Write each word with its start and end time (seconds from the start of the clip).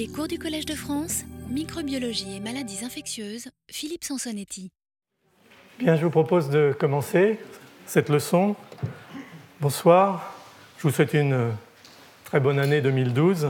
Les 0.00 0.08
cours 0.08 0.28
du 0.28 0.38
Collège 0.38 0.64
de 0.64 0.72
France, 0.72 1.24
microbiologie 1.50 2.36
et 2.36 2.40
maladies 2.40 2.86
infectieuses, 2.86 3.50
Philippe 3.70 4.02
Sansonetti. 4.02 4.70
Bien, 5.78 5.94
je 5.96 6.04
vous 6.04 6.10
propose 6.10 6.48
de 6.48 6.74
commencer 6.80 7.38
cette 7.84 8.08
leçon. 8.08 8.56
Bonsoir, 9.60 10.34
je 10.78 10.84
vous 10.84 10.90
souhaite 10.90 11.12
une 11.12 11.50
très 12.24 12.40
bonne 12.40 12.58
année 12.58 12.80
2012, 12.80 13.48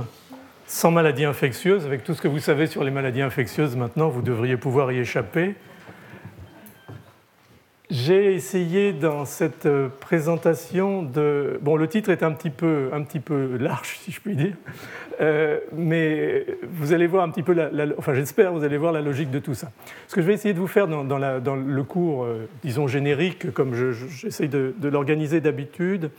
sans 0.66 0.90
maladies 0.90 1.24
infectieuses. 1.24 1.86
Avec 1.86 2.02
tout 2.02 2.14
ce 2.14 2.20
que 2.20 2.26
vous 2.26 2.40
savez 2.40 2.66
sur 2.66 2.82
les 2.82 2.90
maladies 2.90 3.22
infectieuses 3.22 3.76
maintenant, 3.76 4.08
vous 4.08 4.20
devriez 4.20 4.56
pouvoir 4.56 4.90
y 4.90 4.98
échapper. 4.98 5.54
J'ai 7.90 8.34
essayé 8.34 8.92
dans 8.92 9.24
cette 9.24 9.66
euh, 9.66 9.88
présentation 9.98 11.02
de... 11.02 11.58
Bon, 11.60 11.74
le 11.74 11.88
titre 11.88 12.10
est 12.10 12.22
un 12.22 12.30
petit 12.30 12.50
peu, 12.50 12.88
un 12.92 13.02
petit 13.02 13.18
peu 13.18 13.56
large, 13.56 13.98
si 14.00 14.12
je 14.12 14.20
puis 14.20 14.36
dire, 14.36 14.54
euh, 15.20 15.58
mais 15.72 16.46
vous 16.70 16.92
allez 16.92 17.08
voir 17.08 17.24
un 17.24 17.30
petit 17.30 17.42
peu, 17.42 17.52
la, 17.52 17.68
enfin 17.98 18.14
j'espère, 18.14 18.52
vous 18.52 18.62
allez 18.62 18.76
voir 18.76 18.92
la 18.92 19.00
logique 19.00 19.32
de 19.32 19.40
tout 19.40 19.54
ça. 19.54 19.72
Ce 20.06 20.14
que 20.14 20.20
je 20.20 20.26
vais 20.28 20.34
essayer 20.34 20.54
de 20.54 20.60
vous 20.60 20.68
faire 20.68 20.86
dans, 20.86 21.56
le 21.56 21.82
cours, 21.82 22.22
euh, 22.22 22.48
disons 22.62 22.86
générique, 22.86 23.52
comme 23.52 23.74
j'essaye 23.74 24.48
de 24.48 24.88
l'organiser 24.88 25.40
d'habitude, 25.40 26.10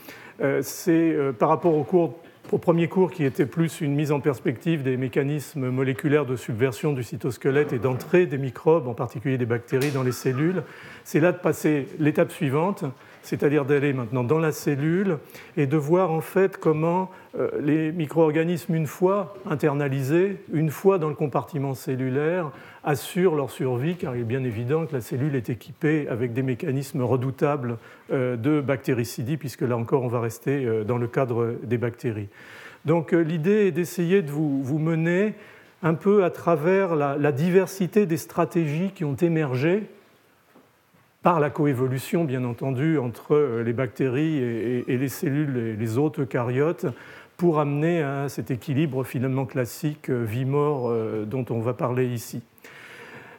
c'est 0.61 1.15
par 1.37 1.49
rapport 1.49 1.75
au 1.75 1.83
cours 1.83 2.19
au 2.51 2.57
premier 2.57 2.87
cours 2.87 3.11
qui 3.11 3.23
était 3.23 3.45
plus 3.45 3.79
une 3.79 3.95
mise 3.95 4.11
en 4.11 4.19
perspective 4.19 4.83
des 4.83 4.97
mécanismes 4.97 5.69
moléculaires 5.69 6.25
de 6.25 6.35
subversion 6.35 6.91
du 6.91 7.03
cytosquelette 7.03 7.71
et 7.71 7.79
d'entrée 7.79 8.25
des 8.25 8.37
microbes, 8.37 8.87
en 8.87 8.93
particulier 8.93 9.37
des 9.37 9.45
bactéries, 9.45 9.91
dans 9.91 10.03
les 10.03 10.11
cellules, 10.11 10.63
c'est 11.05 11.21
là 11.21 11.31
de 11.31 11.37
passer 11.37 11.87
l'étape 11.99 12.31
suivante, 12.31 12.83
c'est-à-dire 13.23 13.65
d'aller 13.65 13.93
maintenant 13.93 14.23
dans 14.23 14.39
la 14.39 14.51
cellule 14.51 15.17
et 15.57 15.67
de 15.67 15.77
voir 15.77 16.11
en 16.11 16.21
fait 16.21 16.57
comment 16.57 17.09
euh, 17.37 17.49
les 17.61 17.91
micro-organismes, 17.91 18.75
une 18.75 18.87
fois 18.87 19.35
internalisés, 19.49 20.37
une 20.51 20.69
fois 20.69 20.97
dans 20.97 21.09
le 21.09 21.15
compartiment 21.15 21.73
cellulaire, 21.73 22.51
assurent 22.83 23.35
leur 23.35 23.51
survie, 23.51 23.95
car 23.95 24.15
il 24.15 24.21
est 24.21 24.25
bien 24.25 24.43
évident 24.43 24.85
que 24.85 24.93
la 24.93 25.01
cellule 25.01 25.35
est 25.35 25.49
équipée 25.49 26.07
avec 26.09 26.33
des 26.33 26.41
mécanismes 26.41 27.03
redoutables 27.03 27.77
euh, 28.11 28.35
de 28.35 28.59
bactéricidie, 28.59 29.37
puisque 29.37 29.61
là 29.61 29.77
encore 29.77 30.03
on 30.03 30.07
va 30.07 30.19
rester 30.19 30.65
euh, 30.65 30.83
dans 30.83 30.97
le 30.97 31.07
cadre 31.07 31.55
des 31.63 31.77
bactéries. 31.77 32.29
Donc 32.85 33.11
l'idée 33.11 33.67
est 33.67 33.71
d'essayer 33.71 34.23
de 34.23 34.31
vous, 34.31 34.79
mener 34.79 35.35
un 35.83 35.93
peu 35.93 36.23
à 36.23 36.31
travers 36.31 36.95
la 36.95 37.31
diversité 37.31 38.07
des 38.07 38.17
stratégies 38.17 38.89
qui 38.89 39.05
ont 39.05 39.15
émergé 39.15 39.83
par 41.23 41.39
la 41.39 41.49
coévolution, 41.49 42.23
bien 42.23 42.43
entendu, 42.43 42.97
entre 42.97 43.35
euh, 43.35 43.63
les 43.63 43.73
bactéries 43.73 44.37
et 44.37 44.97
les 44.97 45.09
cellules 45.09 45.57
et 45.57 45.75
les 45.75 45.97
autres 45.97 46.23
eucaryotes 46.23 46.87
pour 47.41 47.59
amener 47.59 48.03
à 48.03 48.29
cet 48.29 48.51
équilibre 48.51 49.03
finalement 49.03 49.47
classique 49.47 50.11
euh, 50.11 50.23
vie-mort 50.23 50.89
euh, 50.89 51.25
dont 51.25 51.43
on 51.49 51.59
va 51.59 51.73
parler 51.73 52.05
ici. 52.05 52.43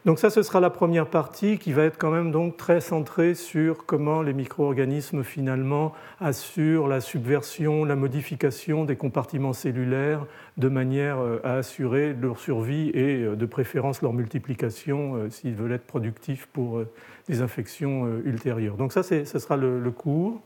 Donc 0.05 0.19
ça, 0.19 0.29
ce 0.29 0.43
sera 0.43 0.59
la 0.59 0.69
première 0.69 1.07
partie 1.07 1.57
qui 1.57 1.71
va 1.71 1.83
être 1.83 1.97
quand 1.97 2.11
même 2.11 2.31
donc 2.31 2.57
très 2.57 2.81
centrée 2.81 3.35
sur 3.35 3.85
comment 3.85 4.21
les 4.21 4.33
micro-organismes 4.33 5.23
finalement 5.23 5.93
assurent 6.19 6.89
la 6.89 6.99
subversion, 6.99 7.85
la 7.85 7.95
modification 7.95 8.83
des 8.83 8.97
compartiments 8.97 9.53
cellulaires 9.53 10.25
de 10.57 10.67
manière 10.67 11.19
à 11.45 11.53
assurer 11.53 12.13
leur 12.13 12.37
survie 12.37 12.89
et 12.93 13.25
de 13.25 13.45
préférence 13.45 14.01
leur 14.01 14.11
multiplication 14.11 15.29
s'ils 15.29 15.55
veulent 15.55 15.71
être 15.71 15.87
productifs 15.87 16.47
pour 16.47 16.83
des 17.27 17.41
infections 17.41 18.05
euh, 18.05 18.21
ultérieures. 18.25 18.75
Donc 18.75 18.93
ça, 18.93 19.03
ce 19.03 19.23
sera 19.23 19.57
le, 19.57 19.91
cours. 19.91 20.41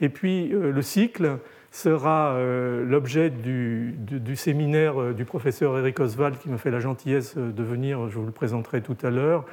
Et 0.00 0.08
puis 0.08 0.52
euh, 0.52 0.72
le 0.72 0.82
cycle 0.82 1.38
sera 1.72 2.34
euh, 2.34 2.84
l'objet 2.84 3.30
du, 3.30 3.96
séminaire 4.36 5.14
du 5.14 5.24
professeur 5.24 5.76
Eric 5.78 5.98
Oswald 5.98 6.38
qui 6.38 6.48
m'a 6.48 6.58
fait 6.58 6.70
la 6.70 6.80
gentillesse 6.80 7.36
de 7.36 7.62
venir, 7.62 8.08
je 8.08 8.18
vous 8.18 8.26
le 8.26 8.32
présenterai 8.32 8.82
tout 8.82 8.96
à 9.02 9.10
l'heure, 9.10 9.44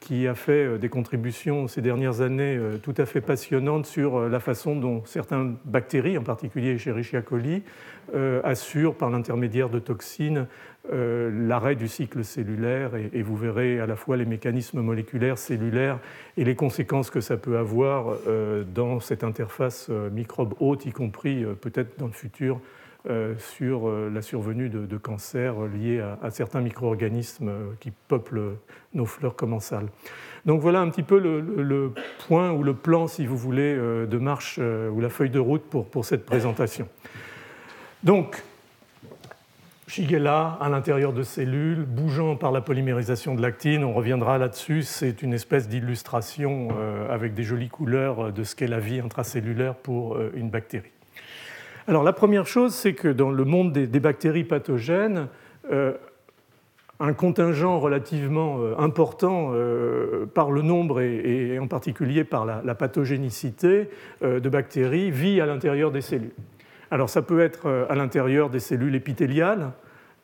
qui 0.00 0.26
a 0.28 0.34
fait 0.34 0.78
des 0.78 0.88
contributions 0.88 1.66
ces 1.66 1.80
dernières 1.80 2.20
années 2.20 2.58
tout 2.82 2.94
à 2.98 3.06
fait 3.06 3.20
passionnantes 3.20 3.86
sur 3.86 4.28
la 4.28 4.38
façon 4.38 4.76
dont 4.76 5.02
certaines 5.06 5.56
bactéries, 5.64 6.16
en 6.16 6.22
particulier 6.22 6.74
Escherichia 6.74 7.20
coli, 7.20 7.64
assurent 8.44 8.94
par 8.94 9.10
l'intermédiaire 9.10 9.70
de 9.70 9.80
toxines 9.80 10.46
euh, 10.90 11.30
l'arrêt 11.46 11.74
du 11.74 11.86
cycle 11.86 12.24
cellulaire 12.24 12.92
et, 12.94 13.22
vous 13.22 13.36
verrez 13.36 13.78
à 13.78 13.86
la 13.86 13.96
fois 13.96 14.16
les 14.16 14.24
mécanismes 14.24 14.80
moléculaires, 14.80 15.36
cellulaires 15.36 15.98
et 16.36 16.44
les 16.44 16.54
conséquences 16.54 17.10
que 17.10 17.20
ça 17.20 17.36
peut 17.36 17.58
avoir 17.58 18.16
euh, 18.26 18.64
dans 18.64 18.98
cette 19.00 19.22
interface 19.22 19.88
euh, 19.90 20.08
microbe-hôte, 20.08 20.86
y 20.86 20.92
compris 20.92 21.44
peut-être 21.60 21.98
dans 21.98 22.06
le 22.06 22.12
futur 22.12 22.60
sur 23.38 23.88
la 23.88 24.20
survenue 24.20 24.68
de, 24.68 24.96
cancers 24.98 25.54
liés 25.68 26.00
à, 26.20 26.30
certains 26.30 26.60
micro-organismes 26.60 27.50
qui 27.80 27.90
peuplent 27.90 28.58
nos 28.92 29.06
fleurs 29.06 29.34
commensales. 29.34 29.86
Donc 30.44 30.60
voilà 30.60 30.80
un 30.80 30.90
petit 30.90 31.04
peu 31.04 31.18
le, 31.18 31.92
point 32.26 32.50
ou 32.52 32.62
le 32.62 32.74
plan, 32.74 33.06
si 33.06 33.24
vous 33.24 33.36
voulez, 33.38 33.74
de 33.74 34.18
marche 34.18 34.58
ou 34.58 35.00
la 35.00 35.08
feuille 35.08 35.30
de 35.30 35.38
route 35.38 35.62
pour, 35.62 35.86
pour 35.86 36.04
cette 36.04 36.26
présentation. 36.26 36.86
Donc, 38.02 38.42
Shigella 39.88 40.58
à 40.60 40.68
l'intérieur 40.68 41.14
de 41.14 41.22
cellules, 41.22 41.86
bougeant 41.86 42.36
par 42.36 42.52
la 42.52 42.60
polymérisation 42.60 43.34
de 43.34 43.40
l'actine. 43.40 43.84
On 43.84 43.94
reviendra 43.94 44.36
là-dessus. 44.36 44.82
C'est 44.82 45.22
une 45.22 45.32
espèce 45.32 45.66
d'illustration 45.66 46.68
euh, 46.78 47.12
avec 47.12 47.32
des 47.32 47.42
jolies 47.42 47.70
couleurs 47.70 48.30
de 48.30 48.44
ce 48.44 48.54
qu'est 48.54 48.66
la 48.66 48.80
vie 48.80 49.00
intracellulaire 49.00 49.74
pour 49.74 50.16
euh, 50.16 50.30
une 50.34 50.50
bactérie. 50.50 50.90
Alors 51.86 52.04
la 52.04 52.12
première 52.12 52.46
chose, 52.46 52.74
c'est 52.74 52.92
que 52.92 53.08
dans 53.08 53.30
le 53.30 53.44
monde 53.44 53.72
des, 53.72 54.00
bactéries 54.00 54.44
pathogènes, 54.44 55.28
euh, 55.72 55.94
un 57.00 57.14
contingent 57.14 57.78
relativement 57.78 58.60
important 58.76 59.52
par 60.34 60.50
le 60.50 60.62
nombre 60.62 61.00
et, 61.00 61.56
en 61.60 61.68
particulier 61.68 62.24
par 62.24 62.44
la 62.44 62.74
pathogénicité 62.74 63.88
de 64.20 64.48
bactéries 64.48 65.12
vit 65.12 65.40
à 65.40 65.46
l'intérieur 65.46 65.92
des 65.92 66.00
cellules. 66.00 66.34
Alors 66.90 67.10
ça 67.10 67.22
peut 67.22 67.40
être 67.40 67.66
euh, 67.66 67.86
à 67.88 67.94
l'intérieur 67.94 68.50
des 68.50 68.60
cellules 68.60 68.94
épithéliales, 68.94 69.72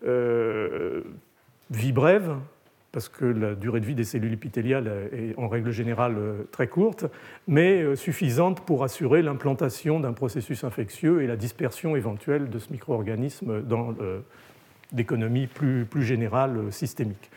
euh, 0.06 1.02
vie 1.70 1.92
brève, 1.92 2.36
parce 2.92 3.08
que 3.08 3.24
la 3.24 3.54
durée 3.54 3.80
de 3.80 3.86
vie 3.86 3.94
des 3.94 4.04
cellules 4.04 4.32
épithéliales 4.32 4.90
est 5.12 5.36
en 5.36 5.48
règle 5.48 5.72
générale 5.72 6.14
euh, 6.16 6.42
très 6.52 6.68
courte, 6.68 7.06
mais 7.48 7.96
suffisante 7.96 8.64
pour 8.64 8.84
assurer 8.84 9.20
l'implantation 9.20 10.00
d'un 10.00 10.12
processus 10.12 10.64
infectieux 10.64 11.22
et 11.22 11.26
la 11.26 11.36
dispersion 11.36 11.96
éventuelle 11.96 12.48
de 12.48 12.58
ce 12.58 12.72
micro-organisme 12.72 13.62
dans 13.62 13.94
l'économie 14.92 15.48
plus, 15.48 15.84
plus 15.84 16.04
générale 16.04 16.72
systémique. 16.72 17.30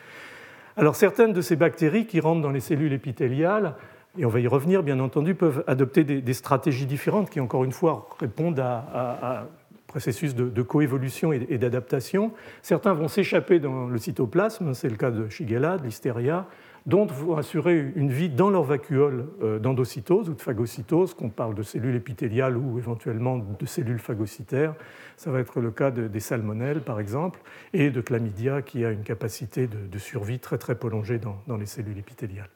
Alors 0.77 0.95
certaines 0.95 1.33
de 1.33 1.41
ces 1.41 1.55
bactéries 1.55 2.05
qui 2.05 2.19
rentrent 2.19 2.41
dans 2.41 2.51
les 2.51 2.59
cellules 2.59 2.93
épithéliales 2.93 3.73
et 4.17 4.25
on 4.25 4.29
va 4.29 4.39
y 4.39 4.47
revenir 4.47 4.83
bien 4.83 4.99
entendu, 4.99 5.35
peuvent 5.35 5.63
adopter 5.67 6.03
des, 6.03 6.33
stratégies 6.33 6.85
différentes 6.85 7.29
qui, 7.29 7.39
encore 7.39 7.63
une 7.63 7.71
fois, 7.71 8.09
répondent 8.19 8.59
à, 8.59 9.41
un 9.41 9.47
processus 9.87 10.35
de, 10.35 10.61
coévolution 10.61 11.31
et, 11.31 11.57
d'adaptation. 11.57 12.31
Certains 12.61 12.93
vont 12.93 13.07
s'échapper 13.07 13.59
dans 13.59 13.87
le 13.87 13.97
cytoplasme, 13.97 14.73
c'est 14.73 14.89
le 14.89 14.97
cas 14.97 15.11
de 15.11 15.29
Shigella, 15.29 15.77
de 15.77 15.83
l'hystéria, 15.83 16.47
d'autres 16.85 17.13
vont 17.13 17.35
assurer 17.37 17.91
une 17.95 18.09
vie 18.09 18.29
dans 18.29 18.49
leur 18.49 18.63
vacuole 18.63 19.27
euh, 19.41 19.59
d'endocytose 19.59 20.29
ou 20.29 20.33
de 20.33 20.41
phagocytose, 20.41 21.13
qu'on 21.13 21.29
parle 21.29 21.55
de 21.55 21.63
cellules 21.63 21.95
épithéliales 21.95 22.57
ou 22.57 22.77
éventuellement 22.77 23.37
de 23.37 23.65
cellules 23.65 23.99
phagocytaires. 23.99 24.73
Ça 25.15 25.31
va 25.31 25.39
être 25.39 25.59
le 25.59 25.71
cas 25.71 25.91
des 25.91 26.19
salmonelles, 26.19 26.81
par 26.81 26.99
exemple, 26.99 27.39
et 27.73 27.89
de 27.89 28.01
chlamydia, 28.01 28.61
qui 28.61 28.85
a 28.85 28.91
une 28.91 29.03
capacité 29.03 29.67
de, 29.67 29.97
survie 29.97 30.39
très 30.39 30.59
très 30.59 30.75
prolongée 30.75 31.19
dans 31.19 31.57
les 31.57 31.65
cellules 31.65 31.97
épithéliales. 31.97 32.49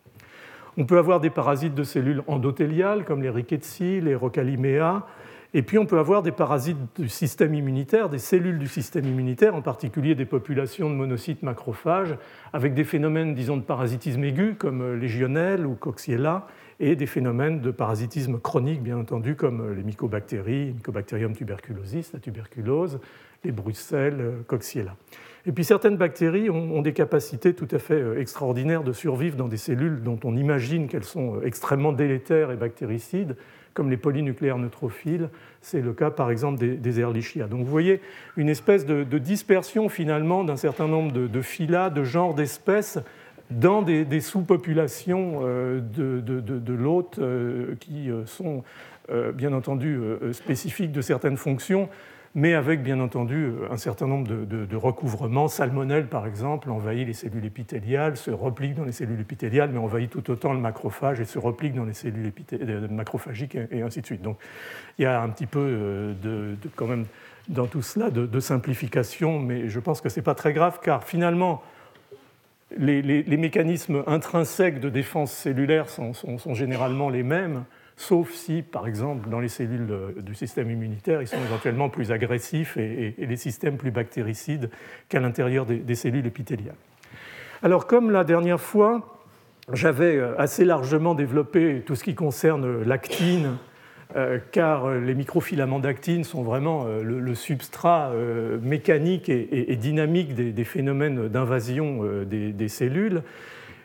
On 0.78 0.86
peut 0.86 0.98
avoir 0.98 1.20
des 1.20 1.30
parasites 1.30 1.76
de 1.76 1.84
cellules 1.84 2.24
endothéliales 2.28 3.04
comme 3.04 3.22
les 3.22 3.30
rickettsi, 3.30 4.02
les 4.02 4.16
rocaliméa, 4.16 5.06
et 5.54 5.64
puis 5.64 5.78
on 5.78 5.86
peut 5.86 6.00
avoir 6.00 6.24
des 6.24 6.32
parasites 6.32 6.78
du 6.98 7.10
système 7.10 7.54
immunitaire, 7.54 8.08
des 8.08 8.20
cellules 8.20 8.58
du 8.58 8.68
système 8.68 9.06
immunitaire, 9.06 9.54
en 9.54 9.62
particulier 9.62 10.16
des 10.16 10.26
populations 10.26 10.90
de 10.90 10.96
monocytes 10.96 11.44
macrophages, 11.44 12.16
avec 12.54 12.74
des 12.74 12.86
phénomènes, 12.86 13.36
disons, 13.36 13.58
de 13.58 13.62
parasitisme 13.62 14.24
aigu 14.24 14.56
comme 14.56 14.96
légionnelle 14.96 15.66
ou 15.66 15.76
coxiella, 15.76 16.48
et 16.80 16.96
des 16.96 17.06
phénomènes 17.06 17.60
de 17.60 17.70
parasitisme 17.70 18.40
chronique, 18.40 18.82
bien 18.82 18.98
entendu, 18.98 19.36
comme 19.36 19.74
les 19.74 19.84
mycobactéries, 19.84 20.74
Mycobacterium 20.74 21.36
tuberculosis, 21.36 22.14
la 22.14 22.20
tuberculose, 22.20 23.00
les 23.44 23.52
bruxelles, 23.52 24.44
coxiella. 24.48 24.96
Et 25.48 25.52
puis 25.52 25.64
certaines 25.64 25.98
bactéries 25.98 26.50
ont, 26.50 26.82
des 26.82 26.94
capacités 26.94 27.54
tout 27.54 27.68
à 27.72 27.80
fait 27.80 27.96
euh, 27.96 28.20
extraordinaires 28.20 28.84
de 28.84 28.94
survivre 28.94 29.36
dans 29.36 29.48
des 29.48 29.58
cellules 29.58 30.02
dont 30.04 30.20
on 30.24 30.36
imagine 30.36 30.88
qu'elles 30.88 31.04
sont 31.04 31.38
euh, 31.38 31.46
extrêmement 31.46 31.94
délétères 31.94 32.52
et 32.52 32.56
bactéricides, 32.56 33.36
comme 33.74 33.90
les 33.90 33.98
polynucléaires 33.98 34.60
neutrophiles. 34.60 35.30
C'est 35.62 35.82
le 35.82 35.94
cas 35.94 36.12
par 36.12 36.30
exemple 36.30 36.60
des, 36.60 37.00
Ehrlichia. 37.00 37.48
Donc 37.48 37.62
vous 37.62 37.72
voyez 37.72 38.02
une 38.38 38.50
espèce 38.50 38.86
de, 38.86 39.04
dispersion 39.18 39.90
finalement 39.90 40.44
d'un 40.44 40.58
certain 40.58 40.88
nombre 40.88 41.12
de, 41.12 41.28
de 41.28 41.42
phyla, 41.42 41.90
de 41.90 42.04
genres 42.04 42.34
d'espèces 42.36 43.00
dans 43.50 43.82
des, 43.82 44.22
sous-populations 44.22 45.42
euh, 45.44 45.80
de 45.82 46.74
l'hôte 46.74 47.20
qui 47.80 48.10
sont 48.26 48.64
bien 49.34 49.52
entendu 49.52 50.00
spécifiques 50.32 50.92
de 50.92 51.02
certaines 51.02 51.36
fonctions 51.36 51.90
mais 52.34 52.54
avec 52.54 52.82
bien 52.82 53.00
entendu 53.00 53.52
un 53.70 53.78
certain 53.78 54.08
nombre 54.08 54.28
de, 54.28 54.76
recouvrements. 54.76 55.48
Salmonelle, 55.48 56.08
par 56.08 56.26
exemple, 56.26 56.70
envahit 56.70 57.06
les 57.06 57.14
cellules 57.14 57.46
épithéliales, 57.46 58.16
se 58.16 58.32
replie 58.32 58.74
dans 58.74 58.86
les 58.86 58.94
cellules 58.94 59.20
épithéliales, 59.20 59.70
mais 59.72 59.80
envahit 59.80 60.10
tout 60.10 60.32
autant 60.32 60.54
le 60.54 60.60
macrophage 60.60 61.20
et 61.20 61.26
se 61.26 61.38
replie 61.38 61.72
dans 61.72 61.84
les 61.84 61.94
cellules 61.94 62.32
macrophagiques 62.90 63.58
et 63.70 63.82
ainsi 63.82 64.02
de 64.02 64.06
suite. 64.06 64.22
Donc 64.22 64.38
il 64.98 65.04
y 65.04 65.06
a 65.06 65.22
un 65.22 65.30
petit 65.30 65.46
peu 65.46 65.60
euh, 65.60 66.14
de, 66.22 66.56
quand 66.76 66.88
même 66.88 67.06
dans 67.50 67.68
tout 67.68 67.82
cela 67.82 68.10
de, 68.10 68.40
simplification, 68.40 69.40
mais 69.40 69.68
je 69.68 69.80
pense 69.80 70.00
que 70.00 70.08
ce 70.08 70.20
n'est 70.20 70.24
pas 70.24 70.36
très 70.36 70.54
grave, 70.54 70.80
car 70.82 71.04
finalement, 71.04 71.62
les, 72.78 73.24
mécanismes 73.38 74.04
intrinsèques 74.08 74.80
de 74.80 74.90
défense 74.90 75.34
cellulaire 75.34 75.90
sont 75.90 76.54
généralement 76.54 77.10
les 77.10 77.24
mêmes 77.24 77.66
sauf 78.02 78.32
si, 78.32 78.64
par 78.64 78.88
exemple, 78.88 79.30
dans 79.30 79.40
les 79.40 79.48
cellules 79.48 79.92
euh, 79.92 80.22
du 80.22 80.34
système 80.34 80.72
immunitaire, 80.72 81.22
ils 81.22 81.28
sont 81.28 81.38
éventuellement 81.38 81.90
plus 81.90 82.12
agressifs 82.12 82.76
et, 82.78 83.14
les 83.18 83.38
systèmes 83.38 83.78
plus 83.78 83.92
bactéricides 83.92 84.70
qu'à 85.08 85.20
l'intérieur 85.20 85.66
des, 85.66 85.96
cellules 85.96 86.26
épithéliales. 86.26 86.76
Alors, 87.62 87.86
comme 87.86 88.10
la 88.10 88.24
dernière 88.24 88.60
fois, 88.60 89.20
j'avais 89.72 90.18
euh, 90.18 90.34
assez 90.40 90.66
largement 90.66 91.14
développé 91.14 91.84
tout 91.86 91.96
ce 91.96 92.04
qui 92.04 92.16
concerne 92.16 92.82
l'actine, 92.84 93.58
euh, 94.16 94.40
car 94.52 94.90
les 94.90 95.14
microfilaments 95.14 95.80
d'actine 95.80 96.24
sont 96.24 96.42
vraiment 96.42 96.86
le, 96.86 97.36
substrat 97.36 98.12
mécanique 98.62 99.30
et, 99.30 99.76
dynamique 99.76 100.34
des, 100.34 100.64
phénomènes 100.64 101.30
d'invasion 101.30 102.04
des, 102.26 102.68
cellules. 102.68 103.22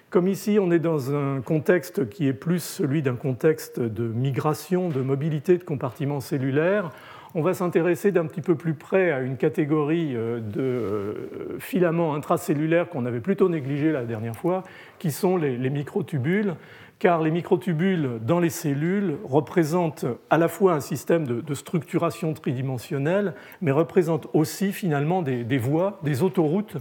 Comme 0.09 0.29
ici, 0.29 0.59
on 0.61 0.71
est 0.71 0.79
dans 0.79 1.15
un 1.15 1.41
contexte 1.41 2.09
qui 2.09 2.29
est 2.29 2.33
plus 2.33 2.63
celui 2.63 3.03
d'un 3.03 3.17
contexte 3.17 3.81
de 3.81 4.05
migration, 4.05 4.89
de 4.89 5.03
mobilité 5.03 5.59
de 5.59 5.65
compartiments 5.65 6.21
cellulaires, 6.21 6.93
on 7.35 7.43
va 7.43 7.53
s'intéresser 7.53 8.13
d'un 8.13 8.25
petit 8.25 8.41
peu 8.41 8.55
plus 8.55 8.73
près 8.73 9.11
à 9.11 9.21
une 9.21 9.37
catégorie 9.37 10.17
euh, 10.17 10.41
de 10.41 10.61
euh, 10.61 11.59
filaments 11.59 12.15
intracellulaires 12.15 12.89
qu'on 12.89 13.05
avait 13.05 13.21
plutôt 13.21 13.49
négligés 13.49 13.93
la 13.93 14.05
dernière 14.05 14.37
fois, 14.37 14.63
qui 14.99 15.11
sont 15.11 15.37
les, 15.37 15.59
microtubules, 15.69 16.55
car 17.01 17.21
les 17.21 17.33
microtubules 17.33 18.21
dans 18.23 18.39
les 18.39 18.49
cellules 18.49 19.17
représentent 19.25 20.07
à 20.31 20.39
la 20.39 20.49
fois 20.49 20.73
un 20.73 20.81
système 20.81 21.27
de, 21.27 21.55
structuration 21.55 22.33
tridimensionnelle, 22.33 23.35
mais 23.61 23.73
représentent 23.73 24.29
aussi 24.33 24.73
finalement 24.73 25.21
des 25.21 25.59
voies, 25.59 25.99
des 26.05 26.23
autoroutes 26.23 26.79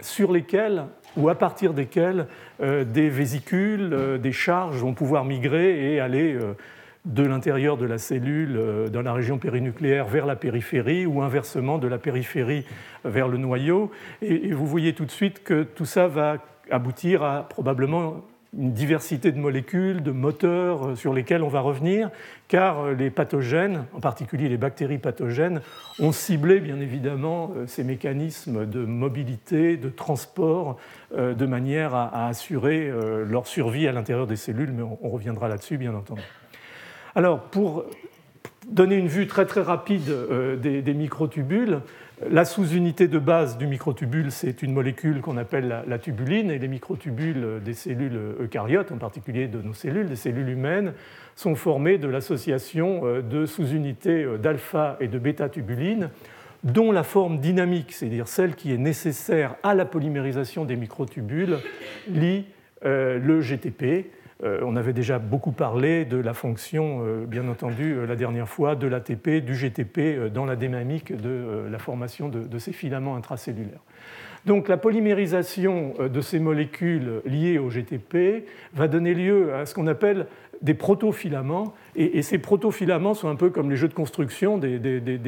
sur 0.00 0.32
lesquelles 0.32 0.86
ou 1.16 1.28
à 1.28 1.34
partir 1.34 1.74
desquels 1.74 2.26
euh, 2.60 2.84
des 2.84 3.08
vésicules, 3.08 3.92
euh, 3.92 4.18
des 4.18 4.32
charges 4.32 4.76
vont 4.76 4.94
pouvoir 4.94 5.24
migrer 5.24 5.94
et 5.94 6.00
aller 6.00 6.34
euh, 6.34 6.54
de 7.04 7.22
l'intérieur 7.24 7.76
de 7.76 7.86
la 7.86 7.96
cellule, 7.96 8.90
dans 8.92 9.00
la 9.00 9.14
région 9.14 9.38
périnucléaire, 9.38 10.06
vers 10.06 10.26
la 10.26 10.36
périphérie, 10.36 11.06
ou 11.06 11.22
inversement 11.22 11.78
de 11.78 11.88
la 11.88 11.96
périphérie 11.96 12.66
vers 13.04 13.28
le 13.28 13.38
noyau. 13.38 13.90
Et 14.20 14.52
vous 14.52 14.66
voyez 14.66 14.92
tout 14.92 15.06
de 15.06 15.10
suite 15.10 15.42
que 15.42 15.62
tout 15.62 15.86
ça 15.86 16.06
va 16.06 16.36
aboutir 16.70 17.22
à 17.22 17.48
probablement 17.48 18.24
une 18.56 18.72
diversité 18.72 19.30
de 19.30 19.38
molécules, 19.38 20.02
de 20.02 20.10
moteurs 20.10 20.88
euh, 20.88 20.96
sur 20.96 21.12
lesquels 21.12 21.42
on 21.42 21.48
va 21.48 21.60
revenir, 21.60 22.10
car 22.48 22.80
euh, 22.80 22.94
les 22.94 23.10
pathogènes, 23.10 23.84
en 23.92 24.00
particulier 24.00 24.48
les 24.48 24.56
bactéries 24.56 24.98
pathogènes, 24.98 25.60
ont 25.98 26.12
ciblé 26.12 26.60
bien 26.60 26.80
évidemment 26.80 27.52
euh, 27.54 27.66
ces 27.66 27.84
mécanismes 27.84 28.64
de 28.64 28.84
mobilité, 28.84 29.76
de 29.76 29.88
transport, 29.88 30.78
de 31.16 31.46
manière 31.46 31.94
à 31.94 32.28
assurer 32.28 32.92
leur 33.26 33.46
survie 33.46 33.88
à 33.88 33.92
l'intérieur 33.92 34.26
des 34.26 34.36
cellules, 34.36 34.72
mais 34.72 34.82
on 34.82 35.08
reviendra 35.08 35.48
là-dessus 35.48 35.78
bien 35.78 35.94
entendu. 35.94 36.20
Alors 37.14 37.40
pour 37.40 37.84
donner 38.68 38.96
une 38.96 39.08
vue 39.08 39.26
très 39.26 39.46
très 39.46 39.62
rapide 39.62 40.10
des 40.60 40.94
microtubules, 40.94 41.80
la 42.28 42.44
sous-unité 42.44 43.06
de 43.06 43.18
base 43.18 43.58
du 43.58 43.66
microtubule, 43.66 44.32
c'est 44.32 44.62
une 44.62 44.72
molécule 44.72 45.20
qu'on 45.20 45.36
appelle 45.36 45.84
la, 45.86 45.98
tubuline, 45.98 46.50
et 46.50 46.58
les 46.58 46.68
microtubules 46.68 47.60
des 47.64 47.74
cellules 47.74 48.18
eucaryotes, 48.40 48.90
en 48.90 48.96
particulier 48.96 49.46
de 49.46 49.62
nos 49.62 49.74
cellules, 49.74 50.08
des 50.08 50.16
cellules 50.16 50.48
humaines, 50.48 50.94
sont 51.36 51.54
formés 51.54 51.98
de 51.98 52.08
l'association 52.08 53.02
euh, 53.04 53.22
de 53.22 53.46
sous-unités 53.46 54.24
euh, 54.24 54.38
d'alpha 54.38 54.96
et 55.00 55.06
de 55.06 55.18
bêta-tubuline, 55.18 56.10
dont 56.64 56.90
la 56.90 57.04
forme 57.04 57.38
dynamique, 57.38 57.92
c'est-à-dire 57.92 58.26
celle 58.26 58.56
qui 58.56 58.72
est 58.72 58.78
nécessaire 58.78 59.54
à 59.62 59.74
la 59.74 59.84
polymérisation 59.84 60.64
des 60.64 60.74
microtubules, 60.74 61.58
lie 62.08 62.46
euh, 62.84 63.20
le 63.20 63.40
GTP, 63.40 64.10
on 64.44 64.76
avait 64.76 64.92
déjà 64.92 65.18
beaucoup 65.18 65.52
parlé 65.52 66.04
de 66.04 66.16
la 66.16 66.32
fonction, 66.32 67.02
euh, 67.04 67.26
bien 67.26 67.48
entendu, 67.48 67.92
euh, 67.92 68.06
la 68.06 68.14
dernière 68.14 68.48
fois, 68.48 68.76
de 68.76 68.86
l'ATP, 68.86 69.44
du 69.44 69.54
GTP 69.54 70.30
dans 70.32 70.44
la 70.44 70.54
dynamique 70.54 71.14
de 71.14 71.66
la 71.70 71.78
formation 71.78 72.28
de, 72.28 72.58
ces 72.58 72.72
filaments 72.72 73.16
intracellulaires. 73.16 73.82
Donc 74.46 74.68
la 74.68 74.76
polymérisation 74.76 75.94
de 75.98 76.20
ces 76.20 76.38
molécules 76.38 77.20
liées 77.26 77.58
au 77.58 77.68
GTP 77.68 78.46
va 78.72 78.86
donner 78.86 79.12
lieu 79.12 79.54
à 79.54 79.66
ce 79.66 79.74
qu'on 79.74 79.86
appelle 79.88 80.26
des 80.62 80.74
protofilaments. 80.74 81.74
Et, 81.96 82.22
ces 82.22 82.38
protofilaments 82.38 83.14
sont 83.14 83.28
un 83.28 83.34
peu 83.34 83.50
comme 83.50 83.70
les 83.70 83.76
jeux 83.76 83.88
de 83.88 83.94
construction, 83.94 84.56
des 84.58 84.78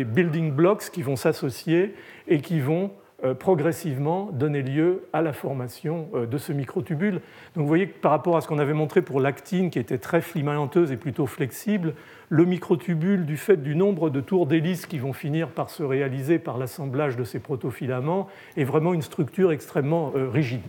building 0.04 0.52
blocks 0.52 0.90
qui 0.90 1.02
vont 1.02 1.16
s'associer 1.16 1.94
et 2.28 2.40
qui 2.40 2.60
vont 2.60 2.84
euh, 2.84 2.99
progressivement 3.34 4.30
donner 4.32 4.62
lieu 4.62 5.04
à 5.12 5.22
la 5.22 5.32
formation 5.32 6.08
euh, 6.14 6.26
de 6.26 6.38
ce 6.38 6.52
microtubule. 6.52 7.20
Donc 7.54 7.62
vous 7.62 7.66
voyez 7.66 7.88
que 7.88 7.98
par 7.98 8.12
rapport 8.12 8.36
à 8.36 8.40
ce 8.40 8.48
qu'on 8.48 8.58
avait 8.58 8.74
montré 8.74 9.02
pour 9.02 9.20
l'actine, 9.20 9.70
qui 9.70 9.78
était 9.78 9.98
très 9.98 10.20
filamenteuse 10.20 10.92
et 10.92 10.96
plutôt 10.96 11.26
flexible, 11.26 11.94
le 12.28 12.44
microtubule, 12.44 13.26
du 13.26 13.36
fait 13.36 13.56
du 13.56 13.74
nombre 13.74 14.10
de 14.10 14.20
tours 14.20 14.46
d'hélice 14.46 14.86
qui 14.86 14.98
vont 14.98 15.12
finir 15.12 15.48
par 15.48 15.70
se 15.70 15.82
réaliser 15.82 16.38
par 16.38 16.58
l'assemblage 16.58 17.16
de 17.16 17.24
ces 17.24 17.40
protofilaments, 17.40 18.28
est 18.56 18.64
vraiment 18.64 18.94
une 18.94 19.02
structure 19.02 19.52
extrêmement 19.52 20.12
euh, 20.16 20.28
rigide. 20.28 20.62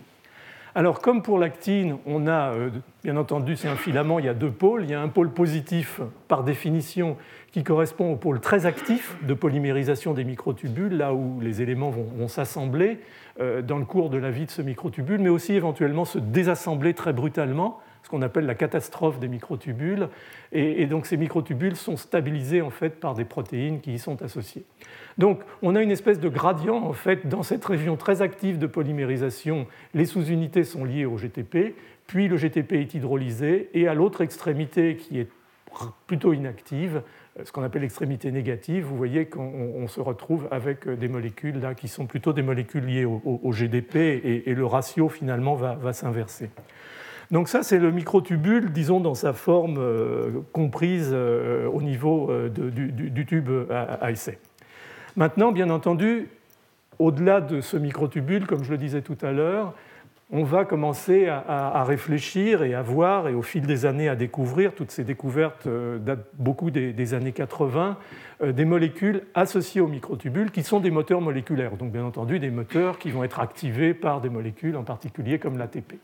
Alors, 0.73 1.01
comme 1.01 1.21
pour 1.21 1.37
l'actine, 1.37 1.97
on 2.05 2.27
a, 2.27 2.53
bien 3.03 3.17
entendu, 3.17 3.57
c'est 3.57 3.67
un 3.67 3.75
filament, 3.75 4.19
il 4.19 4.25
y 4.25 4.29
a 4.29 4.33
deux 4.33 4.51
pôles. 4.51 4.83
Il 4.83 4.89
y 4.89 4.93
a 4.93 5.01
un 5.01 5.09
pôle 5.09 5.31
positif, 5.31 5.99
par 6.29 6.45
définition, 6.45 7.17
qui 7.51 7.63
correspond 7.63 8.13
au 8.13 8.15
pôle 8.15 8.39
très 8.39 8.65
actif 8.65 9.17
de 9.23 9.33
polymérisation 9.33 10.13
des 10.13 10.23
microtubules, 10.23 10.95
là 10.95 11.13
où 11.13 11.41
les 11.41 11.61
éléments 11.61 11.89
vont, 11.89 12.27
s'assembler 12.29 12.99
euh, 13.41 13.61
dans 13.61 13.77
le 13.77 13.85
cours 13.85 14.09
de 14.09 14.17
la 14.17 14.31
vie 14.31 14.45
de 14.45 14.51
ce 14.51 14.61
microtubule, 14.61 15.19
mais 15.19 15.29
aussi 15.29 15.53
éventuellement 15.53 16.05
se 16.05 16.19
désassembler 16.19 16.93
très 16.93 17.11
brutalement, 17.11 17.81
ce 18.03 18.09
qu'on 18.09 18.21
appelle 18.21 18.45
la 18.45 18.55
catastrophe 18.55 19.19
des 19.19 19.27
microtubules. 19.27 20.07
Et, 20.53 20.85
donc 20.85 21.05
ces 21.05 21.17
microtubules 21.17 21.75
sont 21.75 21.97
stabilisés 21.97 22.61
en 22.61 22.69
fait 22.69 23.01
par 23.01 23.13
des 23.13 23.25
protéines 23.25 23.81
qui 23.81 23.93
y 23.93 23.99
sont 23.99 24.21
associées. 24.21 24.63
Donc 25.17 25.41
on 25.61 25.75
a 25.75 25.81
une 25.81 25.91
espèce 25.91 26.19
de 26.19 26.29
gradient 26.29 26.77
en 26.77 26.93
fait 26.93 27.27
dans 27.27 27.43
cette 27.43 27.63
région 27.65 27.97
très 27.97 28.21
active 28.21 28.57
de 28.57 28.67
polymérisation. 28.67 29.67
Les 29.93 30.05
sous-unités 30.05 30.63
sont 30.63 30.85
liées 30.85 31.05
au 31.05 31.17
GTP, 31.17 31.75
puis 32.07 32.27
le 32.27 32.37
GTP 32.37 32.73
est 32.73 32.93
hydrolysé, 32.93 33.69
et 33.73 33.87
à 33.87 33.93
l'autre 33.93 34.21
extrémité 34.21 34.95
qui 34.97 35.19
est 35.19 35.29
plutôt 36.07 36.33
inactive, 36.33 37.01
euh, 37.39 37.43
ce 37.45 37.51
qu'on 37.51 37.63
appelle 37.63 37.81
l'extrémité 37.81 38.31
négative, 38.31 38.85
vous 38.85 38.97
voyez 38.97 39.25
qu'on 39.25 39.87
se 39.87 40.01
retrouve 40.01 40.47
avec 40.51 40.87
euh, 40.87 40.95
des 40.95 41.07
molécules 41.07 41.59
là, 41.59 41.73
qui 41.73 41.87
sont 41.87 42.05
plutôt 42.05 42.33
des 42.33 42.41
molécules 42.41 42.85
liées 42.85 43.05
au, 43.05 43.51
GDP 43.51 43.95
et, 44.45 44.53
le 44.53 44.65
ratio 44.65 45.09
finalement 45.09 45.55
va, 45.55 45.93
s'inverser. 45.93 46.49
Donc 47.29 47.47
ça, 47.47 47.63
c'est 47.63 47.79
le 47.79 47.91
microtubule, 47.91 48.71
disons, 48.71 48.99
dans 48.99 49.15
sa 49.15 49.31
forme 49.31 49.77
euh, 49.77 50.41
comprise 50.51 51.13
au 51.13 51.81
niveau 51.81 52.31
du, 52.49 52.91
du, 52.91 53.25
tube 53.25 53.49
à, 53.69 54.11
essai. 54.11 54.39
Maintenant, 55.15 55.51
bien 55.51 55.69
entendu, 55.69 56.29
au-delà 56.99 57.41
de 57.41 57.61
ce 57.61 57.77
microtubule, 57.77 58.45
comme 58.47 58.63
je 58.63 58.71
le 58.71 58.77
disais 58.77 59.01
tout 59.01 59.17
à 59.21 59.31
l'heure, 59.31 59.73
on 60.33 60.43
va 60.43 60.63
commencer 60.63 61.27
à, 61.27 61.83
réfléchir 61.83 62.63
et 62.63 62.73
à 62.73 62.81
voir, 62.81 63.27
et 63.27 63.33
au 63.33 63.41
fil 63.41 63.65
des 63.65 63.85
années 63.85 64.07
à 64.07 64.15
découvrir, 64.15 64.73
toutes 64.73 64.91
ces 64.91 65.03
découvertes 65.03 65.67
euh, 65.67 65.97
datent 65.97 66.25
beaucoup 66.35 66.71
des, 66.71 67.13
années 67.13 67.33
80, 67.33 67.97
euh, 68.41 68.53
des 68.53 68.63
molécules 68.63 69.23
associées 69.33 69.81
aux 69.81 69.89
microtubules 69.89 70.51
qui 70.51 70.63
sont 70.63 70.79
des 70.79 70.89
moteurs 70.89 71.19
moléculaires, 71.19 71.75
donc 71.75 71.91
bien 71.91 72.05
entendu 72.05 72.39
des 72.39 72.49
moteurs 72.49 72.97
qui 72.97 73.11
vont 73.11 73.25
être 73.25 73.41
activés 73.41 73.93
par 73.93 74.21
des 74.21 74.29
molécules 74.29 74.77
en 74.77 74.83
particulier 74.83 75.37
comme 75.37 75.57
l'ATP. 75.57 75.95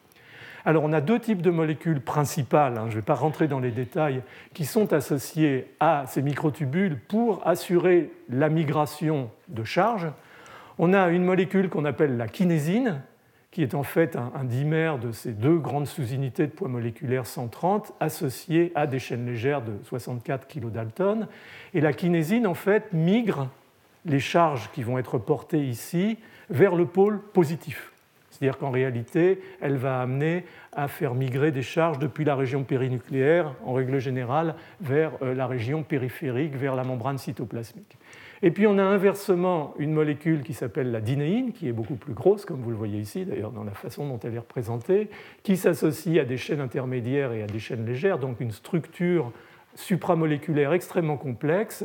Alors 0.67 0.83
on 0.83 0.91
a 0.91 0.99
deux 0.99 1.17
types 1.17 1.41
de 1.41 1.49
molécules 1.49 2.01
principales, 2.01 2.77
hein, 2.77 2.87
je 2.87 2.91
ne 2.91 2.95
vais 2.95 3.01
pas 3.01 3.13
rentrer 3.13 3.47
dans 3.47 3.61
les 3.61 3.71
détails, 3.71 4.21
qui 4.53 4.65
sont 4.65 4.91
associées 4.91 5.71
à 5.79 6.03
ces 6.07 6.21
microtubules 6.21 6.99
pour 6.99 7.39
assurer 7.47 8.11
la 8.27 8.49
migration 8.49 9.29
de 9.47 9.63
charge. 9.63 10.07
On 10.77 10.93
a 10.93 11.07
une 11.07 11.23
molécule 11.23 11.69
qu'on 11.69 11.85
appelle 11.85 12.17
la 12.17 12.27
kinésine, 12.27 13.01
qui 13.49 13.63
est 13.63 13.75
en 13.75 13.83
fait 13.83 14.17
un, 14.17 14.43
dimère 14.43 14.97
de 14.97 15.13
ces 15.13 15.31
deux 15.31 15.57
grandes 15.57 15.87
sous-unités 15.87 16.47
de 16.47 16.51
poids 16.51 16.67
moléculaire 16.67 17.27
130 17.27 17.93
associées 18.01 18.73
à 18.75 18.87
des 18.87 18.99
chaînes 18.99 19.25
légères 19.25 19.61
de 19.61 19.71
64 19.85 20.49
kDalton. 20.49 21.29
Et 21.75 21.79
la 21.79 21.93
kinésine, 21.93 22.45
en 22.45 22.55
fait, 22.55 22.91
migre 22.91 23.47
les 24.03 24.19
charges 24.19 24.69
qui 24.73 24.83
vont 24.83 24.97
être 24.97 25.17
portées 25.17 25.65
ici 25.65 26.17
vers 26.49 26.75
le 26.75 26.85
pôle 26.85 27.21
positif. 27.21 27.93
C'est-à-dire 28.37 28.59
qu'en 28.59 28.69
réalité, 28.69 29.39
elle 29.61 29.77
va 29.77 29.99
amener 29.99 30.43
à 30.73 30.87
faire 30.87 31.15
migrer 31.15 31.51
des 31.51 31.63
charges 31.63 31.97
depuis 31.97 32.23
la 32.23 32.35
région 32.35 32.63
périnucléaire, 32.63 33.55
en 33.65 33.73
règle 33.73 33.97
générale, 33.97 34.55
vers 34.79 35.11
euh, 35.23 35.33
la 35.33 35.47
région 35.47 35.81
périphérique, 35.81 36.55
vers 36.55 36.75
la 36.75 36.83
membrane 36.83 37.17
cytoplasmique. 37.17 37.97
Et 38.43 38.51
puis 38.51 38.67
on 38.67 38.77
a 38.77 38.83
inversement 38.83 39.73
une 39.79 39.91
molécule 39.91 40.43
qui 40.43 40.53
s'appelle 40.53 40.91
la 40.91 41.01
dinéine, 41.01 41.51
qui 41.51 41.67
est 41.67 41.71
beaucoup 41.71 41.95
plus 41.95 42.13
grosse, 42.13 42.45
comme 42.45 42.61
vous 42.61 42.69
le 42.69 42.75
voyez 42.75 42.99
ici 42.99 43.25
d'ailleurs 43.25 43.51
dans 43.51 43.63
la 43.63 43.71
façon 43.71 44.07
dont 44.07 44.19
elle 44.19 44.35
est 44.35 44.39
représentée, 44.39 45.09
qui 45.41 45.57
s'associe 45.57 46.19
à 46.19 46.25
des 46.25 46.37
chaînes 46.37 46.61
intermédiaires 46.61 47.33
et 47.33 47.41
à 47.41 47.47
des 47.47 47.57
chaînes 47.57 47.87
légères, 47.87 48.19
donc 48.19 48.39
une 48.39 48.51
structure 48.51 49.31
supramoléculaire 49.73 50.73
extrêmement 50.73 51.17
complexe 51.17 51.83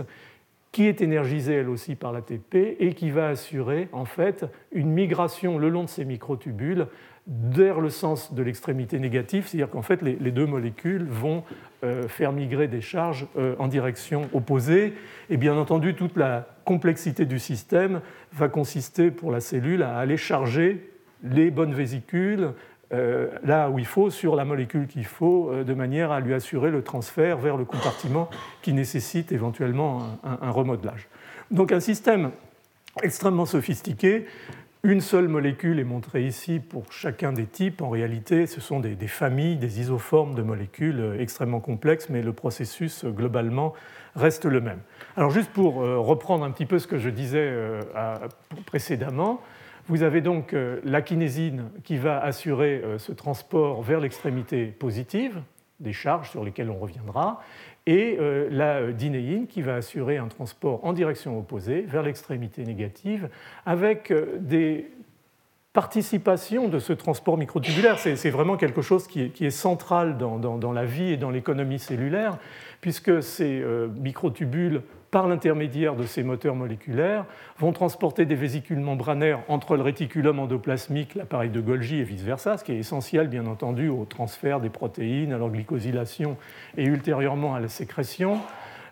qui 0.73 0.87
est 0.87 1.03
énergisée 1.03 1.55
elle 1.55 1.69
aussi 1.69 1.95
par 1.95 2.13
l'ATP 2.13 2.77
et 2.81 2.95
qui 2.95 3.11
va 3.11 3.29
assurer 3.29 3.89
en 3.93 4.07
fait 4.07 4.47
une 4.73 4.91
migration 4.91 5.59
le 5.59 5.69
long 5.69 5.85
de 5.85 5.89
ces 5.89 6.07
microtubules 6.07 6.87
vers 7.29 7.81
le 7.81 7.91
sens 7.91 8.35
de 8.35 8.43
l'extrémité 8.43 8.99
négative, 8.99 9.47
c'est-à-dire 9.47 9.71
qu'en 9.71 9.83
fait 9.83 10.03
les, 10.03 10.17
deux 10.33 10.47
molécules 10.47 11.05
vont 11.05 11.45
euh, 11.85 12.09
faire 12.09 12.33
migrer 12.33 12.67
des 12.67 12.81
charges 12.81 13.29
euh, 13.37 13.55
en 13.59 13.69
direction 13.69 14.29
opposée. 14.33 14.95
Et 15.31 15.37
bien 15.37 15.57
entendu, 15.57 15.95
toute 15.95 16.17
la 16.17 16.49
complexité 16.65 17.25
du 17.25 17.39
système 17.39 18.01
va 18.33 18.49
consister 18.49 19.11
pour 19.11 19.31
la 19.31 19.41
cellule 19.41 19.83
à 19.83 19.99
aller 19.99 20.17
charger 20.17 20.91
les 21.23 21.51
bonnes 21.51 21.75
vésicules 21.75 22.55
là 22.93 23.71
où 23.71 23.79
il 23.79 23.87
faut, 23.87 24.11
sur 24.11 24.37
la 24.37 24.45
molécule 24.45 24.87
qu'il 24.87 25.07
faut, 25.07 25.51
de 25.65 25.75
manière 25.75 26.13
à 26.13 26.21
lui 26.21 26.35
assurer 26.35 26.71
le 26.71 26.83
transfert 26.83 27.39
vers 27.39 27.57
le 27.57 27.65
compartiment 27.65 28.29
qui 28.61 28.73
nécessite 28.73 29.33
éventuellement 29.33 30.19
un 30.23 30.51
remodelage. 30.51 31.09
Donc 31.51 31.73
un 31.73 31.81
système 31.81 32.33
extrêmement 33.03 33.47
sophistiqué 33.47 34.27
une 34.85 35.01
seule 35.01 35.29
molécule 35.29 35.79
est 35.79 35.85
montrée 35.85 36.27
ici 36.27 36.59
pour 36.59 36.93
chacun 36.93 37.33
des 37.33 37.47
types. 37.47 37.83
En 37.83 37.89
réalité, 37.89 38.49
ce 38.49 38.61
sont 38.61 38.81
des, 38.81 38.97
familles, 39.07 39.57
des 39.57 39.81
isoformes 39.81 40.35
de 40.35 40.43
molécules 40.43 40.99
euh, 40.99 41.21
extrêmement 41.21 41.61
complexes, 41.61 42.09
mais 42.09 42.21
le 42.21 42.33
processus, 42.33 43.05
euh, 43.05 43.11
globalement, 43.11 43.75
reste 44.17 44.45
le 44.45 44.61
même. 44.61 44.81
Alors, 45.17 45.31
juste 45.31 45.53
pour 45.53 45.83
euh, 45.83 45.99
reprendre 46.01 46.45
un 46.45 46.51
petit 46.51 46.67
peu 46.67 46.81
ce 46.81 46.89
que 46.89 46.99
je 46.99 47.11
disais 47.11 47.53
précédemment, 48.67 49.41
vous 49.89 50.03
avez 50.03 50.21
donc 50.21 50.55
la 50.85 51.03
kinésine 51.03 51.65
qui 51.85 51.97
va 51.97 52.21
assurer 52.23 52.83
ce 52.99 53.13
transport 53.13 53.83
vers 53.83 54.01
l'extrémité 54.01 54.67
positive, 54.67 55.41
des 55.81 55.93
charges 55.93 56.31
sur 56.31 56.45
lesquelles 56.45 56.71
on 56.71 56.79
reviendra, 56.79 57.41
et 57.87 58.17
euh, 58.21 58.49
la 58.51 58.93
dinéine 58.93 59.47
qui 59.47 59.63
va 59.63 59.75
assurer 59.75 60.19
un 60.19 60.29
transport 60.29 60.85
en 60.85 60.93
direction 60.93 61.39
opposée 61.39 61.83
vers 61.83 62.03
l'extrémité 62.03 62.65
négative 62.65 63.29
avec 63.67 64.11
euh, 64.11 64.39
des 64.39 64.89
participations 65.73 66.69
de 66.69 66.79
ce 66.79 66.93
transport 66.93 67.39
microtubulaire. 67.39 67.99
C'est 67.99 68.31
vraiment 68.31 68.59
quelque 68.59 68.83
chose 68.83 69.07
qui 69.07 69.33
est, 69.41 69.51
central 69.51 70.19
dans, 70.19 70.73
la 70.73 70.85
vie 70.85 71.13
et 71.13 71.17
dans 71.17 71.31
l'économie 71.31 71.79
cellulaire, 71.79 72.37
puisque 72.83 73.23
ces 73.23 73.63
euh, 73.63 73.89
microtubules 73.89 74.83
par 75.13 75.29
l'intermédiaire 75.29 75.95
de 75.95 76.05
ces 76.05 76.23
moteurs 76.23 76.57
moléculaires, 76.57 77.27
vont 77.59 77.73
transporter 77.73 78.25
des 78.25 78.35
vésicules 78.35 78.81
membranaires 78.81 79.41
entre 79.47 79.77
le 79.77 79.83
réticulum 79.83 80.39
endoplasmique, 80.39 81.15
l'appareil 81.15 81.51
de 81.51 81.61
Golgi 81.61 81.99
et 81.99 82.03
vice-versa, 82.03 82.57
ce 82.57 82.65
qui 82.65 82.73
est 82.73 82.79
essentiel 82.79 83.29
bien 83.29 83.47
entendu 83.47 83.91
au 83.91 84.07
transfert 84.07 84.59
des 84.59 84.71
protéines, 84.71 85.35
à 85.35 85.39
leur 85.39 85.51
glycosylation 85.51 86.39
et 86.79 86.85
ultérieurement 86.87 87.55
à 87.55 87.61
la 87.61 87.69
sécrétion, 87.69 88.39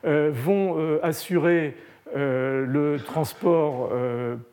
euh, 0.04 0.30
vont 0.30 0.76
euh, 0.78 1.00
assurer 1.02 1.74
euh, 2.14 2.66
le 2.66 2.98
transport 2.98 3.90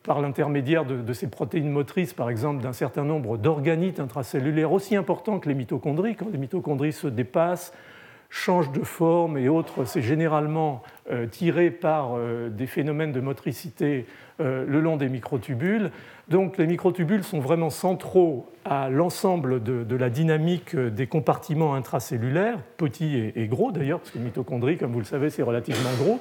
par 0.04 0.22
l'intermédiaire 0.22 0.86
de, 0.86 0.96
de, 0.96 1.12
ces 1.12 1.28
protéines 1.28 1.70
motrices, 1.70 2.14
par 2.14 2.30
exemple, 2.30 2.62
d'un 2.62 2.72
certain 2.72 3.04
nombre 3.04 3.36
d'organites 3.36 4.00
intracellulaires 4.00 4.72
aussi 4.72 4.96
importants 4.96 5.38
que 5.38 5.50
les 5.50 5.54
mitochondries. 5.54 6.16
Quand 6.16 6.30
les 6.32 6.38
mitochondries 6.38 6.92
se 6.92 7.08
dépassent, 7.08 7.74
change 8.30 8.70
de 8.72 8.82
forme 8.82 9.38
et 9.38 9.48
autres, 9.48 9.84
c'est 9.84 10.02
généralement 10.02 10.82
euh, 11.10 11.26
tiré 11.26 11.70
par 11.70 12.16
euh, 12.16 12.50
des 12.50 12.66
phénomènes 12.66 13.12
de 13.12 13.20
motricité 13.20 14.06
euh, 14.40 14.66
le 14.66 14.80
long 14.80 14.96
des 14.96 15.08
microtubules. 15.08 15.90
Donc 16.28 16.58
les 16.58 16.66
microtubules 16.66 17.24
sont 17.24 17.40
vraiment 17.40 17.70
centraux 17.70 18.46
à 18.66 18.90
l'ensemble 18.90 19.62
de, 19.62 19.96
la 19.96 20.10
dynamique 20.10 20.76
des 20.76 21.06
compartiments 21.06 21.74
intracellulaires, 21.74 22.58
petits 22.76 23.32
et, 23.34 23.46
gros 23.46 23.72
d'ailleurs, 23.72 24.00
parce 24.00 24.10
que 24.10 24.18
les 24.18 24.24
mitochondries, 24.24 24.76
comme 24.76 24.92
vous 24.92 24.98
le 24.98 25.06
savez, 25.06 25.30
c'est 25.30 25.42
relativement 25.42 25.88
gros. 26.02 26.20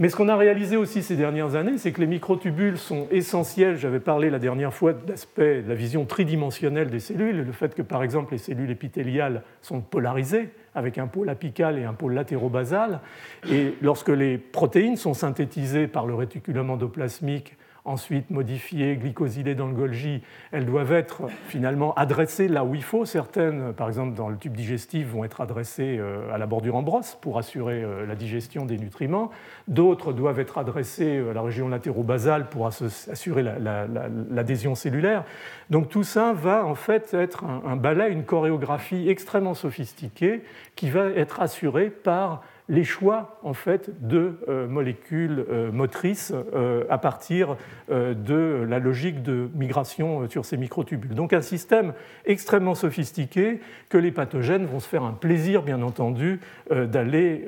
Mais 0.00 0.08
ce 0.08 0.16
qu'on 0.16 0.28
a 0.28 0.36
réalisé 0.36 0.76
aussi 0.76 1.04
ces 1.04 1.14
dernières 1.14 1.54
années, 1.54 1.78
c'est 1.78 1.92
que 1.92 2.00
les 2.00 2.08
microtubules 2.08 2.78
sont 2.78 3.06
essentiels. 3.12 3.76
J'avais 3.76 4.00
parlé 4.00 4.28
la 4.28 4.40
dernière 4.40 4.74
fois 4.74 4.92
de 4.92 5.08
l'aspect 5.08 5.62
de 5.62 5.68
la 5.68 5.76
vision 5.76 6.04
tridimensionnelle 6.04 6.90
des 6.90 6.98
cellules, 6.98 7.44
le 7.44 7.52
fait 7.52 7.76
que 7.76 7.82
par 7.82 8.02
exemple 8.02 8.32
les 8.32 8.38
cellules 8.38 8.72
épithéliales 8.72 9.42
sont 9.62 9.80
polarisées 9.80 10.48
avec 10.74 10.98
un 10.98 11.06
pôle 11.06 11.28
apical 11.28 11.78
et 11.78 11.84
un 11.84 11.92
pôle 11.92 12.14
latérobasal. 12.14 13.00
Et 13.48 13.74
lorsque 13.82 14.08
les 14.08 14.36
protéines 14.36 14.96
sont 14.96 15.14
synthétisées 15.14 15.86
par 15.86 16.06
le 16.06 16.14
réticulum 16.14 16.70
endoplasmique 16.70 17.56
ensuite 17.84 18.30
modifiées, 18.30 18.96
glycosylées 18.96 19.54
dans 19.54 19.66
le 19.66 19.74
Golgi, 19.74 20.22
elles 20.52 20.64
doivent 20.64 20.92
être 20.92 21.28
finalement 21.48 21.92
adressées 21.94 22.48
là 22.48 22.64
où 22.64 22.74
il 22.74 22.82
faut. 22.82 23.04
Certaines, 23.04 23.74
par 23.74 23.88
exemple 23.88 24.14
dans 24.14 24.28
le 24.28 24.38
tube 24.38 24.56
digestif, 24.56 25.08
vont 25.08 25.24
être 25.24 25.42
adressées 25.42 25.98
euh, 25.98 26.32
à 26.32 26.38
la 26.38 26.46
bordure 26.46 26.76
en 26.76 26.82
brosse 26.82 27.18
pour 27.20 27.36
assurer 27.38 27.82
euh, 27.82 28.06
la 28.06 28.14
digestion 28.14 28.64
des 28.64 28.78
nutriments. 28.78 29.30
D'autres 29.68 30.14
doivent 30.14 30.40
être 30.40 30.56
adressées 30.56 31.18
euh, 31.18 31.32
à 31.32 31.34
la 31.34 31.42
région 31.42 31.68
latérobasale 31.68 32.48
pour 32.48 32.66
assurer 32.66 33.42
l'adhésion 33.42 34.74
cellulaire. 34.74 35.24
Donc 35.68 35.90
tout 35.90 36.04
ça 36.04 36.32
va 36.32 36.64
en 36.64 36.74
fait 36.74 37.12
être 37.12 37.44
un 37.44 37.76
ballet, 37.76 38.10
une 38.10 38.24
chorégraphie 38.24 39.08
extrêmement 39.10 39.54
sophistiquée 39.54 40.42
qui 40.74 40.88
va 40.88 41.06
être 41.10 41.40
assurée 41.40 41.90
par 41.90 42.42
les 42.68 42.84
choix 42.84 43.38
en 43.42 43.52
fait 43.52 43.90
de 44.06 44.38
euh, 44.48 44.66
molécules 44.66 45.44
euh, 45.50 45.70
motrices 45.70 46.32
euh, 46.54 46.84
à 46.88 46.98
partir 46.98 47.56
de 47.90 48.64
la 48.68 48.78
logique 48.78 49.22
de 49.22 49.50
migration 49.54 50.28
sur 50.28 50.44
ces 50.44 50.56
microtubules. 50.56 51.14
Donc 51.14 51.32
un 51.32 51.42
système 51.42 51.92
extrêmement 52.24 52.74
sophistiqué 52.74 53.60
que 53.88 53.98
les 53.98 54.10
pathogènes 54.10 54.64
vont 54.64 54.80
se 54.80 54.88
faire 54.88 55.02
un 55.02 55.12
plaisir 55.12 55.62
bien 55.62 55.82
entendu 55.82 56.40
d'aller 56.70 57.46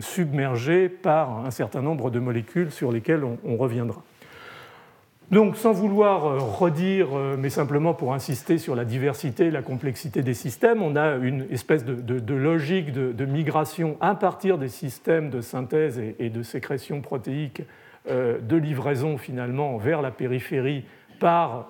submerger 0.00 0.88
par 0.88 1.44
un 1.44 1.50
certain 1.50 1.82
nombre 1.82 2.10
de 2.10 2.18
molécules 2.18 2.70
sur 2.70 2.92
lesquelles 2.92 3.24
on 3.24 3.56
reviendra. 3.56 4.02
Donc, 5.30 5.56
sans 5.56 5.72
vouloir 5.72 6.24
euh, 6.24 6.38
redire, 6.38 7.08
euh, 7.14 7.36
mais 7.38 7.50
simplement 7.50 7.92
pour 7.92 8.14
insister 8.14 8.56
sur 8.56 8.74
la 8.74 8.86
diversité 8.86 9.46
et 9.46 9.50
la 9.50 9.60
complexité 9.60 10.22
des 10.22 10.32
systèmes, 10.32 10.82
on 10.82 10.96
a 10.96 11.16
une 11.16 11.46
espèce 11.50 11.84
de, 11.84 12.34
logique 12.34 12.92
de, 12.92 13.24
migration 13.26 13.98
à 14.00 14.14
partir 14.14 14.56
des 14.56 14.68
systèmes 14.68 15.28
de 15.28 15.42
synthèse 15.42 16.00
et, 16.18 16.30
de 16.30 16.42
sécrétion 16.42 17.02
protéique 17.02 17.60
euh, 18.08 18.38
de 18.40 18.56
livraison 18.56 19.18
finalement 19.18 19.76
vers 19.76 20.00
la 20.00 20.10
périphérie 20.10 20.84
par 21.20 21.68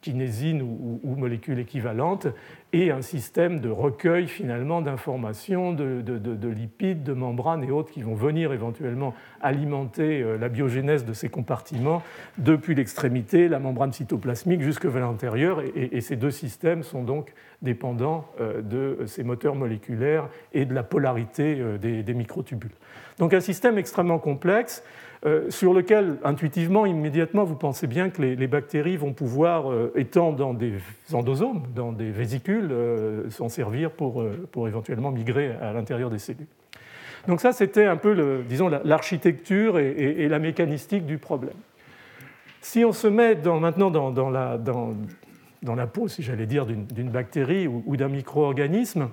kinésine 0.00 0.62
ou, 0.62 1.00
ou, 1.04 1.14
molécules 1.14 1.58
équivalentes, 1.58 2.26
et 2.72 2.90
un 2.90 3.02
système 3.02 3.60
de 3.60 3.68
recueil 3.68 4.28
finalement 4.28 4.80
d'informations, 4.80 5.72
de, 5.72 6.48
lipides, 6.48 7.02
de 7.02 7.12
membranes 7.12 7.64
et 7.64 7.70
autres 7.70 7.90
qui 7.90 8.02
vont 8.02 8.14
venir 8.14 8.52
éventuellement 8.52 9.14
alimenter 9.40 10.22
euh, 10.22 10.38
la 10.38 10.48
biogénèse 10.48 11.04
de 11.04 11.12
ces 11.12 11.28
compartiments 11.28 12.02
depuis 12.38 12.74
l'extrémité, 12.74 13.48
la 13.48 13.58
membrane 13.58 13.92
cytoplasmique 13.92 14.62
jusque 14.62 14.86
vers 14.86 15.06
l'intérieur. 15.06 15.62
Et, 15.74 16.00
ces 16.00 16.16
deux 16.16 16.30
systèmes 16.30 16.82
sont 16.82 17.02
donc 17.02 17.32
dépendants 17.62 18.26
euh, 18.40 18.62
de 18.62 19.06
ces 19.06 19.24
moteurs 19.24 19.54
moléculaires 19.54 20.28
et 20.52 20.64
de 20.64 20.74
la 20.74 20.82
polarité 20.82 21.56
euh, 21.58 21.78
des 21.78 22.14
microtubules. 22.14 22.70
Donc 23.18 23.34
un 23.34 23.40
système 23.40 23.76
extrêmement 23.78 24.18
complexe 24.18 24.82
euh, 25.26 25.50
sur 25.50 25.74
lequel, 25.74 26.16
intuitivement, 26.24 26.86
immédiatement, 26.86 27.44
vous 27.44 27.54
pensez 27.54 27.86
bien 27.86 28.08
que 28.08 28.22
les, 28.22 28.46
bactéries 28.46 28.96
vont 28.96 29.12
pouvoir, 29.12 29.70
euh, 29.70 29.92
étant 29.94 30.32
dans 30.32 30.54
des 30.54 30.72
endosomes, 31.12 31.64
dans 31.74 31.92
des 31.92 32.10
vésicules, 32.10 32.70
euh, 32.70 33.28
s'en 33.28 33.50
servir 33.50 33.90
pour, 33.90 34.24
pour, 34.50 34.66
éventuellement 34.66 35.10
migrer 35.10 35.50
à 35.60 35.74
l'intérieur 35.74 36.08
des 36.08 36.18
cellules. 36.18 36.46
Donc 37.28 37.42
ça, 37.42 37.52
c'était 37.52 37.84
un 37.84 37.98
peu, 37.98 38.42
disons, 38.48 38.70
l'architecture 38.82 39.78
et, 39.78 40.26
la 40.26 40.38
mécanistique 40.38 41.04
du 41.04 41.18
problème. 41.18 41.56
Si 42.62 42.82
on 42.82 42.92
se 42.92 43.06
met 43.06 43.34
maintenant 43.34 43.90
dans, 43.90 44.30
la, 44.30 44.56
dans, 44.56 44.94
la, 45.74 45.86
peau, 45.86 46.08
si 46.08 46.22
j'allais 46.22 46.46
dire, 46.46 46.64
d'une 46.64 47.10
bactérie 47.10 47.66
ou, 47.66 47.94
d'un 47.98 48.08
micro-organisme, 48.08 49.10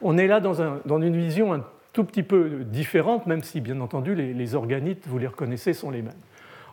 on 0.00 0.16
est 0.16 0.26
là 0.26 0.40
dans, 0.40 0.62
un, 0.62 0.80
dans 0.86 1.02
une 1.02 1.14
vision 1.14 1.52
tout 1.92 2.04
petit 2.04 2.22
peu 2.22 2.64
différentes, 2.64 3.26
même 3.26 3.42
si 3.42 3.60
bien 3.60 3.80
entendu 3.80 4.14
les, 4.14 4.54
organites, 4.54 5.06
vous 5.06 5.18
les 5.18 5.26
reconnaissez, 5.26 5.72
sont 5.72 5.90
les 5.90 6.02
mêmes. 6.02 6.12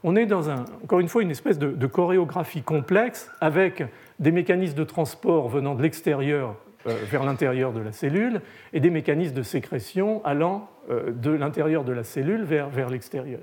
On 0.03 0.15
est 0.15 0.25
dans, 0.25 0.49
un, 0.49 0.63
encore 0.83 1.01
une 1.01 1.09
fois, 1.09 1.21
une 1.21 1.31
espèce 1.31 1.59
de, 1.59 1.87
chorégraphie 1.87 2.61
complexe 2.61 3.29
avec 3.41 3.83
des 4.19 4.31
mécanismes 4.31 4.77
de 4.77 4.83
transport 4.85 5.49
venant 5.49 5.75
de 5.75 5.81
l'extérieur 5.81 6.55
euh, 6.87 6.95
vers 7.09 7.25
l'intérieur 7.25 7.73
de 7.73 7.81
la 7.81 7.91
cellule 7.91 8.41
et 8.71 8.79
des 8.79 8.89
mécanismes 8.89 9.35
de 9.35 9.43
sécrétion 9.43 10.23
allant 10.23 10.69
euh, 10.89 11.11
de 11.11 11.31
l'intérieur 11.31 11.83
de 11.83 11.91
la 11.91 12.05
cellule 12.05 12.43
vers, 12.43 12.69
vers 12.69 12.89
l'extérieur. 12.89 13.41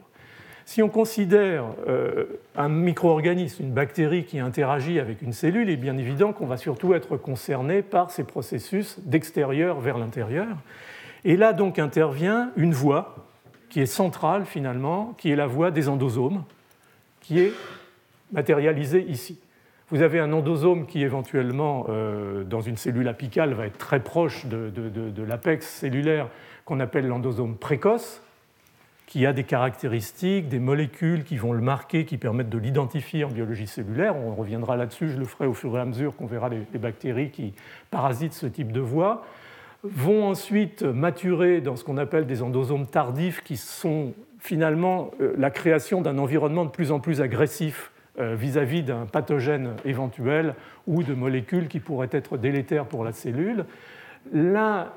Si 0.64 0.82
on 0.82 0.88
considère 0.88 1.64
euh, 1.86 2.24
un 2.56 2.68
micro-organisme, 2.68 3.62
une 3.62 3.72
bactérie 3.72 4.24
qui 4.24 4.40
interagit 4.40 4.98
avec 4.98 5.22
une 5.22 5.32
cellule, 5.32 5.68
il 5.68 5.74
est 5.74 5.76
bien 5.76 5.96
évident 5.96 6.32
qu'on 6.32 6.46
va 6.46 6.56
surtout 6.56 6.94
être 6.94 7.16
concerné 7.16 7.82
par 7.82 8.10
ces 8.10 8.24
processus 8.24 8.98
d'extérieur 9.04 9.78
vers 9.78 9.96
l'intérieur. 9.96 10.48
Et 11.26 11.36
là 11.36 11.52
donc 11.52 11.80
intervient 11.80 12.52
une 12.56 12.72
voie 12.72 13.16
qui 13.68 13.80
est 13.80 13.86
centrale 13.86 14.46
finalement, 14.46 15.12
qui 15.18 15.32
est 15.32 15.36
la 15.36 15.48
voie 15.48 15.72
des 15.72 15.88
endosomes, 15.88 16.44
qui 17.20 17.40
est 17.40 17.52
matérialisée 18.30 19.04
ici. 19.08 19.40
Vous 19.90 20.02
avez 20.02 20.20
un 20.20 20.32
endosome 20.32 20.86
qui 20.86 21.02
éventuellement, 21.02 21.86
euh, 21.88 22.44
dans 22.44 22.60
une 22.60 22.76
cellule 22.76 23.08
apicale, 23.08 23.54
va 23.54 23.66
être 23.66 23.76
très 23.76 23.98
proche 23.98 24.46
de, 24.46 24.72
l'apex 25.26 25.66
cellulaire 25.66 26.28
qu'on 26.64 26.78
appelle 26.78 27.08
l'endosome 27.08 27.56
précoce, 27.56 28.22
qui 29.06 29.26
a 29.26 29.32
des 29.32 29.44
caractéristiques, 29.44 30.48
des 30.48 30.60
molécules 30.60 31.24
qui 31.24 31.38
vont 31.38 31.52
le 31.52 31.60
marquer, 31.60 32.04
qui 32.04 32.18
permettent 32.18 32.50
de 32.50 32.58
l'identifier 32.58 33.24
en 33.24 33.30
biologie 33.30 33.66
cellulaire. 33.66 34.14
On 34.14 34.36
reviendra 34.36 34.76
là-dessus, 34.76 35.08
je 35.08 35.18
le 35.18 35.24
ferai 35.24 35.46
au 35.46 35.54
fur 35.54 35.76
et 35.76 35.80
à 35.80 35.84
mesure 35.84 36.14
qu'on 36.14 36.26
verra 36.26 36.48
les, 36.48 36.78
bactéries 36.78 37.30
qui 37.30 37.52
parasitent 37.90 38.32
ce 38.32 38.46
type 38.46 38.70
de 38.70 38.80
voie. 38.80 39.24
Vont 39.82 40.26
ensuite 40.26 40.82
maturer 40.82 41.60
dans 41.60 41.76
ce 41.76 41.84
qu'on 41.84 41.96
appelle 41.96 42.26
des 42.26 42.42
endosomes 42.42 42.86
tardifs, 42.86 43.42
qui 43.42 43.56
sont 43.56 44.14
finalement 44.38 45.10
euh, 45.20 45.34
la 45.36 45.50
création 45.50 46.00
d'un 46.02 46.18
environnement 46.18 46.64
de 46.64 46.70
plus 46.70 46.92
en 46.92 47.00
plus 47.00 47.20
agressif 47.20 47.92
euh, 48.18 48.34
vis-à-vis 48.34 48.82
d'un 48.82 49.06
pathogène 49.06 49.74
éventuel 49.84 50.54
ou 50.86 51.02
de 51.02 51.12
molécules 51.12 51.68
qui 51.68 51.80
pourraient 51.80 52.08
être 52.12 52.38
délétères 52.38 52.86
pour 52.86 53.04
la 53.04 53.12
cellule. 53.12 53.66
Là, 54.32 54.94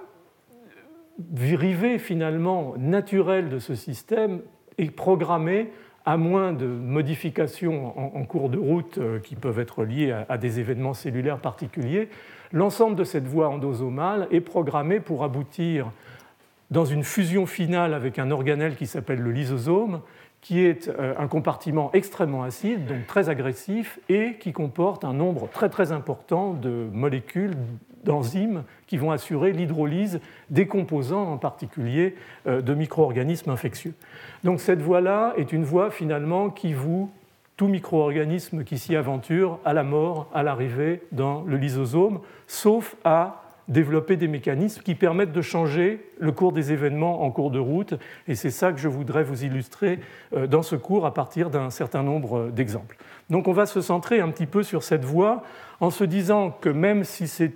dérivée 1.18 2.00
finalement 2.00 2.76
naturelle 2.78 3.50
de 3.50 3.60
ce 3.60 3.76
système 3.76 4.40
est 4.78 4.92
programmée 4.92 5.72
à 6.06 6.18
moins 6.18 6.54
de 6.54 6.66
modifications 6.66 8.18
en, 8.18 8.24
cours 8.24 8.50
de 8.50 8.58
route 8.58 8.98
euh, 8.98 9.20
qui 9.20 9.36
peuvent 9.36 9.60
être 9.60 9.84
liées 9.84 10.16
à, 10.28 10.38
des 10.38 10.60
événements 10.60 10.94
cellulaires 10.94 11.40
particuliers, 11.40 12.10
l'ensemble 12.52 12.96
de 12.96 13.04
cette 13.04 13.28
voie 13.28 13.50
endosomale 13.50 14.28
est 14.32 14.42
programmé 14.42 15.00
pour 15.00 15.24
aboutir 15.24 15.92
dans 16.72 16.86
une 16.86 17.04
fusion 17.04 17.46
finale 17.46 17.94
avec 17.94 18.20
un 18.20 18.32
organelle 18.32 18.76
qui 18.76 18.88
s'appelle 18.88 19.20
le 19.20 19.32
lysosome, 19.32 20.02
qui 20.42 20.62
est 20.62 20.88
euh, 20.88 21.14
un 21.18 21.28
compartiment 21.28 21.92
extrêmement 21.94 22.44
acide, 22.44 22.86
donc 22.86 23.08
très 23.08 23.30
agressif, 23.30 24.00
et 24.08 24.36
qui 24.40 24.54
comporte 24.54 25.04
un 25.04 25.14
nombre 25.14 25.50
très 25.50 25.70
très 25.70 25.92
important 25.92 26.54
de 26.54 26.88
molécules 26.94 27.56
d'enzymes 28.04 28.64
qui 28.88 28.98
vont 28.98 29.12
assurer 29.12 29.52
l'hydrolyse 29.52 30.22
des 30.50 30.68
composants, 30.68 31.34
en 31.34 31.38
particulier 31.38 32.16
euh, 32.48 32.62
de 32.62 32.74
micro-organismes 32.74 33.50
infectieux. 33.50 33.94
Donc 34.44 34.62
cette 34.62 34.82
voie-là 34.82 35.34
est 35.38 35.52
une 35.52 35.66
voie 35.66 35.92
finalement 35.92 36.50
qui 36.50 36.74
voue 36.74 37.12
tout 37.60 37.68
micro-organisme 37.68 38.64
qui 38.64 38.78
s'y 38.78 38.96
aventure 38.96 39.60
à 39.66 39.74
la 39.74 39.84
mort, 39.84 40.30
à 40.34 40.44
l'arrivée 40.44 41.02
dans 41.12 41.44
le 41.44 41.58
lysosome, 41.58 42.22
sauf 42.48 42.96
à 43.04 43.44
développer 43.68 44.16
des 44.16 44.30
mécanismes 44.30 44.82
qui 44.82 44.96
permettent 44.96 45.34
de 45.34 45.42
changer 45.42 46.10
le 46.20 46.32
cours 46.32 46.54
des 46.54 46.72
événements 46.72 47.22
en 47.22 47.32
cours 47.32 47.52
de 47.52 47.60
route. 47.60 47.96
Et 48.30 48.36
c'est 48.36 48.50
ça 48.50 48.72
que 48.72 48.80
je 48.80 48.88
voudrais 48.88 49.24
vous 49.24 49.44
illustrer 49.44 50.00
euh, 50.34 50.48
dans 50.48 50.62
ce 50.62 50.78
cours 50.78 51.06
à 51.06 51.14
partir 51.14 51.50
d'un 51.50 51.70
certain 51.70 52.02
nombre 52.02 52.50
d'exemples. 52.50 52.96
Donc 53.30 53.50
on 53.50 53.54
va 53.54 53.66
se 53.66 53.82
centrer 53.82 54.22
un 54.22 54.30
petit 54.30 54.48
peu 54.48 54.64
sur 54.64 54.82
cette 54.82 55.04
voie 55.04 55.44
en 55.82 55.90
se 55.90 56.06
disant 56.06 56.52
que 56.52 56.70
même 56.70 57.04
si 57.04 57.28
c'est 57.28 57.52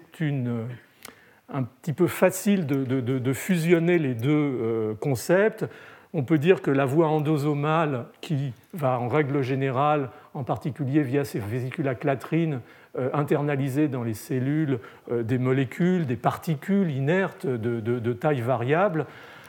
un 1.48 1.64
petit 1.64 1.94
peu 1.94 2.08
facile 2.08 2.66
de, 2.66 3.34
fusionner 3.34 4.00
les 4.00 4.16
deux 4.16 4.30
euh, 4.30 4.96
concepts, 4.96 5.66
on 6.14 6.24
peut 6.24 6.38
dire 6.38 6.62
que 6.62 6.72
la 6.72 6.86
voie 6.86 7.08
endosomale, 7.08 8.06
qui 8.22 8.54
va 8.74 9.00
en 9.00 9.08
règle 9.08 9.42
générale, 9.42 10.10
en 10.34 10.44
particulier 10.44 11.02
via 11.02 11.26
ces 11.26 11.40
vésicules 11.40 11.88
à 11.88 11.96
clatrine, 11.96 12.62
euh, 12.98 13.10
internaliser 13.14 13.88
dans 13.88 14.04
les 14.04 14.14
cellules 14.14 14.80
euh, 15.12 15.24
des 15.24 15.40
molécules, 15.40 16.06
des 16.06 16.16
particules 16.16 16.92
inertes 16.92 17.48
de, 17.48 18.14
taille 18.14 18.42
variable, 18.42 19.06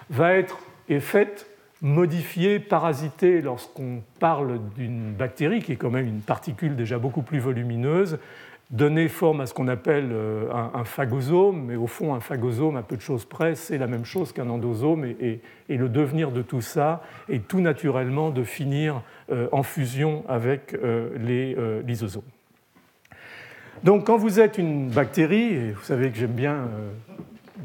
va 0.09 0.33
être 0.33 0.59
est 0.88 1.00
faite 1.00 1.47
modifiée, 1.83 2.59
parasitée 2.59 3.42
lorsqu'on 3.42 4.02
parle 4.18 4.59
d'une 4.76 5.12
bactérie, 5.12 5.62
qui 5.62 5.73
est 5.73 5.76
quand 5.76 5.90
même 5.90 6.06
une 6.06 6.21
particule 6.21 6.76
déjà 6.76 6.99
beaucoup 6.99 7.23
plus 7.23 7.38
volumineuse, 7.38 8.18
donner 8.71 9.09
forme 9.09 9.40
à 9.40 9.47
ce 9.47 9.54
qu'on 9.54 9.68
appelle 9.68 10.11
euh, 10.12 10.50
un, 10.52 10.84
phagosome, 10.84 11.67
mais 11.67 11.76
au 11.76 11.86
fond, 11.86 12.15
un 12.15 12.21
phagosome, 12.21 12.76
à 12.76 12.82
peu 12.82 12.97
de 12.97 13.00
choses 13.00 13.25
près, 13.25 13.54
c'est 13.54 13.78
la 13.78 13.86
même 13.86 14.04
chose 14.04 14.32
qu'un 14.32 14.49
endosome, 14.49 15.04
et, 15.04 15.41
le 15.69 15.88
devenir 15.88 16.30
de 16.30 16.43
tout 16.43 16.60
ça 16.60 17.02
est 17.28 17.47
tout 17.47 17.60
naturellement 17.60 18.30
de 18.30 18.43
finir 18.43 19.02
euh, 19.30 19.49
en 19.52 19.62
fusion 19.62 20.25
avec 20.28 20.75
euh, 20.75 21.10
les 21.19 21.56
lysosomes. 21.86 22.23
Donc, 23.82 24.06
quand 24.06 24.17
vous 24.17 24.41
êtes 24.41 24.56
une 24.56 24.88
bactérie, 24.88 25.54
et 25.54 25.73
vous 25.73 25.82
savez 25.82 26.10
que 26.10 26.17
j'aime 26.17 26.32
bien 26.32 26.69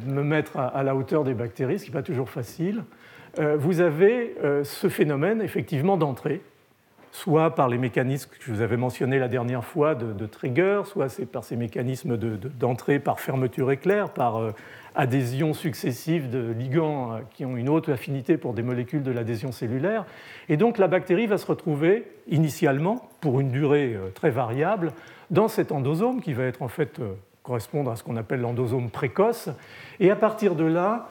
me 0.06 0.22
mettre 0.22 0.58
à, 0.58 0.84
la 0.84 0.96
hauteur 0.96 1.24
des 1.24 1.34
bactéries, 1.34 1.80
ce 1.80 1.86
qui 1.86 1.92
n'est 1.92 1.98
pas 1.98 2.04
toujours 2.04 2.30
facile, 2.30 2.84
vous 3.38 3.80
avez 3.80 4.36
ce 4.64 4.90
phénomène 4.90 5.42
effectivement 5.42 5.96
d'entrée 5.96 6.42
soit 7.12 7.56
par 7.56 7.68
les 7.68 7.78
mécanismes 7.78 8.30
que 8.30 8.38
je 8.44 8.52
vous 8.52 8.62
avais 8.62 8.78
mentionnés 8.78 9.20
la 9.20 9.28
dernière 9.28 9.64
fois 9.64 9.96
de, 9.96 10.26
trigger, 10.26 10.82
soit 10.86 11.10
c'est 11.10 11.26
par 11.26 11.44
ces 11.44 11.56
mécanismes 11.56 12.18
d'entrée 12.18 13.00
par 13.00 13.20
fermeture 13.20 13.72
éclair, 13.72 14.10
par 14.10 14.38
euh, 14.38 14.54
adhésion 14.96 15.54
successive 15.54 16.30
de 16.30 16.52
ligands 16.52 17.14
euh, 17.14 17.20
qui 17.34 17.46
ont 17.46 17.58
une 17.58 17.70
haute 17.70 17.90
affinité 17.90 18.38
pour 18.38 18.54
des 18.54 18.64
molécules 18.64 19.04
de 19.04 19.12
l'adhésion 19.12 19.52
cellulaire. 19.52 20.06
Et 20.50 20.58
donc 20.58 20.78
la 20.78 20.88
bactérie 20.88 21.28
va 21.28 21.38
se 21.38 21.46
retrouver 21.46 22.06
initialement, 22.28 23.10
pour 23.22 23.40
une 23.40 23.52
durée 23.52 23.96
euh, 23.96 24.10
très 24.14 24.30
variable, 24.30 24.92
dans 25.32 25.48
cet 25.48 25.72
endosome 25.72 26.22
qui 26.22 26.34
va 26.34 26.44
être 26.44 26.62
en 26.62 26.70
fait 26.70 27.00
correspondre 27.44 27.92
à 27.92 27.96
ce 27.96 28.04
qu'on 28.04 28.18
appelle 28.18 28.42
l'endosome 28.42 28.90
précoce. 28.90 29.50
Et 30.00 30.12
à 30.12 30.16
partir 30.16 30.56
de 30.56 30.66
là, 30.66 31.10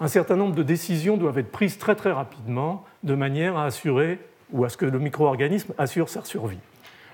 un 0.00 0.08
certain 0.08 0.36
nombre 0.36 0.54
de 0.54 0.62
décisions 0.62 1.16
doivent 1.16 1.38
être 1.38 1.50
prises 1.50 1.78
très 1.78 1.94
très 1.94 2.12
rapidement 2.12 2.84
de 3.02 3.14
manière 3.14 3.56
à 3.56 3.64
assurer 3.64 4.18
ou 4.52 4.64
à 4.64 4.68
ce 4.68 4.76
que 4.76 4.86
le 4.86 4.98
micro-organisme 4.98 5.72
assure 5.78 6.08
sa 6.08 6.24
survie. 6.24 6.58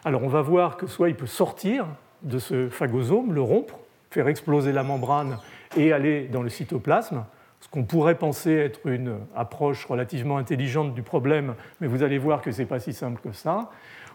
Alors 0.05 0.23
on 0.23 0.29
va 0.29 0.43
voir 0.43 0.77
que 0.77 0.87
soit 0.87 1.09
il 1.09 1.15
peut 1.15 1.27
sortir 1.27 1.87
de 2.23 2.39
ce 2.39 2.69
phagosome, 2.69 3.33
le 3.33 3.43
rompre, 3.43 3.79
faire 4.11 4.29
exploser 4.29 4.73
la 4.73 4.83
membrane 4.83 5.39
et 5.77 5.93
aller 5.93 6.29
dans 6.29 6.43
le 6.43 6.49
cytoplasme, 6.49 7.25
ce 7.61 7.69
qu'on 7.69 7.85
pourrait 7.85 8.17
penser 8.17 8.53
être 8.53 8.87
une 8.87 9.19
approche 9.37 9.85
relativement 9.87 10.37
intelligente 10.37 10.95
du 10.95 11.03
problème, 11.03 11.55
mais 11.81 11.87
vous 11.87 12.03
allez 12.03 12.19
voir 12.19 12.43
que 12.43 12.51
ce 12.51 12.61
n'est 12.63 12.67
pas 12.67 12.81
si 12.81 12.93
simple 12.93 13.21
que 13.23 13.33
ça. 13.33 13.71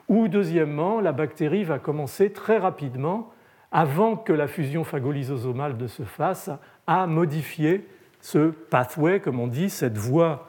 Ou 0.09 0.27
deuxièmement, 0.27 0.99
la 0.99 1.13
bactérie 1.13 1.63
va 1.63 1.79
commencer 1.79 2.31
très 2.31 2.57
rapidement, 2.57 3.31
avant 3.71 4.15
que 4.15 4.33
la 4.33 4.47
fusion 4.47 4.83
phagolysosomale 4.83 5.75
ne 5.77 5.87
se 5.87 6.03
fasse, 6.03 6.49
à 6.87 7.07
modifier 7.07 7.87
ce 8.19 8.49
pathway, 8.49 9.19
comme 9.19 9.39
on 9.39 9.47
dit, 9.47 9.69
cette 9.69 9.97
voie 9.97 10.47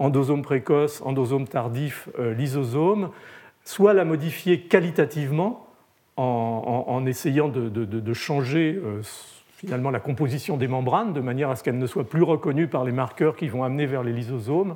endosome 0.00 0.42
précoce, 0.42 1.02
endosome 1.04 1.46
tardif, 1.46 2.08
euh, 2.18 2.34
lysosome, 2.34 3.10
soit 3.64 3.92
la 3.92 4.04
modifier 4.04 4.62
qualitativement 4.62 5.66
en, 6.16 7.06
essayant 7.06 7.48
de, 7.48 8.12
changer 8.12 8.78
euh, 8.84 9.00
finalement 9.56 9.90
la 9.90 10.00
composition 10.00 10.58
des 10.58 10.68
membranes 10.68 11.14
de 11.14 11.20
manière 11.20 11.48
à 11.48 11.56
ce 11.56 11.62
qu'elles 11.62 11.78
ne 11.78 11.86
soient 11.86 12.06
plus 12.06 12.22
reconnues 12.22 12.66
par 12.66 12.84
les 12.84 12.92
marqueurs 12.92 13.36
qui 13.36 13.48
vont 13.48 13.64
amener 13.64 13.86
vers 13.86 14.02
les 14.02 14.12
lysosomes, 14.12 14.74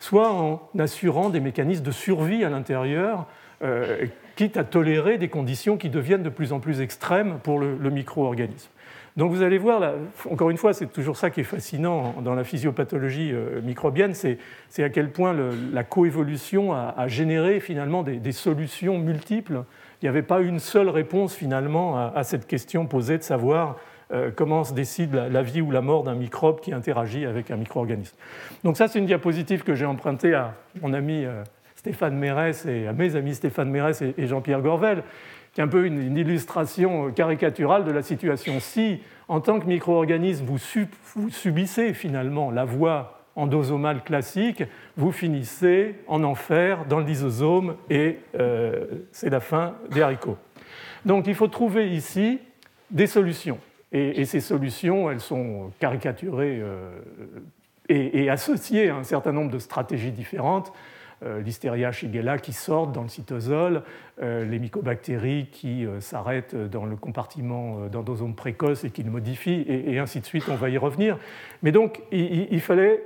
soit 0.00 0.32
en 0.32 0.62
assurant 0.78 1.28
des 1.28 1.40
mécanismes 1.40 1.84
de 1.84 1.90
survie 1.90 2.42
à 2.42 2.48
l'intérieur, 2.48 3.26
euh, 3.62 4.06
quitte 4.36 4.56
à 4.56 4.64
tolérer 4.64 5.18
des 5.18 5.28
conditions 5.28 5.76
qui 5.76 5.90
deviennent 5.90 6.22
de 6.22 6.30
plus 6.30 6.54
en 6.54 6.60
plus 6.60 6.80
extrêmes 6.80 7.38
pour 7.42 7.58
le 7.58 7.90
micro-organisme. 7.90 8.70
Donc 9.18 9.32
vous 9.32 9.42
allez 9.42 9.58
voir, 9.58 9.82
encore 10.30 10.48
une 10.48 10.56
fois, 10.56 10.72
c'est 10.72 10.86
toujours 10.86 11.16
ça 11.16 11.30
qui 11.30 11.40
est 11.40 11.44
fascinant 11.44 12.14
dans 12.22 12.36
la 12.36 12.44
physiopathologie 12.44 13.32
euh, 13.32 13.60
microbienne, 13.60 14.14
c'est 14.14 14.38
à 14.78 14.90
quel 14.90 15.10
point 15.10 15.34
la 15.72 15.82
coévolution 15.82 16.72
a, 16.72 17.08
généré 17.08 17.58
finalement 17.58 18.04
des, 18.04 18.32
solutions 18.32 18.96
multiples. 18.96 19.64
Il 20.00 20.04
n'y 20.04 20.08
avait 20.08 20.22
pas 20.22 20.40
une 20.40 20.60
seule 20.60 20.88
réponse 20.88 21.34
finalement 21.34 21.98
à, 21.98 22.22
cette 22.22 22.46
question 22.46 22.86
posée 22.86 23.18
de 23.18 23.24
savoir 23.24 23.76
euh, 24.12 24.30
comment 24.34 24.62
se 24.62 24.72
décide 24.72 25.12
la, 25.12 25.42
vie 25.42 25.62
ou 25.62 25.72
la 25.72 25.80
mort 25.80 26.04
d'un 26.04 26.14
microbe 26.14 26.60
qui 26.60 26.72
interagit 26.72 27.26
avec 27.26 27.50
un 27.50 27.56
micro-organisme. 27.56 28.16
Donc 28.62 28.76
ça, 28.76 28.86
c'est 28.86 29.00
une 29.00 29.06
diapositive 29.06 29.64
que 29.64 29.74
j'ai 29.74 29.84
empruntée 29.84 30.34
à 30.34 30.54
mon 30.80 30.92
ami 30.92 31.24
euh, 31.24 31.42
Stéphane 31.74 32.16
Mérès 32.16 32.66
et 32.66 32.86
à 32.86 32.92
mes 32.92 33.16
amis 33.16 33.34
Stéphane 33.34 33.68
Mérès 33.68 34.00
et 34.00 34.26
Jean-Pierre 34.28 34.62
Gorvel 34.62 35.02
qui 35.58 35.62
est 35.62 35.64
un 35.64 35.68
peu 35.68 35.86
une, 35.86 36.16
illustration 36.16 37.10
caricaturale 37.10 37.84
de 37.84 37.90
la 37.90 38.02
situation. 38.02 38.60
Si, 38.60 39.00
en 39.26 39.40
tant 39.40 39.58
que 39.58 39.66
micro-organisme, 39.66 40.44
vous, 40.46 41.30
subissez 41.30 41.94
finalement 41.94 42.52
la 42.52 42.64
voie 42.64 43.24
endosomale 43.34 44.04
classique, 44.04 44.62
vous 44.96 45.10
finissez 45.10 45.96
en 46.06 46.22
enfer 46.22 46.84
dans 46.88 47.00
le 47.00 47.06
lysosome 47.06 47.74
et 47.90 48.20
euh, 48.38 48.86
c'est 49.10 49.30
la 49.30 49.40
fin 49.40 49.74
des 49.90 50.00
haricots. 50.00 50.38
Donc 51.04 51.26
il 51.26 51.34
faut 51.34 51.48
trouver 51.48 51.90
ici 51.90 52.38
des 52.92 53.08
solutions. 53.08 53.58
Et, 53.90 54.26
ces 54.26 54.40
solutions, 54.40 55.10
elles 55.10 55.18
sont 55.18 55.72
caricaturées 55.80 56.60
euh, 56.62 57.00
et, 57.88 58.30
associées 58.30 58.90
à 58.90 58.94
un 58.94 59.02
certain 59.02 59.32
nombre 59.32 59.50
de 59.50 59.58
stratégies 59.58 60.12
différentes. 60.12 60.72
l'Listeria 61.22 61.92
shigella 61.92 62.38
qui 62.38 62.52
sortent 62.52 62.92
dans 62.92 63.02
le 63.02 63.08
cytosol, 63.08 63.82
les 64.20 64.58
mycobactéries 64.58 65.48
qui 65.50 65.86
s'arrêtent 66.00 66.54
dans 66.54 66.84
le 66.86 66.96
compartiment 66.96 67.86
d'endosome 67.86 68.34
précoce 68.34 68.84
et 68.84 68.90
qui 68.90 69.02
le 69.02 69.10
modifient, 69.10 69.64
et, 69.68 69.98
ainsi 69.98 70.20
de 70.20 70.24
suite, 70.24 70.44
on 70.48 70.54
va 70.54 70.70
y 70.70 70.78
revenir. 70.78 71.18
Mais 71.62 71.72
donc, 71.72 72.02
il, 72.12 72.60
fallait 72.60 73.02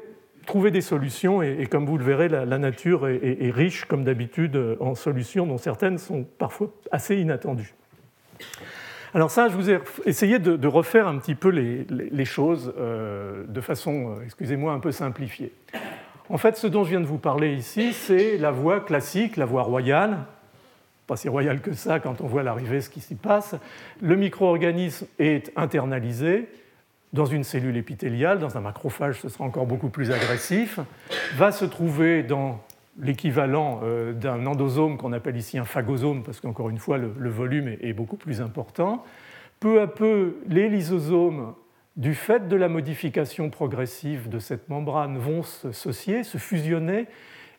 trouver 0.47 0.71
des 0.71 0.81
solutions, 0.81 1.43
et, 1.43 1.67
comme 1.67 1.87
vous 1.87 1.99
le 1.99 2.05
verrez, 2.05 2.29
la, 2.29 2.59
nature 2.59 3.09
est, 3.09 3.51
riche, 3.51 3.87
comme 3.87 4.05
d'habitude, 4.05 4.59
en 4.81 4.95
solutions 4.95 5.47
dont 5.47 5.59
certaines 5.59 5.99
sont 5.99 6.25
parfois 6.39 6.69
assez 6.91 7.17
inattendues. 7.17 7.75
Alors 9.15 9.31
ça, 9.31 9.49
je 9.49 9.55
vous 9.55 9.71
ai 9.71 9.79
essayé 10.07 10.39
de, 10.39 10.67
refaire 10.67 11.07
un 11.07 11.19
petit 11.19 11.35
peu 11.35 11.51
les, 11.51 12.25
choses 12.25 12.73
euh, 12.79 13.45
de 13.47 13.61
façon, 13.61 14.17
euh, 14.17 14.25
excusez-moi, 14.25 14.73
un 14.73 14.81
peu 14.81 14.91
simplifiée. 14.91 15.53
En 16.33 16.39
fait, 16.39 16.57
ce 16.57 16.67
dont 16.67 16.83
je 16.83 16.89
viens 16.89 17.01
de 17.03 17.07
vous 17.07 17.19
parler 17.19 17.53
ici, 17.55 17.93
c'est 17.93 18.39
la 18.39 18.51
voie 18.51 18.81
classique, 18.81 19.37
la 19.37 19.45
voie 19.45 19.63
royale. 19.63 20.17
Pas 21.07 21.17
si 21.17 21.29
royale 21.29 21.61
que 21.61 21.75
ça 21.75 22.01
quand 22.01 22.23
on 22.23 22.27
voit 22.27 22.43
l'arrivée 22.43 22.81
ce 22.81 22.89
qui 22.89 23.03
s'y 23.03 23.17
passe. 23.17 23.55
Le 24.01 24.17
micro-organisme 24.17 25.07
est 25.19 25.53
internalisé 25.57 26.49
dans 27.13 27.27
une 27.27 27.45
cellule 27.45 27.77
épithéliale, 27.77 28.39
dans 28.39 28.57
un 28.57 28.63
macrophage, 28.63 29.21
ce 29.21 29.29
sera 29.29 29.45
encore 29.45 29.67
beaucoup 29.67 29.91
plus 29.91 30.11
agressif, 30.11 30.81
va 31.37 31.53
se 31.53 31.67
trouver 31.67 32.23
dans 32.23 32.63
l'équivalent 32.99 33.81
euh, 33.83 34.15
d'un 34.15 34.47
endosome 34.47 34.97
qu'on 34.97 35.13
appelle 35.13 35.37
ici 35.37 35.59
un 35.59 35.65
phagosome, 35.65 36.23
parce 36.23 36.41
qu'encore 36.41 36.71
une 36.71 36.79
fois, 36.79 36.97
le, 36.97 37.29
volume 37.29 37.69
est, 37.69 37.93
beaucoup 37.93 38.17
plus 38.17 38.41
important. 38.41 39.05
Peu 39.61 39.83
à 39.83 39.87
peu, 39.87 40.37
les 40.49 40.71
lysosomes, 40.71 41.53
du 41.97 42.15
fait 42.15 42.49
de 42.49 42.57
la 42.57 42.69
modification 42.69 43.51
progressive 43.51 44.29
de 44.29 44.39
cette 44.39 44.69
membrane, 44.69 45.19
vont 45.19 45.43
s'associer, 45.43 46.25
se 46.25 46.39
fusionner 46.39 47.07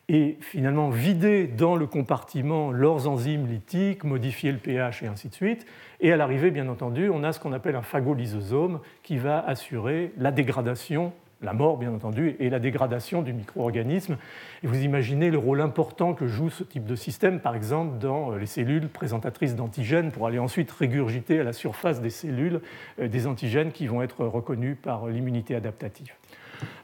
et 0.08 0.36
finalement 0.40 0.90
vider 0.90 1.46
dans 1.46 1.76
le 1.76 1.86
compartiment 1.86 2.70
leurs 2.70 3.08
enzymes 3.08 3.46
lytiques, 3.46 4.04
modifier 4.04 4.52
le 4.52 4.58
pH 4.58 5.02
et 5.02 5.06
ainsi 5.06 5.28
de 5.28 5.34
suite. 5.34 5.66
Et 6.00 6.12
à 6.12 6.16
l'arrivée, 6.16 6.50
bien 6.50 6.68
entendu, 6.68 7.08
on 7.08 7.22
a 7.24 7.32
ce 7.32 7.40
qu'on 7.40 7.52
appelle 7.52 7.76
un 7.76 7.82
phagolysosome 7.82 8.80
qui 9.02 9.16
va 9.16 9.40
assurer 9.40 10.12
la 10.18 10.30
dégradation 10.30 11.12
la 11.44 11.52
mort 11.52 11.76
bien 11.76 11.92
entendu, 11.92 12.36
et 12.40 12.50
la 12.50 12.58
dégradation 12.58 13.22
du 13.22 13.32
micro-organisme. 13.32 14.16
Et 14.62 14.66
vous 14.66 14.82
imaginez 14.82 15.30
le 15.30 15.38
rôle 15.38 15.60
important 15.60 16.14
que 16.14 16.26
joue 16.26 16.50
ce 16.50 16.64
type 16.64 16.86
de 16.86 16.96
système, 16.96 17.40
par 17.40 17.54
exemple, 17.54 17.98
dans 17.98 18.32
euh, 18.32 18.38
les 18.38 18.46
cellules 18.46 18.88
présentatrices 18.88 19.54
d'antigènes, 19.54 20.10
pour 20.10 20.26
aller 20.26 20.38
ensuite 20.38 20.70
régurgiter 20.70 21.40
à 21.40 21.44
la 21.44 21.52
surface 21.52 22.00
des 22.00 22.10
cellules 22.10 22.60
euh, 23.00 23.08
des 23.08 23.26
antigènes 23.26 23.72
qui 23.72 23.86
vont 23.86 24.02
être 24.02 24.24
reconnus 24.24 24.76
par 24.82 25.06
l'immunité 25.06 25.54
adaptative. 25.54 26.12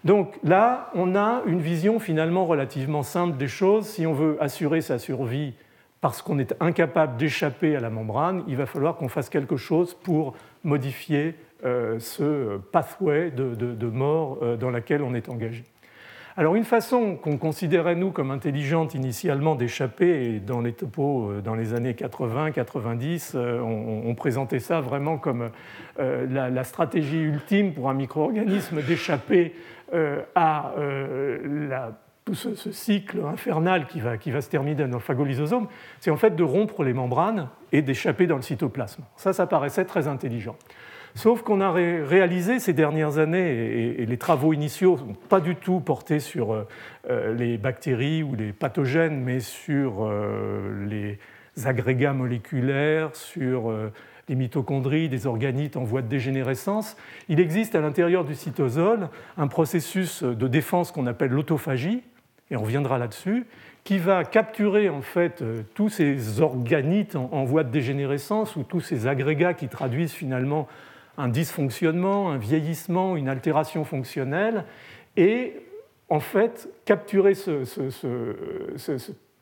Donc 0.05 0.38
là, 0.42 0.90
on 0.94 1.14
a 1.14 1.42
une 1.46 1.61
vision 1.61 1.99
finalement 1.99 2.46
relativement 2.46 3.03
simple 3.03 3.37
des 3.37 3.49
choses. 3.49 3.87
Si 3.87 4.07
on 4.07 4.12
veut 4.12 4.37
assurer 4.40 4.81
sa 4.81 4.99
survie 4.99 5.55
parce 6.01 6.23
qu'on 6.23 6.38
est 6.38 6.55
incapable 6.61 7.16
d'échapper 7.16 7.77
à 7.77 7.81
la 7.81 7.90
membrane, 7.90 8.42
il 8.49 8.57
va 8.57 8.66
falloir 8.66 8.96
qu'on 8.96 9.09
fasse 9.09 9.29
quelque 9.29 9.57
chose 9.57 9.94
pour 9.94 10.35
modifier 10.64 11.35
ce 11.62 12.59
pathway 12.59 13.31
de, 13.31 13.87
mort 13.87 14.38
euh, 14.42 14.57
dans 14.57 14.70
lequel 14.70 15.03
on 15.03 15.14
est 15.14 15.29
engagé. 15.29 15.64
Alors 16.37 16.55
une 16.55 16.64
façon 16.64 17.16
qu'on 17.16 17.37
considérait 17.37 17.96
nous 17.96 18.12
comme 18.12 18.31
intelligente 18.31 18.94
initialement 18.94 19.57
d'échapper, 19.57 20.40
dans 20.40 20.61
les 20.61 20.73
topos 20.73 21.31
euh, 21.31 21.40
dans 21.40 21.55
les 21.55 21.75
années 21.75 21.92
80-90, 21.92 23.37
on, 23.37 24.14
présentait 24.14 24.61
ça 24.61 24.81
vraiment 24.81 25.18
comme 25.18 25.51
la, 25.99 26.64
stratégie 26.64 27.20
ultime 27.20 27.73
pour 27.75 27.90
un 27.90 27.94
micro-organisme 27.94 28.83
d'échapper 28.83 29.55
à 30.35 30.75
ce, 32.35 32.73
cycle 32.73 33.20
infernal 33.25 33.87
qui 33.87 34.01
va, 34.01 34.16
qui 34.16 34.31
va 34.31 34.40
se 34.40 34.49
terminer 34.49 34.87
dans 34.87 34.96
le 34.96 35.03
phagolysosome, 35.03 35.68
c'est 36.01 36.11
en 36.11 36.16
fait 36.16 36.37
de 36.37 36.42
rompre 36.42 36.83
les 36.83 36.92
membranes 36.92 37.49
et 37.73 37.83
d'échapper 37.83 38.27
dans 38.27 38.37
le 38.37 38.42
cytoplasme. 38.42 39.05
Ça, 39.16 39.33
ça 39.33 39.46
paraissait 39.46 39.85
très 39.85 40.09
intelligent. 40.09 40.57
Sauf 41.14 41.42
qu'on 41.42 41.61
a 41.61 41.73
réalisé 41.73 42.61
ces 42.61 42.73
dernières 42.73 43.18
années, 43.18 43.99
et 43.99 44.07
les 44.07 44.16
travaux 44.16 44.53
initiaux 44.53 44.92
ne 44.92 44.99
sont 44.99 45.14
pas 45.29 45.40
du 45.40 45.57
tout 45.57 45.81
portés 45.81 46.20
sur 46.20 46.53
euh, 46.53 46.68
euh, 47.11 47.35
les 47.35 47.59
bactéries 47.59 48.23
ou 48.23 48.35
les 48.37 48.53
pathogènes, 48.53 49.20
mais 49.20 49.40
sur 49.40 50.05
euh, 50.05 50.87
les 50.87 51.18
agrégats 51.64 52.12
moléculaires, 52.12 53.14
sur 53.14 53.73
les 54.29 54.35
mitochondries, 54.35 55.09
des 55.09 55.27
organites 55.27 55.77
en 55.77 55.83
voie 55.83 56.01
de 56.01 56.07
dégénérescence. 56.07 56.96
Il 57.29 57.40
existe 57.40 57.75
à 57.75 57.81
l'intérieur 57.81 58.25
du 58.25 58.35
cytosol 58.35 59.09
un 59.37 59.49
processus 59.49 60.23
de 60.23 60.49
défense 60.49 60.92
qu'on 60.92 61.07
appelle 61.07 61.33
l'autophagie, 61.33 62.03
et 62.51 62.57
on 62.57 62.62
reviendra 62.62 62.99
là-dessus, 62.99 63.46
qui 63.85 63.99
va 63.99 64.25
capturer 64.25 64.88
en 64.88 65.03
fait 65.03 65.44
tous 65.75 65.88
ces 65.88 66.40
organites 66.40 67.16
en, 67.16 67.44
voie 67.44 67.64
de 67.64 67.70
dégénérescence 67.70 68.57
ou 68.57 68.62
tous 68.62 68.81
ces 68.81 69.07
agrégats 69.07 69.53
qui 69.53 69.68
traduisent 69.68 70.12
finalement 70.12 70.66
un 71.18 71.29
dysfonctionnement, 71.29 72.31
un 72.31 72.38
vieillissement, 72.38 73.16
une 73.16 73.29
altération 73.29 73.85
fonctionnelle, 73.85 74.64
et 75.16 75.55
en 76.09 76.20
fait 76.20 76.68
capturer 76.85 77.35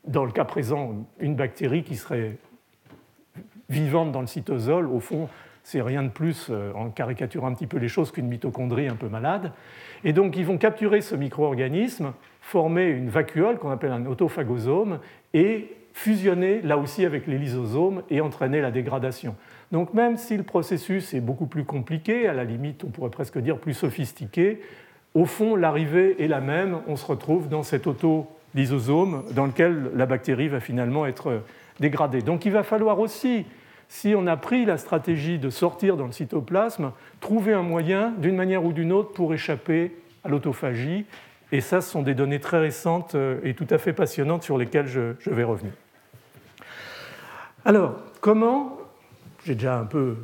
dans 0.05 0.25
le 0.25 0.31
cas 0.31 0.45
présent 0.45 1.05
une 1.19 1.35
bactérie 1.35 1.83
qui 1.83 1.95
serait 1.95 2.37
vivante 3.69 4.11
dans 4.11 4.21
le 4.21 4.27
cytosol, 4.27 4.87
au 4.87 4.99
fond, 4.99 5.29
c'est 5.63 5.81
rien 5.81 6.03
de 6.03 6.09
plus, 6.09 6.47
euh, 6.49 6.71
en 6.73 6.89
caricaturant 6.89 7.47
un 7.47 7.53
petit 7.53 7.67
peu 7.67 7.77
les 7.77 7.89
choses, 7.89 8.11
qu'une 8.11 8.27
mitochondrie 8.27 8.87
un 8.87 8.95
peu 8.95 9.07
malade. 9.07 9.51
Et 10.03 10.13
donc, 10.13 10.35
ils 10.35 10.45
vont 10.45 10.57
capturer 10.57 11.01
ce 11.01 11.15
micro-organisme, 11.15 12.13
former 12.41 12.85
une 12.85 13.09
vacuole 13.09 13.59
qu'on 13.59 13.69
appelle 13.69 13.91
un 13.91 14.05
autophagosome, 14.07 14.99
et 15.33 15.75
fusionner 15.93 16.61
là 16.61 16.77
aussi 16.77 17.05
avec 17.05 17.27
les 17.27 17.37
lysosomes 17.37 18.03
et 18.09 18.21
entraîner 18.21 18.61
la 18.61 18.71
dégradation. 18.71 19.35
Donc 19.71 19.93
même 19.93 20.17
si 20.17 20.35
le 20.35 20.43
processus 20.43 21.13
est 21.13 21.19
beaucoup 21.19 21.45
plus 21.45 21.63
compliqué, 21.63 22.27
à 22.27 22.33
la 22.33 22.43
limite 22.43 22.83
on 22.83 22.87
pourrait 22.87 23.11
presque 23.11 23.37
dire 23.37 23.57
plus 23.57 23.73
sophistiqué, 23.73 24.61
au 25.13 25.25
fond 25.25 25.55
l'arrivée 25.55 26.23
est 26.23 26.27
la 26.27 26.41
même, 26.41 26.79
on 26.87 26.95
se 26.95 27.05
retrouve 27.05 27.49
dans 27.49 27.63
cet 27.63 27.87
auto-lysosome 27.87 29.23
dans 29.31 29.45
lequel 29.45 29.91
la 29.95 30.05
bactérie 30.05 30.47
va 30.47 30.59
finalement 30.59 31.05
être 31.05 31.43
dégradée. 31.79 32.21
Donc 32.21 32.45
il 32.45 32.51
va 32.51 32.63
falloir 32.63 32.99
aussi, 32.99 33.45
si 33.87 34.13
on 34.15 34.27
a 34.27 34.37
pris 34.37 34.65
la 34.65 34.77
stratégie 34.77 35.37
de 35.37 35.49
sortir 35.49 35.97
dans 35.97 36.05
le 36.05 36.11
cytoplasme, 36.11 36.91
trouver 37.19 37.53
un 37.53 37.63
moyen 37.63 38.11
d'une 38.17 38.35
manière 38.35 38.65
ou 38.65 38.73
d'une 38.73 38.91
autre 38.91 39.13
pour 39.13 39.33
échapper 39.33 39.95
à 40.23 40.29
l'autophagie. 40.29 41.05
Et 41.51 41.61
ça, 41.61 41.81
ce 41.81 41.89
sont 41.89 42.03
des 42.03 42.13
données 42.13 42.39
très 42.39 42.59
récentes 42.59 43.15
et 43.43 43.55
tout 43.55 43.67
à 43.71 43.79
fait 43.79 43.93
passionnantes 43.93 44.43
sur 44.43 44.57
lesquelles 44.57 44.87
je 44.87 45.29
vais 45.31 45.43
revenir. 45.43 45.73
Alors, 47.65 47.95
comment 48.21 48.78
j'ai 49.45 49.55
déjà 49.55 49.77
un 49.77 49.85
peu 49.85 50.15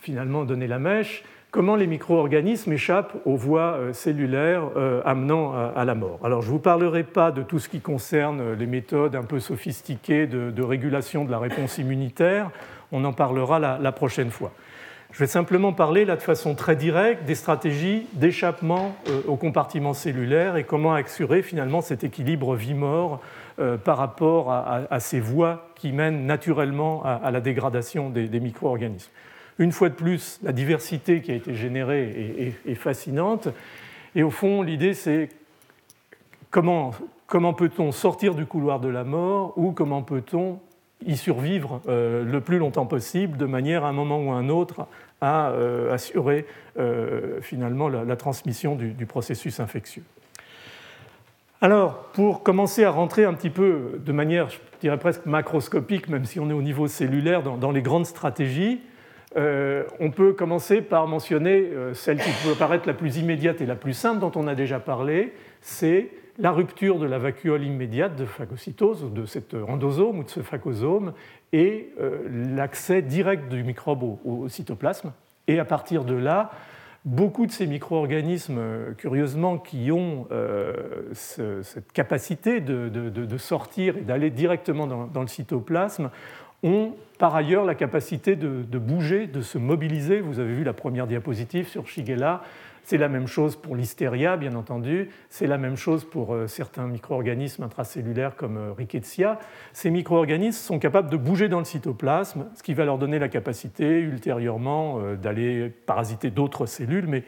finalement 0.00 0.44
donné 0.44 0.66
la 0.66 0.78
mèche, 0.78 1.24
comment 1.50 1.76
les 1.76 1.86
micro-organismes 1.86 2.72
échappent 2.72 3.16
aux 3.24 3.36
voies 3.36 3.76
euh, 3.78 3.92
cellulaires 3.92 4.70
euh, 4.76 5.00
amenant 5.04 5.54
à 5.74 5.84
la 5.84 5.94
mort? 5.94 6.20
Alors 6.22 6.42
je 6.42 6.48
ne 6.48 6.52
vous 6.52 6.58
parlerai 6.58 7.02
pas 7.02 7.30
de 7.30 7.42
tout 7.42 7.58
ce 7.58 7.68
qui 7.68 7.80
concerne 7.80 8.40
euh, 8.40 8.54
les 8.54 8.66
méthodes 8.66 9.16
un 9.16 9.22
peu 9.22 9.40
sophistiquées 9.40 10.26
de, 10.26 10.62
régulation 10.62 11.24
de 11.24 11.30
la 11.30 11.38
réponse 11.38 11.78
immunitaire, 11.78 12.50
on 12.92 13.04
en 13.04 13.12
parlera 13.12 13.58
la, 13.58 13.92
prochaine 13.92 14.30
fois. 14.30 14.52
Je 15.12 15.18
vais 15.20 15.26
simplement 15.26 15.72
parler 15.72 16.04
là 16.04 16.16
de 16.16 16.22
façon 16.22 16.54
très 16.54 16.76
directe 16.76 17.24
des 17.24 17.34
stratégies 17.34 18.06
d'échappement 18.12 18.94
au 19.26 19.36
compartiment 19.36 19.94
cellulaire 19.94 20.56
et 20.56 20.64
comment 20.64 20.92
assurer 20.92 21.42
finalement 21.42 21.80
cet 21.80 22.04
équilibre 22.04 22.54
vie-mort 22.54 23.20
par 23.84 23.96
rapport 23.96 24.52
à, 24.52 25.00
ces 25.00 25.20
voies 25.20 25.65
qui 25.86 25.92
mènent 25.92 26.26
naturellement 26.26 27.04
à, 27.04 27.30
la 27.30 27.40
dégradation 27.40 28.10
des, 28.10 28.40
micro-organismes. 28.40 29.10
Une 29.60 29.70
fois 29.70 29.88
de 29.88 29.94
plus, 29.94 30.40
la 30.42 30.52
diversité 30.52 31.20
qui 31.20 31.30
a 31.30 31.36
été 31.36 31.54
générée 31.54 32.52
est, 32.66 32.74
fascinante. 32.74 33.48
Et 34.16 34.24
au 34.24 34.30
fond, 34.30 34.62
l'idée, 34.62 34.94
c'est 34.94 35.28
comment, 36.50 36.90
comment 37.28 37.54
peut-on 37.54 37.92
sortir 37.92 38.34
du 38.34 38.46
couloir 38.46 38.80
de 38.80 38.88
la 38.88 39.04
mort 39.04 39.52
ou 39.56 39.70
comment 39.70 40.02
peut-on 40.02 40.58
y 41.06 41.16
survivre 41.16 41.80
euh, 41.86 42.24
le 42.24 42.40
plus 42.40 42.58
longtemps 42.58 42.86
possible 42.86 43.36
de 43.36 43.46
manière 43.46 43.84
à 43.84 43.90
un 43.90 43.92
moment 43.92 44.18
ou 44.18 44.32
à 44.32 44.34
un 44.34 44.48
autre 44.48 44.88
à 45.20 45.50
euh, 45.50 45.92
assurer 45.92 46.46
finalement 47.40 47.88
la, 47.88 48.16
transmission 48.16 48.74
du 48.74 49.06
processus 49.06 49.60
infectieux. 49.60 50.02
Alors, 51.62 52.10
pour 52.12 52.42
commencer 52.42 52.84
à 52.84 52.90
rentrer 52.90 53.24
un 53.24 53.32
petit 53.32 53.48
peu 53.48 53.98
de 54.04 54.12
manière, 54.12 54.50
je 54.50 54.58
dirais 54.80 54.98
presque 54.98 55.24
macroscopique, 55.24 56.08
même 56.08 56.26
si 56.26 56.38
on 56.38 56.50
est 56.50 56.52
au 56.52 56.60
niveau 56.60 56.86
cellulaire, 56.86 57.42
dans, 57.42 57.70
les 57.70 57.80
grandes 57.80 58.04
stratégies, 58.04 58.80
euh, 59.38 59.84
on 59.98 60.10
peut 60.10 60.34
commencer 60.34 60.82
par 60.82 61.06
mentionner 61.06 61.70
euh, 61.72 61.94
celle 61.94 62.18
qui 62.18 62.30
peut 62.44 62.54
paraître 62.54 62.86
la 62.86 62.92
plus 62.92 63.16
immédiate 63.16 63.62
et 63.62 63.66
la 63.66 63.74
plus 63.74 63.94
simple, 63.94 64.20
dont 64.20 64.32
on 64.34 64.46
a 64.46 64.54
déjà 64.54 64.80
parlé, 64.80 65.32
c'est 65.62 66.10
la 66.38 66.50
rupture 66.50 66.98
de 66.98 67.06
la 67.06 67.18
vacuole 67.18 67.64
immédiate 67.64 68.16
de 68.16 68.26
phagocytose, 68.26 69.10
de 69.10 69.24
cet 69.24 69.54
endosome 69.54 70.18
ou 70.18 70.24
de 70.24 70.28
ce 70.28 70.40
phagosome, 70.40 71.14
et 71.54 71.88
euh, 71.98 72.18
l'accès 72.54 73.00
direct 73.00 73.48
du 73.48 73.62
microbe 73.62 74.02
au, 74.02 74.46
cytoplasme. 74.48 75.12
Et 75.48 75.58
à 75.58 75.64
partir 75.64 76.04
de 76.04 76.14
là, 76.14 76.50
beaucoup 77.06 77.46
de 77.46 77.52
ces 77.52 77.66
micro-organismes, 77.66 78.60
curieusement, 78.98 79.56
qui 79.56 79.90
ont 79.90 80.26
cette 81.12 81.92
capacité 81.92 82.60
de, 82.60 83.38
sortir 83.38 83.96
et 83.96 84.02
d'aller 84.02 84.28
directement 84.30 84.86
dans, 84.86 85.20
le 85.22 85.28
cytoplasme, 85.28 86.10
ont 86.62 86.92
par 87.18 87.34
ailleurs 87.34 87.64
la 87.64 87.74
capacité 87.74 88.36
de, 88.36 88.78
bouger, 88.78 89.26
de 89.26 89.40
se 89.40 89.56
mobiliser. 89.56 90.20
Vous 90.20 90.40
avez 90.40 90.52
vu 90.52 90.64
la 90.64 90.74
première 90.74 91.06
diapositive 91.06 91.68
sur 91.68 91.86
Shigella. 91.86 92.42
C'est 92.86 92.98
la 92.98 93.08
même 93.08 93.26
chose 93.26 93.56
pour 93.56 93.74
l'hystéria, 93.74 94.36
bien 94.36 94.54
entendu. 94.54 95.08
C'est 95.28 95.48
la 95.48 95.58
même 95.58 95.76
chose 95.76 96.04
pour 96.04 96.32
euh, 96.32 96.46
certains 96.46 96.86
micro-organismes 96.86 97.64
intracellulaires 97.64 98.36
comme 98.36 98.56
euh, 98.56 98.72
Rickettsia. 98.72 99.40
Ces 99.72 99.90
micro-organismes 99.90 100.56
sont 100.56 100.78
capables 100.78 101.10
de 101.10 101.16
bouger 101.16 101.48
dans 101.48 101.58
le 101.58 101.64
cytoplasme, 101.64 102.46
ce 102.54 102.62
qui 102.62 102.74
va 102.74 102.84
leur 102.84 102.98
donner 102.98 103.18
la 103.18 103.28
capacité 103.28 103.98
ultérieurement 103.98 105.00
euh, 105.00 105.16
d'aller 105.16 105.68
parasiter 105.68 106.30
d'autres 106.30 106.66
cellules. 106.66 107.08
Mais 107.08 107.24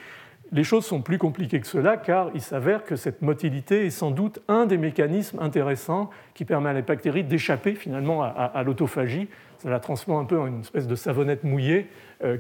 les 0.52 0.62
choses 0.62 0.86
sont 0.86 1.02
plus 1.02 1.18
compliquées 1.18 1.58
que 1.58 1.66
cela 1.66 1.96
car 1.96 2.30
il 2.34 2.40
s'avère 2.40 2.84
que 2.84 2.94
cette 2.94 3.20
motilité 3.20 3.84
est 3.84 3.90
sans 3.90 4.12
doute 4.12 4.38
un 4.46 4.64
des 4.64 4.78
mécanismes 4.78 5.40
intéressants 5.40 6.08
qui 6.34 6.44
permet 6.44 6.70
à 6.70 6.72
la 6.72 6.82
bactérie 6.82 7.24
d'échapper 7.24 7.74
finalement 7.74 8.22
à, 8.22 8.62
l'autophagie. 8.62 9.26
Ça 9.58 9.68
la 9.70 9.80
transforme 9.80 10.22
un 10.22 10.24
peu 10.24 10.38
en 10.38 10.46
une 10.46 10.60
espèce 10.60 10.86
de 10.86 10.94
savonnette 10.94 11.42
mouillée 11.42 11.88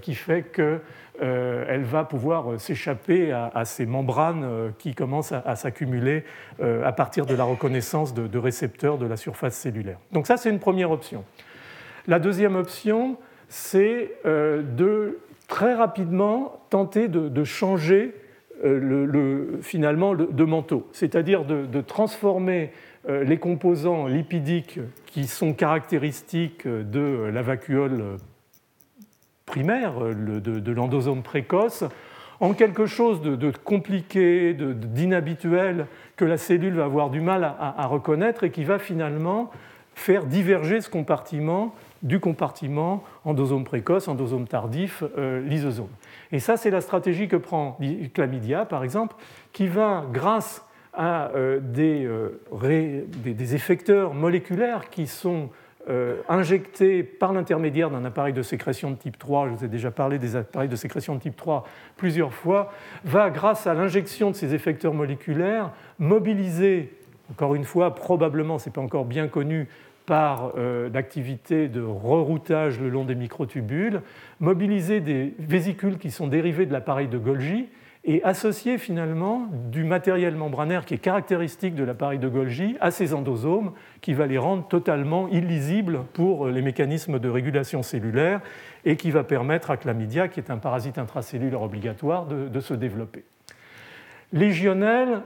qui 0.00 0.14
fait 0.14 0.42
que 0.42 0.80
euh, 1.20 1.64
elle 1.68 1.82
va 1.82 2.04
pouvoir 2.04 2.52
euh, 2.52 2.58
s'échapper 2.58 3.32
à, 3.32 3.64
ces 3.64 3.86
membranes 3.86 4.44
euh, 4.44 4.70
qui 4.78 4.94
commencent 4.94 5.32
à, 5.32 5.56
s'accumuler 5.56 6.24
à 6.60 6.92
partir 6.92 7.26
de 7.26 7.34
la 7.34 7.44
reconnaissance 7.44 8.14
de, 8.14 8.38
récepteurs 8.38 8.98
de 8.98 9.06
la 9.06 9.16
surface 9.16 9.56
cellulaire. 9.56 9.98
Donc 10.12 10.26
ça, 10.26 10.36
c'est 10.36 10.50
une 10.50 10.58
première 10.58 10.90
option. 10.90 11.24
La 12.06 12.18
deuxième 12.18 12.56
option, 12.56 13.16
c'est 13.48 14.12
de 14.24 15.18
très 15.46 15.74
rapidement 15.74 16.60
tenter 16.70 17.08
de, 17.08 17.44
changer 17.44 18.14
le, 18.62 19.58
finalement 19.62 20.14
de 20.14 20.44
manteau, 20.44 20.88
c'est-à-dire 20.92 21.44
de, 21.44 21.80
transformer 21.80 22.72
les 23.08 23.38
composants 23.38 24.06
lipidiques 24.06 24.80
qui 25.06 25.26
sont 25.26 25.52
caractéristiques 25.52 26.66
de 26.66 27.30
la 27.32 27.42
vacuole 27.42 28.16
primaire 29.48 29.94
euh, 30.00 30.40
de, 30.40 30.72
l'endosome 30.72 31.22
précoce 31.22 31.82
en 32.38 32.52
quelque 32.52 32.86
chose 32.86 33.20
de, 33.20 33.50
compliqué, 33.64 34.54
d'inhabituel, 34.54 35.86
que 36.14 36.24
la 36.24 36.36
cellule 36.36 36.74
va 36.74 36.84
avoir 36.84 37.10
du 37.10 37.20
mal 37.20 37.42
à, 37.42 37.86
reconnaître 37.88 38.44
et 38.44 38.52
qui 38.52 38.62
va 38.62 38.78
finalement 38.78 39.50
faire 39.96 40.24
diverger 40.24 40.80
ce 40.80 40.88
compartiment 40.88 41.74
du 42.04 42.20
compartiment 42.20 43.02
endosome 43.24 43.64
précoce, 43.64 44.06
endosome 44.06 44.46
tardif, 44.46 45.02
euh, 45.16 45.40
lysosome. 45.40 45.88
Et 46.30 46.38
ça, 46.38 46.56
c'est 46.56 46.70
la 46.70 46.80
stratégie 46.80 47.26
que 47.26 47.34
prend 47.34 47.76
Chlamydia, 48.14 48.66
par 48.66 48.84
exemple, 48.84 49.16
qui 49.52 49.66
va, 49.66 50.04
grâce 50.12 50.64
à 50.94 51.32
euh, 51.34 51.58
des, 51.60 52.08
des, 53.24 53.54
effecteurs 53.56 54.14
moléculaires 54.14 54.90
qui 54.90 55.08
sont 55.08 55.50
euh, 55.88 56.16
injecté 56.28 57.02
par 57.02 57.32
l'intermédiaire 57.32 57.90
d'un 57.90 58.04
appareil 58.04 58.32
de 58.32 58.42
sécrétion 58.42 58.90
de 58.90 58.96
type 58.96 59.18
3, 59.18 59.48
je 59.48 59.54
vous 59.54 59.64
ai 59.64 59.68
déjà 59.68 59.90
parlé 59.90 60.18
des 60.18 60.36
appareils 60.36 60.68
de 60.68 60.76
sécrétion 60.76 61.14
de 61.14 61.20
type 61.20 61.36
3 61.36 61.64
plusieurs 61.96 62.32
fois, 62.32 62.72
va, 63.04 63.30
grâce 63.30 63.66
à 63.66 63.74
l'injection 63.74 64.30
de 64.30 64.36
ces 64.36 64.54
effecteurs 64.54 64.94
moléculaires, 64.94 65.70
mobiliser, 65.98 66.92
encore 67.30 67.54
une 67.54 67.64
fois, 67.64 67.94
probablement, 67.94 68.58
ce 68.58 68.68
n'est 68.68 68.72
pas 68.72 68.80
encore 68.80 69.04
bien 69.04 69.28
connu, 69.28 69.68
par 70.08 70.52
euh, 70.56 70.88
l'activité 70.92 71.68
de 71.68 71.82
reroutage 71.82 72.80
le 72.80 72.88
long 72.88 73.04
des 73.04 73.14
microtubules, 73.14 74.00
mobiliser 74.40 75.00
des 75.00 75.34
vésicules 75.38 75.98
qui 75.98 76.10
sont 76.10 76.28
dérivées 76.28 76.64
de 76.64 76.72
l'appareil 76.72 77.08
de 77.08 77.18
Golgi 77.18 77.68
et 78.08 78.22
associer 78.24 78.78
finalement 78.78 79.50
du 79.70 79.84
matériel 79.84 80.34
membranaire 80.34 80.86
qui 80.86 80.94
est 80.94 80.98
caractéristique 80.98 81.74
de 81.74 81.84
l'appareil 81.84 82.18
de 82.18 82.26
Golgi 82.26 82.74
à 82.80 82.90
ces 82.90 83.12
endosomes 83.12 83.72
qui 84.00 84.14
va 84.14 84.26
les 84.26 84.38
rendre 84.38 84.66
totalement 84.66 85.28
illisibles 85.28 86.00
pour 86.14 86.48
les 86.48 86.62
mécanismes 86.62 87.18
de 87.18 87.28
régulation 87.28 87.82
cellulaire 87.82 88.40
et 88.86 88.96
qui 88.96 89.10
va 89.10 89.24
permettre 89.24 89.70
à 89.70 89.76
chlamydia, 89.76 90.28
qui 90.28 90.40
est 90.40 90.50
un 90.50 90.56
parasite 90.56 90.96
intracellulaire 90.96 91.60
obligatoire, 91.60 92.24
de, 92.24 92.60
se 92.60 92.72
développer. 92.72 93.24
Légionnel 94.32 95.20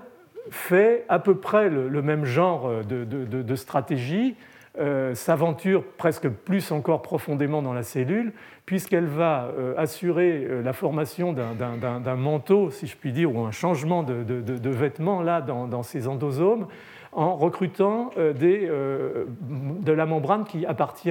fait 0.50 1.04
à 1.08 1.20
peu 1.20 1.36
près 1.36 1.70
le, 1.70 2.02
même 2.02 2.24
genre 2.24 2.68
de 2.84 3.54
stratégie, 3.54 4.34
euh, 4.78 5.14
s'aventure 5.14 5.84
presque 5.98 6.30
plus 6.30 6.72
encore 6.72 7.02
profondément 7.02 7.60
dans 7.60 7.74
la 7.74 7.82
cellule, 7.82 8.32
puisqu'elle 8.64 9.04
va 9.04 9.50
euh, 9.58 9.74
assurer 9.76 10.46
euh, 10.48 10.62
la 10.62 10.72
formation 10.72 11.34
d'un 11.34 12.16
manteau, 12.16 12.70
si 12.70 12.86
je 12.86 12.96
puis 12.96 13.12
dire, 13.12 13.36
ou 13.36 13.40
un 13.40 13.50
changement 13.50 14.02
de, 14.02 14.22
de, 14.22 14.70
vêtements 14.70 15.20
là, 15.20 15.42
dans, 15.42 15.82
ces 15.82 16.08
endosomes, 16.08 16.68
en 17.12 17.36
recrutant 17.36 18.12
de 18.16 19.92
la 19.92 20.06
membrane 20.06 20.44
qui 20.44 20.64
appartient, 20.64 21.10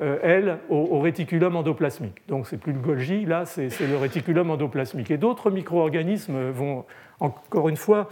elle, 0.00 0.58
au, 0.68 0.98
réticulum 0.98 1.54
endoplasmique. 1.54 2.26
Donc 2.26 2.48
c'est 2.48 2.56
plus 2.56 2.72
le 2.72 2.80
Golgi, 2.80 3.24
là 3.24 3.44
c'est 3.44 3.68
le 3.88 3.96
réticulum 3.96 4.50
endoplasmique. 4.50 5.12
Et 5.12 5.16
d'autres 5.16 5.52
micro-organismes 5.52 6.50
vont, 6.50 6.84
encore 7.20 7.68
une 7.68 7.76
fois, 7.76 8.08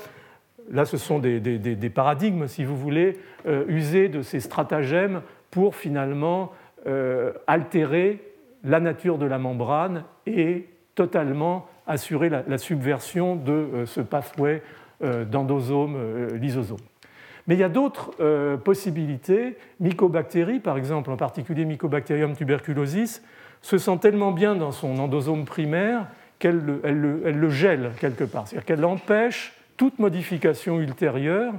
là 0.70 0.84
ce 0.84 0.96
sont 0.96 1.18
des, 1.18 1.90
paradigmes, 1.94 2.46
si 2.46 2.64
vous 2.64 2.76
voulez, 2.76 3.18
euh, 3.46 3.64
user 3.68 4.08
de 4.08 4.22
ces 4.22 4.40
stratagèmes 4.40 5.22
pour 5.50 5.76
finalement 5.76 6.52
euh, 6.86 7.32
altérer 7.46 8.20
la 8.64 8.80
nature 8.80 9.18
de 9.18 9.26
la 9.26 9.38
membrane 9.38 10.04
et 10.26 10.68
totalement 10.94 11.66
assurer 11.86 12.30
la, 12.30 12.58
subversion 12.58 13.36
de 13.36 13.52
euh, 13.52 13.86
ce 13.86 14.00
pathway 14.00 14.62
d'endosome, 15.30 15.98
lysosome. 16.40 16.78
Mais 17.46 17.56
il 17.56 17.58
y 17.58 17.64
a 17.64 17.68
d'autres 17.68 18.12
possibilités. 18.58 19.58
Mycobactéries, 19.80 20.60
par 20.60 20.78
exemple, 20.78 21.10
en 21.10 21.16
particulier 21.18 21.66
Mycobacterium 21.66 22.34
tuberculosis, 22.34 23.22
se 23.60 23.76
sent 23.76 23.98
tellement 24.00 24.32
bien 24.32 24.54
dans 24.54 24.70
son 24.70 24.96
endosome 24.98 25.44
primaire 25.44 26.06
qu'elle 26.38 26.64
le 26.64 27.48
gèle 27.50 27.90
quelque 28.00 28.24
part. 28.24 28.48
C'est-à-dire 28.48 28.64
qu'elle 28.64 28.84
empêche 28.84 29.52
toute 29.76 29.98
modification 29.98 30.80
ultérieure, 30.80 31.54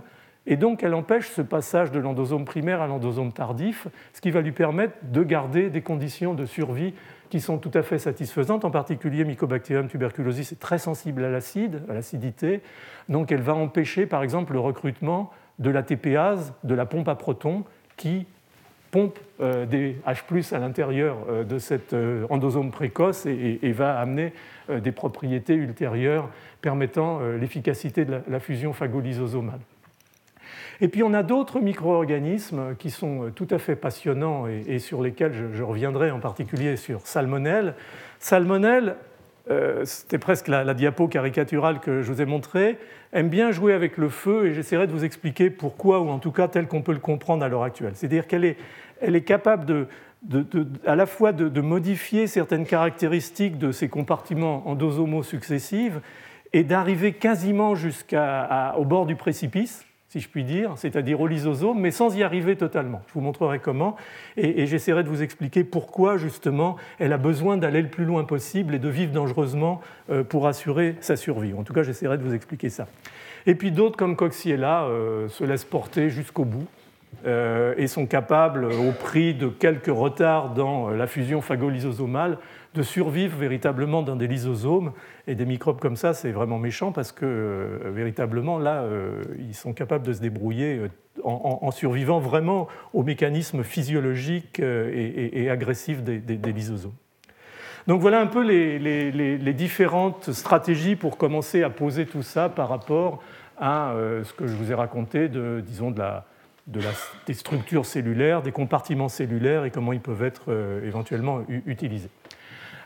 et 0.47 0.57
donc 0.57 0.83
elle 0.83 0.93
empêche 0.93 1.29
ce 1.29 1.41
passage 1.41 1.91
de 1.91 1.99
l'endosome 1.99 2.45
primaire 2.45 2.81
à 2.81 2.87
l'endosome 2.87 3.31
tardif, 3.31 3.87
ce 4.13 4.21
qui 4.21 4.31
va 4.31 4.41
lui 4.41 4.51
permettre 4.51 4.93
de 5.03 5.23
garder 5.23 5.69
des 5.69 5.81
conditions 5.81 6.33
de 6.33 6.45
survie 6.45 6.93
qui 7.29 7.41
sont 7.41 7.57
tout 7.57 7.71
à 7.73 7.81
fait 7.81 7.97
satisfaisantes, 7.97 8.65
en 8.65 8.71
particulier 8.71 9.25
Mycobacterium 9.25 9.87
tuberculosis 9.87 10.51
est 10.51 10.59
très 10.59 10.77
sensible 10.77 11.23
à 11.23 11.29
l'acide, 11.29 11.81
à 11.89 11.93
l'acidité, 11.93 12.61
donc 13.09 13.31
elle 13.31 13.41
va 13.41 13.55
empêcher 13.55 14.05
par 14.05 14.21
exemple 14.21 14.53
le 14.53 14.59
recrutement 14.59 15.31
de 15.57 15.69
la 15.69 15.81
TPase, 15.81 16.53
de 16.63 16.75
la 16.75 16.85
pompe 16.85 17.07
à 17.07 17.15
protons, 17.15 17.63
qui 17.97 18.27
pompe 18.95 19.19
euh, 19.41 19.65
des 19.65 19.97
H+, 20.07 20.55
à 20.55 20.59
l'intérieur 20.59 21.17
euh, 21.29 21.43
de 21.43 21.59
cet 21.59 21.91
euh, 21.91 22.25
endosome 22.29 22.71
précoce 22.71 23.25
et, 23.25 23.71
va 23.73 23.99
amener 23.99 24.31
des 24.69 24.93
propriétés 24.93 25.53
ultérieures 25.53 26.29
permettant 26.65 27.19
l'efficacité 27.39 28.05
de 28.05 28.21
la, 28.27 28.39
fusion 28.39 28.73
phagolysosomale. 28.73 29.59
Et 30.81 30.87
puis 30.87 31.03
on 31.03 31.13
a 31.13 31.21
d'autres 31.21 31.59
micro-organismes 31.59 32.75
qui 32.79 32.89
sont 32.89 33.31
tout 33.35 33.47
à 33.51 33.59
fait 33.59 33.75
passionnants 33.75 34.47
et, 34.47 34.79
sur 34.79 35.03
lesquels 35.03 35.31
je, 35.53 35.61
reviendrai 35.61 36.09
en 36.09 36.19
particulier 36.19 36.75
sur 36.75 37.05
Salmonelle. 37.05 37.75
Salmonelle, 38.17 38.95
c'était 39.83 40.17
presque 40.17 40.47
la, 40.47 40.73
diapo 40.73 41.07
caricaturale 41.07 41.79
que 41.81 42.01
je 42.01 42.11
vous 42.11 42.19
ai 42.19 42.25
montrée, 42.25 42.79
aime 43.13 43.29
bien 43.29 43.51
jouer 43.51 43.73
avec 43.73 43.95
le 43.97 44.09
feu 44.09 44.47
et 44.47 44.55
j'essaierai 44.55 44.87
de 44.87 44.91
vous 44.91 45.05
expliquer 45.05 45.51
pourquoi, 45.51 45.99
ou 45.99 46.09
en 46.09 46.17
tout 46.17 46.31
cas 46.31 46.47
tel 46.47 46.67
qu'on 46.67 46.81
peut 46.81 46.93
le 46.93 46.99
comprendre 46.99 47.45
à 47.45 47.47
l'heure 47.47 47.63
actuelle. 47.63 47.93
C'est-à-dire 47.93 48.25
qu'elle 48.25 48.43
est, 48.43 48.57
elle 49.01 49.15
est 49.15 49.21
capable 49.21 49.87
à 50.85 50.95
la 50.95 51.05
fois 51.05 51.31
de, 51.31 51.61
modifier 51.61 52.27
certaines 52.27 52.65
caractéristiques 52.65 53.57
de 53.57 53.71
ces 53.71 53.89
compartiments 53.89 54.67
endosomaux 54.67 55.23
successifs 55.23 55.99
et 56.55 56.63
d'arriver 56.63 57.11
quasiment 57.11 57.75
jusqu'au 57.75 58.85
bord 58.85 59.05
du 59.05 59.17
précipice, 59.17 59.85
si 60.07 60.21
je 60.21 60.29
puis 60.29 60.45
dire, 60.45 60.71
c'est-à-dire 60.77 61.19
au 61.19 61.27
lysosome, 61.27 61.81
mais 61.81 61.91
sans 61.91 62.15
y 62.15 62.23
arriver 62.23 62.55
totalement. 62.55 63.01
Je 63.09 63.13
vous 63.13 63.19
montrerai 63.19 63.59
comment, 63.59 63.97
et, 64.37 64.65
j'essaierai 64.65 65.03
de 65.03 65.09
vous 65.09 65.21
expliquer 65.21 65.65
pourquoi 65.65 66.15
justement 66.15 66.77
elle 66.97 67.11
a 67.11 67.17
besoin 67.17 67.57
d'aller 67.57 67.81
le 67.81 67.89
plus 67.89 68.05
loin 68.05 68.23
possible 68.23 68.73
et 68.73 68.79
de 68.79 68.87
vivre 68.87 69.11
dangereusement 69.11 69.81
euh, 70.09 70.23
pour 70.23 70.47
assurer 70.47 70.95
sa 71.01 71.17
survie. 71.17 71.53
En 71.53 71.63
tout 71.63 71.73
cas, 71.73 71.83
j'essaierai 71.83 72.17
de 72.17 72.23
vous 72.23 72.33
expliquer 72.33 72.69
ça. 72.69 72.87
Et 73.47 73.55
puis 73.55 73.71
d'autres 73.71 73.97
comme 73.97 74.15
Coxiella 74.15 74.85
euh, 74.85 75.27
se 75.27 75.43
laissent 75.43 75.65
porter 75.65 76.09
jusqu'au 76.09 76.45
bout. 76.45 76.67
Euh, 77.25 77.73
et 77.77 77.87
sont 77.87 78.05
capables, 78.05 78.65
au 78.65 78.91
prix 78.91 79.33
de 79.33 79.47
quelques 79.47 79.87
retards 79.87 80.53
dans 80.53 80.89
la 80.89 81.07
fusion 81.07 81.41
phagolysosomale, 81.41 82.37
de 82.75 82.83
survivre 82.83 83.37
véritablement 83.37 84.03
dans 84.03 84.15
des 84.15 84.27
lysosomes. 84.27 84.91
Et 85.27 85.35
des 85.35 85.45
microbes 85.45 85.79
comme 85.79 85.95
ça, 85.95 86.13
c'est 86.13 86.31
vraiment 86.31 86.59
méchant 86.59 86.91
parce 86.91 87.11
que 87.11 87.25
euh, 87.25 87.91
véritablement, 87.91 88.59
là, 88.59 88.83
euh, 88.83 89.23
ils 89.39 89.55
sont 89.55 89.73
capables 89.73 90.05
de 90.05 90.13
se 90.13 90.21
débrouiller 90.21 90.81
en, 91.23 91.71
survivant 91.71 92.19
vraiment 92.19 92.67
aux 92.93 93.03
mécanismes 93.03 93.63
physiologiques 93.63 94.59
et, 94.59 95.49
agressifs 95.49 96.03
des, 96.03 96.51
lysosomes. 96.51 96.93
Donc 97.87 98.01
voilà 98.01 98.19
un 98.19 98.27
peu 98.27 98.43
les, 98.43 99.53
différentes 99.53 100.31
stratégies 100.33 100.95
pour 100.95 101.17
commencer 101.17 101.63
à 101.63 101.69
poser 101.69 102.05
tout 102.05 102.21
ça 102.21 102.49
par 102.49 102.67
rapport 102.69 103.21
à 103.57 103.91
euh, 103.91 104.23
ce 104.23 104.33
que 104.33 104.47
je 104.47 104.55
vous 104.55 104.71
ai 104.71 104.75
raconté 104.75 105.29
de, 105.29 105.63
disons, 105.65 105.91
de 105.91 105.99
la, 105.99 106.25
des 106.67 107.33
structures 107.33 107.85
cellulaires, 107.85 108.41
des 108.41 108.51
compartiments 108.51 109.09
cellulaires 109.09 109.65
et 109.65 109.71
comment 109.71 109.93
ils 109.93 110.01
peuvent 110.01 110.23
être 110.23 110.45
euh, 110.49 110.85
éventuellement 110.85 111.41
utilisés. 111.65 112.09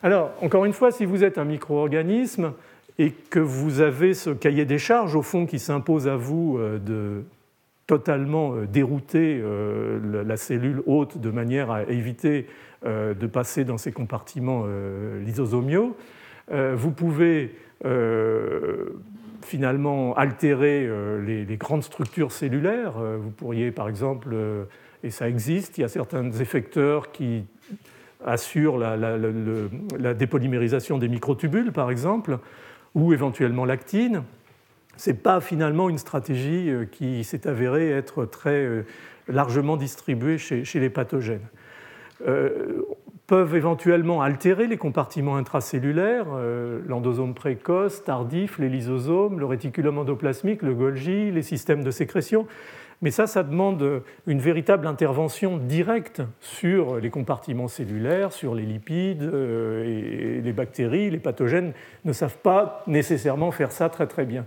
Alors, 0.04 0.32
encore 0.42 0.66
une 0.66 0.74
fois, 0.74 0.92
si 0.92 1.06
vous 1.06 1.24
êtes 1.24 1.38
un 1.38 1.46
micro-organisme 1.46 2.54
et 2.98 3.12
que 3.12 3.40
vous 3.40 3.82
avez 3.82 4.14
ce 4.14 4.30
cahier 4.30 4.66
des 4.66 4.78
charges, 4.78 5.16
au 5.16 5.22
fond, 5.22 5.46
qui 5.46 5.60
s'impose 5.60 6.08
à 6.08 6.16
vous 6.16 6.58
euh, 6.58 6.80
de 6.80 7.24
totalement 7.88 8.54
dérouter 8.72 9.42
la 10.04 10.38
cellule 10.38 10.84
haute 10.86 11.18
de 11.18 11.32
manière 11.32 11.72
à 11.72 11.82
éviter 11.86 12.46
euh, 12.86 13.14
de 13.14 13.28
passer 13.28 13.66
dans 13.66 13.78
ces 13.78 13.92
compartiments 13.92 14.64
euh, 14.66 15.22
lysosomiaux. 15.26 15.98
Euh, 16.50 16.76
vous 16.78 16.92
pouvez 16.92 17.56
finalement 19.42 20.14
altérer 20.16 20.90
les, 21.26 21.58
grandes 21.58 21.84
structures 21.84 22.34
cellulaires. 22.34 22.94
Vous 23.20 23.32
pourriez, 23.32 23.72
par 23.72 23.88
exemple, 23.88 24.36
et 25.02 25.12
ça 25.12 25.30
existe, 25.30 25.78
il 25.78 25.82
y 25.82 25.84
a 25.86 25.88
certains 25.88 26.30
effecteurs 26.32 27.14
qui 27.14 27.46
assurent 28.26 28.78
la, 28.78 30.14
dépolymérisation 30.14 30.98
des 30.98 31.08
microtubules, 31.08 31.72
par 31.72 31.92
exemple, 31.92 32.40
ou 32.96 33.14
éventuellement 33.14 33.66
l'actine. 33.66 34.24
Ce 34.98 35.10
n'est 35.10 35.16
pas 35.16 35.40
finalement 35.40 35.90
une 35.90 35.98
stratégie 35.98 36.72
qui 36.92 37.24
s'est 37.24 37.48
avérée 37.48 37.92
être 37.92 38.26
très 38.26 38.84
largement 39.28 39.78
distribuée 39.78 40.38
chez 40.38 40.80
les 40.80 40.90
pathogènes. 40.90 41.48
Euh, 42.28 42.82
peuvent 43.28 43.56
éventuellement 43.56 44.24
altérer 44.24 44.66
les 44.66 44.78
compartiments 44.78 45.36
intracellulaires, 45.36 46.26
euh, 46.34 46.82
l'endosome 46.88 47.36
précoce, 47.36 48.04
tardif, 48.04 48.58
les 48.58 48.70
lysosomes, 48.70 49.40
le 49.40 49.46
réticulum 49.46 50.00
endoplasmique, 50.00 50.64
le 50.64 50.74
Golgi, 50.74 51.30
les 51.30 51.44
systèmes 51.44 51.84
de 51.84 51.92
sécrétion. 51.92 52.48
Mais 53.02 53.12
ça, 53.12 53.28
ça 53.28 53.44
demande 53.44 54.04
une 54.28 54.40
véritable 54.40 54.86
intervention 54.86 55.58
directe 55.58 56.22
sur 56.42 56.98
les 56.98 57.10
compartiments 57.10 57.70
cellulaires, 57.70 58.34
sur 58.34 58.56
les 58.56 58.64
lipides 58.64 59.24
euh, 59.24 60.38
et 60.38 60.42
les 60.42 60.54
bactéries. 60.54 61.10
Les 61.10 61.20
pathogènes 61.20 61.74
ne 62.04 62.12
savent 62.12 62.40
pas 62.40 62.84
nécessairement 62.88 63.52
faire 63.52 63.72
ça 63.72 63.90
très 63.90 64.08
très 64.08 64.26
bien. 64.26 64.46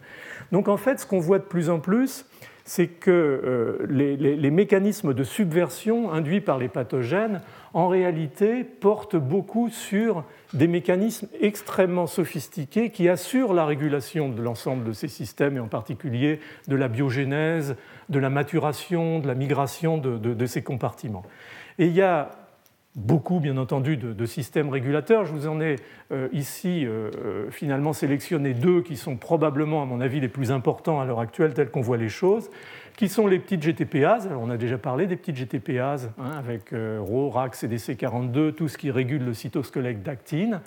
Donc 0.52 0.68
en 0.68 0.76
fait, 0.76 1.00
ce 1.00 1.06
qu'on 1.06 1.20
voit 1.20 1.38
de 1.38 1.44
plus 1.44 1.70
en 1.70 1.80
plus, 1.80 2.26
c'est 2.64 2.86
que 2.86 3.78
les, 3.88 4.50
mécanismes 4.50 5.14
de 5.14 5.24
subversion 5.24 6.12
induits 6.12 6.40
par 6.40 6.58
les 6.58 6.68
pathogènes 6.68 7.40
en 7.74 7.88
réalité, 7.88 8.64
porte 8.64 9.16
beaucoup 9.16 9.70
sur 9.70 10.24
des 10.52 10.68
mécanismes 10.68 11.28
extrêmement 11.40 12.06
sophistiqués 12.06 12.90
qui 12.90 13.08
assurent 13.08 13.54
la 13.54 13.64
régulation 13.64 14.28
de 14.28 14.42
l'ensemble 14.42 14.84
de 14.84 14.92
ces 14.92 15.08
systèmes, 15.08 15.56
et 15.56 15.60
en 15.60 15.68
particulier 15.68 16.40
de 16.68 16.76
la 16.76 16.88
biogénèse, 16.88 17.76
de 18.08 18.18
la 18.18 18.30
maturation, 18.30 19.18
de 19.18 19.26
la 19.26 19.34
migration 19.34 19.98
de, 19.98 20.46
ces 20.46 20.62
compartiments. 20.62 21.24
Et 21.78 21.86
il 21.86 21.92
y 21.92 22.02
a 22.02 22.30
beaucoup, 22.94 23.40
bien 23.40 23.56
entendu, 23.56 23.96
de, 23.96 24.26
systèmes 24.26 24.68
régulateurs. 24.68 25.24
Je 25.24 25.32
vous 25.32 25.46
en 25.46 25.60
ai 25.60 25.76
euh, 26.12 26.28
ici 26.32 26.84
euh, 26.84 27.10
euh, 27.24 27.50
finalement 27.50 27.92
sélectionné 27.92 28.54
deux 28.54 28.82
qui 28.82 28.96
sont 28.96 29.16
probablement, 29.16 29.82
à 29.82 29.86
mon 29.86 30.00
avis, 30.00 30.20
les 30.20 30.28
plus 30.28 30.52
importants 30.52 31.00
à 31.00 31.04
l'heure 31.04 31.20
actuelle, 31.20 31.54
tels 31.54 31.70
qu'on 31.70 31.80
voit 31.80 31.96
les 31.96 32.08
choses 32.08 32.50
qui 32.96 33.08
sont 33.08 33.26
les 33.26 33.38
petites 33.38 33.62
GTPases. 33.62 34.28
on 34.38 34.50
a 34.50 34.56
déjà 34.56 34.78
parlé 34.78 35.06
des 35.06 35.16
petites 35.16 35.36
GTPases 35.36 36.10
hein, 36.18 36.32
avec 36.38 36.72
euh, 36.72 36.98
RO, 37.00 37.30
RAC, 37.30 37.54
CDC42, 37.54 38.52
tout 38.52 38.68
ce 38.68 38.78
qui 38.78 38.90
régule 38.90 39.24
le 39.24 39.34
cytosquelette 39.34 40.02
d'actine. 40.02 40.60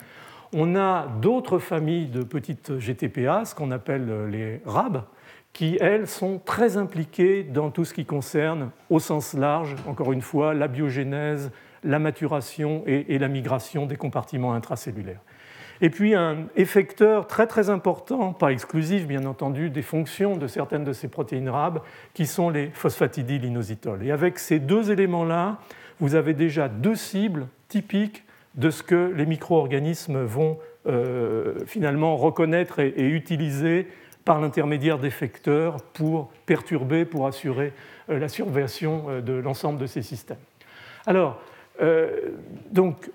On 0.52 0.76
a 0.76 1.06
d'autres 1.20 1.58
familles 1.58 2.06
de 2.06 2.22
petites 2.22 2.78
GTPases 2.78 3.54
qu'on 3.54 3.70
appelle 3.70 4.28
les 4.30 4.60
RAB, 4.64 5.04
qui, 5.52 5.76
elles, 5.80 6.06
sont 6.06 6.40
très 6.44 6.76
impliquées 6.76 7.42
dans 7.42 7.70
tout 7.70 7.84
ce 7.84 7.94
qui 7.94 8.04
concerne, 8.04 8.70
au 8.90 8.98
sens 8.98 9.34
large, 9.34 9.74
encore 9.86 10.12
une 10.12 10.20
fois, 10.20 10.54
la 10.54 10.68
biogénèse, 10.68 11.50
la 11.86 11.98
maturation 11.98 12.82
et 12.86 13.18
la 13.18 13.28
migration 13.28 13.86
des 13.86 13.96
compartiments 13.96 14.52
intracellulaires. 14.52 15.20
Et 15.80 15.90
puis 15.90 16.14
un 16.14 16.46
effecteur 16.56 17.26
très 17.26 17.46
très 17.46 17.68
important, 17.68 18.32
pas 18.32 18.50
exclusif 18.50 19.06
bien 19.06 19.24
entendu, 19.26 19.68
des 19.68 19.82
fonctions 19.82 20.36
de 20.36 20.46
certaines 20.46 20.84
de 20.84 20.92
ces 20.92 21.08
protéines 21.08 21.50
RAB, 21.50 21.82
qui 22.14 22.26
sont 22.26 22.48
les 22.48 22.68
phosphatidylinositols. 22.68 24.04
Et 24.04 24.10
avec 24.10 24.38
ces 24.38 24.58
deux 24.58 24.90
éléments-là, 24.90 25.58
vous 26.00 26.14
avez 26.14 26.34
déjà 26.34 26.68
deux 26.68 26.94
cibles 26.94 27.46
typiques 27.68 28.24
de 28.54 28.70
ce 28.70 28.82
que 28.82 29.12
les 29.14 29.26
micro-organismes 29.26 30.24
vont 30.24 30.58
euh, 30.86 31.58
finalement 31.66 32.16
reconnaître 32.16 32.78
et, 32.78 33.08
utiliser 33.08 33.86
par 34.24 34.40
l'intermédiaire 34.40 34.98
d'effecteurs 34.98 35.76
pour 35.92 36.30
perturber, 36.46 37.04
pour 37.04 37.26
assurer 37.26 37.72
euh, 38.08 38.18
la 38.18 38.28
surveillance 38.28 38.82
euh, 39.08 39.20
de 39.20 39.34
l'ensemble 39.34 39.78
de 39.78 39.86
ces 39.86 40.02
systèmes. 40.02 40.38
Alors, 41.06 41.40
donc, 42.70 43.10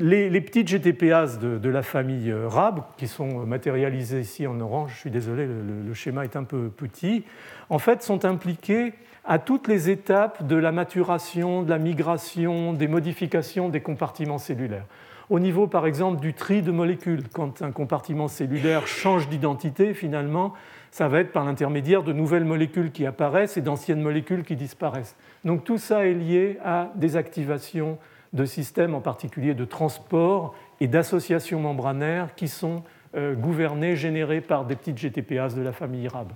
les, 0.00 0.40
petites 0.40 0.68
GTPases 0.68 1.38
de, 1.38 1.68
la 1.68 1.82
famille 1.82 2.30
euh, 2.30 2.48
RAB, 2.48 2.82
qui 2.96 3.06
sont 3.06 3.46
matérialisées 3.46 4.20
ici 4.20 4.46
en 4.46 4.58
orange, 4.60 4.92
je 4.94 5.00
suis 5.00 5.10
désolé, 5.10 5.46
le, 5.46 5.94
schéma 5.94 6.24
est 6.24 6.36
un 6.36 6.44
peu 6.44 6.68
petit, 6.68 7.24
en 7.68 7.78
fait 7.78 8.02
sont 8.02 8.24
impliquées 8.24 8.94
à 9.24 9.38
toutes 9.38 9.68
les 9.68 9.90
étapes 9.90 10.46
de 10.46 10.56
la 10.56 10.72
maturation, 10.72 11.62
de 11.62 11.70
la 11.70 11.78
migration, 11.78 12.72
des 12.72 12.88
modifications 12.88 13.68
des 13.68 13.82
compartiments 13.82 14.38
cellulaires. 14.38 14.86
Au 15.28 15.38
niveau, 15.38 15.66
par 15.66 15.86
exemple, 15.86 16.20
du 16.20 16.32
tri 16.32 16.62
de 16.62 16.72
molécules, 16.72 17.22
quand 17.32 17.62
un 17.62 17.70
compartiment 17.70 18.26
cellulaire 18.26 18.86
change 18.88 19.28
d'identité, 19.28 19.94
finalement, 19.94 20.54
ça 20.90 21.06
va 21.06 21.20
être 21.20 21.30
par 21.30 21.44
l'intermédiaire 21.44 22.02
de 22.02 22.12
nouvelles 22.12 22.44
molécules 22.44 22.90
qui 22.90 23.06
apparaissent 23.06 23.56
et 23.56 23.60
d'anciennes 23.60 24.00
molécules 24.00 24.42
qui 24.42 24.56
disparaissent. 24.56 25.14
Donc 25.44 25.64
tout 25.64 25.78
ça 25.78 26.06
est 26.06 26.14
lié 26.14 26.58
à 26.64 26.90
des 26.96 27.16
activations 27.16 27.98
de 28.32 28.44
systèmes 28.44 28.94
en 28.94 29.00
particulier 29.00 29.54
de 29.54 29.64
transport 29.64 30.54
et 30.80 30.86
d'associations 30.86 31.60
membranaires 31.60 32.34
qui 32.34 32.48
sont 32.48 32.82
euh, 33.16 33.34
gouvernés, 33.34 33.96
générés 33.96 34.40
par 34.40 34.64
des 34.64 34.76
petites 34.76 34.98
GTPases 34.98 35.56
de 35.56 35.62
la 35.62 35.72
famille 35.72 36.06
RAB. 36.06 36.32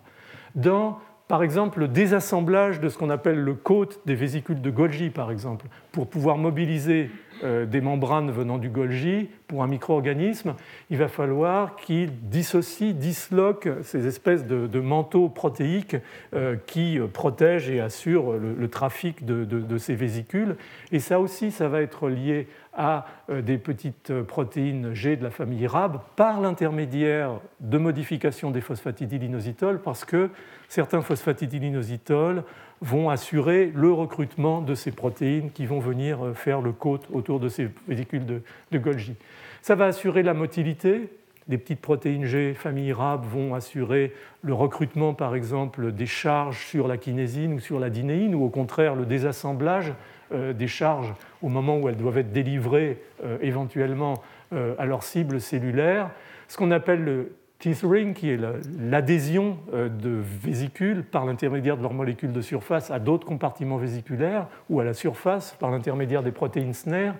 Dans, 0.54 0.98
par 1.28 1.42
exemple, 1.42 1.80
le 1.80 1.88
désassemblage 1.88 2.80
de 2.80 2.88
ce 2.88 2.98
qu'on 2.98 3.10
appelle 3.10 3.38
le 3.38 3.54
côte 3.54 4.00
des 4.06 4.14
vésicules 4.14 4.60
de 4.60 4.70
Golgi, 4.70 5.10
par 5.10 5.30
exemple, 5.30 5.66
pour 5.92 6.08
pouvoir 6.08 6.36
mobiliser 6.36 7.10
euh, 7.42 7.66
des 7.66 7.80
membranes 7.80 8.30
venant 8.30 8.58
du 8.58 8.68
Golgi 8.68 9.28
pour 9.48 9.62
un 9.62 9.66
micro-organisme, 9.66 10.54
il 10.90 10.98
va 10.98 11.08
falloir 11.08 11.76
qu'il 11.76 12.28
dissocie, 12.28 12.94
disloque 12.94 13.68
ces 13.82 14.06
espèces 14.06 14.46
de, 14.46 14.80
manteaux 14.80 15.28
protéiques 15.28 15.96
euh, 16.34 16.56
qui 16.66 16.98
protègent 17.12 17.70
et 17.70 17.80
assurent 17.80 18.34
le, 18.34 18.68
trafic 18.68 19.24
de, 19.24 19.78
ces 19.78 19.94
vésicules. 19.94 20.56
Et 20.92 21.00
ça 21.00 21.18
aussi, 21.20 21.50
ça 21.50 21.68
va 21.68 21.80
être 21.80 22.08
lié 22.08 22.46
à 22.72 23.06
euh, 23.30 23.42
des 23.42 23.58
petites 23.58 24.12
protéines 24.22 24.94
G 24.94 25.16
de 25.16 25.24
la 25.24 25.30
famille 25.30 25.66
RAB 25.66 26.00
par 26.16 26.40
l'intermédiaire 26.40 27.40
de 27.60 27.78
modifications 27.78 28.50
des 28.50 28.60
phosphatidylinositols 28.60 29.80
parce 29.80 30.04
que 30.04 30.30
certains 30.68 31.02
phosphatidylinositols 31.02 32.42
vont 32.84 33.08
assurer 33.08 33.72
le 33.74 33.90
recrutement 33.92 34.60
de 34.60 34.74
ces 34.74 34.92
protéines 34.92 35.50
qui 35.50 35.64
vont 35.64 35.80
venir 35.80 36.22
euh, 36.22 36.34
faire 36.34 36.60
le 36.60 36.72
côte 36.72 37.08
autour 37.12 37.40
de 37.40 37.48
ces 37.48 37.68
vésicules 37.88 38.26
de, 38.26 38.42
Golgi. 38.78 39.14
Ça 39.62 39.74
va 39.74 39.86
assurer 39.86 40.22
la 40.22 40.34
motilité. 40.34 41.08
Les 41.48 41.58
petites 41.58 41.80
protéines 41.80 42.26
G, 42.26 42.54
famille 42.54 42.92
RAB, 42.92 43.24
vont 43.24 43.54
assurer 43.54 44.12
le 44.42 44.52
recrutement, 44.52 45.14
par 45.14 45.34
exemple, 45.34 45.92
des 45.92 46.06
charges 46.06 46.66
sur 46.66 46.86
la 46.86 46.98
kinésine 46.98 47.54
ou 47.54 47.60
sur 47.60 47.80
la 47.80 47.88
dinéine, 47.88 48.34
ou 48.34 48.44
au 48.44 48.50
contraire 48.50 48.94
le 48.94 49.06
désassemblage 49.06 49.92
euh, 50.32 50.52
des 50.52 50.68
charges 50.68 51.14
au 51.42 51.48
moment 51.48 51.78
où 51.78 51.88
elles 51.88 51.96
doivent 51.96 52.18
être 52.18 52.32
délivrées 52.32 52.98
euh, 53.24 53.38
éventuellement 53.40 54.14
à 54.78 54.86
leur 54.86 55.02
cible 55.02 55.40
cellulaire. 55.40 56.10
Ce 56.46 56.56
qu'on 56.56 56.70
appelle 56.70 57.02
le 57.02 57.32
Qui 57.64 58.28
est 58.28 58.38
l'adhésion 58.78 59.56
euh, 59.72 59.88
de 59.88 60.10
vésicules 60.42 61.02
par 61.02 61.24
l'intermédiaire 61.24 61.78
de 61.78 61.82
leurs 61.82 61.94
molécules 61.94 62.32
de 62.32 62.42
surface 62.42 62.90
à 62.90 62.98
d'autres 62.98 63.26
compartiments 63.26 63.78
vésiculaires 63.78 64.48
ou 64.68 64.80
à 64.80 64.84
la 64.84 64.92
surface 64.92 65.56
par 65.58 65.70
l'intermédiaire 65.70 66.22
des 66.22 66.30
protéines 66.30 66.74
SNER. 66.74 67.12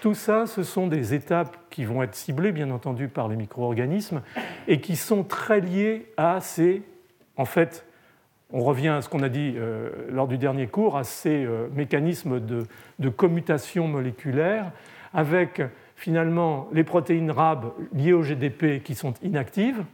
Tout 0.00 0.14
ça, 0.14 0.46
ce 0.46 0.64
sont 0.64 0.88
des 0.88 1.14
étapes 1.14 1.56
qui 1.70 1.84
vont 1.84 2.02
être 2.02 2.16
ciblées, 2.16 2.50
bien 2.50 2.72
entendu, 2.72 3.06
par 3.06 3.28
les 3.28 3.36
micro-organismes 3.36 4.22
et 4.66 4.80
qui 4.80 4.96
sont 4.96 5.22
très 5.22 5.60
liées 5.60 6.08
à 6.16 6.40
ces, 6.40 6.82
en 7.36 7.44
fait, 7.44 7.86
on 8.50 8.64
revient 8.64 8.88
à 8.88 9.02
ce 9.02 9.08
qu'on 9.08 9.22
a 9.22 9.28
dit 9.28 9.54
euh, 9.56 9.88
lors 10.10 10.26
du 10.26 10.36
dernier 10.36 10.66
cours, 10.66 10.96
à 10.96 11.04
ces 11.04 11.44
euh, 11.44 11.68
mécanismes 11.74 12.40
de, 12.40 12.66
de, 12.98 13.08
commutation 13.08 13.86
moléculaire 13.86 14.72
avec 15.14 15.62
finalement 16.02 16.68
les 16.72 16.82
protéines 16.82 17.30
RAB 17.30 17.72
liées 17.94 18.12
au 18.12 18.22
GDP 18.22 18.82
qui 18.82 18.96
sont 18.96 19.14
inactives, 19.22 19.84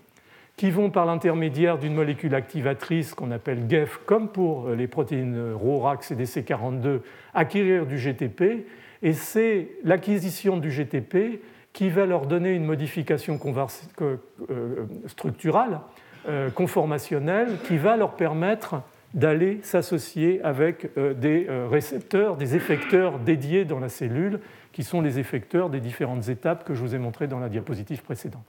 qui 0.57 0.71
vont 0.71 0.89
par 0.89 1.05
l'intermédiaire 1.05 1.77
d'une 1.77 1.95
molécule 1.95 2.35
activatrice 2.35 3.13
qu'on 3.13 3.31
appelle 3.31 3.69
GEF, 3.69 4.01
comme 4.07 4.29
pour 4.29 4.71
les 4.71 4.87
protéines 4.87 5.53
RORAX 5.53 6.13
et 6.13 6.15
DC42, 6.17 7.01
acquérir 7.35 7.85
du 7.85 7.99
GTP. 7.99 8.67
Et 9.03 9.13
c'est 9.13 9.69
l'acquisition 9.85 10.57
du 10.57 10.71
GTP 10.71 11.43
qui 11.75 11.91
va 11.91 12.07
leur 12.07 12.25
donner 12.25 12.55
une 12.55 12.65
modification 12.65 13.39
structurale, 15.07 15.81
conformationnelle, 16.55 17.59
qui 17.65 17.77
va 17.77 17.99
leur 17.99 18.15
permettre 18.15 18.77
d'aller 19.15 19.61
s'associer 19.63 20.41
avec 20.43 20.91
des 20.97 21.47
récepteurs, 21.71 22.37
des 22.37 22.57
effecteurs 22.57 23.19
dédiés 23.19 23.65
dans 23.65 23.79
la 23.79 23.89
cellule, 23.89 24.41
qui 24.73 24.85
sont 24.85 25.01
les 25.01 25.19
effecteurs 25.19 25.71
des 25.71 25.81
différentes 25.81 26.29
étapes 26.29 26.65
que 26.65 26.75
je 26.75 26.81
vous 26.81 26.95
ai 26.95 26.99
montrées 26.99 27.27
dans 27.27 27.41
la 27.41 27.49
diapositive 27.49 28.03
précédente. 28.03 28.47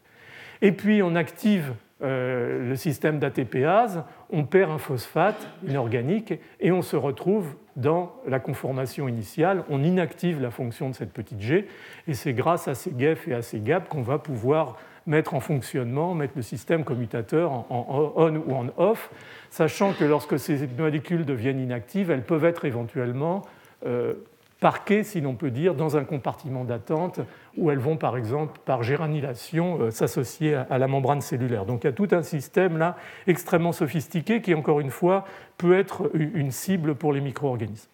Et 0.62 0.72
puis 0.72 1.02
on 1.02 1.16
active 1.16 1.74
euh, 2.02 2.70
le 2.70 2.76
système 2.76 3.20
d'ATPase, 3.20 4.04
on 4.30 4.46
perd 4.46 4.72
un 4.72 4.78
phosphate 4.78 5.50
inorganique 5.68 6.34
et 6.60 6.72
on 6.72 6.82
se 6.82 6.96
retrouve 6.96 7.56
dans 7.76 8.14
la 8.28 8.40
conformation 8.40 9.08
initiale, 9.08 9.64
on 9.70 9.84
inactive 9.84 10.42
la 10.42 10.52
fonction 10.52 10.90
de 10.90 10.96
cette 10.96 11.12
petite 11.12 11.42
g, 11.42 11.68
et 12.08 12.14
c'est 12.14 12.34
grâce 12.34 12.68
à 12.68 12.76
ces 12.76 12.94
GEF 12.98 13.28
et 13.28 13.34
à 13.34 13.42
ces 13.42 13.60
GAP 13.60 13.90
qu'on 13.90 14.02
va 14.02 14.18
pouvoir 14.18 14.78
mettre 15.10 15.34
en 15.34 15.40
fonctionnement, 15.40 16.14
mettre 16.14 16.34
le 16.36 16.42
système 16.44 16.84
commutateur 16.84 17.52
en, 17.52 18.14
on 18.16 18.36
ou 18.36 18.54
en 18.54 18.68
off, 18.78 19.10
sachant 19.50 19.92
que 19.94 20.06
lorsque 20.06 20.40
ces 20.40 20.68
molécules 20.78 21.26
deviennent 21.26 21.60
inactives, 21.60 22.12
elles 22.12 22.24
peuvent 22.24 22.46
être 22.46 22.64
éventuellement 22.66 23.42
euh, 23.86 24.14
parquées, 24.60 25.04
si 25.04 25.20
l'on 25.20 25.34
peut 25.34 25.50
dire, 25.50 25.74
dans 25.74 25.98
un 25.98 26.04
compartiment 26.04 26.64
d'attente 26.64 27.22
où 27.58 27.72
elles 27.72 27.80
vont, 27.80 27.98
par 27.98 28.18
exemple, 28.18 28.60
par 28.66 28.84
gérannulation, 28.84 29.80
euh, 29.82 29.92
s'associer 29.92 30.54
à 30.54 30.78
la 30.78 30.88
membrane 30.88 31.22
cellulaire. 31.22 31.66
Donc 31.66 31.84
il 31.84 31.88
y 31.88 31.90
a 31.90 31.94
tout 31.94 32.10
un 32.12 32.24
système 32.24 32.78
là 32.78 32.96
extrêmement 33.26 33.72
sophistiqué 33.72 34.42
qui, 34.42 34.54
encore 34.54 34.80
une 34.80 34.92
fois, 34.92 35.26
peut 35.58 35.78
être 35.78 36.12
une 36.14 36.52
cible 36.52 36.94
pour 36.94 37.14
les 37.14 37.22
micro-organismes. 37.22 37.90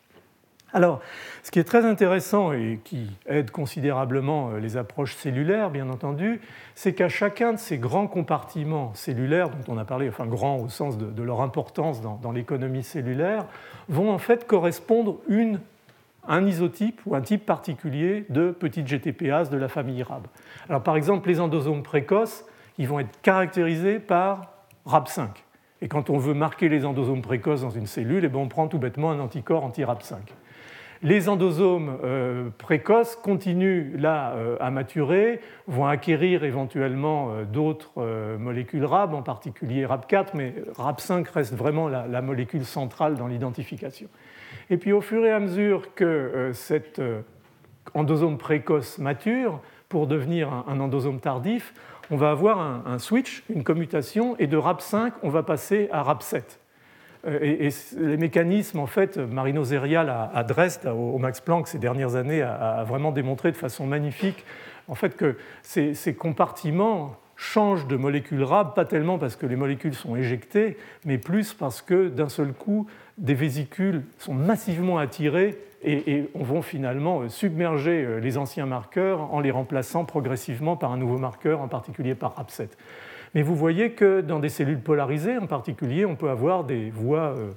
Alors, 0.75 0.99
ce 1.41 1.51
qui 1.51 1.59
est 1.59 1.63
très 1.63 1.85
intéressant 1.85 2.51
et 2.51 2.81
qui 2.83 3.09
aide 3.27 3.49
considérablement 3.49 4.49
euh, 4.49 4.59
les 4.59 4.75
approches 4.75 5.15
cellulaires, 5.15 5.69
bien 5.69 5.89
entendu, 5.89 6.41
c'est 6.75 6.93
qu'à 6.93 7.07
chacun 7.07 7.53
de 7.53 7.57
ces 7.57 7.77
grands 7.77 8.07
compartiments 8.07 8.93
cellulaires, 8.93 9.49
dont 9.49 9.73
on 9.73 9.77
a 9.77 9.85
parlé, 9.85 10.09
enfin 10.09 10.25
grands 10.25 10.57
au 10.57 10.67
sens 10.67 10.97
de, 10.97 11.23
leur 11.23 11.39
importance 11.39 12.01
dans, 12.01 12.31
l'économie 12.33 12.83
cellulaire, 12.83 13.45
vont 13.87 14.11
en 14.11 14.17
fait 14.17 14.45
correspondre 14.45 15.19
une 15.29 15.61
un 16.27 16.45
isotype 16.45 16.99
ou 17.05 17.15
un 17.15 17.21
type 17.21 17.45
particulier 17.45 18.25
de 18.27 18.51
petites 18.51 18.87
GTPase 18.87 19.49
de 19.49 19.57
la 19.57 19.69
famille 19.69 20.03
RAB. 20.03 20.27
Alors, 20.67 20.83
par 20.83 20.97
exemple, 20.97 21.29
les 21.29 21.39
endosomes 21.39 21.83
précoces, 21.83 22.43
ils 22.77 22.87
vont 22.89 22.99
être 22.99 23.21
caractérisés 23.21 23.99
par 23.99 24.51
RAB5. 24.85 25.27
Et 25.81 25.87
quand 25.87 26.09
on 26.09 26.17
veut 26.17 26.33
marquer 26.33 26.67
les 26.67 26.83
endosomes 26.83 27.21
précoces 27.21 27.61
dans 27.61 27.69
une 27.69 27.87
cellule, 27.87 28.25
eh 28.25 28.27
ben, 28.27 28.39
on 28.39 28.49
prend 28.49 28.67
tout 28.67 28.79
bêtement 28.79 29.11
un 29.11 29.19
anticorps 29.21 29.63
anti-RAB5. 29.63 30.15
Les 31.03 31.27
endosomes 31.29 31.97
euh, 32.03 32.49
précoces 32.57 33.15
continuent 33.15 33.99
là 33.99 34.33
euh, 34.33 34.57
à 34.59 34.71
maturer, 34.71 35.41
vont 35.67 35.85
acquérir 35.85 36.43
éventuellement 36.43 37.31
euh, 37.31 37.43
d'autres 37.43 37.91
molécules 38.37 38.85
RAB, 38.85 39.13
en 39.13 39.21
particulier 39.21 39.85
RAB4, 39.85 40.27
mais 40.33 40.55
RAB5 40.77 41.29
reste 41.29 41.55
vraiment 41.55 41.87
la 41.87 42.21
molécule 42.21 42.65
centrale 42.65 43.15
dans 43.15 43.27
l'identification. 43.27 44.07
Et 44.69 44.77
puis 44.77 44.93
au 44.93 45.01
fur 45.01 45.25
et 45.25 45.31
à 45.31 45.39
mesure 45.39 45.93
que 45.95 46.51
cet 46.53 47.01
endosome 47.93 48.37
précoce 48.37 48.97
mature, 48.97 49.59
pour 49.89 50.07
devenir 50.07 50.51
un 50.67 50.79
endosome 50.79 51.19
tardif, 51.19 51.73
on 52.11 52.17
va 52.17 52.31
avoir 52.31 52.59
un 52.59 52.99
switch, 52.99 53.43
une 53.49 53.63
commutation, 53.63 54.35
et 54.37 54.47
de 54.47 54.57
RAP5, 54.57 55.13
on 55.23 55.29
va 55.29 55.43
passer 55.43 55.89
à 55.91 56.03
RAP7. 56.03 56.59
Euh, 57.25 57.39
et, 57.41 57.69
les 57.97 58.17
mécanismes, 58.17 58.79
en 58.79 58.87
fait, 58.87 59.17
Marino 59.17 59.63
Zerial 59.63 60.09
à, 60.09 60.43
Dresde, 60.43 60.87
au 60.87 61.17
Max 61.17 61.41
Planck, 61.41 61.67
ces 61.67 61.79
dernières 61.79 62.15
années, 62.15 62.41
a, 62.41 62.83
vraiment 62.87 63.11
démontré 63.11 63.51
de 63.51 63.57
façon 63.57 63.85
magnifique 63.85 64.45
en 64.87 64.95
fait, 64.95 65.15
que 65.15 65.37
ces, 65.63 66.13
compartiments 66.13 67.15
changent 67.35 67.87
de 67.87 67.95
molécules 67.95 68.43
RAB, 68.43 68.75
pas 68.75 68.85
tellement 68.85 69.17
parce 69.17 69.35
que 69.35 69.45
les 69.45 69.55
molécules 69.55 69.93
sont 69.93 70.15
éjectées, 70.15 70.77
mais 71.05 71.17
plus 71.17 71.53
parce 71.53 71.81
que 71.81 72.07
d'un 72.07 72.29
seul 72.29 72.53
coup, 72.53 72.87
des 73.17 73.33
vésicules 73.33 74.03
sont 74.19 74.33
massivement 74.33 74.97
attirées 74.97 75.57
et, 75.83 76.29
vont 76.33 76.61
finalement 76.61 77.21
euh, 77.21 77.29
submerger 77.29 78.03
euh, 78.03 78.19
les 78.19 78.37
anciens 78.37 78.65
marqueurs 78.65 79.33
en 79.33 79.39
les 79.39 79.51
remplaçant 79.51 80.03
progressivement 80.03 80.75
par 80.75 80.91
un 80.91 80.97
nouveau 80.97 81.17
marqueur, 81.17 81.61
en 81.61 81.67
particulier 81.67 82.15
par 82.15 82.35
RAP7. 82.41 82.69
Mais 83.35 83.41
vous 83.41 83.55
voyez 83.55 83.91
que 83.91 84.21
dans 84.21 84.39
des 84.39 84.47
cellules 84.47 84.79
polarisées, 84.79 85.37
en 85.37 85.45
particulier, 85.45 86.05
on 86.05 86.15
peut 86.15 86.29
avoir 86.29 86.63
des 86.63 86.89
voies 86.89 87.35
euh, 87.35 87.51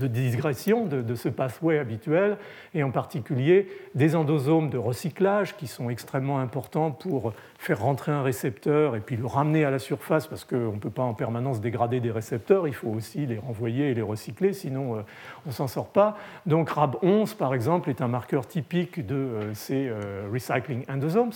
de 0.00 0.08
digression 0.08 0.84
de, 0.84 1.14
ce 1.14 1.28
pathway 1.28 1.78
habituel, 1.78 2.36
et 2.74 2.82
en 2.82 2.90
particulier 2.90 3.68
des 3.94 4.16
endosomes 4.16 4.68
de 4.68 4.78
recyclage 4.78 5.56
qui 5.56 5.66
sont 5.66 5.90
extrêmement 5.90 6.40
importants 6.40 6.90
pour 6.90 7.32
faire 7.58 7.80
rentrer 7.80 8.10
un 8.10 8.22
récepteur 8.22 8.96
et 8.96 9.00
puis 9.00 9.16
le 9.16 9.26
ramener 9.26 9.64
à 9.64 9.70
la 9.70 9.78
surface 9.78 10.26
parce 10.26 10.44
qu'on 10.44 10.72
ne 10.72 10.78
peut 10.78 10.90
pas 10.90 11.02
en 11.02 11.14
permanence 11.14 11.60
dégrader 11.60 12.00
des 12.00 12.10
récepteurs, 12.10 12.66
il 12.66 12.74
faut 12.74 12.88
aussi 12.88 13.26
les 13.26 13.38
renvoyer 13.38 13.90
et 13.90 13.94
les 13.94 14.02
recycler, 14.02 14.52
sinon 14.52 14.96
euh, 14.96 15.02
on 15.46 15.50
ne 15.50 15.54
s'en 15.54 15.68
sort 15.68 15.88
pas. 15.88 16.16
Donc 16.46 16.70
RAB11, 16.70 17.36
par 17.36 17.54
exemple, 17.54 17.90
est 17.90 18.02
un 18.02 18.08
marqueur 18.08 18.46
typique 18.46 19.04
de 19.06 19.14
euh, 19.14 19.54
ces 19.54 19.90
recycling 20.32 20.84
endosomes. 20.88 21.32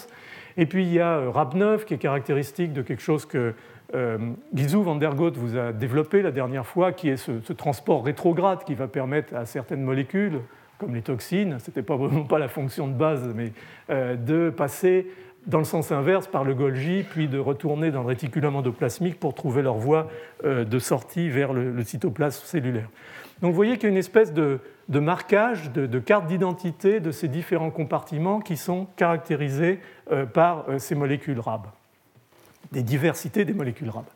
Et 0.56 0.66
puis 0.66 0.84
il 0.84 0.92
y 0.92 1.00
a 1.00 1.20
RAB9 1.20 1.84
qui 1.84 1.94
est 1.94 1.98
caractéristique 1.98 2.72
de 2.72 2.82
quelque 2.82 3.02
chose 3.02 3.26
que 3.26 3.54
euh, 3.94 4.18
Gizou 4.54 4.82
van 4.82 4.96
der 4.96 5.14
Goot 5.14 5.36
vous 5.36 5.56
a 5.56 5.72
développé 5.72 6.22
la 6.22 6.32
dernière 6.32 6.66
fois, 6.66 6.92
qui 6.92 7.08
est 7.08 7.16
ce, 7.16 7.52
transport 7.52 8.04
rétrograde 8.04 8.64
qui 8.64 8.74
va 8.74 8.88
permettre 8.88 9.34
à 9.34 9.46
certaines 9.46 9.82
molécules, 9.82 10.40
comme 10.78 10.94
les 10.94 11.02
toxines, 11.02 11.58
ce 11.58 11.70
n'était 11.70 11.82
pas 11.82 11.96
vraiment 11.96 12.24
pas 12.24 12.38
la 12.38 12.48
fonction 12.48 12.88
de 12.88 12.92
base, 12.92 13.32
mais 13.34 13.52
euh, 13.90 14.16
de 14.16 14.50
passer 14.50 15.06
dans 15.46 15.58
le 15.58 15.64
sens 15.64 15.92
inverse 15.92 16.26
par 16.26 16.42
le 16.42 16.54
Golgi, 16.54 17.04
puis 17.08 17.28
de 17.28 17.38
retourner 17.38 17.92
dans 17.92 18.00
le 18.00 18.08
réticulum 18.08 18.56
endoplasmique 18.56 19.20
pour 19.20 19.32
trouver 19.32 19.62
leur 19.62 19.76
voie 19.76 20.08
euh, 20.44 20.64
de 20.64 20.78
sortie 20.80 21.28
vers 21.28 21.52
le, 21.52 21.80
cytoplasme 21.84 22.44
cellulaire. 22.44 22.88
Donc 23.40 23.50
vous 23.50 23.56
voyez 23.56 23.74
qu'il 23.74 23.84
y 23.84 23.86
a 23.86 23.90
une 23.90 23.96
espèce 23.96 24.32
de, 24.32 24.58
marquage, 24.88 25.70
de, 25.70 25.98
carte 26.00 26.26
d'identité 26.26 26.98
de 27.00 27.12
ces 27.12 27.28
différents 27.28 27.70
compartiments 27.70 28.40
qui 28.40 28.56
sont 28.56 28.86
caractérisés 28.96 29.78
par 30.32 30.64
ces 30.78 30.94
molécules 30.94 31.38
RAB 31.38 31.66
des 32.72 32.82
diversités 32.82 33.44
des 33.44 33.54
molécules 33.54 33.90
RAB. 33.90 34.06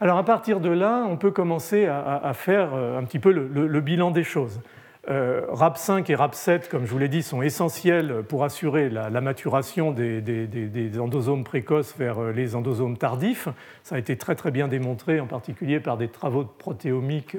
Alors 0.00 0.18
à 0.18 0.24
partir 0.24 0.60
de 0.60 0.70
là, 0.70 1.06
on 1.08 1.16
peut 1.16 1.30
commencer 1.30 1.86
à, 1.86 2.32
faire 2.34 2.74
euh, 2.74 2.98
un 2.98 3.04
petit 3.04 3.18
peu 3.18 3.30
le, 3.30 3.80
bilan 3.80 4.10
des 4.10 4.24
choses. 4.24 4.60
Euh, 5.08 5.42
RAB5 5.52 6.10
et 6.10 6.14
RAB7, 6.16 6.68
comme 6.68 6.84
je 6.84 6.90
vous 6.90 6.98
l'ai 6.98 7.08
dit, 7.08 7.22
sont 7.22 7.42
essentiels 7.42 8.22
pour 8.28 8.42
assurer 8.42 8.90
la, 8.90 9.20
maturation 9.20 9.92
des, 9.92 10.98
endosomes 10.98 11.44
précoces 11.44 11.94
vers 11.96 12.18
euh, 12.18 12.32
les 12.32 12.56
endosomes 12.56 12.96
tardifs. 12.96 13.48
Ça 13.82 13.94
a 13.94 13.98
été 13.98 14.16
très 14.16 14.34
très 14.34 14.50
bien 14.50 14.66
démontré, 14.66 15.20
en 15.20 15.26
particulier 15.26 15.78
par 15.78 15.96
des 15.96 16.08
travaux 16.08 16.42
de 16.42 16.48
protéomique, 16.48 17.36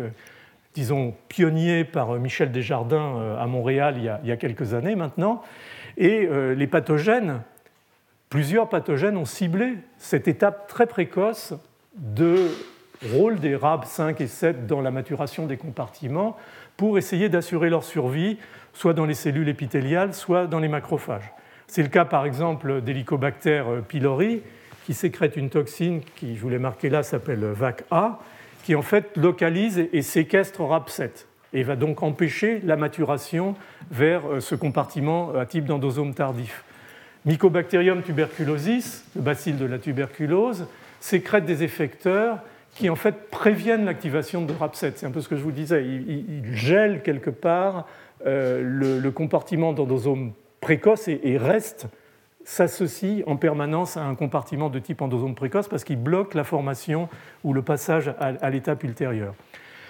disons, 0.74 1.14
pionniers 1.28 1.84
par 1.84 2.14
Michel 2.14 2.52
Desjardins 2.52 3.38
à 3.40 3.46
Montréal 3.48 3.96
il 3.98 4.28
y 4.28 4.32
a 4.32 4.38
quelques 4.38 4.74
années 4.74 4.96
maintenant. 4.96 5.42
Et 5.98 6.28
les 6.56 6.68
pathogènes 6.68 7.42
plusieurs 8.36 8.68
pathogènes 8.68 9.16
ont 9.16 9.24
ciblé 9.24 9.76
cette 9.98 10.28
étape 10.28 10.68
très 10.68 10.88
précoce 10.88 11.54
de 11.96 12.50
rôle 13.14 13.40
des 13.40 13.56
RAB 13.56 13.86
5 13.86 14.20
et 14.20 14.28
7 14.28 14.68
dans 14.68 14.82
la 14.82 14.92
maturation 14.92 15.46
des 15.46 15.56
compartiments 15.56 16.36
pour 16.76 16.98
essayer 16.98 17.30
d'assurer 17.30 17.70
leur 17.70 17.86
survie, 17.86 18.38
soit 18.74 18.94
dans 18.94 19.06
les 19.06 19.14
cellules 19.14 19.48
épithéliales, 19.48 20.14
soit 20.14 20.48
dans 20.48 20.60
les 20.60 20.68
macrophages. 20.68 21.32
C'est 21.68 21.82
le 21.82 21.88
cas 21.88 22.04
par 22.04 22.26
exemple 22.26 22.82
d'Helicobacter 22.82 23.64
pylori, 23.88 24.42
qui 24.86 24.94
sécrète 24.94 25.38
une 25.38 25.50
toxine 25.50 26.02
qui, 26.18 26.36
je 26.36 26.42
vous 26.42 26.50
l'ai 26.50 26.60
là, 26.90 27.04
s'appelle 27.04 27.40
VAC-A, 27.40 28.20
qui 28.66 28.76
en 28.76 28.82
fait 28.82 29.16
localise 29.16 29.88
et 29.94 30.02
séquestre 30.02 30.60
RAB7 30.60 31.24
et 31.54 31.64
va 31.64 31.78
donc 31.78 32.04
empêcher 32.04 32.60
la 32.66 32.76
maturation 32.76 33.56
vers 33.92 34.24
ce 34.42 34.56
compartiment 34.56 35.34
à 35.36 35.46
type 35.46 35.64
d'endosome 35.64 36.14
tardif. 36.14 36.66
Mycobacterium 37.26 38.04
tuberculosis, 38.04 39.04
le 39.16 39.22
bacille 39.22 39.54
de 39.54 39.66
la 39.66 39.80
tuberculose, 39.80 40.68
sécrète 41.00 41.46
des 41.46 41.64
effecteurs 41.64 42.40
qui 42.76 42.90
en 42.90 42.96
fait 42.96 43.30
préviennent 43.32 43.86
l'activation 43.86 44.44
de 44.44 44.54
RAP7. 44.54 44.94
C'est 44.96 45.06
un 45.06 45.12
peu 45.12 45.22
ce 45.22 45.30
que 45.30 45.36
je 45.36 45.42
vous 45.42 45.52
disais. 45.52 45.84
Il, 45.86 46.54
gèle 46.54 47.02
quelque 47.02 47.30
part 47.30 47.88
euh, 48.28 48.62
le, 48.64 49.12
compartiment 49.12 49.74
d'endosome 49.74 50.34
précoce 50.62 51.08
et, 51.08 51.38
reste, 51.38 51.88
s'associe 52.44 53.24
en 53.26 53.38
permanence 53.38 53.98
à 53.98 54.04
un 54.04 54.14
compartiment 54.14 54.70
de 54.70 54.78
type 54.78 55.02
endosome 55.02 55.36
précoce 55.36 55.68
parce 55.68 55.84
qu'il 55.84 55.98
bloque 55.98 56.36
la 56.36 56.44
formation 56.44 57.10
ou 57.44 57.54
le 57.54 57.64
passage 57.64 58.14
à, 58.20 58.50
l'étape 58.52 58.84
ultérieure. 58.84 59.34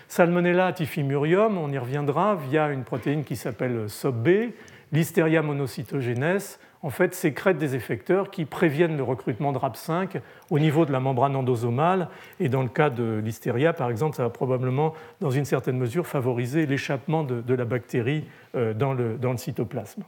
Salmonella 0.07 0.71
typhimurium, 0.71 1.57
on 1.57 1.71
y 1.71 1.77
reviendra 1.77 2.36
via 2.36 2.69
une 2.69 2.83
protéine 2.83 3.23
qui 3.23 3.36
s'appelle 3.36 3.89
SOB-B, 3.89 4.51
Listeria 4.91 5.41
monocytogenes, 5.41 6.59
en 6.86 6.91
fait, 6.91 7.15
sécrètent 7.15 7.57
des 7.57 7.73
effecteurs 7.73 8.29
qui 8.29 8.45
préviennent 8.45 8.95
le 8.95 9.01
recrutement 9.01 9.51
de 9.51 9.57
RAP5 9.57 10.21
au 10.51 10.59
niveau 10.59 10.86
de 10.86 10.91
la 10.91 10.99
membrane 10.99 11.36
endosomale. 11.36 12.09
Et 12.39 12.47
dans 12.47 12.61
le 12.61 12.69
cas 12.69 12.91
de 12.91 13.19
l'hystéria, 13.25 13.73
par 13.73 13.89
exemple, 13.89 14.15
ça 14.15 14.21
va 14.21 14.29
probablement, 14.29 14.93
dans 15.19 15.31
une 15.31 15.45
certaine 15.45 15.79
mesure, 15.79 16.05
favoriser 16.05 16.67
l'échappement 16.67 17.23
de, 17.23 17.55
la 17.55 17.65
bactérie 17.65 18.25
euh, 18.53 18.75
dans 18.75 18.93
le, 18.93 19.17
cytoplasme. 19.36 20.03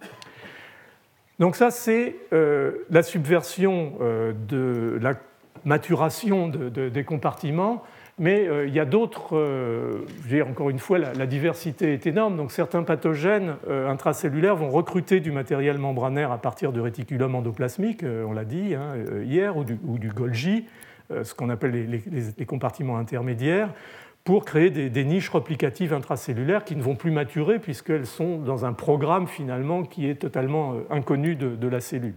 Donc 1.40 1.56
ça, 1.56 1.72
c'est 1.72 2.16
la 2.32 3.02
subversion 3.02 3.94
de 4.48 5.00
la 5.02 5.16
maturation 5.66 6.48
des 6.48 7.04
compartiments 7.04 7.84
mais 8.20 8.48
euh, 8.48 8.68
il 8.68 8.74
y 8.74 8.80
a 8.80 8.86
d'autres, 8.86 9.38
euh, 9.38 10.06
encore 10.48 10.70
une 10.70 10.80
fois, 10.80 10.98
la, 10.98 11.26
diversité 11.28 11.94
est 11.94 12.08
énorme. 12.08 12.36
Donc 12.36 12.52
certains 12.52 12.84
pathogènes 12.84 13.58
euh, 13.70 13.90
intracellulaires 13.90 14.56
vont 14.56 14.70
recruter 14.70 15.20
du 15.20 15.32
matériel 15.32 15.78
membranaire 15.78 16.32
à 16.32 16.40
partir 16.40 16.72
du 16.72 16.82
réticulum 16.82 17.36
endoplasmique, 17.36 18.04
on 18.04 18.34
l'a 18.34 18.46
dit 18.46 18.74
hein, 18.74 18.96
hier, 19.24 19.56
ou 19.56 19.64
du, 19.64 20.10
Golgi, 20.10 20.66
ce 21.10 21.34
qu'on 21.34 21.50
appelle 21.50 21.90
les, 21.90 22.46
compartiments 22.46 22.98
intermédiaires, 22.98 23.70
pour 24.24 24.46
créer 24.46 24.70
des, 24.70 25.04
niches 25.06 25.30
replicatives 25.30 25.94
intracellulaires 25.94 26.66
qui 26.66 26.76
ne 26.76 26.82
vont 26.82 26.96
plus 26.96 27.12
maturer 27.12 27.60
puisqu'elles 27.60 28.06
sont 28.06 28.40
dans 28.40 28.66
un 28.66 28.74
programme 28.74 29.28
finalement 29.28 29.84
qui 29.84 30.10
est 30.10 30.16
totalement 30.16 30.76
inconnu 30.90 31.36
de 31.36 31.68
la 31.68 31.80
cellule. 31.80 32.16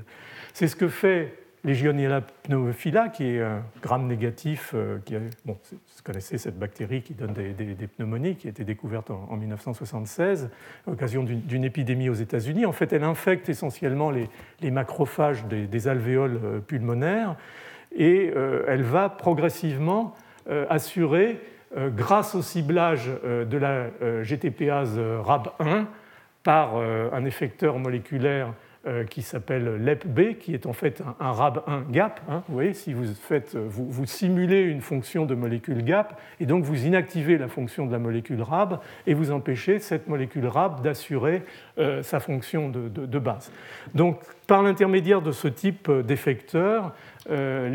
C'est 0.55 0.67
ce 0.67 0.77
que 0.77 0.89
fait 0.89 1.35
Legionella 1.63 2.23
pneumophila, 2.23 3.11
qui 3.11 3.25
est 3.25 3.43
un 3.43 3.63
gram 3.83 4.07
négatif, 4.07 4.73
euh, 4.75 4.99
qui 5.05 5.15
bon, 5.45 5.59
vous 5.73 6.03
connaissez 6.03 6.39
cette 6.39 6.59
bactérie 6.59 7.03
qui 7.03 7.13
donne 7.13 7.35
des, 7.35 7.87
pneumonies, 7.87 8.37
qui 8.37 8.47
a 8.47 8.51
été 8.51 8.65
découverte 8.65 9.11
en, 9.11 9.37
1976 9.37 10.49
à 10.87 10.91
l'occasion 10.91 11.23
d'une 11.23 11.65
épidémie 11.65 12.09
aux 12.09 12.15
États-Unis. 12.15 12.65
En 12.65 12.73
fait, 12.73 12.95
elle 12.95 13.05
infecte 13.05 13.51
essentiellement 13.51 14.11
les, 14.11 14.71
macrophages 14.71 15.45
des, 15.45 15.89
alvéoles 15.89 16.41
euh, 16.43 16.61
pulmonaires 16.61 17.37
et 17.95 18.33
euh, 18.35 18.65
elle 18.69 18.83
va 18.83 19.09
progressivement 19.09 20.15
assurer, 20.69 21.39
grâce 21.77 22.35
au 22.35 22.43
ciblage 22.43 23.09
de 23.23 23.57
la 23.57 23.89
GTPase 24.25 24.99
RAB1 24.99 25.85
par 26.43 26.77
un 26.77 27.25
effecteur 27.25 27.79
moléculaire 27.79 28.53
qui 29.11 29.21
s'appelle 29.21 29.77
LEP-B, 29.85 30.39
qui 30.39 30.55
est 30.55 30.65
en 30.65 30.73
fait 30.73 31.03
un, 31.21 31.33
RAB1 31.33 31.91
gap. 31.91 32.21
Hein. 32.31 32.43
vous 32.49 32.55
voyez, 32.55 32.73
si 32.73 32.95
vous, 32.95 33.05
faites, 33.15 33.55
vous, 33.55 34.07
simulez 34.07 34.63
une 34.63 34.81
fonction 34.81 35.27
de 35.27 35.35
molécule 35.35 35.85
gap, 35.85 36.19
et 36.41 36.47
donc 36.47 36.65
vous 36.65 36.87
inactivez 36.87 37.37
la 37.37 37.49
fonction 37.49 37.87
de 37.87 37.93
la 37.93 37.99
molécule 37.99 38.41
RAB, 38.41 38.81
et 39.07 39.13
vous 39.13 39.33
empêchez 39.33 39.81
cette 39.81 40.09
molécule 40.09 40.47
RAB 40.47 40.81
d'assurer 40.83 41.43
euh, 41.79 42.03
sa 42.03 42.21
fonction 42.21 42.71
de, 42.71 43.19
base. 43.19 43.53
Donc, 43.95 44.19
par 44.47 44.63
l'intermédiaire 44.63 45.21
de 45.21 45.33
ce 45.33 45.49
type 45.49 45.91
d'effecteur, 45.91 46.95
euh, 47.31 47.69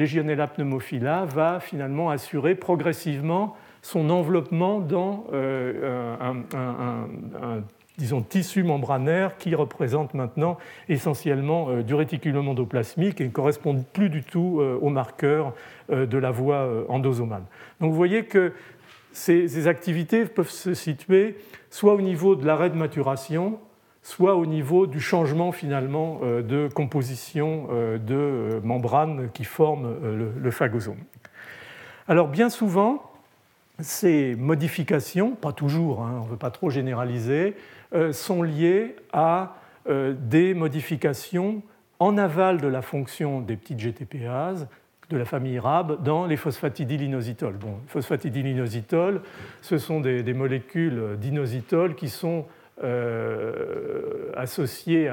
pneumophila 0.55 1.25
va 1.25 1.59
finalement 1.59 2.09
assurer 2.09 2.55
progressivement 2.55 3.55
son 3.83 4.09
enveloppement 4.09 4.79
dans 4.79 5.27
un, 5.31 6.41
disons, 7.97 8.21
tissu 8.21 8.63
membranaire 8.63 9.37
qui 9.37 9.55
représente 9.55 10.13
maintenant 10.13 10.57
essentiellement 10.89 11.69
euh, 11.69 11.83
du 11.83 11.93
réticulum 11.93 12.47
endoplasmique 12.47 13.21
et 13.21 13.25
ne 13.25 13.29
correspond 13.29 13.83
plus 13.93 14.09
du 14.09 14.23
tout 14.23 14.59
euh, 14.59 14.77
aux 14.81 14.89
marqueurs 14.89 15.53
euh, 15.91 16.05
de 16.05 16.17
la 16.17 16.31
voie 16.31 16.85
endosomale. 16.89 17.43
Donc 17.79 17.91
vous 17.91 17.97
voyez 17.97 18.25
que 18.25 18.53
ces, 19.11 19.67
activités 19.67 20.25
peuvent 20.25 20.49
se 20.49 20.73
situer 20.73 21.37
soit 21.69 21.93
au 21.93 22.01
niveau 22.01 22.35
de 22.35 22.45
l'arrêt 22.45 22.69
de 22.69 22.75
maturation, 22.75 23.59
soit 24.03 24.35
au 24.35 24.45
niveau 24.45 24.87
du 24.87 24.99
changement 24.99 25.51
finalement 25.51 26.19
de 26.21 26.67
composition 26.73 27.69
de 28.05 28.59
membranes 28.63 29.29
qui 29.33 29.45
forment 29.45 29.95
le 30.03 30.51
phagosome. 30.51 30.99
Alors 32.07 32.27
bien 32.27 32.49
souvent, 32.49 33.01
ces 33.79 34.35
modifications, 34.35 35.31
pas 35.31 35.51
toujours, 35.51 36.03
hein, 36.03 36.19
on 36.21 36.25
ne 36.25 36.29
veut 36.29 36.37
pas 36.37 36.51
trop 36.51 36.69
généraliser, 36.69 37.55
sont 38.11 38.43
liées 38.43 38.95
à 39.13 39.55
euh, 39.87 40.13
des 40.17 40.53
modifications 40.53 41.61
en 41.99 42.17
aval 42.17 42.59
de 42.59 42.67
la 42.67 42.81
fonction 42.81 43.41
des 43.41 43.55
petites 43.55 43.79
GTPases 43.79 44.67
de 45.09 45.17
la 45.17 45.25
famille 45.25 45.59
RAB 45.59 46.03
dans 46.03 46.25
les 46.25 46.37
phosphatidylinositol. 46.37 47.53
Bon, 47.53 47.77
phosphatidylinositol, 47.87 49.21
ce 49.61 49.77
sont 49.77 50.01
des, 50.01 50.33
molécules 50.33 51.17
d'inositol 51.19 51.93
qui 51.93 52.09
sont 52.09 52.45
euh, 52.83 54.31
associées 54.35 55.11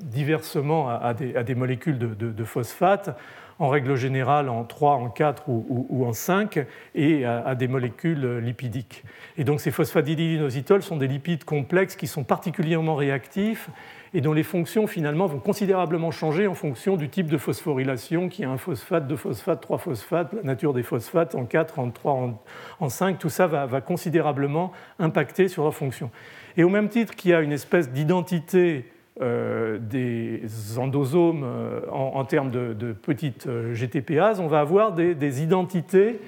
diversement 0.00 0.88
à, 0.88 1.12
des, 1.12 1.54
molécules 1.56 1.98
de 1.98 2.44
phosphate 2.44 3.18
en 3.58 3.68
règle 3.68 3.96
générale 3.96 4.48
en 4.48 4.64
3, 4.64 4.94
en 4.94 5.08
4 5.08 5.44
ou, 5.48 6.04
en 6.06 6.12
5, 6.12 6.66
et 6.94 7.24
à, 7.24 7.54
des 7.54 7.68
molécules 7.68 8.38
lipidiques. 8.38 9.04
Et 9.36 9.44
donc 9.44 9.60
ces 9.60 9.70
phosphatidylinositols 9.70 10.82
sont 10.82 10.96
des 10.96 11.08
lipides 11.08 11.44
complexes 11.44 11.96
qui 11.96 12.06
sont 12.06 12.24
particulièrement 12.24 12.96
réactifs 12.96 13.68
et 14.14 14.20
dont 14.20 14.32
les 14.32 14.44
fonctions 14.44 14.86
finalement 14.86 15.26
vont 15.26 15.40
considérablement 15.40 16.12
changer 16.12 16.46
en 16.46 16.54
fonction 16.54 16.96
du 16.96 17.08
type 17.08 17.28
de 17.28 17.36
phosphorylation, 17.36 18.28
qui 18.28 18.44
a 18.44 18.50
un 18.50 18.58
phosphate, 18.58 19.08
deux 19.08 19.16
phosphates, 19.16 19.60
trois 19.60 19.78
phosphates, 19.78 20.32
la 20.32 20.42
nature 20.42 20.72
des 20.72 20.84
phosphates 20.84 21.34
en 21.34 21.44
4, 21.44 21.80
en 21.80 21.90
3, 21.90 22.30
en, 22.78 22.88
5, 22.88 23.18
tout 23.18 23.28
ça 23.28 23.48
va, 23.48 23.66
va, 23.66 23.80
considérablement 23.80 24.70
impacter 25.00 25.48
sur 25.48 25.64
leur 25.64 25.74
fonction. 25.74 26.10
Et 26.56 26.62
au 26.62 26.68
même 26.68 26.88
titre 26.88 27.16
qu'il 27.16 27.32
y 27.32 27.34
a 27.34 27.40
une 27.40 27.50
espèce 27.50 27.90
d'identité 27.90 28.86
euh, 29.22 29.78
des 29.78 30.42
endosomes 30.76 31.44
euh, 31.44 31.82
en, 31.92 32.24
termes 32.24 32.50
de, 32.50 32.92
petites 32.92 33.46
euh, 33.46 33.72
GTPases, 33.72 34.40
on 34.40 34.48
va 34.48 34.58
avoir 34.58 34.92
des, 34.92 35.42
identités 35.42 36.20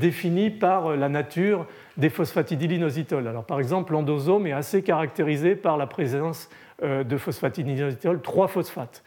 définies 0.00 0.50
par 0.50 0.96
la 0.96 1.08
nature 1.08 1.64
des 1.96 2.10
phosphatidylinositols. 2.10 3.28
Alors, 3.28 3.44
par 3.44 3.60
exemple, 3.60 3.92
l'endosome 3.92 4.48
est 4.48 4.52
assez 4.52 4.82
caractérisé 4.82 5.54
par 5.54 5.76
la 5.76 5.86
présence 5.86 6.50
de 6.82 7.16
phosphatidylinositol 7.16 8.20
3 8.20 8.48
phosphates. 8.48 9.04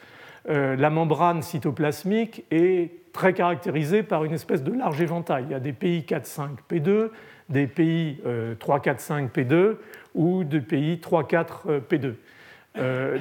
La 0.48 0.90
membrane 0.90 1.42
cytoplasmique 1.42 2.46
est 2.50 3.12
très 3.12 3.34
caractérisée 3.34 4.04
par 4.04 4.24
une 4.24 4.32
espèce 4.32 4.64
de 4.64 4.72
large 4.72 5.02
éventail. 5.02 5.44
Il 5.50 5.52
y 5.52 5.56
a 5.56 5.60
des 5.60 5.74
PI 5.74 6.06
4,5P2, 6.08 7.10
des 7.50 7.68
PI 7.68 8.22
3,4,5P2 8.26 9.76
ou 10.16 10.46
des 10.46 10.62
PI 10.62 11.02
3,4P2. 11.04 12.14
Euh, 12.78 13.20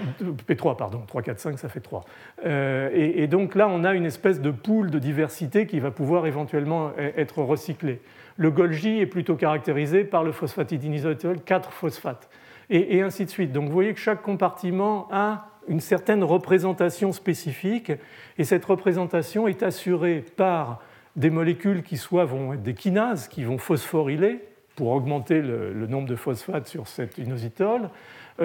P3, 0.48 0.76
pardon, 0.76 1.02
3, 1.06 1.22
4, 1.22 1.38
5, 1.38 1.58
ça 1.58 1.68
fait 1.68 1.80
3. 1.80 2.04
Euh, 2.46 2.88
et, 2.94 3.26
donc 3.26 3.54
là, 3.54 3.68
on 3.68 3.84
a 3.84 3.94
une 3.94 4.06
espèce 4.06 4.40
de 4.40 4.50
pool 4.50 4.90
de 4.90 4.98
diversité 4.98 5.66
qui 5.66 5.78
va 5.78 5.90
pouvoir 5.90 6.26
éventuellement 6.26 6.92
e-, 6.98 7.12
être 7.16 7.42
recyclée. 7.42 8.00
Le 8.38 8.50
Golgi 8.50 9.00
est 9.00 9.06
plutôt 9.06 9.36
caractérisé 9.36 10.04
par 10.04 10.24
le 10.24 10.32
phosphatidinisotol 10.32 11.40
4 11.42 11.70
phosphates, 11.70 12.30
et, 12.70 13.02
ainsi 13.02 13.26
de 13.26 13.30
suite. 13.30 13.52
Donc 13.52 13.66
vous 13.66 13.72
voyez 13.72 13.92
que 13.92 14.00
chaque 14.00 14.22
compartiment 14.22 15.06
a 15.10 15.48
une 15.68 15.80
certaine 15.80 16.24
représentation 16.24 17.12
spécifique, 17.12 17.92
et 18.38 18.44
cette 18.44 18.64
représentation 18.64 19.48
est 19.48 19.62
assurée 19.62 20.24
par 20.36 20.80
des 21.14 21.28
molécules 21.28 21.82
qui 21.82 21.98
soit 21.98 22.24
vont 22.24 22.54
être 22.54 22.62
des 22.62 22.72
kinases, 22.72 23.28
qui 23.28 23.44
vont 23.44 23.58
phosphoryler 23.58 24.40
pour 24.76 24.88
augmenter 24.88 25.42
le, 25.42 25.74
le 25.74 25.86
nombre 25.86 26.08
de 26.08 26.16
phosphates 26.16 26.66
sur 26.66 26.88
cet 26.88 27.18
inositol, 27.18 27.90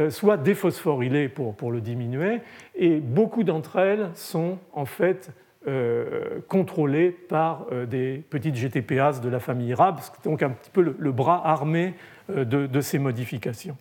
soit 0.09 0.37
déphosphorylées 0.37 1.29
pour, 1.29 1.55
pour 1.55 1.71
le 1.71 1.81
diminuer, 1.81 2.41
et 2.75 2.99
beaucoup 2.99 3.43
d'entre 3.43 3.77
elles 3.79 4.09
sont 4.13 4.59
en 4.73 4.85
fait 4.85 5.31
euh, 5.67 6.39
contrôlées 6.47 7.09
par 7.11 7.65
euh, 7.73 7.85
des 7.85 8.23
petites 8.29 8.55
GTPases 8.55 9.19
de 9.19 9.27
la 9.27 9.41
famille 9.41 9.73
RAB, 9.73 9.99
donc 10.23 10.41
un 10.41 10.51
petit 10.51 10.69
peu 10.69 10.95
le, 10.97 11.11
bras 11.11 11.41
armé 11.45 11.93
de, 12.33 12.79
ces 12.79 12.99
modifications. 12.99 13.75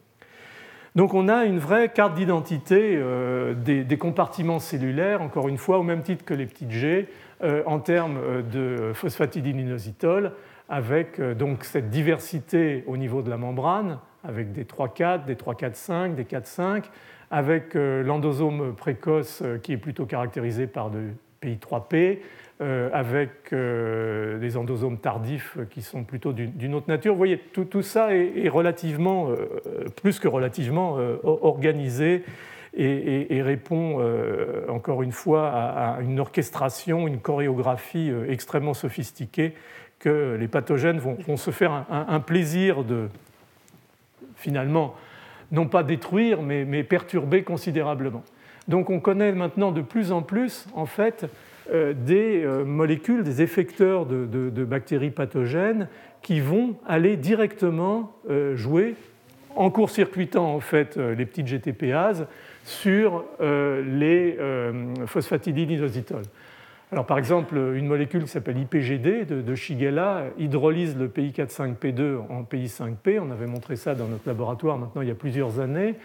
Donc 0.97 1.15
on 1.15 1.29
a 1.29 1.45
une 1.45 1.61
vraie 1.61 1.91
carte 1.91 2.15
d'identité 2.15 3.01
des, 3.57 3.99
compartiments 3.99 4.59
cellulaires, 4.59 5.23
encore 5.23 5.47
une 5.47 5.59
fois, 5.59 5.79
au 5.79 5.85
même 5.85 6.03
titre 6.03 6.25
que 6.25 6.35
les 6.35 6.47
petites 6.47 6.73
G, 6.73 7.09
en 7.67 7.79
termes 7.79 8.43
de 8.51 8.93
phosphatidylinositol, 8.95 10.33
avec 10.69 11.21
donc 11.21 11.65
cette 11.65 11.91
diversité 11.91 12.83
au 12.89 12.97
niveau 12.97 13.23
de 13.23 13.31
la 13.31 13.37
membrane, 13.37 13.99
avec 14.27 14.53
des 14.53 14.65
3-4, 14.65 15.25
des 15.25 15.35
3-4-5, 15.35 16.15
des 16.15 16.25
4-5, 16.25 16.85
avec 17.31 17.75
euh, 17.75 18.03
l'endosome 18.03 18.75
précoce 18.75 19.43
euh, 19.43 19.59
qui 19.59 19.73
est 19.73 19.79
plutôt 19.79 20.07
caractérisé 20.07 20.67
par 20.67 20.91
de 20.91 21.09
PI3P, 21.43 22.19
euh, 22.63 22.89
avec 22.93 23.51
des 23.53 24.57
endosomes 24.57 24.97
tardifs 24.97 25.59
qui 25.69 25.83
sont 25.83 26.05
plutôt 26.05 26.33
d'une 26.33 26.75
autre 26.75 26.89
nature. 26.89 27.13
Vous 27.13 27.19
voyez, 27.19 27.39
tout, 27.39 27.83
ça 27.83 28.15
est, 28.15 28.49
relativement, 28.49 29.29
plus 29.97 30.19
que 30.19 30.27
relativement, 30.27 30.97
organisé 31.23 32.25
et, 32.75 33.43
répond 33.43 34.01
encore 34.69 35.03
une 35.03 35.13
fois 35.13 35.51
à, 35.51 35.99
une 36.01 36.19
orchestration, 36.19 37.07
une 37.07 37.21
chorégraphie 37.21 38.11
extrêmement 38.27 38.75
sophistiquée 38.75 39.53
que 39.99 40.39
les 40.41 40.49
pathogènes 40.49 40.99
vont, 40.99 41.37
se 41.37 41.51
faire 41.51 41.85
un 41.91 42.21
plaisir 42.21 42.85
de, 42.85 43.11
finalement, 44.37 44.95
non 45.53 45.67
pas 45.67 45.83
détruire, 45.83 46.43
mais, 46.43 46.85
perturber 46.85 47.43
considérablement. 47.43 48.23
Donc 48.69 48.91
on 48.91 49.01
connaît 49.01 49.33
maintenant 49.33 49.73
de 49.73 49.81
plus 49.81 50.13
en 50.13 50.23
plus, 50.23 50.67
en 50.75 50.87
fait, 50.87 51.27
euh, 51.73 51.95
des 51.95 52.45
euh, 52.45 52.65
molécules, 52.65 53.23
des 53.23 53.43
effecteurs 53.43 54.07
de, 54.07 54.65
bactéries 54.65 55.11
pathogènes 55.11 55.89
qui 56.23 56.41
vont 56.41 56.77
aller 56.87 57.17
directement 57.17 58.13
euh, 58.29 58.57
jouer 58.57 58.95
en 59.55 59.71
court-circuitant 59.71 60.55
en 60.55 60.61
fait 60.61 60.99
les 60.99 61.25
petites 61.25 61.47
GTPases 61.47 62.27
sur 62.63 63.25
les 63.41 64.37
phosphatidylinositols. 65.07 66.27
Alors, 66.93 67.05
par 67.05 67.19
exemple, 67.19 67.57
une 67.57 67.87
molécule 67.87 68.23
qui 68.23 68.29
s'appelle 68.29 68.59
IPGD 68.59 69.25
de, 69.25 69.55
Shigella 69.57 70.27
hydrolyse 70.39 70.97
le 70.97 71.09
PI4-5P2 71.09 72.19
en 72.31 72.45
PI5P. 72.45 73.19
On 73.21 73.33
avait 73.33 73.47
montré 73.47 73.75
ça 73.75 73.97
dans 73.97 74.07
notre 74.07 74.29
laboratoire 74.29 74.79
maintenant 74.79 75.03
il 75.03 75.09
y 75.09 75.11
a 75.11 75.17
plusieurs 75.17 75.59
années. 75.59 75.97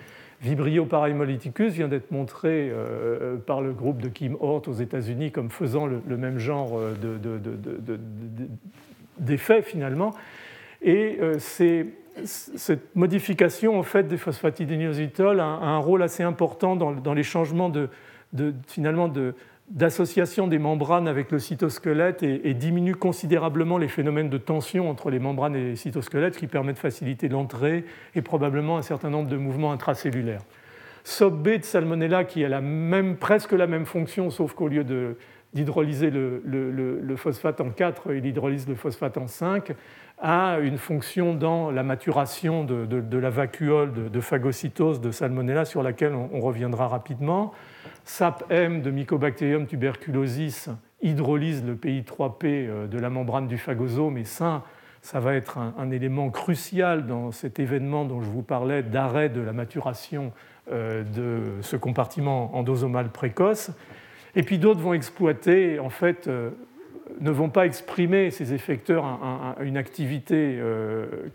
Vibrio 0.42 0.86
parahemolyticus 0.86 1.74
vient 1.74 1.88
d'être 1.88 2.10
montré 2.10 2.72
euh, 2.72 3.38
par 3.38 3.62
le 3.62 3.74
groupe 3.74 4.02
de 4.02 4.10
Kim 4.10 4.36
Hort 4.40 4.64
aux 4.68 4.74
États-Unis 4.74 5.32
comme 5.32 5.52
faisant 5.52 5.86
le, 5.86 6.18
même 6.18 6.40
genre 6.40 6.80
euh, 6.80 6.96
d'effet 9.20 9.62
finalement. 9.62 10.16
Et 10.82 11.20
euh, 11.22 11.38
cette 11.38 12.96
modification 12.96 13.78
en 13.78 13.84
fait, 13.84 14.08
des 14.08 14.18
phosphatidylinositols 14.18 15.40
a, 15.40 15.46
un 15.46 15.78
rôle 15.78 16.02
assez 16.02 16.24
important 16.24 16.76
dans, 16.76 16.92
dans 16.92 17.14
les 17.14 17.22
changements 17.22 17.70
de, 17.70 17.88
finalement 18.66 19.10
de, 19.10 19.36
d'association 19.72 20.48
des 20.48 20.60
membranes 20.60 21.08
avec 21.08 21.32
le 21.32 21.40
cytosquelette 21.40 22.24
et, 22.24 22.54
diminue 22.54 22.96
considérablement 22.96 23.78
les 23.78 23.88
phénomènes 23.88 24.30
de 24.30 24.38
tension 24.38 24.90
entre 24.90 25.10
les 25.10 25.20
membranes 25.20 25.56
et 25.56 25.64
les 25.64 25.76
cytosquelettes, 25.76 26.38
qui 26.38 26.48
permet 26.48 26.74
de 26.74 26.78
faciliter 26.78 27.30
l'entrée 27.30 27.86
et 28.14 28.22
probablement 28.22 28.78
un 28.78 28.82
certain 28.82 29.10
nombre 29.10 29.30
de 29.30 29.38
mouvements 29.38 29.72
intracellulaires. 29.72 30.42
SOB-B 31.04 31.60
de 31.60 31.64
Salmonella, 31.64 32.26
qui 32.26 32.44
a 32.44 32.50
la 32.50 32.62
même, 32.62 33.16
presque 33.16 33.54
la 33.54 33.66
même 33.66 33.86
fonction, 33.86 34.30
sauf 34.30 34.54
qu'au 34.54 34.68
lieu 34.68 34.84
d'hydrolyser 35.54 36.10
le, 36.12 37.16
phosphate 37.18 37.62
en 37.62 37.70
4, 37.70 38.14
il 38.14 38.26
hydrolyse 38.26 38.68
le 38.68 38.76
phosphate 38.76 39.18
en 39.18 39.28
5, 39.28 39.74
a 40.20 40.60
une 40.60 40.78
fonction 40.78 41.34
dans 41.34 41.72
la 41.72 41.84
maturation 41.84 42.64
de, 42.64 43.18
la 43.18 43.30
vacuole 43.30 44.12
de, 44.12 44.20
phagocytose 44.20 45.02
de 45.02 45.12
Salmonella 45.12 45.66
sur 45.66 45.84
laquelle 45.84 46.14
on 46.14 46.40
reviendra 46.40 46.88
rapidement. 46.88 47.54
SAP-M 48.04 48.82
de 48.82 48.92
Mycobacterium 48.92 49.68
tuberculosis 49.68 50.70
hydrolyse 51.02 51.64
le 51.66 51.76
PI3P 51.76 52.44
euh, 52.44 52.88
de 52.88 53.00
la 53.00 53.10
membrane 53.10 53.48
du 53.48 53.58
phagosome 53.58 54.18
et 54.18 54.24
ça, 54.24 54.64
ça 55.02 55.20
va 55.20 55.34
être 55.34 55.58
un, 55.58 55.92
élément 55.92 56.30
crucial 56.30 57.08
dans 57.08 57.32
cet 57.32 57.60
événement 57.60 58.06
dont 58.06 58.22
je 58.22 58.30
vous 58.30 58.44
parlais 58.44 58.84
d'arrêt 58.84 59.30
de 59.30 59.42
la 59.42 59.54
maturation 59.54 60.32
euh, 60.72 61.04
de 61.04 61.62
ce 61.62 61.76
compartiment 61.76 62.56
endosomal 62.56 63.10
précoce. 63.10 63.72
Et 64.36 64.44
puis 64.44 64.58
d'autres 64.58 64.80
vont 64.80 64.94
exploiter, 64.94 65.80
en 65.80 65.90
fait, 65.90 66.28
euh, 66.28 66.52
ne 67.20 67.32
vont 67.32 67.50
pas 67.50 67.66
exprimer 67.66 68.32
ces 68.32 68.54
effecteurs 68.54 69.06
une 69.62 69.76
activité 69.76 70.58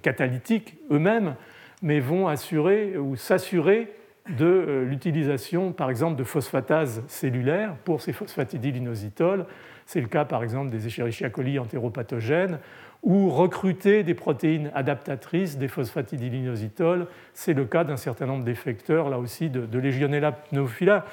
catalytique 0.01 0.79
eux-mêmes, 0.91 1.35
mais 1.83 2.01
vont 2.01 2.29
assurer 2.29 2.97
ou 2.97 3.17
s'assurer 3.17 3.93
de 4.31 4.45
euh, 4.45 4.85
l'utilisation, 4.85 5.73
par 5.73 5.91
exemple, 5.91 6.17
de 6.17 6.25
phosphatases 6.25 7.03
cellulaires 7.07 7.75
pour 7.85 8.01
ces 8.01 8.13
phosphatidylinositols. 8.13 9.47
C'est 9.87 10.01
le 10.01 10.09
cas, 10.09 10.25
par 10.25 10.43
exemple, 10.43 10.71
des 10.71 10.87
Escherichia 10.87 11.31
coli 11.31 11.59
entéropathogènes, 11.59 12.59
ou 13.03 13.31
recruter 13.31 14.03
des 14.03 14.15
protéines 14.15 14.73
adaptatrices 14.75 15.59
des 15.59 15.69
phosphatidylinositols. 15.69 17.07
C'est 17.35 17.53
le 17.53 17.65
cas 17.65 17.85
d'un 17.85 17.97
certain 17.97 18.27
nombre 18.27 18.45
d'effecteurs, 18.45 19.11
là 19.11 19.19
aussi, 19.19 19.49
de, 19.49 19.79
Legionella 19.79 20.33
pneumophila. 20.33 21.05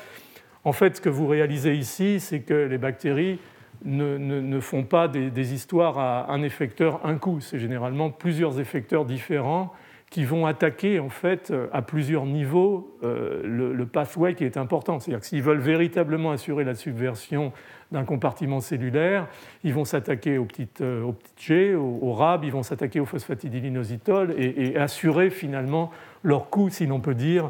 En 0.66 0.72
fait, 0.72 0.98
ce 0.98 1.02
que 1.02 1.10
vous 1.10 1.28
réalisez 1.28 1.76
ici, 1.76 2.20
c'est 2.20 2.40
que 2.40 2.54
les 2.54 2.78
bactéries 2.78 3.40
ne, 3.84 4.60
font 4.60 4.84
pas 4.84 5.08
des, 5.08 5.30
des, 5.30 5.54
histoires 5.54 6.00
à 6.00 6.32
un 6.32 6.42
effecteur, 6.42 7.06
un 7.06 7.18
coup. 7.18 7.42
C'est 7.42 7.60
généralement 7.60 8.10
plusieurs 8.10 8.60
effecteurs 8.60 9.06
différents 9.06 9.74
qui 10.14 10.26
vont 10.26 10.46
attaquer 10.46 11.00
en 11.00 11.10
fait 11.10 11.50
euh, 11.50 11.66
à 11.74 11.82
plusieurs 11.82 12.28
niveaux 12.28 12.96
euh, 13.04 13.42
le, 13.44 13.86
pathway 13.88 14.36
qui 14.36 14.46
est 14.46 14.58
important. 14.58 15.00
C'est-à-dire 15.00 15.22
que 15.22 15.26
s'ils 15.26 15.42
veulent 15.42 15.58
véritablement 15.58 16.30
assurer 16.30 16.64
la 16.64 16.76
subversion 16.76 17.52
d'un 17.92 18.04
compartiment 18.04 18.60
cellulaire, 18.60 19.28
ils 19.64 19.74
vont 19.74 19.86
s'attaquer 19.86 20.38
aux 20.38 20.46
petites, 20.46 20.82
euh, 20.82 21.02
aux 21.02 21.14
petites 21.14 21.42
G, 21.42 21.74
aux, 21.74 22.14
RAB, 22.14 22.44
ils 22.44 22.52
vont 22.52 22.62
s'attaquer 22.62 23.00
aux 23.00 23.08
phosphatidylinositols 23.08 24.36
et, 24.38 24.78
assurer 24.78 25.32
finalement 25.32 25.90
leur 26.22 26.52
coût, 26.52 26.70
si 26.70 26.86
l'on 26.86 27.00
peut 27.00 27.16
dire, 27.16 27.50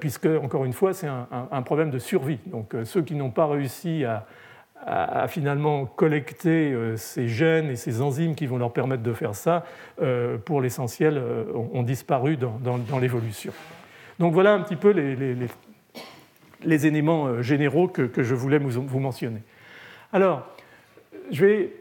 puisque, 0.00 0.26
encore 0.26 0.64
une 0.64 0.72
fois, 0.72 0.94
c'est 0.94 1.06
un, 1.06 1.62
problème 1.62 1.90
de 1.90 1.98
survie. 1.98 2.38
Donc 2.46 2.74
ceux 2.84 3.02
qui 3.02 3.14
n'ont 3.14 3.30
pas 3.30 3.46
réussi 3.46 4.04
à, 4.04 4.26
à, 4.84 5.26
finalement 5.28 5.86
collecter 5.86 6.72
euh, 6.72 6.96
ces 6.96 7.28
gènes 7.28 7.70
et 7.70 7.76
ces 7.76 8.02
enzymes 8.02 8.34
qui 8.34 8.46
vont 8.46 8.58
leur 8.58 8.72
permettre 8.72 9.02
de 9.02 9.12
faire 9.12 9.34
ça, 9.34 9.64
euh, 10.00 10.38
pour 10.38 10.60
l'essentiel, 10.60 11.18
euh, 11.18 11.44
ont 11.72 11.82
disparu 11.82 12.36
dans, 12.36 12.98
l'évolution. 12.98 13.52
Donc 14.18 14.32
voilà 14.32 14.52
un 14.54 14.60
petit 14.60 14.76
peu 14.76 14.90
les, 14.90 16.86
éléments 16.86 17.42
généraux 17.42 17.88
que, 17.88 18.22
je 18.22 18.34
voulais 18.34 18.58
vous 18.58 19.00
mentionner. 19.00 19.42
Alors, 20.12 20.46
je 21.30 21.44
vais, 21.44 21.72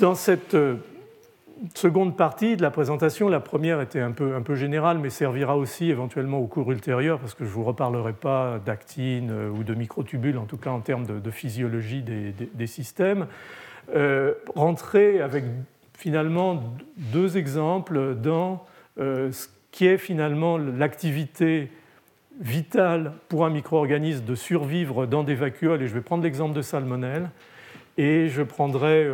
dans 0.00 0.14
cette 0.14 0.56
seconde 1.74 2.16
partie 2.16 2.56
de 2.56 2.62
la 2.62 2.70
présentation, 2.70 3.28
la 3.28 3.40
première 3.40 3.80
était 3.80 4.00
un 4.00 4.12
peu, 4.12 4.34
un 4.34 4.42
peu 4.42 4.54
générale, 4.54 4.98
mais 4.98 5.10
servira 5.10 5.56
aussi 5.56 5.90
éventuellement 5.90 6.38
au 6.38 6.46
cours 6.46 6.70
ultérieur, 6.72 7.18
parce 7.18 7.34
que 7.34 7.44
je 7.44 7.50
ne 7.50 7.54
vous 7.54 7.64
reparlerai 7.64 8.12
pas 8.12 8.58
d'actine 8.64 9.30
euh, 9.30 9.48
ou 9.48 9.64
de 9.64 9.74
microtubules, 9.74 10.38
en 10.38 10.44
tout 10.44 10.56
cas 10.56 10.70
en 10.70 10.80
termes 10.80 11.06
de, 11.06 11.30
physiologie 11.30 12.02
des, 12.02 12.66
systèmes. 12.66 13.26
Euh, 13.94 14.34
rentrer 14.54 15.20
avec 15.20 15.44
finalement 15.94 16.62
deux 16.96 17.36
exemples 17.36 18.14
dans 18.14 18.64
euh, 18.98 19.30
ce 19.32 19.48
qui 19.70 19.86
est 19.86 19.98
finalement 19.98 20.58
l'activité 20.58 21.70
vitale 22.40 23.12
pour 23.28 23.44
un 23.44 23.50
micro-organisme 23.50 24.24
de 24.24 24.34
survivre 24.34 25.06
dans 25.06 25.22
des 25.22 25.34
vacuoles, 25.34 25.82
et 25.82 25.88
je 25.88 25.94
vais 25.94 26.00
prendre 26.00 26.24
l'exemple 26.24 26.54
de 26.54 26.62
salmonelle, 26.62 27.30
et 27.98 28.28
je 28.28 28.42
prendrai 28.42 29.06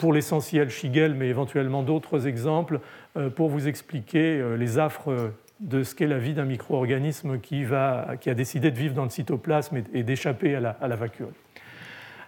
pour 0.00 0.14
l'essentiel 0.14 0.70
Schigel, 0.70 1.14
mais 1.14 1.28
éventuellement 1.28 1.82
d'autres 1.82 2.26
exemples, 2.26 2.80
euh, 3.18 3.28
pour 3.28 3.50
vous 3.50 3.68
expliquer 3.68 4.38
euh, 4.38 4.56
les 4.56 4.78
affres 4.78 5.30
de 5.60 5.82
ce 5.82 5.94
qu'est 5.94 6.06
la 6.06 6.16
vie 6.16 6.32
d'un 6.32 6.46
micro-organisme 6.46 7.38
qui, 7.38 7.66
a 7.66 8.16
décidé 8.34 8.70
de 8.70 8.78
vivre 8.78 8.94
dans 8.94 9.04
le 9.04 9.10
cytoplasme 9.10 9.82
et, 9.92 10.02
d'échapper 10.02 10.54
à 10.56 10.60
la, 10.60 10.96
vacuole. 10.96 11.34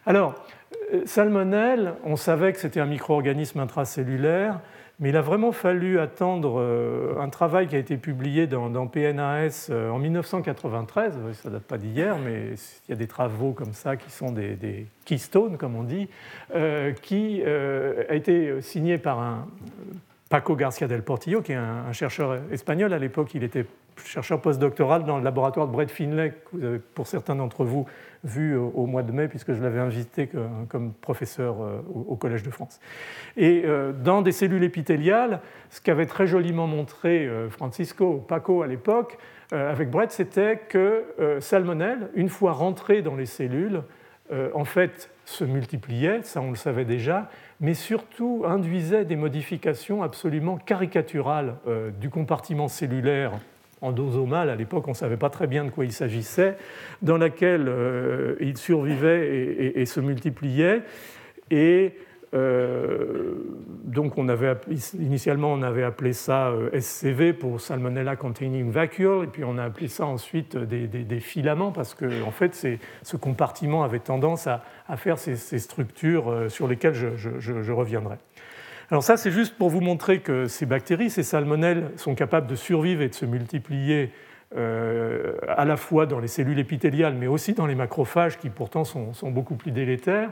Alors, 0.05 0.35
euh, 0.93 1.01
salmonelle, 1.07 1.95
on 2.05 2.17
savait 2.17 2.53
que 2.53 2.59
c'était 2.59 2.81
un 2.81 2.87
micro-organisme 2.87 3.59
intracellulaire. 3.59 4.61
Mais 5.03 5.09
il 5.09 5.17
a 5.17 5.21
vraiment 5.21 5.51
fallu 5.51 5.99
attendre 5.99 6.61
euh, 6.61 7.17
un 7.19 7.29
travail 7.29 7.67
qui 7.67 7.75
a 7.75 7.79
été 7.81 7.97
publié 7.97 8.47
dans, 8.47 8.87
PNAS 8.87 9.67
euh, 9.69 9.91
en 9.91 9.99
1993, 9.99 11.15
ça 11.33 11.49
ne 11.49 11.55
date 11.55 11.65
pas 11.65 11.77
d'hier, 11.77 12.19
mais 12.19 12.55
il 12.87 12.91
y 12.91 12.93
a 12.93 12.97
des 12.97 13.09
travaux 13.09 13.51
comme 13.51 13.73
ça 13.73 13.97
qui 13.97 14.13
sont 14.13 14.31
des, 14.31 14.87
keystones, 15.05 15.59
comme 15.59 15.75
on 15.75 15.83
dit, 15.83 16.09
euh, 16.55 16.93
qui 16.93 17.43
a 17.45 18.15
été 18.15 18.61
signé 18.61 18.97
par 18.97 19.19
un 19.19 19.49
Paco 20.33 20.57
Garcia 20.57 20.89
del 20.89 21.03
Portillo, 21.03 21.43
qui 21.43 21.53
est 21.53 21.57
un, 21.57 21.93
chercheur 21.93 22.39
espagnol. 22.51 22.95
À 22.95 22.99
l'époque, 22.99 23.35
il 23.35 23.45
était 23.45 23.67
chercheur 24.03 24.41
postdoctoral 24.41 25.05
dans 25.05 25.19
le 25.19 25.25
laboratoire 25.25 25.67
de 25.67 25.73
Brett 25.73 25.91
Finlay, 25.91 26.31
que 26.31 26.57
vous 26.57 26.65
avez 26.65 26.79
pour 26.79 27.07
certains 27.07 27.37
d'entre 27.37 27.67
vous 27.67 27.85
vu 28.25 28.57
au 28.57 28.87
mois 28.87 29.03
de 29.03 29.13
mai, 29.13 29.29
puisque 29.29 29.53
je 29.53 29.63
l'avais 29.63 29.79
invité 29.79 30.31
comme 30.71 30.95
professeur 30.95 31.61
euh, 31.61 31.83
au 32.09 32.17
Collège 32.17 32.45
de 32.45 32.51
France. 32.51 32.81
Et 33.37 33.65
euh, 33.67 33.93
dans 33.93 34.23
des 34.23 34.33
cellules 34.33 34.65
épithéliales, 34.65 35.43
ce 35.69 35.83
qu'avait 35.83 36.07
très 36.07 36.27
joliment 36.27 36.67
montré 36.67 37.27
euh, 37.27 37.51
Francisco 37.51 38.25
Paco 38.27 38.63
à 38.63 38.67
l'époque, 38.67 39.19
avec 39.51 39.91
Brett, 39.91 40.13
c'était 40.13 40.63
que 40.67 41.05
Salmonelle, 41.41 42.09
une 42.15 42.31
fois 42.31 42.53
rentré 42.53 43.03
dans 43.03 43.17
les 43.17 43.27
cellules, 43.27 43.83
en 44.55 44.65
fait 44.65 45.12
se 45.25 45.45
multipliait, 45.45 46.23
ça 46.23 46.41
on 46.41 46.51
le 46.51 46.57
savait 46.57 46.85
déjà, 46.85 47.31
mais 47.61 47.75
surtout 47.75 48.45
induisait 48.47 49.05
des 49.05 49.17
modifications 49.17 50.03
absolument 50.03 50.57
caricaturales 50.57 51.57
du 52.01 52.11
compartiment 52.11 52.69
cellulaire 52.69 53.33
endosomal, 53.83 54.49
à 54.49 54.57
l'époque 54.57 54.87
on 54.87 54.93
ne 54.93 54.97
savait 54.97 55.17
pas 55.17 55.29
très 55.29 55.47
bien 55.47 55.65
de 55.65 55.71
quoi 55.71 55.85
il 55.85 55.93
s'agissait, 55.93 56.57
dans 57.03 57.19
laquelle 57.19 57.69
euh, 57.69 58.37
il 58.41 58.57
survivait 58.57 59.73
et, 59.75 59.85
se 59.87 60.01
multipliait. 60.01 60.83
Et 61.51 61.93
euh, 62.35 63.35
donc 63.85 64.15
initialement 64.99 65.53
on 65.53 65.61
avait 65.61 65.83
appelé 65.83 66.15
ça 66.15 66.49
euh, 66.49 66.71
SCV 66.81 67.35
pour 67.35 67.61
Salmonella 67.61 68.17
Containing 68.17 68.71
Vacuole, 68.71 69.25
et 69.25 69.27
puis 69.27 69.45
on 69.45 69.59
a 69.59 69.65
appelé 69.65 69.89
ça 69.89 70.07
ensuite 70.07 70.57
des, 70.57 71.21
filaments, 71.21 71.73
parce 71.73 71.95
que 71.95 72.23
en 72.25 72.31
fait 72.31 72.55
ce 73.03 73.17
compartiment 73.17 73.85
avait 73.85 73.99
tendance 73.99 74.47
à, 74.47 74.63
faire 74.97 75.19
ces, 75.19 75.37
structures 75.59 76.47
sur 76.49 76.69
lesquelles 76.69 76.95
je 76.95 77.73
reviendrai. 77.73 78.17
Alors 78.91 79.03
ça, 79.03 79.17
c'est 79.17 79.31
juste 79.31 79.57
pour 79.57 79.71
vous 79.71 79.81
montrer 79.81 80.21
que 80.21 80.47
ces 80.47 80.67
bactéries, 80.67 81.09
ces 81.09 81.23
salmonelles, 81.23 81.91
sont 81.97 82.15
capables 82.15 82.47
de 82.47 82.57
survivre 82.57 83.01
et 83.03 83.09
de 83.09 83.15
se 83.15 83.25
multiplier 83.27 84.11
à 84.55 85.65
la 85.65 85.77
fois 85.79 86.05
dans 86.05 86.19
les 86.19 86.29
cellules 86.29 86.59
épithéliales, 86.59 87.15
mais 87.15 87.27
aussi 87.27 87.55
dans 87.55 87.67
les 87.67 87.75
macrophages 87.75 88.39
qui 88.39 88.51
pourtant 88.51 88.85
sont 88.85 89.31
beaucoup 89.31 89.55
plus 89.55 89.71
délétères. 89.71 90.31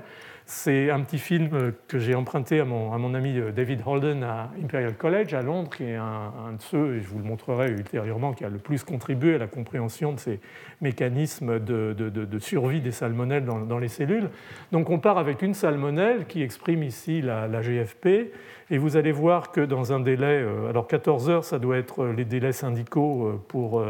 C'est 0.53 0.91
un 0.91 0.99
petit 1.03 1.19
film 1.19 1.73
que 1.87 2.01
j'ai 2.01 2.17
emprunté 2.17 2.59
à 2.59 2.65
mon, 2.65 3.15
ami 3.15 3.39
euh, 3.39 3.53
David 3.53 3.83
Holden 3.87 4.25
à 4.25 4.51
Imperial 4.61 4.95
College 4.97 5.33
à 5.33 5.43
Londres, 5.43 5.71
qui 5.71 5.85
est 5.85 5.95
un, 5.95 6.55
de 6.57 6.61
ceux, 6.61 6.97
et 6.97 7.01
je 7.01 7.07
vous 7.07 7.19
le 7.19 7.25
montrerai 7.25 7.71
ultérieurement, 7.71 8.33
qui 8.33 8.45
a 8.45 8.49
le 8.49 8.59
plus 8.59 8.83
contribué 8.83 9.37
à 9.37 9.39
la 9.39 9.47
compréhension 9.47 10.13
de 10.13 10.19
ces 10.19 10.41
mécanismes 10.81 11.61
de, 11.61 12.39
survie 12.41 12.81
des 12.81 12.91
salmonelles 12.91 13.45
dans, 13.45 13.79
les 13.79 13.87
cellules. 13.87 14.29
Donc 14.73 14.91
on 14.91 14.99
part 14.99 15.19
avec 15.19 15.41
une 15.43 15.55
salmonelle 15.55 16.27
qui 16.27 16.43
exprime 16.43 16.83
ici 16.83 17.23
la, 17.23 17.63
GFP, 17.63 18.33
et 18.71 18.79
vous 18.79 18.97
allez 18.97 19.13
voir 19.13 19.53
que 19.53 19.61
dans 19.61 19.93
un 19.93 20.01
délai, 20.01 20.43
euh, 20.43 20.69
alors 20.69 20.89
14 20.89 21.31
heures, 21.31 21.45
ça 21.45 21.61
doit 21.61 21.77
être 21.77 22.07
les 22.07 22.25
délais 22.25 22.53
syndicaux 22.53 23.29
euh, 23.29 23.41
pour 23.47 23.85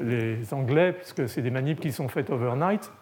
les 0.00 0.54
Anglais, 0.54 0.92
puisque 0.92 1.28
c'est 1.28 1.42
des 1.42 1.50
manips 1.50 1.80
qui 1.80 1.90
sont 1.90 2.06
faites 2.06 2.30
overnight. 2.30 2.92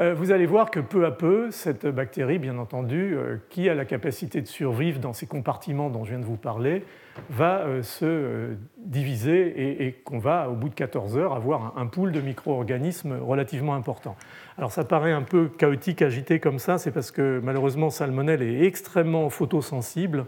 Euh, 0.00 0.14
vous 0.14 0.32
allez 0.32 0.46
voir 0.46 0.70
que 0.70 0.80
peu 0.80 1.04
à 1.04 1.10
peu, 1.10 1.50
cette 1.50 1.86
bactérie, 1.86 2.38
bien 2.38 2.56
entendu, 2.56 3.14
euh, 3.14 3.36
qui 3.50 3.68
a 3.68 3.74
la 3.74 3.84
capacité 3.84 4.40
de 4.40 4.46
survivre 4.46 4.98
dans 5.00 5.12
ces 5.12 5.26
compartiments 5.26 5.90
dont 5.90 6.04
je 6.04 6.10
viens 6.10 6.18
de 6.18 6.24
vous 6.24 6.38
parler, 6.38 6.84
va 7.28 7.58
euh, 7.58 7.82
se 7.82 8.54
diviser 8.78 9.84
et, 9.86 9.92
qu'on 9.92 10.18
va, 10.18 10.48
au 10.48 10.54
bout 10.54 10.70
de 10.70 10.74
14 10.74 11.18
heures, 11.18 11.34
avoir 11.34 11.76
un, 11.76 11.86
pool 11.86 12.10
de 12.10 12.22
micro-organismes 12.22 13.18
relativement 13.20 13.74
important. 13.74 14.16
Alors 14.56 14.72
ça 14.72 14.84
paraît 14.84 15.12
un 15.12 15.22
peu 15.22 15.48
chaotique, 15.48 16.00
agité 16.00 16.40
comme 16.40 16.58
ça, 16.58 16.78
c'est 16.78 16.90
parce 16.90 17.10
que 17.10 17.40
malheureusement, 17.44 17.90
Salmonelle 17.90 18.42
est 18.42 18.64
extrêmement 18.64 19.28
photosensible. 19.28 20.24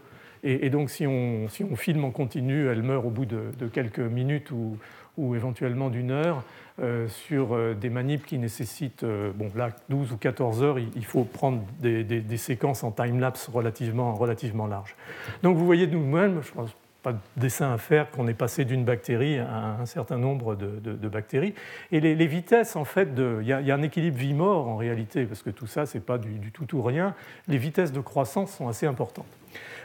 Et, 0.46 0.68
donc, 0.68 0.90
si 0.90 1.06
on, 1.06 1.48
filme 1.48 2.04
en 2.04 2.10
continu, 2.10 2.68
elle 2.68 2.82
meurt 2.82 3.06
au 3.06 3.08
bout 3.08 3.24
de, 3.24 3.66
quelques 3.72 3.98
minutes 3.98 4.50
ou 4.50 5.34
éventuellement 5.34 5.88
d'une 5.88 6.10
heure. 6.10 6.44
Euh, 6.82 7.06
sur 7.06 7.54
euh, 7.54 7.72
des 7.72 7.88
manips 7.88 8.26
qui 8.26 8.36
nécessitent, 8.36 9.04
euh, 9.04 9.30
bon 9.32 9.48
là, 9.54 9.68
12 9.90 10.10
ou 10.10 10.16
14 10.16 10.60
heures, 10.64 10.80
il 10.80 11.04
faut 11.04 11.22
prendre 11.22 11.62
des, 11.78 12.36
séquences 12.36 12.82
en 12.82 12.90
time-lapse 12.90 13.48
relativement, 13.48 14.12
relativement 14.12 14.66
larges. 14.66 14.96
Donc 15.44 15.56
vous 15.56 15.64
voyez 15.64 15.86
nous-mêmes, 15.86 16.40
je 16.42 16.50
pense 16.50 16.70
pas 17.04 17.12
de 17.12 17.18
dessin 17.36 17.72
à 17.72 17.78
faire 17.78 18.10
qu'on 18.10 18.26
est 18.26 18.34
passé 18.34 18.64
d'une 18.64 18.84
bactérie 18.84 19.38
à 19.38 19.76
un 19.80 19.86
certain 19.86 20.18
nombre 20.18 20.56
de, 20.56 21.08
bactéries. 21.08 21.54
Et 21.92 22.00
les, 22.00 22.26
vitesses, 22.26 22.74
en 22.74 22.84
fait, 22.84 23.08
il 23.16 23.46
y, 23.46 23.52
a 23.52 23.74
un 23.74 23.82
équilibre 23.82 24.16
vie-mort 24.16 24.66
en 24.66 24.76
réalité, 24.76 25.26
parce 25.26 25.44
que 25.44 25.50
tout 25.50 25.68
ça, 25.68 25.86
c'est 25.86 26.04
pas 26.04 26.18
du, 26.18 26.50
tout 26.50 26.76
ou 26.76 26.82
rien. 26.82 27.14
Les 27.46 27.58
vitesses 27.58 27.92
de 27.92 28.00
croissance 28.00 28.52
sont 28.52 28.66
assez 28.66 28.86
importantes. 28.86 29.26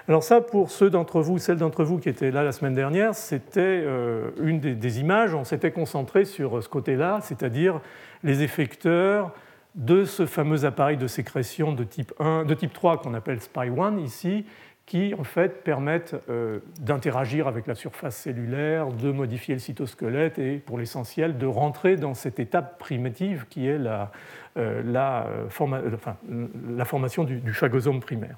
Alors 0.09 0.23
ça, 0.23 0.41
pour 0.41 0.71
ceux 0.71 0.89
d'entre 0.89 1.21
vous, 1.21 1.37
celles 1.37 1.57
d'entre 1.57 1.83
vous 1.83 1.99
qui 1.99 2.09
étaient 2.09 2.31
là 2.31 2.41
la 2.41 2.51
semaine 2.51 2.73
dernière, 2.73 3.13
c'était 3.13 3.59
euh, 3.61 4.31
une 4.41 4.59
des, 4.59 4.99
images. 4.99 5.35
On 5.35 5.43
s'était 5.43 5.69
concentré 5.69 6.25
sur 6.25 6.63
ce 6.63 6.67
côté-là, 6.67 7.19
c'est-à-dire 7.21 7.79
les 8.23 8.41
effecteurs 8.41 9.31
de 9.75 10.05
ce 10.05 10.25
fameux 10.25 10.65
appareil 10.65 10.97
de 10.97 11.05
sécrétion 11.05 11.73
de 11.73 11.83
type 11.83 12.11
1, 12.19 12.45
de 12.45 12.55
type 12.55 12.73
3 12.73 12.97
qu'on 13.03 13.13
appelle 13.13 13.37
SPY1 13.37 14.03
ici, 14.03 14.45
qui 14.87 15.13
en 15.13 15.23
fait 15.23 15.63
permettent 15.63 16.15
euh, 16.27 16.57
d'interagir 16.81 17.47
avec 17.47 17.67
la 17.67 17.75
surface 17.75 18.15
cellulaire, 18.15 18.87
de 18.87 19.11
modifier 19.11 19.53
le 19.53 19.59
cytosquelette 19.59 20.39
et 20.39 20.57
pour 20.57 20.79
l'essentiel 20.79 21.37
de 21.37 21.45
rentrer 21.45 21.97
dans 21.97 22.15
cette 22.15 22.39
étape 22.39 22.79
primitive 22.79 23.45
qui 23.47 23.67
est 23.67 23.77
la, 23.77 24.09
euh, 24.57 25.49
formation 25.49 27.23
du, 27.25 27.41
du 27.41 27.53
phagosome 27.53 27.99
primaire. 27.99 28.37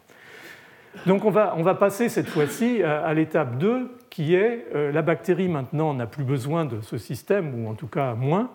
Donc 1.06 1.26
on 1.26 1.32
va, 1.32 1.76
passer 1.76 2.10
cette 2.10 2.28
fois-ci 2.28 2.84
à, 2.84 3.14
l'étape 3.14 3.58
2, 3.58 3.90
qui 4.10 4.36
est 4.36 4.68
euh, 4.76 4.92
la 4.92 5.02
bactérie 5.02 5.48
maintenant 5.48 5.94
n'a 5.94 6.06
plus 6.06 6.24
besoin 6.24 6.66
de 6.66 6.82
ce 6.82 6.98
système, 6.98 7.56
ou 7.56 7.70
en 7.70 7.74
tout 7.74 7.88
cas 7.88 8.14
moins. 8.14 8.52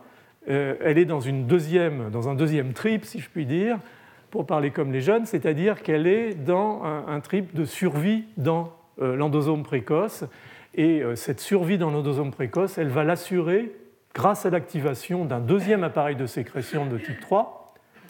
Euh, 0.49 0.75
elle 0.85 0.99
est 0.99 1.07
dans, 1.07 1.21
une 1.21 1.47
deuxième, 1.47 2.11
dans 2.11 2.29
un 2.29 2.35
deuxième 2.35 2.73
trip, 2.73 3.05
si 3.05 3.21
je 3.21 3.29
puis 3.29 3.47
dire, 3.47 3.79
pour 4.31 4.47
parler 4.47 4.71
comme 4.71 4.93
les 4.93 5.01
jeunes, 5.01 5.25
c'est-à-dire 5.25 5.83
qu'elle 5.83 6.07
est 6.07 6.35
dans 6.35 6.83
un, 6.85 7.21
trip 7.21 7.55
de 7.55 7.65
survie 7.65 8.25
dans 8.37 8.73
euh, 9.01 9.17
l'endosome 9.17 9.63
précoce. 9.63 10.25
Et 10.79 11.03
cette 11.15 11.41
survie 11.41 11.79
dans 11.79 11.91
l'endosome 11.91 12.33
précoce, 12.33 12.77
elle 12.77 12.89
va 12.89 13.03
l'assurer 13.03 13.73
grâce 14.15 14.45
à 14.45 14.51
l'activation 14.51 15.25
d'un 15.25 15.41
deuxième 15.41 15.85
appareil 15.85 16.17
de 16.17 16.27
sécrétion 16.27 16.85
de 16.85 16.99
type 16.99 17.19
3, 17.21 17.66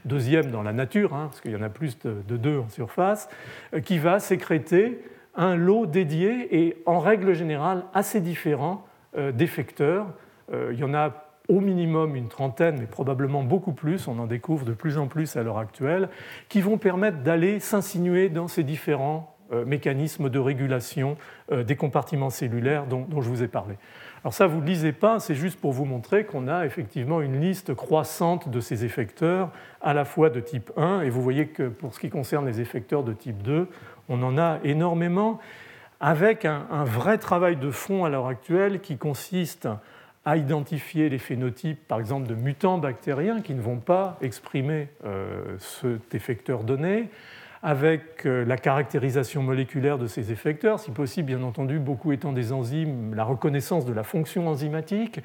deuxième 0.06 0.50
dans 0.50 0.62
la 0.62 0.72
nature, 0.72 1.14
hein, 1.14 1.26
parce 1.26 1.40
qu'il 1.40 1.52
y 1.52 1.56
en 1.56 1.62
a 1.62 1.68
plus 1.68 1.98
de, 1.98 2.36
deux 2.36 2.58
en 2.58 2.68
surface, 2.68 3.28
euh, 3.74 3.80
qui 3.80 3.98
va 3.98 4.18
sécréter 4.18 5.02
un 5.34 5.56
lot 5.56 5.86
dédié 5.86 6.64
et 6.64 6.82
en 6.86 6.98
règle 6.98 7.34
générale 7.34 7.84
assez 7.92 8.20
différent 8.20 8.86
euh, 9.18 9.32
d'effecteurs. 9.32 10.06
Euh, 10.52 10.70
il 10.72 10.78
y 10.78 10.84
en 10.84 10.94
a 10.94 11.24
au 11.48 11.60
minimum 11.60 12.16
une 12.16 12.28
trentaine, 12.28 12.76
mais 12.80 12.86
probablement 12.86 13.42
beaucoup 13.42 13.72
plus, 13.72 14.08
on 14.08 14.18
en 14.18 14.26
découvre 14.26 14.64
de 14.64 14.72
plus 14.72 14.98
en 14.98 15.06
plus 15.06 15.36
à 15.36 15.42
l'heure 15.42 15.58
actuelle, 15.58 16.08
qui 16.48 16.60
vont 16.60 16.78
permettre 16.78 17.18
d'aller 17.18 17.60
s'insinuer 17.60 18.28
dans 18.28 18.48
ces 18.48 18.64
différents 18.64 19.32
mécanismes 19.64 20.28
de 20.28 20.40
régulation 20.40 21.16
des 21.52 21.76
compartiments 21.76 22.30
cellulaires 22.30 22.86
dont 22.86 23.06
je 23.20 23.28
vous 23.28 23.44
ai 23.44 23.46
parlé. 23.46 23.76
Alors 24.26 24.34
ça, 24.34 24.48
vous 24.48 24.60
ne 24.60 24.66
lisez 24.66 24.90
pas, 24.90 25.20
c'est 25.20 25.36
juste 25.36 25.60
pour 25.60 25.72
vous 25.72 25.84
montrer 25.84 26.24
qu'on 26.24 26.48
a 26.48 26.66
effectivement 26.66 27.20
une 27.20 27.40
liste 27.40 27.74
croissante 27.74 28.48
de 28.48 28.58
ces 28.58 28.84
effecteurs, 28.84 29.52
à 29.80 29.94
la 29.94 30.04
fois 30.04 30.30
de 30.30 30.40
type 30.40 30.72
1, 30.76 31.02
et 31.02 31.10
vous 31.10 31.22
voyez 31.22 31.46
que 31.46 31.68
pour 31.68 31.94
ce 31.94 32.00
qui 32.00 32.10
concerne 32.10 32.44
les 32.44 32.60
effecteurs 32.60 33.04
de 33.04 33.12
type 33.12 33.40
2, 33.44 33.68
on 34.08 34.20
en 34.24 34.36
a 34.36 34.58
énormément, 34.64 35.38
avec 36.00 36.44
un, 36.44 36.82
vrai 36.82 37.18
travail 37.18 37.54
de 37.54 37.70
fond 37.70 38.04
à 38.04 38.08
l'heure 38.08 38.26
actuelle 38.26 38.80
qui 38.80 38.96
consiste 38.96 39.68
à 40.24 40.36
identifier 40.36 41.08
les 41.08 41.18
phénotypes, 41.18 41.86
par 41.86 42.00
exemple, 42.00 42.26
de 42.26 42.34
mutants 42.34 42.78
bactériens 42.78 43.40
qui 43.42 43.54
ne 43.54 43.62
vont 43.62 43.78
pas 43.78 44.18
exprimer 44.22 44.88
euh, 45.04 45.56
cet 45.60 46.16
effecteur 46.16 46.64
donné, 46.64 47.10
avec 47.66 48.26
euh, 48.26 48.44
la 48.44 48.56
caractérisation 48.56 49.42
moléculaire 49.42 49.98
de 49.98 50.06
ces 50.06 50.30
effecteurs, 50.30 50.78
si 50.78 50.92
possible, 50.92 51.26
bien 51.26 51.42
entendu, 51.42 51.80
beaucoup 51.80 52.12
étant 52.12 52.32
des 52.32 52.52
enzymes, 52.52 53.12
la 53.16 53.24
reconnaissance 53.24 53.84
de 53.84 53.92
la 53.92 54.04
fonction 54.04 54.46
enzymatique. 54.46 55.18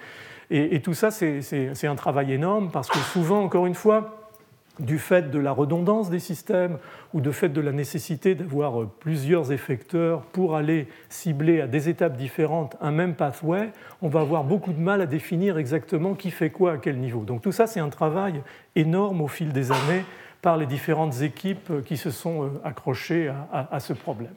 Et, 0.50 0.82
tout 0.82 0.96
ça, 0.96 1.12
c'est 1.12 1.88
un 1.88 1.96
travail 1.96 2.34
énorme 2.34 2.72
parce 2.74 2.90
que 2.90 2.98
souvent, 2.98 3.44
encore 3.44 3.68
une 3.68 3.76
fois, 3.76 4.32
du 4.80 4.98
fait 4.98 5.30
de 5.30 5.38
la 5.38 5.52
redondance 5.52 6.10
des 6.10 6.20
systèmes 6.20 6.80
ou 7.14 7.22
du 7.22 7.32
fait 7.32 7.50
de 7.50 7.62
la 7.62 7.72
nécessité 7.72 8.34
d'avoir 8.34 8.88
plusieurs 9.00 9.52
effecteurs 9.52 10.22
pour 10.22 10.56
aller 10.56 10.88
cibler 11.10 11.62
à 11.62 11.68
des 11.68 11.90
étapes 11.90 12.18
différentes 12.18 12.76
un 12.82 12.92
même 12.92 13.14
pathway, 13.14 13.70
on 14.02 14.10
va 14.10 14.22
avoir 14.22 14.44
beaucoup 14.44 14.74
de 14.74 14.80
mal 14.80 15.00
à 15.00 15.06
définir 15.06 15.60
exactement 15.60 16.16
qui 16.16 16.32
fait 16.32 16.50
quoi 16.50 16.74
à 16.74 16.78
quel 16.78 16.98
niveau. 16.98 17.24
Donc 17.24 17.44
tout 17.44 17.52
ça, 17.52 17.68
c'est 17.68 17.80
un 17.80 17.90
travail 17.90 18.42
énorme 18.76 19.22
au 19.22 19.28
fil 19.28 19.54
des 19.54 19.72
années 19.72 20.04
par 20.42 20.58
les 20.58 20.66
différentes 20.66 21.22
équipes 21.22 21.84
qui 21.86 21.98
se 21.98 22.10
sont 22.10 22.44
euh, 22.44 22.50
accrochées 22.64 23.32
à, 23.52 23.80
ce 23.80 23.94
problème. 23.94 24.34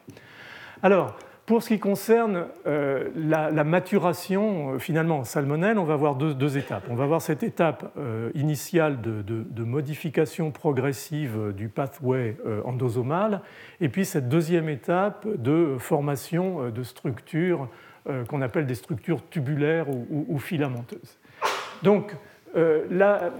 Alors, 0.82 1.16
pour 1.46 1.62
ce 1.62 1.68
qui 1.68 1.78
concerne 1.78 2.46
euh, 2.66 3.08
la, 3.14 3.64
maturation, 3.64 4.74
euh, 4.74 4.78
finalement, 4.78 5.24
salmonelle, 5.24 5.78
on 5.78 5.84
va 5.84 5.94
avoir 5.94 6.14
deux, 6.14 6.58
étapes. 6.58 6.84
On 6.90 6.94
va 6.94 7.04
avoir 7.04 7.22
cette 7.22 7.42
étape 7.42 7.96
initiale 8.34 9.00
de, 9.00 9.64
modification 9.64 10.50
progressive 10.50 11.52
du 11.56 11.68
pathway 11.68 12.36
endosomal, 12.64 13.40
et 13.80 13.88
puis 13.88 14.04
cette 14.04 14.28
deuxième 14.28 14.68
étape 14.68 15.26
de 15.26 15.76
formation 15.78 16.70
de 16.70 16.82
structures 16.82 17.68
qu'on 18.28 18.42
appelle 18.42 18.66
des 18.66 18.74
structures 18.74 19.26
tubulaires 19.30 19.88
ou, 19.88 20.26
ou 20.28 20.38
filamenteuses. 20.38 21.18
Donc, 21.82 22.14
là, 22.54 23.30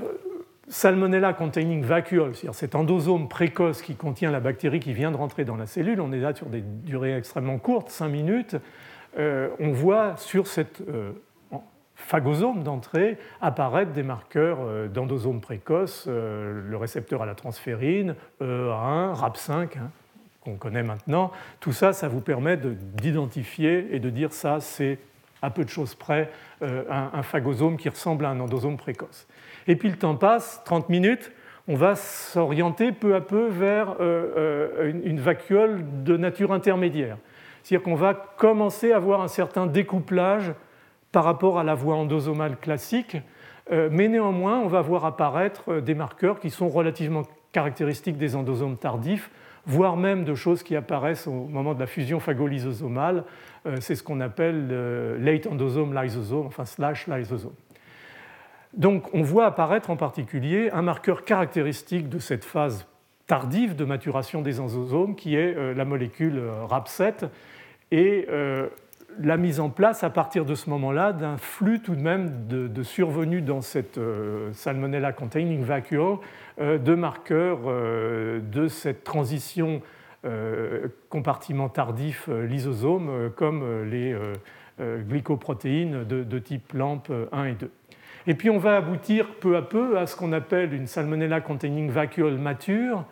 Salmonella 0.69 1.35
containing 1.35 1.85
vacuole, 1.85 2.35
c'est-à-dire 2.35 2.55
cet 2.55 2.75
endosome 2.75 3.29
précoce 3.29 3.83
qui 3.83 3.97
contient 3.97 4.31
la 4.31 4.41
bactérie 4.41 4.81
qui 4.81 4.95
vient 4.95 5.11
de 5.11 5.17
rentrer 5.17 5.45
dans 5.45 5.57
la 5.57 5.67
cellule, 5.67 6.01
on 6.01 6.13
est 6.13 6.21
là 6.21 6.35
sur 6.35 6.47
des 6.47 6.63
durées 6.63 7.17
extrêmement 7.17 7.59
courtes, 7.59 7.91
5 7.91 8.09
minutes, 8.09 8.57
euh, 9.19 9.49
on 9.61 9.73
voit 9.73 10.17
sur 10.17 10.47
cet 10.47 10.81
euh, 10.89 11.13
phagosome 11.95 12.63
d'entrée 12.63 13.19
apparaître 13.41 13.93
des 13.93 14.03
marqueurs 14.03 14.59
euh, 14.63 14.89
d'endosome 14.89 15.41
précoce, 15.41 16.07
le 16.07 16.77
récepteur 16.77 17.23
à 17.23 17.27
la 17.27 17.35
transférine, 17.35 18.15
E1, 18.41 19.15
RAP5, 19.15 19.51
hein, 19.53 19.91
qu'on 20.41 20.57
connaît 20.57 20.83
maintenant. 20.83 21.31
Tout 21.61 21.73
ça, 21.73 21.93
ça 21.93 22.09
vous 22.09 22.21
permet 22.21 22.57
d'identifier 22.57 23.95
et 23.95 24.01
de 24.01 24.09
dire 24.09 24.33
ça, 24.33 24.61
c'est 24.61 24.99
à 25.43 25.51
peu 25.51 25.63
de 25.63 25.69
choses 25.69 25.95
près 25.95 26.31
un 26.63 27.23
phagosome 27.23 27.77
qui 27.77 27.91
ressemble 27.91 28.25
à 28.25 28.31
un 28.31 28.41
endosome 28.41 28.79
précoce. 28.79 29.27
Et 29.67 29.77
puis 29.77 29.89
le 29.89 29.97
temps 29.97 30.17
passe, 30.17 30.63
30 30.65 30.89
minutes, 30.89 31.33
on 31.67 31.75
va 31.75 31.95
s'orienter 31.95 32.93
peu 32.93 33.15
à 33.15 33.21
peu 33.21 33.47
vers 33.49 33.97
euh, 34.01 34.29
euh, 34.37 34.93
une 35.05 35.19
vacuole 35.19 35.83
de 36.03 36.17
nature 36.17 36.53
intermédiaire. 36.53 37.17
C'est-à-dire 37.63 37.85
qu'on 37.85 37.95
va 37.95 38.13
commencer 38.13 38.93
à 38.93 38.97
avoir 38.97 39.23
un 39.23 39.29
certain 39.29 39.67
découplage 39.67 40.53
par 41.13 41.25
rapport 41.25 41.59
à 41.59 41.65
la 41.65 41.75
voie 41.75 41.95
endosomale 41.95 42.59
classique, 42.59 43.17
euh, 43.71 43.89
mais 43.91 44.09
néanmoins, 44.09 44.59
on 44.59 44.67
va 44.67 44.83
voir 44.83 45.07
apparaître 45.07 45.81
des 45.81 45.95
marqueurs 45.95 46.39
qui 46.39 46.51
sont 46.51 46.69
relativement 46.69 47.23
caractéristiques 47.53 48.19
des 48.19 48.37
endosomes 48.37 48.77
tardifs, 48.77 49.31
voire 49.65 49.97
même 49.97 50.25
de 50.25 50.35
choses 50.35 50.63
qui 50.63 50.77
apparaissent 50.77 51.27
au 51.27 51.33
moment 51.33 51.73
de 51.73 51.81
la 51.81 51.87
fusion 51.87 52.21
phagolysosomale. 52.21 53.25
C'est 53.81 53.95
ce 53.95 54.03
qu'on 54.03 54.21
appelle 54.21 54.69
late 55.21 55.47
endosome 55.47 55.95
lysosome, 55.95 56.47
enfin 56.47 56.67
slash 56.67 57.07
lysosome. 57.07 57.55
Donc 58.77 59.13
on 59.15 59.23
voit 59.23 59.47
apparaître 59.47 59.91
en 59.91 59.97
particulier 59.97 60.71
un 60.73 60.83
marqueur 60.83 61.25
caractéristique 61.25 62.09
de 62.09 62.19
cette 62.19 62.45
phase 62.45 62.87
tardive 63.27 63.77
de 63.77 63.85
maturation 63.85 64.43
des 64.43 64.61
endosomes 64.61 65.15
qui 65.15 65.35
est 65.37 65.75
la 65.75 65.85
molécule 65.85 66.43
RAP7 66.69 67.29
et 67.91 68.27
la 69.21 69.37
mise 69.37 69.61
en 69.61 69.71
place 69.71 70.05
à 70.05 70.11
partir 70.11 70.45
de 70.45 70.55
ce 70.55 70.71
moment-là 70.71 71.13
d'un 71.13 71.37
flux 71.37 71.81
tout 71.81 71.95
de 71.95 72.01
même 72.01 72.47
de, 72.49 72.83
survenus 72.83 73.43
dans 73.43 73.61
cette 73.61 73.99
euh, 73.99 74.53
Salmonella 74.53 75.13
containing 75.13 75.63
vacuole 75.63 76.19
euh, 76.61 76.79
de 76.79 76.95
marqueurs 76.95 77.61
euh, 77.67 78.41
de 78.41 78.69
cette 78.69 79.05
transition 79.05 79.83
compartiment 81.11 81.69
tardif 81.69 82.29
lysosome 82.29 83.31
comme 83.37 83.83
les 83.83 84.17
glycoprotéines 84.81 86.05
de, 86.05 86.25
de, 86.25 86.39
type 86.39 86.73
LAMP 86.73 87.13
1 87.31 87.45
et 87.45 87.53
2. 87.53 87.71
Et 88.27 88.35
puis 88.35 88.51
on 88.51 88.59
va 88.59 88.77
aboutir 88.77 89.35
peu 89.41 89.57
à 89.57 89.63
peu 89.63 89.99
à 89.99 90.07
ce 90.07 90.17
qu'on 90.17 90.33
appelle 90.33 90.73
une 90.73 90.87
Salmonella 90.87 91.41
containing 91.41 91.91
vacuole 91.91 92.39
mature 92.39 93.05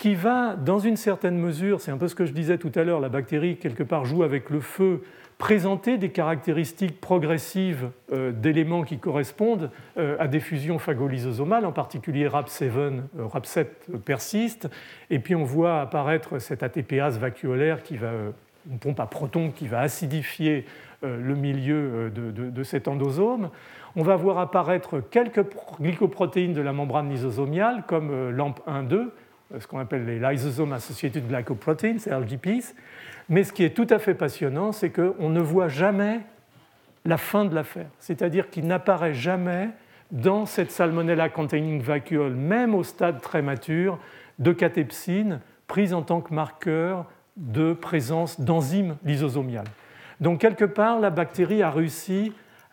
qui 0.00 0.14
va, 0.14 0.56
dans 0.56 0.78
une 0.78 0.96
certaine 0.96 1.36
mesure, 1.36 1.82
c'est 1.82 1.90
un 1.90 1.98
peu 1.98 2.08
ce 2.08 2.14
que 2.14 2.24
je 2.24 2.32
disais 2.32 2.56
tout 2.56 2.72
à 2.74 2.84
l'heure, 2.84 3.00
la 3.00 3.10
bactérie, 3.10 3.58
quelque 3.58 3.82
part, 3.82 4.06
joue 4.06 4.22
avec 4.22 4.48
le 4.48 4.60
feu, 4.60 5.02
présenter 5.36 5.98
des 5.98 6.08
caractéristiques 6.08 7.02
progressives 7.02 7.90
euh, 8.10 8.32
d'éléments 8.32 8.82
qui 8.82 8.98
correspondent 8.98 9.70
euh, 9.98 10.16
à 10.18 10.26
des 10.26 10.40
fusions 10.40 10.78
phagolysosomales, 10.78 11.66
en 11.66 11.72
particulier 11.72 12.26
RAP7, 12.26 12.70
euh, 12.72 13.00
RAP7 13.18 13.66
persiste, 14.02 14.70
et 15.10 15.18
puis 15.18 15.34
on 15.34 15.44
voit 15.44 15.82
apparaître 15.82 16.38
cet 16.38 16.62
ATPase 16.62 17.18
vacuolaire 17.18 17.82
qui 17.82 17.98
va, 17.98 18.12
une 18.70 18.78
pompe 18.78 19.00
à 19.00 19.06
protons 19.06 19.50
qui 19.50 19.66
va 19.68 19.80
acidifier 19.80 20.64
le 21.02 21.34
milieu 21.34 22.10
de, 22.10 22.62
cet 22.62 22.86
endosome. 22.86 23.48
On 23.96 24.02
va 24.02 24.16
voir 24.16 24.38
apparaître 24.38 25.00
quelques 25.00 25.44
glycoprotéines 25.80 26.52
de 26.52 26.60
la 26.60 26.72
membrane 26.72 27.10
lysosomiale, 27.10 27.82
comme 27.86 28.30
LAMP1-2, 28.30 29.08
ce 29.58 29.66
qu'on 29.66 29.80
appelle 29.80 30.06
les 30.06 30.20
Lysosome 30.20 30.72
Associated 30.72 31.26
Glycoproteins, 31.26 31.96
LGPs. 32.06 32.74
Mais 33.28 33.42
ce 33.42 33.52
qui 33.52 33.64
est 33.64 33.74
tout 33.74 33.86
à 33.90 33.98
fait 33.98 34.14
passionnant, 34.14 34.72
c'est 34.72 34.90
qu'on 34.90 35.28
ne 35.28 35.40
voit 35.40 35.68
jamais 35.68 36.20
la 37.04 37.16
fin 37.16 37.44
de 37.44 37.54
l'affaire. 37.54 37.88
C'est-à-dire 37.98 38.50
qu'il 38.50 38.66
n'apparaît 38.66 39.14
jamais 39.14 39.70
dans 40.12 40.46
cette 40.46 40.70
Salmonella 40.70 41.28
containing 41.28 41.80
vacuole, 41.80 42.34
même 42.34 42.74
au 42.74 42.84
stade 42.84 43.20
très 43.20 43.42
mature, 43.42 43.98
de 44.38 44.52
catepsine 44.52 45.40
prise 45.66 45.94
en 45.94 46.02
tant 46.02 46.20
que 46.20 46.34
marqueur 46.34 47.06
de 47.36 47.72
présence 47.72 48.40
d'enzymes 48.40 48.96
lysosomiales. 49.04 49.68
Donc 50.20 50.40
quelque 50.40 50.64
part, 50.64 51.00
la 51.00 51.10
bactérie 51.10 51.62
a 51.62 51.70
réussi 51.70 52.32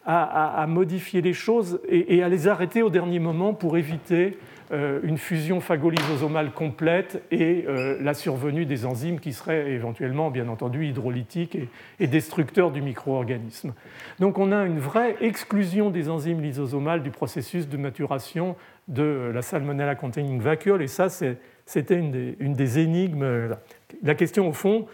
à, 0.10 0.66
modifier 0.68 1.22
les 1.22 1.34
choses 1.34 1.82
et, 1.90 2.24
à 2.24 2.30
les 2.30 2.48
arrêter 2.48 2.82
au 2.82 2.90
dernier 2.90 3.20
moment 3.20 3.54
pour 3.54 3.78
éviter 3.78 4.38
euh, 4.72 5.00
une 5.04 5.18
fusion 5.18 5.60
phagolysosomale 5.60 6.52
complète 6.52 7.24
et 7.30 7.66
euh, 7.68 7.98
la 8.02 8.14
survenue 8.14 8.66
des 8.66 8.86
enzymes 8.86 9.20
qui 9.20 9.34
seraient 9.34 9.72
éventuellement, 9.72 10.32
bien 10.32 10.48
entendu, 10.48 10.86
hydrolytiques 10.86 11.58
et, 12.00 12.08
destructeurs 12.08 12.72
du 12.72 12.82
micro-organisme. 12.82 13.74
Donc 14.20 14.38
on 14.38 14.54
a 14.54 14.66
une 14.66 14.80
vraie 14.80 15.18
exclusion 15.20 15.90
des 15.90 16.10
enzymes 16.10 16.42
lysosomales 16.42 17.04
du 17.04 17.12
processus 17.12 17.68
de 17.68 17.76
maturation 17.76 18.56
de 18.88 19.32
la 19.34 19.42
Salmonella 19.42 19.96
containing 19.96 20.40
vacuole, 20.40 20.82
et 20.82 20.88
ça, 20.88 21.10
c'était 21.10 22.00
une, 22.00 22.36
une 22.40 22.54
des, 22.54 22.80
énigmes. 22.80 23.56
La 24.04 24.16
question, 24.16 24.48
au 24.48 24.54
fond, 24.54 24.86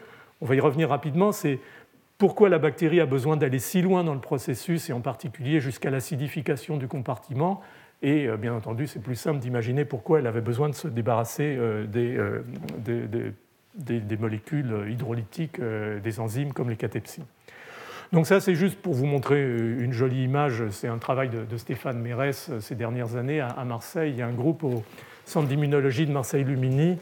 on 0.41 0.45
va 0.45 0.55
y 0.55 0.59
revenir 0.59 0.89
rapidement, 0.89 1.31
c'est 1.31 1.59
pourquoi 2.17 2.49
la 2.49 2.59
bactérie 2.59 3.01
a 3.01 3.05
besoin 3.05 3.37
d'aller 3.37 3.59
si 3.59 3.81
loin 3.81 4.03
dans 4.03 4.13
le 4.13 4.21
processus, 4.21 4.89
et 4.89 4.93
en 4.93 5.01
particulier 5.01 5.59
jusqu'à 5.59 5.89
l'acidification 5.89 6.77
du 6.77 6.87
compartiment 6.87 7.61
et 8.03 8.27
euh, 8.27 8.37
bien 8.37 8.53
entendu, 8.53 8.85
c'est 8.85 9.01
plus 9.01 9.15
simple 9.15 9.39
d'imaginer 9.39 9.85
pourquoi 9.85 10.19
elle 10.19 10.27
avait 10.27 10.41
besoin 10.41 10.69
de 10.69 10.75
se 10.75 10.89
débarrasser 10.89 11.55
euh, 11.57 11.85
euh, 11.95 12.41
des, 13.75 14.17
molécules 14.17 14.85
hydrolytiques, 14.89 15.59
des 15.59 16.19
enzymes 16.19 16.53
comme 16.53 16.69
les 16.69 16.75
catepsines. 16.75 17.25
Donc 18.11 18.27
ça, 18.27 18.41
c'est 18.41 18.53
juste 18.53 18.79
pour 18.79 18.93
vous 18.93 19.07
montrer 19.07 19.41
une 19.41 19.93
jolie 19.93 20.25
image. 20.25 20.69
C'est 20.69 20.87
un 20.87 20.99
travail 20.99 21.29
de, 21.29 21.57
Stéphane 21.57 21.99
Mérès 21.99 22.51
ces 22.59 22.75
dernières 22.75 23.15
années 23.15 23.39
à, 23.39 23.63
Marseille. 23.65 24.11
Il 24.11 24.17
y 24.17 24.21
a 24.21 24.27
un 24.27 24.33
groupe 24.33 24.63
au 24.63 24.83
Centre 25.25 25.47
d'immunologie 25.47 26.05
de 26.05 26.11
Marseille-Lumini 26.11 26.99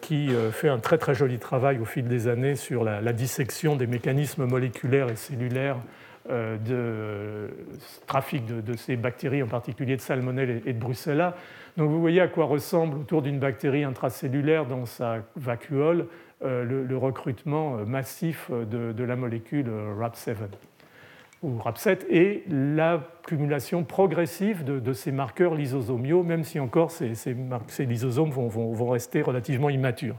qui 0.00 0.30
fait 0.52 0.68
un 0.68 0.78
très 0.78 0.98
très 0.98 1.14
joli 1.14 1.38
travail 1.38 1.78
au 1.78 1.84
fil 1.84 2.08
des 2.08 2.28
années 2.28 2.56
sur 2.56 2.82
la, 2.82 3.12
dissection 3.12 3.76
des 3.76 3.86
mécanismes 3.86 4.44
moléculaires 4.46 5.08
et 5.10 5.16
cellulaires 5.16 5.76
euh, 6.28 6.58
de 6.58 7.50
trafic 8.06 8.44
de, 8.44 8.76
ces 8.76 8.96
bactéries, 8.96 9.42
en 9.42 9.46
particulier 9.46 9.96
de 9.96 10.02
salmonelle 10.02 10.60
et 10.66 10.74
de 10.74 10.78
brucella. 10.78 11.34
Donc 11.78 11.88
vous 11.88 11.98
voyez 11.98 12.20
à 12.20 12.28
quoi 12.28 12.44
ressemble 12.44 12.98
autour 12.98 13.22
d'une 13.22 13.38
bactérie 13.38 13.84
intracellulaire 13.84 14.66
dans 14.66 14.84
sa 14.84 15.24
vacuole 15.36 16.06
euh, 16.44 16.62
le, 16.64 16.96
recrutement 16.98 17.78
euh, 17.78 17.84
massif 17.86 18.50
de, 18.50 19.02
la 19.02 19.16
molécule 19.16 19.70
RAP7 19.98 20.36
ou 21.42 21.58
RAP7 21.58 22.06
et 22.10 22.44
l'accumulation 22.48 23.84
progressive 23.84 24.64
de, 24.64 24.92
ces 24.92 25.12
marqueurs 25.12 25.54
lysosomiaux, 25.54 26.22
même 26.22 26.44
si 26.44 26.60
encore 26.60 26.90
ces, 26.90 27.14
lysosomes 27.80 28.30
vont, 28.30 28.90
rester 28.90 29.22
relativement 29.22 29.70
immatures. 29.70 30.16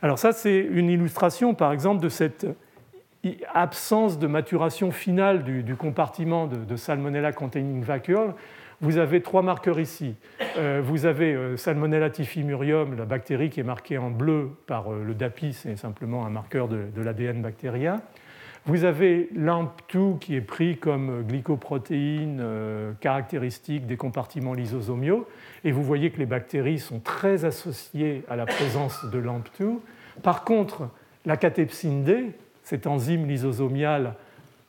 Alors 0.00 0.18
ça, 0.18 0.32
c'est 0.32 0.58
une 0.58 0.88
illustration, 0.88 1.54
par 1.54 1.72
exemple, 1.72 2.02
de 2.02 2.08
cette 2.08 2.46
absence 3.52 4.18
de 4.18 4.26
maturation 4.26 4.90
finale 4.90 5.42
du, 5.42 5.76
compartiment 5.76 6.46
de, 6.46 6.76
Salmonella 6.76 7.32
containing 7.32 7.82
vacuole, 7.82 8.34
vous 8.80 8.98
avez 8.98 9.22
trois 9.22 9.42
marqueurs 9.42 9.80
ici. 9.80 10.14
Euh, 10.56 10.80
vous 10.84 11.04
avez 11.04 11.34
euh, 11.34 11.56
Salmonella 11.56 12.10
typhimurium, 12.10 12.96
la 12.96 13.06
bactérie 13.06 13.50
qui 13.50 13.58
est 13.58 13.64
marquée 13.64 13.98
en 13.98 14.10
bleu 14.10 14.50
par 14.68 14.92
euh, 14.92 15.02
le 15.04 15.14
DAPI, 15.14 15.52
c'est 15.52 15.76
simplement 15.76 16.24
un 16.24 16.30
marqueur 16.30 16.68
de, 16.68 16.86
l'ADN 16.96 17.42
bactérien. 17.42 18.00
Vous 18.68 18.84
avez 18.84 19.30
LAMP2 19.34 20.18
qui 20.18 20.36
est 20.36 20.42
pris 20.42 20.76
comme 20.76 21.22
glycoprotéine 21.26 22.44
caractéristique 23.00 23.86
des 23.86 23.96
compartiments 23.96 24.52
lysosomiaux. 24.52 25.26
Et 25.64 25.72
vous 25.72 25.82
voyez 25.82 26.10
que 26.10 26.18
les 26.18 26.26
bactéries 26.26 26.78
sont 26.78 27.00
très 27.00 27.46
associées 27.46 28.24
à 28.28 28.36
la 28.36 28.44
présence 28.44 29.06
de 29.06 29.22
LAMP2. 29.22 29.78
Par 30.22 30.44
contre, 30.44 30.90
la 31.24 31.38
catepsine 31.38 32.04
D, 32.04 32.32
cette 32.62 32.86
enzyme 32.86 33.26
lysosomiale 33.26 34.16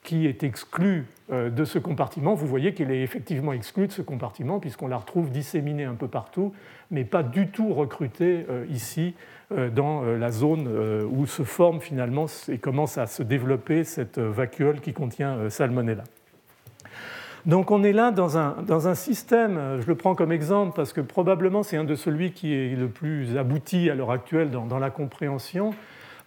qui 0.02 0.28
est 0.28 0.43
exclue 0.43 1.06
euh, 1.30 1.50
de 1.50 1.66
ce 1.66 1.78
compartiment, 1.78 2.36
vous 2.36 2.47
voyez 2.47 2.74
qu'elle 2.74 2.91
est 2.91 3.02
effectivement 3.02 3.52
exclue 3.52 3.88
de 3.88 3.91
ce 3.91 4.02
compartiment 4.02 4.60
puisqu'on 4.60 4.88
la 4.88 4.97
retrouve 4.97 5.30
disséminée 5.30 5.84
un 5.84 5.95
peu 5.95 6.08
partout, 6.08 6.54
mais 6.92 7.04
pas 7.04 7.24
du 7.24 7.48
tout 7.48 7.74
recrutée 7.74 8.46
euh, 8.50 8.66
ici 8.70 9.14
euh, 9.52 9.70
dans 9.70 10.04
la 10.04 10.32
zone 10.32 10.68
où 11.12 11.26
se 11.26 11.44
forme 11.44 11.82
finalement 11.82 12.26
et 12.48 12.58
commence 12.58 12.98
à 12.98 13.08
se 13.08 13.24
développer 13.24 13.84
cette 13.84 14.20
vacuole 14.20 14.80
qui 14.82 14.94
contient 14.94 15.50
salmonella. 15.50 16.04
Donc 17.46 17.72
on 17.72 17.84
est 17.84 17.94
là 17.94 18.12
dans 18.12 18.38
un, 18.38 18.58
dans 18.68 18.88
un, 18.88 18.96
système, 18.96 19.80
je 19.82 19.88
le 19.88 19.96
prends 19.96 20.14
comme 20.14 20.32
exemple 20.32 20.74
parce 20.76 20.92
que 20.92 21.02
probablement 21.02 21.64
c'est 21.64 21.78
un 21.78 21.86
de 21.86 21.96
celui 21.96 22.34
qui 22.34 22.54
est 22.54 22.76
le 22.76 22.90
plus 22.90 23.38
abouti 23.38 23.90
à 23.90 23.96
l'heure 23.96 24.12
actuelle 24.12 24.52
dans 24.52 24.78
la 24.78 24.90
compréhension, 24.90 25.74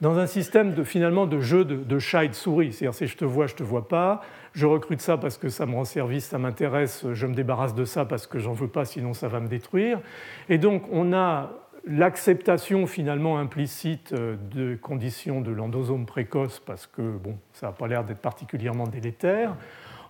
dans 0.03 0.18
un 0.18 0.26
système 0.26 0.74
de, 0.74 0.82
finalement 0.82 1.26
de 1.26 1.40
jeu 1.40 1.64
de, 1.64 1.98
chat 2.00 2.24
et 2.24 2.28
de 2.28 2.34
souris. 2.34 2.72
C'est-à-dire, 2.72 2.94
si 2.94 3.07
je 3.07 3.16
te 3.16 3.24
vois, 3.24 3.46
je 3.46 3.55
ne 3.55 3.59
te 3.59 3.62
vois 3.62 3.86
pas, 3.86 4.20
je 4.53 4.66
recrute 4.66 5.00
ça 5.00 5.16
parce 5.16 5.38
que 5.38 5.48
ça 5.48 5.64
me 5.64 5.76
rend 5.76 5.84
service, 5.84 6.26
ça 6.26 6.38
m'intéresse, 6.38 7.07
je 7.12 7.26
me 7.26 7.34
débarrasse 7.34 7.72
de 7.72 7.84
ça 7.84 8.05
parce 8.05 8.26
que 8.26 8.40
j'en 8.40 8.53
veux 8.53 8.66
pas, 8.66 8.84
sinon 8.84 9.14
ça 9.14 9.28
va 9.28 9.38
me 9.38 9.46
détruire. 9.46 10.00
Et 10.48 10.59
donc, 10.59 10.82
on 10.90 11.12
a 11.12 11.53
l'acceptation 11.86 12.88
finalement 12.88 13.38
implicite 13.38 14.12
euh, 14.12 14.36
de 14.50 14.74
conditions 14.74 15.40
de 15.40 15.53
l'endosome 15.53 16.05
précoce 16.05 16.61
parce 16.61 16.88
que 16.88 17.16
bon, 17.16 17.38
ça 17.53 17.68
n'a 17.68 17.72
pas 17.72 17.86
l'air 17.86 18.03
d'être 18.03 18.20
particulièrement 18.20 18.88
délétère. 18.88 19.55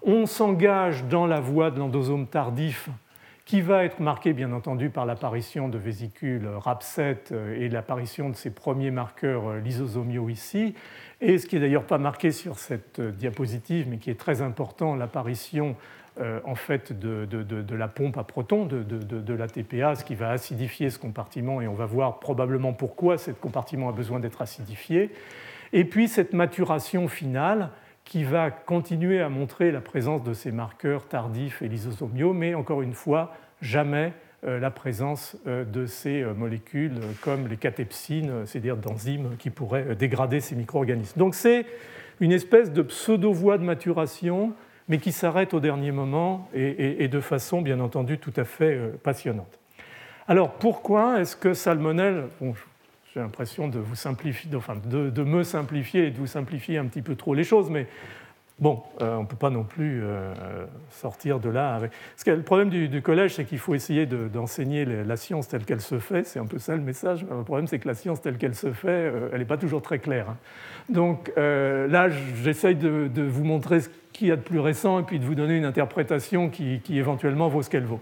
On 0.02 0.24
s'engage 0.24 1.04
dans 1.04 1.26
la 1.26 1.40
voie 1.40 1.70
de 1.70 1.78
l'endosome 1.78 2.26
tardif 2.26 2.88
qui 3.44 3.60
va 3.60 3.84
être 3.84 4.00
marqué 4.00 4.32
bien 4.32 4.52
entendu 4.52 4.88
par 4.90 5.04
l'apparition 5.04 5.68
de 5.68 5.78
vésicules 5.78 6.46
RAP7 6.46 7.16
euh, 7.32 7.60
et 7.60 7.68
l'apparition 7.68 8.30
de 8.30 8.36
ces 8.36 8.50
premiers 8.50 8.90
marqueurs 8.90 9.50
euh, 9.50 9.58
lysosomiaux 9.58 10.28
ici, 10.28 10.74
et 11.20 11.38
ce 11.38 11.46
qui 11.46 11.56
n'est 11.56 11.62
d'ailleurs 11.62 11.86
pas 11.86 11.98
marqué 11.98 12.30
sur 12.30 12.58
cette 12.58 13.00
euh, 13.00 13.10
diapositive, 13.10 13.88
mais 13.88 13.98
qui 13.98 14.10
est 14.10 14.18
très 14.18 14.42
important, 14.42 14.94
l'apparition 14.94 15.76
en 16.44 16.54
fait 16.54 16.92
de, 16.92 17.74
la 17.74 17.88
pompe 17.88 18.18
à 18.18 18.24
protons, 18.24 18.66
de, 18.66 18.82
de, 18.82 19.32
la 19.32 19.48
TPA, 19.48 19.94
ce 19.94 20.04
qui 20.04 20.14
va 20.14 20.28
acidifier 20.28 20.90
ce 20.90 20.98
compartiment, 20.98 21.62
et 21.62 21.66
on 21.66 21.72
va 21.72 21.86
voir 21.86 22.18
probablement 22.18 22.74
pourquoi 22.74 23.16
ce 23.16 23.30
compartiment 23.30 23.88
a 23.88 23.92
besoin 23.92 24.20
d'être 24.20 24.42
acidifié. 24.42 25.10
Et 25.72 25.86
puis 25.86 26.08
cette 26.08 26.34
maturation 26.34 27.08
finale 27.08 27.70
qui 28.12 28.24
va 28.24 28.50
continuer 28.50 29.22
à 29.22 29.30
montrer 29.30 29.72
la 29.72 29.80
présence 29.80 30.22
de 30.22 30.34
ces 30.34 30.52
marqueurs 30.52 31.08
tardifs 31.08 31.62
et 31.62 31.68
lysosomiaux, 31.68 32.34
mais 32.34 32.54
encore 32.54 32.82
une 32.82 32.92
fois, 32.92 33.32
jamais 33.62 34.12
la 34.42 34.70
présence 34.70 35.34
de 35.46 35.86
ces 35.86 36.22
molécules 36.22 37.00
comme 37.22 37.48
les 37.48 37.56
catepsines, 37.56 38.44
c'est-à-dire 38.44 38.76
d'enzymes 38.76 39.36
qui 39.38 39.48
pourraient 39.48 39.94
dégrader 39.94 40.40
ces 40.40 40.54
micro-organismes. 40.54 41.18
Donc 41.18 41.34
c'est 41.34 41.64
une 42.20 42.32
espèce 42.32 42.70
de 42.70 42.82
pseudo-voie 42.82 43.56
de 43.56 43.64
maturation, 43.64 44.52
mais 44.88 44.98
qui 44.98 45.10
s'arrête 45.10 45.54
au 45.54 45.60
dernier 45.60 45.90
moment 45.90 46.50
et, 46.52 47.08
de 47.08 47.20
façon, 47.20 47.62
bien 47.62 47.80
entendu, 47.80 48.18
tout 48.18 48.34
à 48.36 48.44
fait 48.44 48.78
passionnante. 49.02 49.58
Alors 50.28 50.50
pourquoi 50.50 51.18
est-ce 51.18 51.34
que 51.34 51.54
salmonelle, 51.54 52.24
j'ai 53.12 53.20
l'impression 53.20 53.68
de, 53.68 53.78
vous 53.78 53.94
simplifier, 53.94 54.50
enfin, 54.56 54.74
de, 54.84 55.22
me 55.22 55.42
simplifier 55.42 56.06
et 56.06 56.10
de 56.10 56.18
vous 56.18 56.26
simplifier 56.26 56.78
un 56.78 56.86
petit 56.86 57.02
peu 57.02 57.14
trop 57.14 57.34
les 57.34 57.44
choses, 57.44 57.68
mais 57.68 57.86
bon, 58.58 58.82
euh, 59.02 59.16
on 59.16 59.22
ne 59.22 59.26
peut 59.26 59.36
pas 59.36 59.50
non 59.50 59.64
plus 59.64 60.00
euh, 60.02 60.32
sortir 60.90 61.38
de 61.38 61.50
là. 61.50 61.74
Avec... 61.74 61.92
Parce 62.16 62.26
le 62.26 62.42
problème 62.42 62.70
du, 62.70 63.02
collège, 63.02 63.34
c'est 63.34 63.44
qu'il 63.44 63.58
faut 63.58 63.74
essayer 63.74 64.06
d'enseigner 64.06 64.86
la 64.86 65.16
science 65.16 65.48
telle 65.48 65.66
qu'elle 65.66 65.82
se 65.82 65.98
fait. 65.98 66.24
C'est 66.24 66.38
un 66.38 66.46
peu 66.46 66.58
ça 66.58 66.74
le 66.74 66.80
message. 66.80 67.26
le 67.28 67.44
problème, 67.44 67.66
c'est 67.66 67.78
que 67.78 67.88
la 67.88 67.94
science 67.94 68.22
telle 68.22 68.38
qu'elle 68.38 68.54
se 68.54 68.72
fait, 68.72 68.88
euh, 68.88 69.28
elle 69.32 69.40
n'est 69.40 69.44
pas 69.44 69.58
toujours 69.58 69.82
très 69.82 69.98
claire. 69.98 70.30
Hein. 70.30 70.36
Donc 70.88 71.30
là, 71.36 72.08
j'essaye 72.42 72.76
de, 72.76 73.22
vous 73.22 73.44
montrer 73.44 73.80
ce 73.80 73.90
qu'il 74.14 74.28
y 74.28 74.32
a 74.32 74.36
de 74.36 74.42
plus 74.42 74.58
récent 74.58 75.00
et 75.00 75.02
puis 75.02 75.18
de 75.18 75.24
vous 75.24 75.34
donner 75.34 75.56
une 75.56 75.66
interprétation 75.66 76.48
qui 76.48 76.80
éventuellement 76.90 77.48
vaut 77.48 77.62
ce 77.62 77.68
qu'elle 77.68 77.84
vaut. 77.84 78.00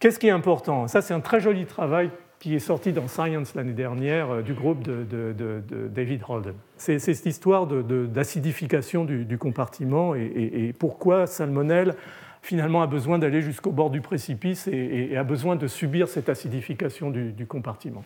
Qu'est-ce 0.00 0.18
qui 0.18 0.26
est 0.26 0.32
important? 0.32 0.88
Ça, 0.88 1.00
c'est 1.00 1.14
un 1.14 1.20
très 1.20 1.38
joli 1.38 1.64
travail 1.64 2.10
qui 2.42 2.56
est 2.56 2.58
sorti 2.58 2.92
dans 2.92 3.06
Science 3.06 3.54
l'année 3.54 3.72
dernière 3.72 4.32
euh, 4.32 4.42
du 4.42 4.52
groupe 4.52 4.82
de, 4.82 5.62
David 5.94 6.22
Holden. 6.28 6.54
C'est 6.76 6.98
cette 6.98 7.24
histoire 7.24 7.68
d'acidification 7.68 9.04
du, 9.04 9.38
compartiment 9.38 10.16
et, 10.16 10.74
pourquoi 10.76 11.28
Salmonelle 11.28 11.94
finalement 12.42 12.82
a 12.82 12.88
besoin 12.88 13.20
d'aller 13.20 13.42
jusqu'au 13.42 13.70
bord 13.70 13.90
du 13.90 14.00
précipice 14.00 14.66
et, 14.66 15.16
a 15.16 15.22
besoin 15.22 15.54
de 15.54 15.68
subir 15.68 16.08
cette 16.08 16.28
acidification 16.28 17.12
du, 17.12 17.46
compartiment. 17.46 18.02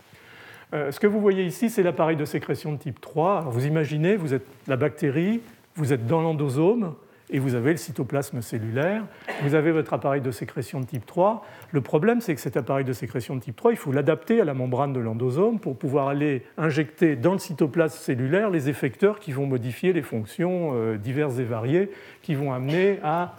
Euh, 0.74 0.92
ce 0.92 1.00
que 1.00 1.06
vous 1.06 1.20
voyez 1.20 1.44
ici, 1.46 1.70
c'est 1.70 1.82
l'appareil 1.82 2.18
de 2.18 2.26
sécrétion 2.26 2.72
de 2.72 2.76
type 2.76 3.00
3. 3.00 3.46
vous 3.48 3.64
imaginez, 3.64 4.16
vous 4.16 4.34
êtes 4.34 4.46
la 4.66 4.76
bactérie, 4.76 5.40
vous 5.76 5.94
êtes 5.94 6.06
dans 6.06 6.20
l'endosome, 6.20 6.94
et 7.30 7.38
vous 7.38 7.54
avez 7.54 7.72
le 7.72 7.76
cytoplasme 7.76 8.40
cellulaire, 8.40 9.04
vous 9.42 9.54
avez 9.54 9.72
votre 9.72 9.92
appareil 9.92 10.20
de 10.20 10.30
sécrétion 10.30 10.80
de 10.80 10.86
type 10.86 11.06
3. 11.06 11.44
Le 11.72 11.80
problème, 11.80 12.20
c'est 12.20 12.34
que 12.34 12.40
cet 12.40 12.56
appareil 12.56 12.84
de 12.84 12.92
sécrétion 12.92 13.34
de 13.34 13.40
type 13.40 13.56
3, 13.56 13.72
il 13.72 13.76
faut 13.76 13.92
l'adapter 13.92 14.40
à 14.40 14.44
la 14.44 14.54
membrane 14.54 14.92
de 14.92 15.00
l'endosome 15.00 15.58
pour 15.58 15.76
pouvoir 15.76 16.08
aller 16.08 16.42
injecter 16.56 17.16
dans 17.16 17.32
le 17.32 17.38
cytoplasme 17.38 17.98
cellulaire 17.98 18.50
les 18.50 18.68
effecteurs 18.68 19.18
qui 19.18 19.32
vont 19.32 19.46
modifier 19.46 19.92
les 19.92 20.02
fonctions 20.02 20.72
euh, 20.74 20.96
diverses 20.96 21.38
et 21.38 21.44
variées 21.44 21.90
qui 22.22 22.34
vont 22.34 22.52
amener 22.52 22.98
à 23.02 23.34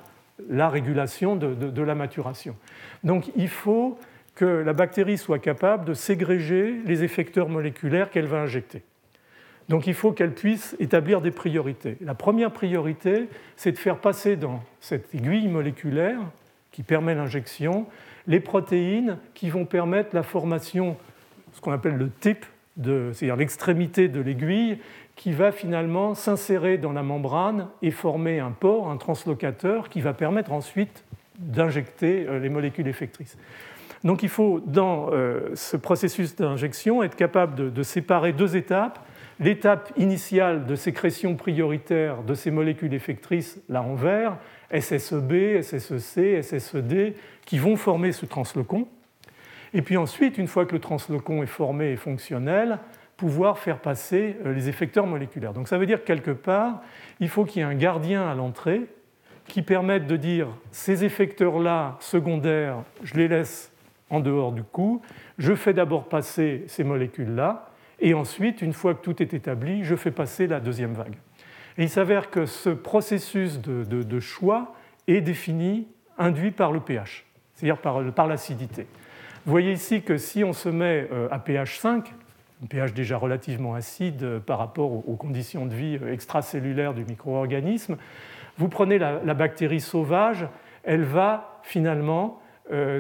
la 0.49 0.69
régulation 0.69 1.35
de, 1.35 1.53
de 1.53 1.81
la 1.81 1.95
maturation. 1.95 2.55
Donc 3.03 3.31
il 3.35 3.49
faut 3.49 3.97
que 4.35 4.45
la 4.45 4.73
bactérie 4.73 5.17
soit 5.17 5.39
capable 5.39 5.85
de 5.85 5.93
ségréger 5.93 6.75
les 6.85 7.03
effecteurs 7.03 7.49
moléculaires 7.49 8.11
qu'elle 8.11 8.27
va 8.27 8.41
injecter. 8.41 8.83
Donc 9.70 9.88
il 9.88 9.93
faut 9.93 10.11
qu'elle 10.11 10.34
puisse 10.34 10.76
établir 10.80 11.22
des 11.22 11.32
priorités. 11.32 11.97
La 12.01 12.15
première 12.15 12.51
priorité, 12.51 13.28
c'est 13.55 13.72
de 13.72 13.78
faire 13.78 13.97
passer 13.97 14.36
dans 14.36 14.61
cette 14.80 15.13
aiguille 15.13 15.47
moléculaire 15.47 16.20
qui 16.72 16.84
permet 16.84 17.15
l'injection 17.15 17.88
les 18.28 18.39
protéines 18.39 19.18
qui 19.34 19.49
vont 19.49 19.65
permettre 19.65 20.09
la 20.13 20.24
formation, 20.24 20.97
ce 21.53 21.61
qu'on 21.61 21.72
appelle 21.72 21.95
le 21.95 22.11
type, 22.20 22.45
c'est-à-dire 22.84 23.38
l'extrémité 23.38 24.07
de 24.07 24.20
l'aiguille, 24.20 24.78
qui 25.15 25.32
va 25.32 25.51
finalement 25.51 26.13
s'insérer 26.13 26.78
dans 26.78 26.91
la 26.91 27.01
membrane 27.01 27.70
et 27.82 27.89
former 27.89 28.39
un 28.39 28.51
port, 28.51 28.91
un 28.91 28.97
translocateur, 28.97 29.89
qui 29.89 30.01
va 30.01 30.13
permettre 30.13 30.51
ensuite 30.51 31.03
d'injecter 31.39 32.28
euh, 32.28 32.39
les 32.39 32.49
molécules 32.49 32.88
effectrices. 32.88 33.38
Donc 34.03 34.22
il 34.22 34.30
faut, 34.30 34.61
dans 34.63 35.09
euh, 35.11 35.49
ce 35.55 35.76
processus 35.76 36.36
d'injection, 36.36 37.01
être 37.01 37.15
capable 37.15 37.74
de 37.74 37.84
séparer 37.84 38.32
deux 38.32 38.55
étapes 38.55 38.99
l'étape 39.39 39.91
initiale 39.97 40.65
de 40.65 40.75
sécrétion 40.75 41.35
prioritaire 41.35 42.23
de 42.23 42.33
ces 42.33 42.51
molécules 42.51 42.93
effectrices, 42.93 43.59
là 43.69 43.81
en 43.81 43.95
vert, 43.95 44.38
SSEB, 44.71 45.61
SSEC, 45.61 46.43
SSED, 46.43 47.15
qui 47.45 47.57
vont 47.57 47.75
former 47.75 48.11
ce 48.11 48.25
translocon. 48.25 48.88
Et 49.73 49.81
puis 49.81 49.97
ensuite, 49.97 50.38
une 50.38 50.47
fois 50.47 50.65
que 50.65 50.73
le 50.73 50.79
translocon 50.79 51.43
est 51.43 51.47
formé 51.47 51.91
et 51.91 51.97
fonctionnel, 51.97 52.79
pouvoir 53.17 53.57
faire 53.57 53.79
passer 53.79 54.38
euh, 54.45 54.53
les 54.53 54.69
effecteurs 54.69 55.07
moléculaires. 55.07 55.53
Donc 55.53 55.67
ça 55.67 55.77
veut 55.77 55.88
dire 55.88 56.01
que 56.01 56.07
quelque 56.07 56.31
part, 56.31 56.81
il 57.19 57.29
faut 57.29 57.45
qu'il 57.45 57.61
y 57.61 57.65
ait 57.65 57.67
un 57.67 57.75
gardien 57.75 58.29
à 58.29 58.35
l'entrée 58.35 58.85
qui 59.47 59.61
permette 59.61 60.07
de 60.07 60.17
dire 60.17 60.47
ces 60.71 61.03
effecteurs-là 61.03 61.97
secondaires, 61.99 62.83
je 63.03 63.15
les 63.15 63.27
laisse 63.27 63.71
en 64.09 64.19
dehors 64.19 64.51
du 64.51 64.63
coup, 64.63 65.01
je 65.38 65.55
fais 65.55 65.73
d'abord 65.73 66.09
passer 66.09 66.63
ces 66.67 66.83
molécules-là, 66.83 67.69
et 67.99 68.13
ensuite, 68.13 68.61
une 68.61 68.73
fois 68.73 68.93
que 68.93 69.01
tout 69.01 69.21
est 69.21 69.33
établi, 69.33 69.83
je 69.83 69.95
fais 69.95 70.11
passer 70.11 70.47
la 70.47 70.59
deuxième 70.59 70.93
vague. 70.93 71.15
Et 71.77 71.83
il 71.83 71.89
s'avère 71.89 72.29
que 72.29 72.45
ce 72.45 72.69
processus 72.69 73.59
de, 73.59 74.19
choix 74.19 74.73
est 75.07 75.21
défini, 75.21 75.87
induit 76.17 76.51
par 76.51 76.71
le 76.71 76.79
pH, 76.79 77.25
c'est-à-dire 77.53 77.77
par, 77.77 78.27
l'acidité. 78.27 78.87
Vous 79.45 79.51
voyez 79.51 79.71
ici 79.71 80.01
que 80.01 80.17
si 80.17 80.43
on 80.43 80.53
se 80.53 80.69
met 80.69 81.07
euh, 81.11 81.27
à 81.31 81.39
pH 81.39 81.79
5, 81.79 82.13
un 82.63 82.67
pH 82.67 82.93
déjà 82.93 83.17
relativement 83.17 83.75
acide 83.75 84.23
euh, 84.23 84.39
par 84.39 84.57
rapport 84.57 84.91
aux 85.07 85.15
conditions 85.15 85.65
de 85.65 85.73
vie 85.73 85.99
euh, 86.01 86.11
extracellulaires 86.11 86.93
du 86.93 87.05
micro-organisme, 87.05 87.97
vous 88.57 88.69
prenez 88.69 88.97
la, 88.97 89.19
bactérie 89.35 89.79
sauvage, 89.79 90.47
elle 90.83 91.03
va 91.03 91.59
finalement 91.61 92.41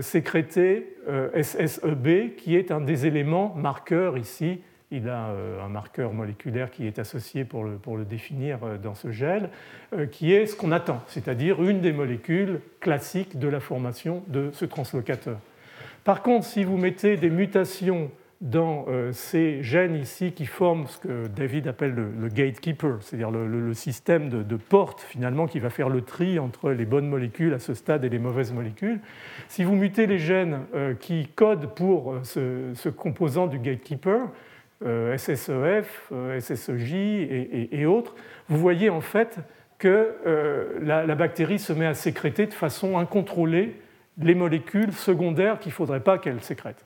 sécréter 0.01 0.95
SSEB, 1.41 2.35
qui 2.35 2.55
est 2.55 2.69
un 2.71 2.79
des 2.79 3.07
éléments 3.07 3.55
marqueurs 3.55 4.19
ici 4.19 4.61
il 4.91 5.09
a 5.09 5.29
euh, 5.29 5.63
un 5.63 5.69
marqueur 5.69 6.13
moléculaire 6.13 6.71
qui 6.71 6.87
est 6.87 6.99
associé 6.99 7.43
pour 7.43 7.65
le, 7.65 8.05
définir 8.05 8.59
euh, 8.63 8.77
dans 8.77 8.95
ce 8.95 9.11
gel, 9.11 9.49
euh, 9.93 10.05
qui 10.05 10.33
est 10.33 10.45
ce 10.45 10.55
qu'on 10.55 10.71
attend, 10.71 11.01
c'est-à-dire 11.07 11.61
une 11.61 11.81
des 11.81 11.91
molécules 11.91 12.61
classiques 12.79 13.37
de 13.37 13.47
la 13.47 13.59
formation 13.59 14.23
de 14.27 14.49
ce 14.53 14.65
translocateur. 14.65 15.39
Par 16.03 16.21
contre, 16.21 16.45
si 16.45 16.63
vous 16.63 16.77
mettez 16.77 17.17
des 17.17 17.29
mutations 17.29 18.11
dans 18.39 18.85
ces 19.13 19.63
gènes 19.63 19.95
ici 19.95 20.31
qui 20.31 20.45
forment 20.45 20.85
ce 20.85 20.99
que 20.99 21.27
David 21.27 21.67
appelle 21.67 21.95
le, 21.95 22.29
gatekeeper, 22.29 22.99
c'est-à-dire 23.01 23.31
le, 23.31 23.73
système 23.73 24.29
de, 24.29 24.55
porte 24.55 25.01
finalement 25.01 25.47
qui 25.47 25.59
va 25.59 25.71
faire 25.71 25.89
le 25.89 26.01
tri 26.01 26.37
entre 26.37 26.69
les 26.69 26.85
bonnes 26.85 27.09
molécules 27.09 27.53
à 27.53 27.59
ce 27.59 27.73
stade 27.73 28.05
et 28.05 28.09
les 28.09 28.19
mauvaises 28.19 28.53
molécules. 28.53 28.99
Si 29.49 29.63
vous 29.63 29.75
mutez 29.75 30.05
les 30.05 30.19
gènes 30.19 30.59
qui 30.99 31.27
codent 31.35 31.73
pour 31.75 32.13
ce 32.23 32.89
composant 32.89 33.47
du 33.47 33.57
gatekeeper, 33.59 34.29
SSEF, 34.83 36.11
SSEJ 36.39 36.93
et, 37.71 37.85
autres, 37.85 38.15
vous 38.47 38.57
voyez 38.57 38.89
en 38.89 39.01
fait 39.01 39.39
que 39.79 40.15
euh, 40.25 40.79
la, 40.81 41.15
bactérie 41.15 41.59
se 41.59 41.73
met 41.73 41.85
à 41.85 41.93
sécréter 41.93 42.47
de 42.47 42.53
façon 42.53 42.97
incontrôlée 42.97 43.75
les 44.19 44.35
molécules 44.35 44.93
secondaires 44.93 45.59
qu'il 45.59 45.69
ne 45.69 45.75
faudrait 45.75 45.99
pas 45.99 46.17
qu'elle 46.17 46.41
sécrète. 46.41 46.85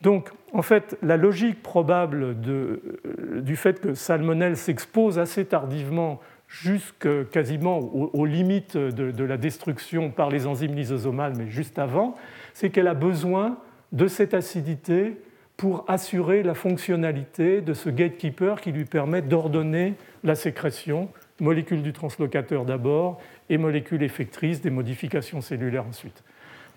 Donc, 0.00 0.30
en 0.52 0.62
fait, 0.62 0.96
la 1.02 1.16
logique 1.16 1.62
probable 1.62 2.36
euh, 2.46 3.40
du 3.40 3.56
fait 3.56 3.80
que 3.80 3.94
Salmonelle 3.94 4.56
s'expose 4.56 5.18
assez 5.18 5.44
tardivement 5.44 6.20
jusque 6.46 7.08
quasiment 7.30 7.78
aux, 7.78 8.26
limites 8.26 8.76
de, 8.76 9.10
de, 9.10 9.24
la 9.24 9.36
destruction 9.36 10.10
par 10.10 10.30
les 10.30 10.46
enzymes 10.46 10.74
lysosomales, 10.74 11.32
mais 11.36 11.48
juste 11.48 11.78
avant, 11.78 12.14
c'est 12.52 12.70
qu'elle 12.70 12.86
a 12.86 12.94
besoin 12.94 13.56
de 13.92 14.06
cette 14.06 14.34
acidité 14.34 15.16
pour 15.56 15.84
assurer 15.88 16.42
la 16.42 16.54
fonctionnalité 16.54 17.60
de 17.60 17.74
ce 17.74 17.88
gatekeeper 17.88 18.60
qui 18.60 18.72
lui 18.72 18.84
permet 18.84 19.22
d'ordonner 19.22 19.94
la 20.24 20.34
sécrétion, 20.34 21.08
molécules 21.40 21.82
du 21.82 21.92
translocateur 21.92 22.64
d'abord 22.64 23.20
et 23.48 23.58
molécules 23.58 24.02
effectrices 24.02 24.60
des 24.60 24.70
modifications 24.70 25.40
cellulaires 25.40 25.86
ensuite. 25.86 26.24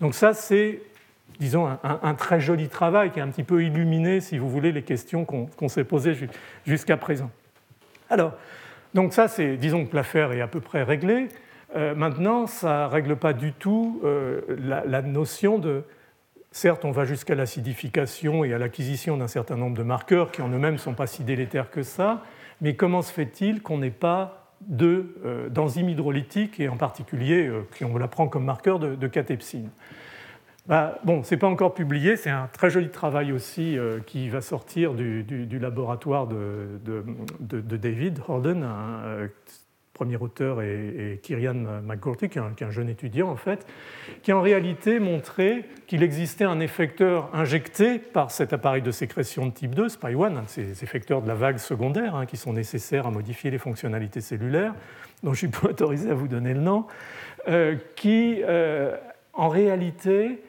Donc 0.00 0.14
ça, 0.14 0.32
c'est, 0.32 0.80
disons, 1.40 1.68
un, 1.82 2.14
très 2.14 2.40
joli 2.40 2.68
travail 2.68 3.10
qui 3.10 3.20
a 3.20 3.24
un 3.24 3.28
petit 3.28 3.42
peu 3.42 3.64
illuminé, 3.64 4.20
si 4.20 4.38
vous 4.38 4.48
voulez, 4.48 4.70
les 4.70 4.82
questions 4.82 5.24
qu'on 5.24 5.68
s'est 5.68 5.84
posées 5.84 6.16
jusqu'à 6.64 6.96
présent. 6.96 7.30
Alors, 8.10 8.32
donc 8.94 9.12
ça, 9.12 9.26
c'est, 9.26 9.56
disons 9.56 9.86
que 9.86 9.96
l'affaire 9.96 10.32
est 10.32 10.40
à 10.40 10.46
peu 10.46 10.60
près 10.60 10.84
réglée. 10.84 11.28
Euh, 11.76 11.94
maintenant, 11.94 12.46
ça 12.46 12.86
ne 12.86 12.92
règle 12.92 13.16
pas 13.16 13.32
du 13.32 13.52
tout 13.52 14.00
euh, 14.04 14.40
la 14.58 15.02
notion 15.02 15.58
de 15.58 15.82
Certes, 16.50 16.84
on 16.84 16.90
va 16.90 17.04
jusqu'à 17.04 17.34
l'acidification 17.34 18.42
et 18.42 18.54
à 18.54 18.58
l'acquisition 18.58 19.16
d'un 19.16 19.28
certain 19.28 19.56
nombre 19.56 19.76
de 19.76 19.82
marqueurs 19.82 20.30
qui 20.30 20.40
en 20.40 20.48
eux-mêmes 20.48 20.74
ne 20.74 20.78
sont 20.78 20.94
pas 20.94 21.06
si 21.06 21.22
délétères 21.22 21.70
que 21.70 21.82
ça, 21.82 22.22
mais 22.60 22.74
comment 22.74 23.02
se 23.02 23.12
fait-il 23.12 23.62
qu'on 23.62 23.78
n'ait 23.78 23.90
pas 23.90 24.54
euh, 24.80 25.48
d'enzymes 25.50 25.90
hydrolytiques 25.90 26.58
et 26.58 26.68
en 26.68 26.76
particulier, 26.76 27.46
euh, 27.46 27.62
qu'on 27.78 27.96
la 27.98 28.08
prend 28.08 28.28
comme 28.28 28.44
marqueur 28.44 28.78
de, 28.78 29.06
catepsine? 29.06 29.68
Bah, 30.66 30.98
Bon, 31.04 31.22
ce 31.22 31.34
n'est 31.34 31.38
pas 31.38 31.46
encore 31.46 31.74
publié, 31.74 32.16
c'est 32.16 32.30
un 32.30 32.48
très 32.52 32.70
joli 32.70 32.88
travail 32.88 33.30
aussi 33.30 33.78
euh, 33.78 34.00
qui 34.00 34.30
va 34.30 34.40
sortir 34.40 34.94
du, 34.94 35.58
laboratoire 35.60 36.26
de, 36.26 36.80
David 37.76 38.20
Horden, 38.26 38.66
premier 39.98 40.16
auteur 40.16 40.62
est, 40.62 41.18
Kirian 41.22 41.82
McGorty, 41.82 42.28
qui 42.28 42.38
est, 42.38 42.62
un, 42.62 42.70
jeune 42.70 42.88
étudiant 42.88 43.28
en 43.28 43.36
fait, 43.36 43.66
qui 44.22 44.30
a 44.30 44.36
en 44.36 44.40
réalité 44.40 45.00
montré 45.00 45.64
qu'il 45.88 46.04
existait 46.04 46.44
un 46.44 46.60
effecteur 46.60 47.28
injecté 47.32 47.98
par 47.98 48.30
cet 48.30 48.52
appareil 48.52 48.80
de 48.80 48.92
sécrétion 48.92 49.46
de 49.46 49.50
type 49.50 49.74
2, 49.74 49.88
SPY1, 49.88 50.36
un 50.36 50.42
de 50.42 50.48
ces 50.48 50.84
effecteurs 50.84 51.20
de 51.20 51.26
la 51.26 51.34
vague 51.34 51.58
secondaire 51.58 52.14
hein, 52.14 52.26
qui 52.26 52.36
sont 52.36 52.52
nécessaires 52.52 53.08
à 53.08 53.10
modifier 53.10 53.50
les 53.50 53.58
fonctionnalités 53.58 54.20
cellulaires, 54.20 54.72
dont 55.24 55.32
je 55.32 55.38
suis 55.38 55.48
pas 55.48 55.70
autorisé 55.70 56.12
à 56.12 56.14
vous 56.14 56.28
donner 56.28 56.54
le 56.54 56.60
nom, 56.60 56.86
euh, 57.48 57.74
qui 57.96 58.44
en 59.32 59.48
réalité 59.48 60.44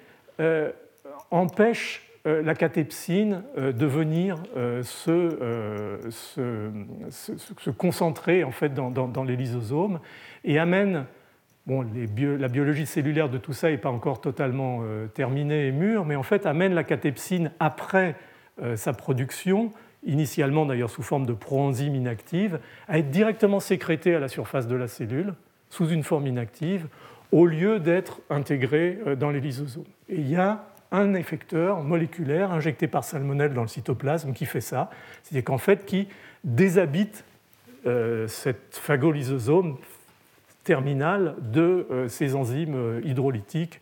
empêche 1.32 2.04
euh, 2.06 2.09
la 2.26 2.54
catepsine 2.54 3.44
euh, 3.58 3.72
de 3.72 3.86
venir 3.86 4.38
euh, 4.58 4.84
se, 4.84 6.00
se, 7.10 7.70
concentrer 7.70 8.44
en 8.44 8.52
fait 8.52 8.74
dans, 8.74 9.24
les 9.24 9.36
lysosomes 9.36 10.00
et 10.44 10.60
amène 10.60 11.06
Bon, 11.68 11.86
la 11.86 12.48
biologie 12.48 12.88
cellulaire 12.88 13.30
de 13.30 13.38
tout 13.38 13.54
ça 13.54 13.70
n'est 13.70 13.78
pas 13.78 13.92
encore 13.92 14.22
totalement 14.22 14.82
terminée 15.14 15.68
et 15.68 15.72
mûre, 15.72 16.04
mais 16.04 16.16
en 16.16 16.24
fait 16.24 16.48
amène 16.48 16.74
la 16.74 16.84
catepsine 16.84 17.52
après 17.60 18.16
sa 18.74 18.92
production, 18.92 19.72
initialement 20.04 20.66
d'ailleurs 20.66 20.90
sous 20.90 21.04
forme 21.04 21.28
de 21.28 21.34
proenzyme 21.34 21.94
inactive, 21.94 22.60
à 22.88 22.98
être 22.98 23.12
directement 23.12 23.60
sécrétée 23.60 24.16
à 24.16 24.20
la 24.20 24.30
surface 24.30 24.68
de 24.68 24.76
la 24.76 24.88
cellule 24.88 25.36
sous 25.70 25.88
une 25.90 26.02
forme 26.02 26.26
inactive, 26.26 26.88
au 27.32 27.46
lieu 27.46 27.80
d'être 27.80 28.20
intégrée 28.32 28.98
dans 29.20 29.30
les 29.30 29.40
lysosomes. 29.40 29.84
Et 30.08 30.16
il 30.16 30.28
y 30.28 30.38
a 30.38 30.69
un 30.92 31.14
effecteur 31.14 31.82
moléculaire 31.82 32.52
injecté 32.52 32.88
par 32.88 33.04
salmonelle 33.04 33.54
dans 33.54 33.62
le 33.62 33.68
cytoplasme 33.68 34.34
qui 34.34 34.46
fait 34.46 34.62
ça, 34.62 34.90
c'est-à-dire 35.24 35.46
qu'en 35.46 35.58
fait 35.58 35.86
qui 35.86 36.08
déshabite 36.44 37.24
euh, 37.86 38.28
cette 38.28 38.76
phagolysosome 38.76 39.78
terminale 40.64 41.36
de 41.42 41.88
euh, 41.92 42.08
ces 42.08 42.36
enzymes 42.36 42.76
euh, 42.76 43.02
hydrolytiques. 43.06 43.80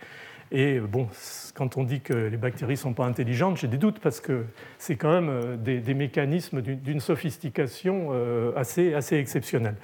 Et 0.51 0.79
bon, 0.79 1.09
quand 1.55 1.75
on 1.77 1.83
dit 1.83 1.99
que 1.99 2.13
les 2.13 2.37
bactéries 2.37 2.73
ne 2.73 2.77
sont 2.77 2.93
pas 2.93 3.05
intelligentes, 3.05 3.57
j'ai 3.57 3.67
des 3.67 3.77
doutes 3.77 3.99
parce 3.99 4.21
que 4.21 4.45
c'est 4.77 4.95
quand 4.95 5.11
même 5.11 5.57
des, 5.57 5.93
mécanismes 5.93 6.61
d'une 6.61 7.01
sophistication 7.01 8.13
assez, 8.55 8.93
assez 8.93 9.17
exceptionnelle. 9.17 9.75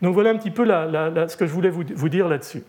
Donc 0.00 0.14
voilà 0.14 0.30
un 0.30 0.38
petit 0.38 0.50
peu 0.50 0.64
ce 0.64 1.36
que 1.36 1.46
je 1.46 1.52
voulais 1.52 1.68
vous 1.68 2.08
dire 2.08 2.28
là-dessus. 2.28 2.62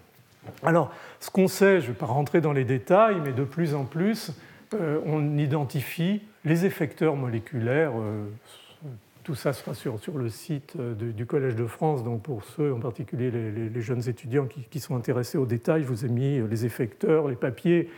Alors, 0.63 0.91
ce 1.19 1.29
qu'on 1.29 1.47
sait, 1.47 1.81
je 1.81 1.87
ne 1.87 1.91
vais 1.91 1.97
pas 1.97 2.05
rentrer 2.05 2.41
dans 2.41 2.53
les 2.53 2.65
détails, 2.65 3.21
mais 3.23 3.33
de 3.33 3.43
plus 3.43 3.75
en 3.75 3.85
plus, 3.85 4.31
euh, 4.73 4.99
on 5.05 5.37
identifie 5.37 6.21
les 6.45 6.65
effecteurs 6.65 7.15
moléculaires. 7.15 7.93
Euh, 7.97 8.25
tout 9.23 9.35
ça 9.35 9.51
sera 9.51 9.73
sur, 9.73 9.99
le 10.15 10.29
site 10.29 10.75
euh, 10.79 10.93
du 10.93 11.25
Collège 11.25 11.55
de 11.55 11.65
France, 11.65 12.03
donc 12.03 12.21
pour 12.21 12.43
ceux, 12.43 12.73
en 12.73 12.79
particulier 12.79 13.29
les, 13.29 13.81
jeunes 13.81 14.07
étudiants 14.07 14.47
qui, 14.69 14.79
sont 14.79 14.95
intéressés 14.95 15.37
aux 15.37 15.45
détails, 15.45 15.83
je 15.83 15.87
vous 15.87 16.05
ai 16.05 16.09
mis 16.09 16.39
les 16.47 16.65
effecteurs, 16.65 17.27
les 17.27 17.35
papiers 17.35 17.89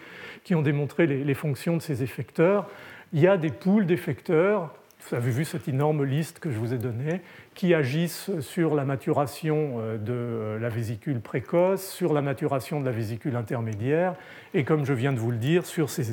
qui 0.43 0.56
ont 0.56 0.62
démontré 0.62 1.06
les, 1.06 1.24
les 1.24 1.34
fonctions 1.36 1.78
de 1.78 1.82
ces 1.82 2.02
effecteurs. 2.02 2.68
Il 3.14 3.20
y 3.20 3.28
a 3.28 3.38
des 3.38 3.52
poules 3.52 3.86
d'effecteurs 3.86 4.72
vous 5.08 5.16
avez 5.16 5.32
vu 5.32 5.45
cette 5.45 5.68
énorme 5.68 6.04
liste 6.04 6.39
que 6.39 6.52
je 6.52 6.58
vous 6.58 6.74
ai 6.74 6.78
donnée, 6.78 7.22
qui 7.60 7.74
agissent 7.74 8.32
sur 8.39 8.74
la 8.74 8.86
maturation 8.86 9.80
euh, 9.80 9.97
de 9.97 10.14
euh, 10.14 10.60
la 10.60 10.70
vésicule 10.70 11.20
précoce, 11.20 11.86
sur 11.86 12.14
la 12.14 12.22
maturation 12.22 12.80
de 12.80 12.86
la 12.86 12.93
vésicule 12.93 13.36
intermédiaire, 13.36 14.16
et 14.53 14.64
comme 14.64 14.86
je 14.86 14.93
viens 14.93 15.12
de 15.12 15.20
vous 15.20 15.30
le 15.30 15.36
dire, 15.36 15.66
sur 15.66 15.89
ces 15.89 16.05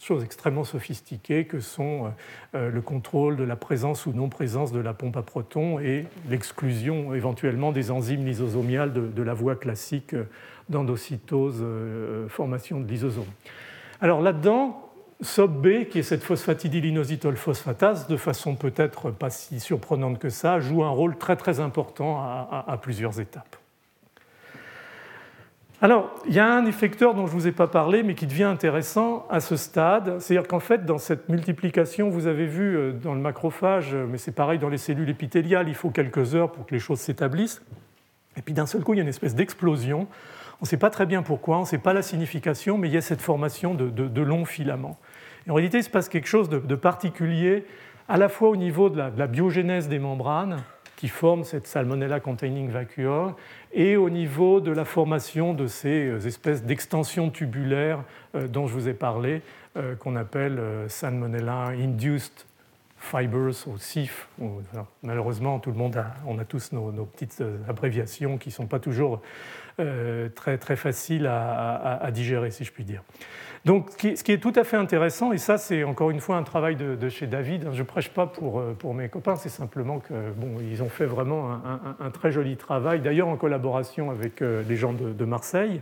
choses 0.00 0.24
extrêmement 0.24 0.64
sophistiquées 0.64 1.44
que 1.44 1.60
sont 1.60 2.12
euh, 2.56 2.72
le 2.72 2.80
contrôle 2.80 3.36
de 3.36 3.44
la 3.44 3.54
présence 3.54 4.04
ou 4.06 4.12
non-présence 4.12 4.72
de 4.72 4.80
la 4.80 4.94
pompe 4.94 5.16
à 5.16 5.22
protons 5.22 5.78
et 5.78 6.06
l'exclusion 6.28 7.14
éventuellement 7.14 7.70
des 7.70 7.92
enzymes 7.92 8.26
lysosomiales 8.26 8.92
de 8.92 9.22
la 9.22 9.32
voie 9.32 9.54
classique 9.54 10.16
d'endocytose, 10.68 11.64
formation 12.26 12.80
de 12.80 12.88
lysosome. 12.88 13.30
Alors 14.00 14.20
là-dedans, 14.22 14.93
SOB-B, 15.22 15.88
qui 15.88 16.00
est 16.00 16.02
cette 16.02 16.22
phosphatidylinositol 16.22 17.36
phosphatase, 17.36 18.08
de 18.08 18.16
façon 18.16 18.56
peut-être 18.56 19.10
pas 19.10 19.30
si 19.30 19.60
surprenante 19.60 20.18
que 20.18 20.28
ça, 20.28 20.60
joue 20.60 20.84
un 20.84 20.90
rôle 20.90 21.16
très 21.16 21.36
très 21.36 21.60
important 21.60 22.18
à, 22.20 22.78
plusieurs 22.80 23.20
étapes. 23.20 23.56
Alors, 25.80 26.14
il 26.26 26.34
y 26.34 26.38
a 26.38 26.50
un 26.50 26.64
effecteur 26.66 27.14
dont 27.14 27.26
je 27.26 27.34
ne 27.34 27.40
vous 27.40 27.46
ai 27.46 27.52
pas 27.52 27.66
parlé, 27.66 28.02
mais 28.02 28.14
qui 28.14 28.26
devient 28.26 28.44
intéressant 28.44 29.26
à 29.28 29.40
ce 29.40 29.56
stade. 29.56 30.18
C'est-à-dire 30.20 30.48
qu'en 30.48 30.60
fait, 30.60 30.86
dans 30.86 30.98
cette 30.98 31.28
multiplication, 31.28 32.08
vous 32.08 32.26
avez 32.26 32.46
vu 32.46 32.76
euh, 32.76 32.92
dans 32.92 33.12
le 33.12 33.20
macrophage, 33.20 33.94
mais 33.94 34.16
c'est 34.16 34.32
pareil 34.32 34.58
dans 34.58 34.70
les 34.70 34.78
cellules 34.78 35.10
épithéliales, 35.10 35.68
il 35.68 35.74
faut 35.74 35.90
quelques 35.90 36.34
heures 36.34 36.52
pour 36.52 36.64
que 36.64 36.72
les 36.72 36.80
choses 36.80 37.00
s'établissent. 37.00 37.60
Et 38.36 38.42
puis 38.42 38.54
d'un 38.54 38.66
seul 38.66 38.82
coup, 38.82 38.94
il 38.94 38.96
y 38.96 39.00
a 39.00 39.02
une 39.02 39.08
espèce 39.08 39.34
d'explosion. 39.34 40.08
On 40.64 40.66
ne 40.66 40.70
sait 40.70 40.78
pas 40.78 40.88
très 40.88 41.04
bien 41.04 41.22
pourquoi, 41.22 41.58
on 41.58 41.60
ne 41.60 41.66
sait 41.66 41.76
pas 41.76 41.92
la 41.92 42.00
signification, 42.00 42.78
mais 42.78 42.88
il 42.88 42.94
y 42.94 42.96
a 42.96 43.02
cette 43.02 43.20
formation 43.20 43.74
de 43.74 44.22
longs 44.22 44.46
filaments 44.46 44.98
en 45.48 45.54
réalité, 45.54 45.78
il 45.78 45.84
se 45.84 45.90
passe 45.90 46.08
quelque 46.08 46.28
chose 46.28 46.48
de, 46.48 46.74
particulier, 46.74 47.64
à 48.08 48.16
la 48.16 48.28
fois 48.28 48.48
au 48.48 48.56
niveau 48.56 48.88
de 48.88 48.98
la, 48.98 49.26
biogénèse 49.26 49.88
des 49.88 49.98
membranes, 49.98 50.62
qui 50.96 51.08
forment 51.08 51.44
cette 51.44 51.66
Salmonella 51.66 52.20
containing 52.20 52.70
vacuole, 52.70 53.34
et 53.72 53.96
au 53.96 54.08
niveau 54.08 54.60
de 54.60 54.70
la 54.70 54.84
formation 54.84 55.52
de 55.52 55.66
ces 55.66 56.06
euh, 56.06 56.20
espèces 56.20 56.62
d'extensions 56.62 57.30
tubulaires 57.30 58.04
euh, 58.36 58.46
dont 58.46 58.68
je 58.68 58.72
vous 58.72 58.88
ai 58.88 58.94
parlé, 58.94 59.42
euh, 59.76 59.96
qu'on 59.96 60.14
appelle 60.14 60.60
Salmonella 60.86 61.72
induced 61.76 62.46
fibers 62.96 63.66
ou 63.66 63.76
SIF. 63.76 64.28
Malheureusement, 65.02 65.58
tout 65.58 65.70
le 65.70 65.76
monde 65.76 65.96
a, 65.96 66.14
on 66.26 66.38
a 66.38 66.44
tous 66.44 66.72
nos, 66.72 66.90
petites 67.04 67.42
abréviations 67.68 68.38
qui 68.38 68.48
ne 68.48 68.54
sont 68.54 68.66
pas 68.66 68.78
toujours 68.78 69.20
très, 69.76 70.58
très 70.58 70.76
faciles 70.76 71.26
à, 71.26 72.10
digérer, 72.12 72.50
si 72.50 72.64
je 72.64 72.72
puis 72.72 72.84
dire. 72.84 73.02
Donc, 73.64 73.92
ce 73.98 74.22
qui 74.22 74.32
est 74.32 74.38
tout 74.38 74.52
à 74.56 74.64
fait 74.64 74.76
intéressant, 74.76 75.32
et 75.32 75.38
ça, 75.38 75.56
c'est 75.56 75.84
encore 75.84 76.10
une 76.10 76.20
fois 76.20 76.36
un 76.36 76.42
travail 76.42 76.76
de, 76.76 77.08
chez 77.08 77.26
David. 77.26 77.68
Je 77.72 77.78
ne 77.78 77.86
prêche 77.86 78.10
pas 78.10 78.26
pour, 78.26 78.60
euh, 78.60 78.74
pour 78.78 78.92
mes 78.92 79.08
copains, 79.08 79.36
c'est 79.36 79.48
simplement 79.48 80.00
que 80.00 80.12
bon, 80.36 80.56
ils 80.60 80.82
ont 80.82 80.90
fait 80.90 81.06
vraiment 81.06 81.58
un, 81.98 82.10
très 82.10 82.30
joli 82.30 82.56
travail, 82.56 83.00
d'ailleurs 83.00 83.28
en 83.28 83.36
collaboration 83.36 84.10
avec 84.10 84.42
euh, 84.42 84.62
les 84.68 84.76
gens 84.76 84.92
de, 84.92 85.24
Marseille. 85.24 85.80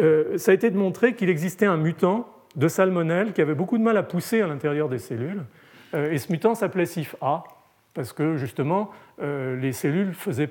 Euh, 0.00 0.38
ça 0.38 0.52
a 0.52 0.54
été 0.54 0.70
de 0.70 0.78
montrer 0.78 1.14
qu'il 1.14 1.28
existait 1.28 1.66
un 1.66 1.76
mutant 1.76 2.26
de 2.56 2.66
salmonelle 2.66 3.34
qui 3.34 3.42
avait 3.42 3.54
beaucoup 3.54 3.76
de 3.76 3.82
mal 3.82 3.98
à 3.98 4.02
pousser 4.02 4.40
à 4.40 4.46
l'intérieur 4.46 4.88
des 4.88 4.98
cellules. 4.98 5.42
et 5.94 6.16
ce 6.16 6.32
mutant 6.32 6.54
s'appelait 6.54 6.86
CIF-A, 6.86 7.44
parce 7.92 8.14
que 8.14 8.36
justement, 8.36 8.90
les 9.20 9.72
cellules 9.72 10.14
faisaient, 10.14 10.48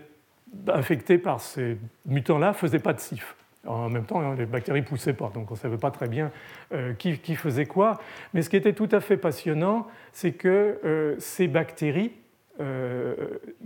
infectées 0.67 1.17
par 1.17 1.39
ces 1.39 1.77
mutants-là 2.05 2.49
ne 2.49 2.53
faisaient 2.53 2.79
pas 2.79 2.93
de 2.93 2.99
CIF. 2.99 3.35
En 3.67 3.89
même 3.89 4.05
temps, 4.05 4.21
hein, 4.21 4.35
les 4.35 4.45
bactéries 4.45 4.81
ne 4.81 4.85
poussaient 4.85 5.13
pas, 5.13 5.31
donc 5.33 5.51
on 5.51 5.53
ne 5.53 5.59
savait 5.59 5.77
pas 5.77 5.91
très 5.91 6.07
bien 6.07 6.31
euh, 6.73 6.93
qui, 6.93 7.35
faisait 7.35 7.67
quoi. 7.67 7.99
Mais 8.33 8.41
ce 8.41 8.49
qui 8.49 8.55
était 8.55 8.73
tout 8.73 8.89
à 8.91 8.99
fait 8.99 9.17
passionnant, 9.17 9.87
c'est 10.13 10.31
que 10.31 10.79
euh, 10.83 11.15
ces 11.19 11.47
bactéries 11.47 12.11
euh, 12.59 13.15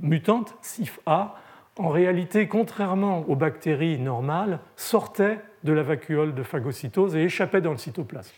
mutantes, 0.01 0.55
CIF-A, 0.61 1.35
en 1.77 1.89
réalité, 1.89 2.47
contrairement 2.47 3.25
aux 3.27 3.35
bactéries 3.35 3.97
normales, 3.97 4.59
sortaient 4.75 5.39
de 5.63 5.73
la 5.73 5.83
vacuole 5.83 6.35
de 6.35 6.43
phagocytose 6.43 7.15
et 7.15 7.23
échappaient 7.23 7.61
dans 7.61 7.71
le 7.71 7.77
cytoplasme. 7.77 8.35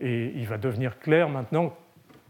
Et 0.00 0.32
il 0.36 0.46
va 0.46 0.56
devenir 0.56 0.98
clair 0.98 1.28
maintenant 1.28 1.74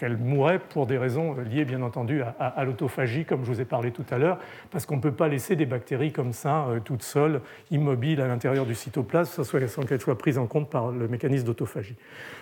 qu'elle 0.01 0.17
mourrait 0.17 0.59
pour 0.59 0.87
des 0.87 0.97
raisons 0.97 1.35
liées 1.35 1.67
bien 1.67 1.83
entendu 1.83 2.23
à, 2.23 2.65
l'autophagie, 2.65 3.27
comme 3.27 3.45
je 3.45 3.53
vous 3.53 3.61
ai 3.61 3.67
parlé 3.67 3.91
tout 3.91 4.07
à 4.11 4.17
l'heure, 4.17 4.39
parce 4.71 4.87
qu'on 4.87 4.97
ne 4.97 5.03
peut 5.03 5.13
pas 5.13 5.29
laisser 5.29 5.57
des 5.57 5.67
bactéries 5.67 6.11
comme 6.11 6.33
ça, 6.33 6.65
euh, 6.69 6.81
toutes 6.83 7.03
seules, 7.03 7.43
immobiles 7.71 8.23
à 8.23 8.27
l'intérieur 8.27 8.65
du 8.65 8.75
cytoplasme, 8.75 9.45
sans 9.45 9.83
qu'elles 9.83 10.01
soient 10.01 10.17
prises 10.17 10.39
en 10.39 10.47
compte 10.47 10.71
par 10.71 10.91
le 10.91 11.07
mécanisme 11.07 11.45
d'autophagie. 11.45 11.97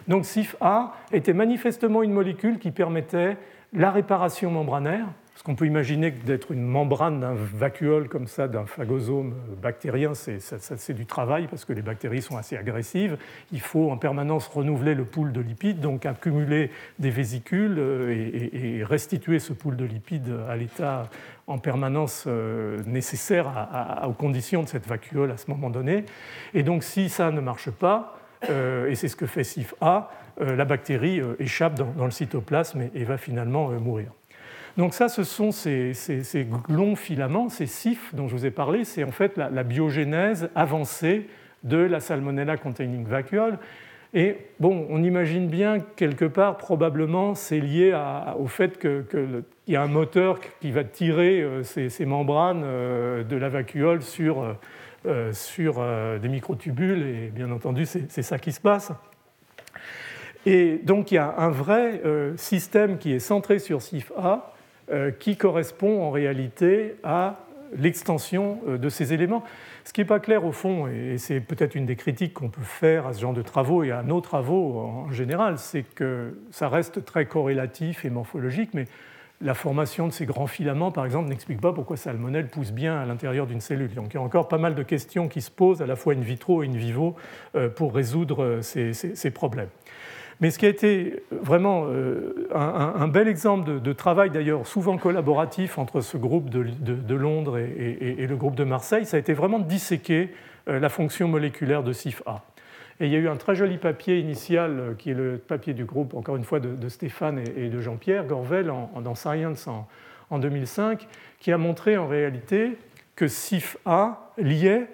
Donc 0.06 0.24
CIF-A 0.24 0.94
était 1.12 1.32
manifestement 1.32 2.04
une 2.04 2.12
molécule 2.12 2.60
qui 2.60 2.70
permettait 2.70 3.36
la 3.72 3.90
réparation 3.90 4.52
membranaire, 4.52 5.06
ce 5.38 5.44
qu'on 5.44 5.54
peut 5.54 5.66
imaginer 5.66 6.10
d'être 6.10 6.50
une 6.50 6.64
membrane 6.64 7.20
d'un 7.20 7.34
vacuole 7.34 8.08
comme 8.08 8.26
ça, 8.26 8.48
d'un 8.48 8.66
phagosome 8.66 9.34
bactérien, 9.62 10.12
c'est 10.12 10.92
du 10.94 11.06
travail 11.06 11.46
parce 11.46 11.64
que 11.64 11.72
les 11.72 11.80
bactéries 11.80 12.22
sont 12.22 12.36
assez 12.36 12.56
agressives. 12.56 13.16
Il 13.52 13.60
faut 13.60 13.92
en 13.92 13.98
permanence 13.98 14.48
renouveler 14.48 14.96
le 14.96 15.04
pool 15.04 15.30
de 15.30 15.40
lipides, 15.40 15.78
donc 15.78 16.06
accumuler 16.06 16.72
des 16.98 17.10
vésicules 17.10 17.76
euh, 17.78 18.50
et, 18.52 18.82
restituer 18.82 19.38
ce 19.38 19.52
pool 19.52 19.76
de 19.76 19.84
lipides 19.84 20.34
à 20.48 20.56
l'état 20.56 21.08
en 21.46 21.58
permanence 21.58 22.24
euh, 22.26 22.82
nécessaire 22.84 24.02
aux 24.08 24.14
conditions 24.14 24.64
de 24.64 24.68
cette 24.68 24.88
vacuole 24.88 25.30
à 25.30 25.36
ce 25.36 25.48
moment 25.52 25.70
donné. 25.70 26.04
Et 26.52 26.64
donc 26.64 26.82
si 26.82 27.08
ça 27.08 27.30
ne 27.30 27.40
marche 27.40 27.70
pas, 27.70 28.18
euh, 28.50 28.90
et 28.90 28.96
c'est 28.96 29.06
ce 29.06 29.14
que 29.14 29.26
fait 29.26 29.44
CIF-A, 29.44 30.10
la 30.40 30.64
bactérie 30.64 31.20
échappe 31.38 31.74
dans, 31.74 32.04
le 32.04 32.10
cytoplasme 32.10 32.88
et 32.92 33.04
va 33.04 33.18
finalement 33.18 33.68
mourir. 33.70 34.10
Donc 34.78 34.94
ça, 34.94 35.08
ce 35.08 35.24
sont 35.24 35.50
ces, 35.50 35.92
longs 36.68 36.94
filaments, 36.94 37.48
ces 37.48 37.66
sifs 37.66 38.14
dont 38.14 38.28
je 38.28 38.36
vous 38.36 38.46
ai 38.46 38.52
parlé, 38.52 38.84
c'est 38.84 39.02
en 39.02 39.10
fait 39.10 39.36
la, 39.36 39.64
biogénèse 39.64 40.50
avancée 40.54 41.26
de 41.64 41.78
la 41.78 41.98
Salmonella 41.98 42.56
containing 42.56 43.04
vacuole. 43.04 43.58
Et 44.14 44.36
bon, 44.60 44.86
on 44.88 45.02
imagine 45.02 45.48
bien 45.48 45.80
quelque 45.96 46.26
part, 46.26 46.58
probablement, 46.58 47.34
c'est 47.34 47.58
lié 47.58 47.92
au 48.38 48.46
fait 48.46 48.78
qu'il 48.78 49.42
y 49.66 49.74
a 49.74 49.82
un 49.82 49.88
moteur 49.88 50.38
qui 50.60 50.70
va 50.70 50.84
tirer 50.84 51.42
euh, 51.42 51.64
ces, 51.64 52.06
membranes 52.06 52.62
euh, 52.64 53.24
de 53.24 53.36
la 53.36 53.48
vacuole 53.48 54.00
sur, 54.00 54.56
euh, 55.06 55.32
sur 55.32 55.84
des 56.22 56.28
microtubules, 56.28 57.02
et 57.02 57.30
bien 57.30 57.50
entendu, 57.50 57.84
c'est 57.84 58.22
ça 58.22 58.38
qui 58.38 58.52
se 58.52 58.60
passe. 58.60 58.92
Et 60.46 60.78
donc, 60.84 61.10
il 61.10 61.16
y 61.16 61.18
a 61.18 61.34
un 61.36 61.50
vrai 61.50 62.00
système 62.36 62.98
qui 62.98 63.12
est 63.12 63.18
centré 63.18 63.58
sur 63.58 63.82
CIF-A 63.82 64.54
qui 65.18 65.36
correspond 65.36 66.02
en 66.02 66.10
réalité 66.10 66.96
à 67.04 67.40
l'extension 67.76 68.60
de 68.66 68.88
ces 68.88 69.12
éléments. 69.12 69.44
Ce 69.84 69.92
qui 69.92 70.00
n'est 70.00 70.06
pas 70.06 70.20
clair 70.20 70.44
au 70.44 70.52
fond, 70.52 70.86
et 70.86 71.18
c'est 71.18 71.40
peut-être 71.40 71.74
une 71.74 71.86
des 71.86 71.96
critiques 71.96 72.34
qu'on 72.34 72.48
peut 72.48 72.62
faire 72.62 73.06
à 73.06 73.12
ce 73.12 73.20
genre 73.20 73.34
de 73.34 73.42
travaux 73.42 73.84
et 73.84 73.90
à 73.90 74.02
nos 74.02 74.20
travaux 74.20 74.78
en 74.78 75.12
général, 75.12 75.58
c'est 75.58 75.82
que 75.82 76.38
ça 76.50 76.68
reste 76.68 77.04
très 77.04 77.26
corrélatif 77.26 78.04
et 78.04 78.10
morphologique, 78.10 78.70
mais 78.74 78.86
la 79.40 79.54
formation 79.54 80.08
de 80.08 80.12
ces 80.12 80.26
grands 80.26 80.46
filaments, 80.46 80.90
par 80.90 81.04
exemple, 81.04 81.28
n'explique 81.28 81.60
pas 81.60 81.72
pourquoi 81.72 81.96
salmonelle 81.96 82.48
pousse 82.48 82.72
bien 82.72 82.98
à 82.98 83.06
l'intérieur 83.06 83.46
d'une 83.46 83.60
cellule. 83.60 83.94
Donc 83.94 84.08
il 84.12 84.14
y 84.14 84.16
a 84.18 84.22
encore 84.22 84.48
pas 84.48 84.58
mal 84.58 84.74
de 84.74 84.82
questions 84.82 85.28
qui 85.28 85.40
se 85.40 85.50
posent 85.50 85.80
à 85.80 85.86
la 85.86 85.96
fois 85.96 86.14
in 86.14 86.20
vitro 86.20 86.62
et 86.62 86.66
in 86.66 86.72
vivo 86.72 87.14
euh, 87.54 87.68
pour 87.68 87.94
résoudre 87.94 88.60
ces 88.62 89.30
problèmes. 89.30 89.68
Mais 90.40 90.52
ce 90.52 90.58
qui 90.58 90.66
a 90.66 90.68
été 90.68 91.22
vraiment 91.30 91.86
euh, 91.86 92.48
un, 92.54 93.08
bel 93.08 93.26
exemple 93.26 93.80
de, 93.80 93.92
travail, 93.92 94.30
d'ailleurs 94.30 94.66
souvent 94.66 94.96
collaboratif 94.96 95.78
entre 95.78 96.00
ce 96.00 96.16
groupe 96.16 96.48
de, 96.48 97.14
Londres 97.14 97.58
et, 97.58 98.26
le 98.26 98.36
groupe 98.36 98.54
de 98.54 98.64
Marseille, 98.64 99.04
ça 99.04 99.16
a 99.16 99.20
été 99.20 99.32
vraiment 99.32 99.58
de 99.58 99.66
disséquer 99.66 100.30
euh, 100.68 100.78
la 100.78 100.88
fonction 100.88 101.26
moléculaire 101.26 101.82
de 101.82 101.92
CIF-A. 101.92 102.44
Et 103.00 103.06
il 103.06 103.12
y 103.12 103.16
a 103.16 103.18
eu 103.18 103.28
un 103.28 103.36
très 103.36 103.56
joli 103.56 103.78
papier 103.78 104.20
initial, 104.20 104.78
euh, 104.78 104.94
qui 104.94 105.10
est 105.10 105.14
le 105.14 105.38
papier 105.38 105.74
du 105.74 105.84
groupe, 105.84 106.14
encore 106.14 106.36
une 106.36 106.44
fois, 106.44 106.60
de, 106.60 106.88
Stéphane 106.88 107.42
et, 107.56 107.68
de 107.68 107.80
Jean-Pierre 107.80 108.24
Gorvel 108.24 108.72
dans 109.02 109.14
Science 109.16 109.66
en, 109.66 109.88
en 110.30 110.38
2005, 110.38 111.08
qui 111.40 111.50
a 111.50 111.58
montré 111.58 111.96
en 111.96 112.06
réalité 112.06 112.78
que 113.16 113.26
CIF-A 113.26 114.32
liait 114.38 114.86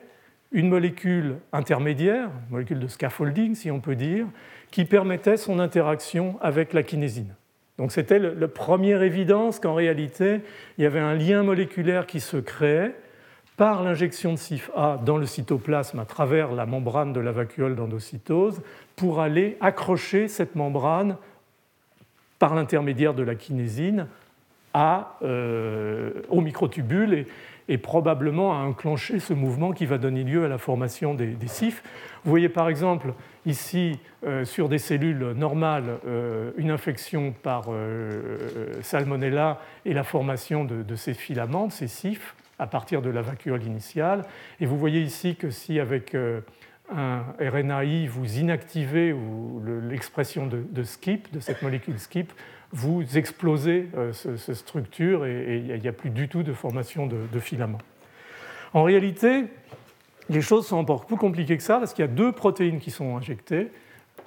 une 0.53 0.69
molécule 0.69 1.37
intermédiaire, 1.53 2.31
une 2.47 2.53
molécule 2.53 2.79
de 2.79 2.87
scaffolding 2.87 3.55
si 3.55 3.71
on 3.71 3.81
peut 3.81 3.97
dire, 3.97 4.27
qui 4.75 4.85
permettait 4.85 5.37
son 5.37 5.61
interaction 5.61 6.37
avec 6.41 6.73
la 6.73 6.83
kinésine. 6.83 7.33
Donc 7.79 7.93
c'était 7.93 8.19
la 8.19 8.49
première 8.49 9.05
évidence 9.05 9.61
qu'en 9.61 9.75
réalité, 9.75 10.41
il 10.79 10.83
y 10.83 10.85
avait 10.85 10.99
un 10.99 11.15
lien 11.15 11.45
moléculaire 11.45 12.07
qui 12.07 12.19
se 12.19 12.39
créait 12.39 12.93
par 13.57 13.85
l'injection 13.85 14.33
de 14.33 14.37
CIF-A 14.37 14.99
dans 15.07 15.17
le 15.17 15.27
cytoplasme 15.27 16.01
à 16.01 16.05
travers 16.05 16.51
la 16.51 16.67
membrane 16.67 17.13
de 17.13 17.21
la 17.21 17.31
vacuole 17.31 17.77
d'endocytose 17.77 18.63
pour 18.97 19.21
aller 19.21 19.57
accrocher 19.61 20.27
cette 20.27 20.57
membrane 20.57 21.19
par 22.41 22.57
l'intermédiaire 22.57 23.15
de 23.15 23.23
la 23.23 23.37
kinésine 23.37 24.09
euh, 25.23 26.11
au 26.31 26.41
microtubule 26.41 27.27
et, 27.69 27.79
probablement 27.79 28.61
à 28.61 28.65
enclencher 28.65 29.21
ce 29.21 29.35
mouvement 29.35 29.71
qui 29.71 29.87
va 29.87 29.99
donner 29.99 30.25
lieu 30.25 30.45
à 30.45 30.49
la 30.49 30.59
formation 30.59 31.15
des, 31.15 31.29
des. 31.29 31.47
Vous 31.47 32.31
voyez 32.31 32.49
par 32.49 32.69
exemple 32.69 33.15
ici 33.47 33.99
euh, 34.27 34.45
sur 34.45 34.69
des 34.69 34.79
cellules 34.79 35.33
normales 35.33 35.99
euh, 36.07 36.53
une 36.57 36.71
infection 36.71 37.33
par 37.33 37.67
euh, 37.69 38.73
salmonella 38.83 39.61
et 39.85 39.93
la 39.93 40.05
formation 40.05 40.65
de, 40.65 40.95
ces 40.95 41.15
filaments, 41.15 41.67
de 41.67 41.73
ces 41.73 41.89
cifs, 41.89 42.35
à 42.59 42.67
partir 42.67 43.03
de 43.03 43.11
la 43.11 43.23
vacuole 43.23 43.63
initiale. 43.65 44.23
Et 44.61 44.67
vous 44.67 44.79
voyez 44.79 45.01
ici 45.01 45.37
que 45.37 45.51
si 45.51 45.81
avec 45.81 46.17
un 46.95 47.25
RNAi 47.41 48.07
vous 48.07 48.39
inactivez 48.39 49.15
l'expression 49.89 50.47
de, 50.47 50.83
skip, 50.85 51.33
de 51.33 51.41
cette 51.41 51.63
molécule 51.63 51.99
skip, 51.99 52.33
vous 52.71 53.19
explosez 53.19 53.89
cette 54.13 54.55
structure 54.55 55.27
et 55.27 55.65
il 55.69 55.81
n'y 55.81 55.89
a 55.89 55.93
plus 55.93 56.11
du 56.11 56.29
tout 56.29 56.45
de 56.45 56.53
formation 56.53 57.07
de, 57.07 57.17
de 57.33 57.39
filaments. 57.41 57.79
En 58.73 58.85
réalité, 58.85 59.45
les 60.31 60.41
choses 60.41 60.67
sont 60.67 60.77
encore 60.77 61.07
plus 61.07 61.17
compliquées 61.17 61.57
que 61.57 61.63
ça 61.63 61.79
parce 61.79 61.93
qu'il 61.93 62.05
y 62.05 62.09
a 62.09 62.11
deux 62.11 62.33
protéines 62.33 62.81
qui 62.81 62.91
sont 62.91 63.17
injectées. 63.17 63.69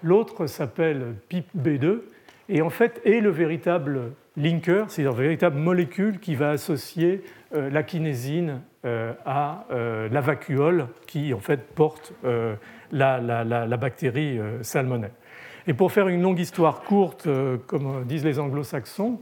L'autre 0.03 0.47
s'appelle 0.47 1.15
PIP-B2 1.29 2.01
et 2.49 2.61
en 2.61 2.69
fait 2.69 3.01
est 3.05 3.19
le 3.19 3.29
véritable 3.29 4.11
linker, 4.35 4.89
c'est-à-dire 4.89 5.13
la 5.13 5.23
véritable 5.23 5.57
molécule 5.57 6.19
qui 6.19 6.35
va 6.35 6.51
associer 6.51 7.23
euh, 7.53 7.69
la 7.69 7.83
kinésine 7.83 8.61
euh, 8.85 9.13
à 9.25 9.65
euh, 9.71 10.07
la 10.11 10.21
vacuole 10.21 10.87
qui 11.07 11.33
en 11.33 11.39
fait 11.39 11.73
porte 11.73 12.13
la, 12.91 13.77
bactérie 13.77 14.39
salmonelle. 14.61 15.11
Et 15.65 15.73
pour 15.73 15.91
faire 15.91 16.07
une 16.07 16.21
longue 16.21 16.39
histoire 16.39 16.81
courte, 16.81 17.27
comme 17.65 18.05
disent 18.05 18.23
les 18.23 18.39
anglo-saxons, 18.39 19.19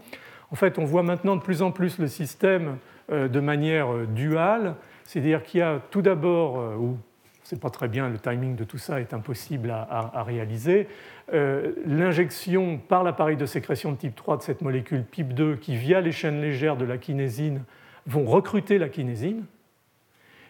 en 0.51 0.55
fait 0.55 0.77
on 0.77 0.85
voit 0.85 1.01
maintenant 1.01 1.35
de 1.35 1.41
plus 1.41 1.61
en 1.61 1.71
plus 1.71 1.97
le 1.97 2.07
système 2.07 2.77
de 3.09 3.39
manière 3.39 3.87
duale 4.07 4.75
c'est-à-dire 5.05 5.43
qu'il 5.43 5.59
y 5.59 5.63
a 5.63 5.79
tout 5.91 6.01
d'abord, 6.01 6.59
euh, 6.59 6.75
ou 6.75 6.97
c'est 7.43 7.61
pas 7.61 7.69
très 7.69 7.87
bien, 7.87 8.09
le 8.09 8.17
timing 8.17 8.55
de 8.55 8.63
tout 8.63 8.79
ça 8.79 8.99
est 8.99 9.13
impossible 9.13 9.69
à, 9.69 10.23
réaliser, 10.23 10.87
euh, 11.31 11.73
l'injection 11.85 12.79
par 12.79 13.03
l'appareil 13.03 13.37
de 13.37 13.45
sécrétion 13.45 13.91
de 13.91 13.97
type 13.97 14.15
3 14.15 14.37
de 14.37 14.41
cette 14.41 14.61
molécule 14.61 15.03
PIP2 15.09 15.59
qui, 15.59 15.77
via 15.77 16.01
les 16.01 16.11
chaînes 16.11 16.41
légères 16.41 16.75
de 16.75 16.85
la 16.85 16.97
kinésine, 16.97 17.63
vont 18.07 18.25
recruter 18.25 18.79
la 18.79 18.89
kinésine. 18.89 19.45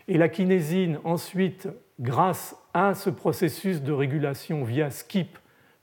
Et 0.07 0.17
la 0.17 0.29
kinésine, 0.29 0.99
ensuite, 1.03 1.67
grâce 1.99 2.55
à 2.73 2.93
ce 2.93 3.09
processus 3.09 3.81
de 3.81 3.91
régulation 3.91 4.63
via 4.63 4.89
SKIP 4.89 5.37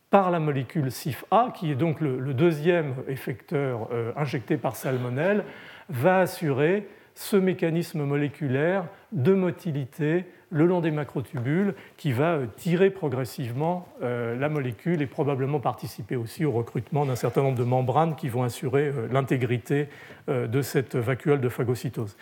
par 0.09 0.31
la 0.31 0.41
molécule 0.41 0.91
CIF-A, 0.91 1.53
qui 1.55 1.71
est 1.73 1.75
donc 1.75 2.01
le, 2.01 2.33
deuxième 2.33 2.95
effecteur 3.07 3.89
euh, 3.93 4.13
injecté 4.17 4.57
par 4.57 4.77
salmonelle, 4.77 5.45
va 5.91 6.21
assurer 6.21 6.87
ce 7.15 7.37
mécanisme 7.37 8.05
moléculaire 8.05 8.87
de 9.13 9.35
motilité 9.35 10.25
le 10.53 10.67
long 10.67 10.81
des 10.81 10.91
macrotubules 10.91 11.75
qui 11.97 12.13
va 12.13 12.35
euh, 12.35 12.47
tirer 12.57 12.91
progressivement 12.91 13.89
euh, 14.03 14.39
la 14.39 14.49
molécule 14.49 15.03
et 15.03 15.07
probablement 15.07 15.61
participer 15.61 16.15
aussi 16.15 16.45
au 16.45 16.53
recrutement 16.53 17.07
d'un 17.07 17.17
certain 17.17 17.43
nombre 17.43 17.59
de 17.59 17.65
membranes 17.65 18.15
qui 18.15 18.29
vont 18.29 18.43
assurer 18.43 18.89
euh, 18.89 19.09
l'intégrité 19.11 19.89
de 20.29 20.63
cette 20.63 20.95
vacuole 20.95 21.41
de 21.41 21.49
phagocytose. 21.49 22.17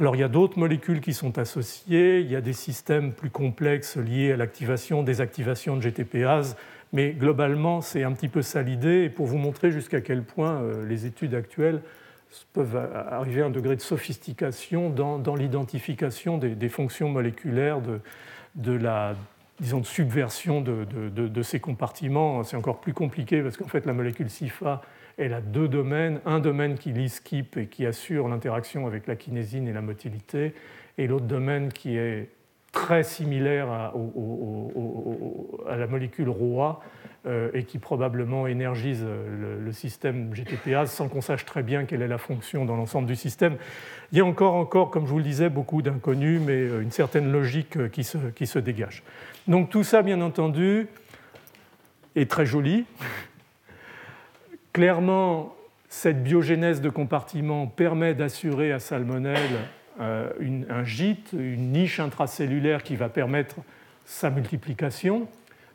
Alors 0.00 0.16
il 0.16 0.20
y 0.20 0.24
a 0.24 0.28
d'autres 0.28 0.58
molécules 0.58 1.02
qui 1.02 1.12
sont 1.12 1.38
associées, 1.38 2.20
il 2.20 2.30
y 2.30 2.36
a 2.36 2.40
des 2.40 2.54
systèmes 2.54 3.12
plus 3.12 3.28
complexes 3.28 3.98
liés 3.98 4.32
à 4.32 4.36
l'activation, 4.36 5.02
désactivation 5.02 5.76
de 5.76 5.82
GTPase, 5.82 6.56
mais 6.94 7.10
globalement 7.10 7.82
c'est 7.82 8.04
un 8.04 8.12
petit 8.12 8.28
peu 8.28 8.40
ça 8.40 8.62
l'idée 8.62 9.04
et 9.04 9.10
pour 9.10 9.26
vous 9.26 9.36
montrer 9.36 9.70
jusqu'à 9.70 10.00
quel 10.00 10.22
point 10.22 10.62
les 10.88 11.04
études 11.04 11.34
actuelles 11.34 11.82
peuvent 12.52 12.76
arriver 12.76 13.42
à 13.42 13.46
un 13.46 13.50
degré 13.50 13.76
de 13.76 13.80
sophistication 13.80 14.90
dans, 14.90 15.34
l'identification 15.34 16.38
des, 16.38 16.68
fonctions 16.68 17.08
moléculaires 17.08 17.80
de, 18.54 18.72
la 18.72 19.14
disons, 19.60 19.80
de 19.80 19.86
subversion 19.86 20.60
de, 20.60 21.42
ces 21.42 21.60
compartiments. 21.60 22.42
C'est 22.42 22.56
encore 22.56 22.80
plus 22.80 22.94
compliqué 22.94 23.42
parce 23.42 23.56
qu'en 23.56 23.68
fait, 23.68 23.86
la 23.86 23.92
molécule 23.92 24.30
SIFA, 24.30 24.82
elle 25.18 25.34
a 25.34 25.40
deux 25.40 25.68
domaines. 25.68 26.20
Un 26.24 26.40
domaine 26.40 26.76
qui 26.76 26.92
lit 26.92 27.12
et 27.56 27.66
qui 27.66 27.86
assure 27.86 28.28
l'interaction 28.28 28.86
avec 28.86 29.06
la 29.06 29.16
kinésine 29.16 29.68
et 29.68 29.72
la 29.72 29.82
motilité, 29.82 30.54
et 30.98 31.06
l'autre 31.06 31.26
domaine 31.26 31.72
qui 31.72 31.96
est 31.96 32.30
très 32.72 33.02
similaire 33.02 33.70
à, 33.70 33.94
à 35.68 35.76
la 35.76 35.86
molécule 35.86 36.30
ROA, 36.30 36.80
et 37.54 37.62
qui 37.62 37.78
probablement 37.78 38.48
énergise 38.48 39.04
le, 39.04 39.72
système 39.72 40.34
GTPase 40.34 40.90
sans 40.90 41.08
qu'on 41.08 41.20
sache 41.20 41.44
très 41.44 41.62
bien 41.62 41.84
quelle 41.84 42.02
est 42.02 42.08
la 42.08 42.18
fonction 42.18 42.64
dans 42.64 42.74
l'ensemble 42.74 43.06
du 43.06 43.14
système. 43.14 43.56
Il 44.10 44.18
y 44.18 44.20
a 44.20 44.24
encore, 44.24 44.54
encore, 44.54 44.90
comme 44.90 45.06
je 45.06 45.10
vous 45.12 45.18
le 45.18 45.24
disais, 45.24 45.48
beaucoup 45.48 45.82
d'inconnus, 45.82 46.40
mais 46.44 46.52
euh, 46.52 46.82
une 46.82 46.90
certaine 46.90 47.30
logique 47.30 47.76
euh, 47.76 47.88
qui 47.88 48.04
se, 48.04 48.58
dégage. 48.58 49.02
Donc 49.48 49.70
tout 49.70 49.84
ça, 49.84 50.02
bien 50.02 50.20
entendu, 50.20 50.88
est 52.16 52.30
très 52.30 52.44
joli. 52.44 52.84
Clairement, 54.72 55.54
cette 55.88 56.22
biogénèse 56.22 56.80
de 56.80 56.90
compartiment 56.90 57.66
permet 57.66 58.14
d'assurer 58.14 58.72
à 58.72 58.78
Salmonelle 58.78 59.60
un 60.00 60.84
gîte, 60.84 61.34
une 61.34 61.72
niche 61.72 62.00
intracellulaire 62.00 62.82
qui 62.82 62.96
va 62.96 63.10
permettre 63.10 63.56
sa 64.06 64.30
multiplication 64.30 65.28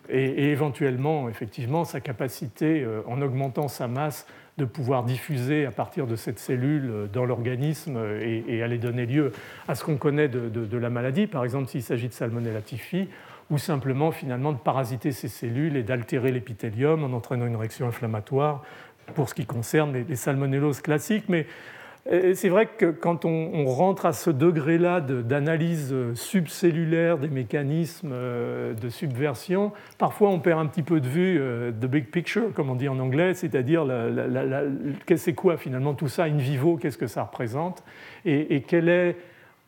et, 0.10 0.52
éventuellement, 0.52 1.30
effectivement, 1.30 1.86
sa 1.86 2.00
capacité, 2.00 2.84
euh, 2.84 3.02
en 3.08 3.22
augmentant 3.22 3.68
sa 3.68 3.88
masse, 3.88 4.26
de 4.58 4.66
pouvoir 4.66 5.04
diffuser 5.04 5.66
à 5.66 5.72
partir 5.72 6.08
de 6.08 6.16
cette 6.16 6.40
cellule 6.40 6.90
euh, 6.90 7.08
dans 7.08 7.26
l'organisme 7.26 7.96
euh, 7.98 8.42
et, 8.48 8.64
aller 8.64 8.78
donner 8.78 9.06
lieu 9.06 9.32
à 9.68 9.76
ce 9.76 9.84
qu'on 9.84 9.98
connaît 9.98 10.28
de, 10.28 10.78
la 10.78 10.90
maladie, 10.90 11.28
par 11.28 11.44
exemple 11.44 11.70
s'il 11.70 11.84
s'agit 11.84 12.08
de 12.08 12.14
Salmonella 12.14 12.62
typhi, 12.62 13.08
ou 13.50 13.58
simplement 13.58 14.12
finalement 14.12 14.52
de 14.52 14.58
parasiter 14.58 15.12
ces 15.12 15.30
cellules 15.30 15.78
et 15.78 15.84
d'altérer 15.84 16.32
l'épithélium 16.32 17.04
en 17.04 17.16
entraînant 17.16 17.46
une 17.46 17.56
réaction 17.56 17.88
inflammatoire 17.88 18.64
pour 19.16 19.30
ce 19.30 19.34
qui 19.34 19.46
concerne 19.46 19.94
les, 19.94 20.16
salmonelloses 20.16 20.82
classiques. 20.82 21.26
Mais 21.30 21.46
c'est 22.34 22.50
vrai 22.50 22.68
que 22.68 22.86
quand 22.86 23.26
on, 23.26 23.66
rentre 23.66 24.06
à 24.06 24.14
ce 24.14 24.30
degré-là 24.30 25.02
d'analyse 25.02 25.94
subcellulaire 26.14 27.18
des 27.18 27.28
mécanismes 27.28 28.12
euh, 28.14 28.74
de 28.74 28.90
subversion, 28.90 29.74
parfois 29.98 30.30
on 30.30 30.40
perd 30.40 30.60
un 30.60 30.68
petit 30.68 30.84
peu 30.84 31.02
de 31.02 31.08
vue 31.08 31.38
euh, 31.40 31.72
the 31.72 31.86
big 31.86 32.06
picture, 32.06 32.54
comme 32.54 32.70
on 32.70 32.76
dit 32.76 32.88
en 32.88 33.00
anglais, 33.00 33.34
c'est-à-dire 33.34 33.86
c'est 35.16 35.34
quoi 35.34 35.58
finalement 35.58 35.94
tout 35.94 36.08
ça 36.08 36.24
in 36.24 36.38
vivo, 36.38 36.78
qu'est-ce 36.78 36.98
que 36.98 37.08
ça 37.08 37.24
représente, 37.24 37.84
et, 38.26 38.56
et 38.56 38.62
quelle 38.62 38.90
est 38.90 39.18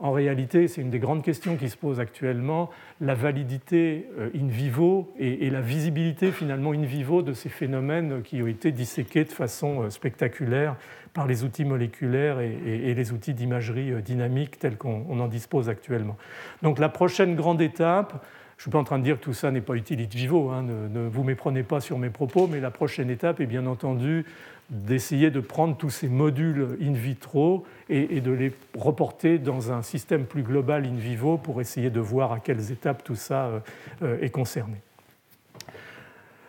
en 0.02 0.14
réalité, 0.14 0.70
c'est 0.70 0.80
une 0.80 0.90
des 0.90 1.00
grandes 1.00 1.24
questions 1.24 1.58
qui 1.58 1.70
se 1.70 1.76
posent 1.76 2.00
actuellement, 2.00 2.70
la 3.02 3.16
validité 3.16 4.08
euh, 4.18 4.30
in 4.34 4.48
vivo 4.48 5.12
et, 5.20 5.50
la 5.50 5.60
visibilité 5.60 6.32
finalement 6.32 6.72
in 6.72 6.86
vivo 6.86 7.22
de 7.22 7.34
ces 7.34 7.50
phénomènes 7.50 8.22
qui 8.22 8.42
ont 8.42 8.48
été 8.48 8.72
disséqués 8.72 9.26
de 9.26 9.32
façon 9.32 9.84
euh, 9.84 9.90
spectaculaire 9.90 10.78
par 11.14 11.28
les 11.28 11.44
outils 11.44 11.66
moléculaires 11.66 12.40
et, 12.40 12.94
les 12.94 13.12
outils 13.12 13.34
d'imagerie 13.34 13.92
euh, 13.92 14.00
dynamique 14.00 14.58
tels 14.58 14.78
qu'on 14.78 15.20
en 15.20 15.28
dispose 15.28 15.68
actuellement. 15.68 16.16
Donc 16.62 16.80
la 16.80 16.88
prochaine 16.88 17.36
grande 17.36 17.62
étape, 17.62 18.26
je 18.56 18.62
ne 18.62 18.64
suis 18.64 18.72
pas 18.72 18.80
en 18.80 18.86
train 18.86 19.00
de 19.00 19.04
dire 19.04 19.20
que 19.20 19.24
tout 19.24 19.34
ça 19.34 19.52
n'est 19.52 19.60
pas 19.60 19.76
utile 19.76 20.00
in 20.00 20.08
vivo, 20.10 20.50
hein, 20.50 20.64
ne, 20.64 21.10
vous 21.10 21.24
méprenez 21.26 21.64
pas 21.64 21.82
sur 21.82 21.98
mes 21.98 22.10
propos, 22.10 22.48
mais 22.48 22.62
la 22.62 22.72
prochaine 22.72 23.10
étape 23.10 23.42
est 23.42 23.46
bien 23.48 23.66
entendu 23.66 24.26
d'essayer 24.70 25.32
de 25.32 25.40
prendre 25.40 25.76
tous 25.76 25.90
ces 25.90 26.08
modules 26.08 26.78
in 26.82 26.94
vitro 26.94 27.66
et, 27.90 28.22
de 28.22 28.32
les 28.32 28.54
reporter 28.78 29.40
dans 29.40 29.72
un 29.72 29.82
système 29.82 30.26
plus 30.26 30.44
global 30.44 30.86
in 30.86 30.96
vivo 30.96 31.38
pour 31.38 31.60
essayer 31.60 31.90
de 31.90 32.00
voir 32.00 32.32
à 32.32 32.40
quelles 32.40 32.72
étapes 32.72 33.04
tout 33.04 33.16
ça 33.16 33.46
euh, 33.46 33.60
euh, 34.04 34.22
est 34.22 34.30
concerné. 34.30 34.78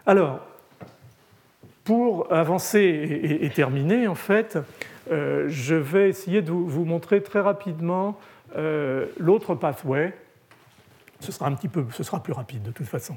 Alors, 0.07 0.41
pour 1.85 2.31
avancer 2.33 3.39
et, 3.41 3.51
terminer, 3.51 4.07
en 4.07 4.15
fait, 4.15 4.59
euh, 5.11 5.47
je 5.49 5.75
vais 5.75 6.11
essayer 6.11 6.43
de 6.43 6.51
vous 6.51 6.85
montrer 6.85 7.23
très 7.23 7.41
rapidement 7.41 8.19
l'autre 9.19 9.55
pathway 9.55 10.13
ce 11.21 11.33
sera 11.33 11.47
un 11.47 11.55
petit 11.55 11.69
peu, 11.69 11.87
ce 11.93 12.03
sera 12.03 12.23
plus 12.23 12.33
rapide 12.33 12.63
de 12.63 12.71
toute 12.71 12.87
façon, 12.87 13.17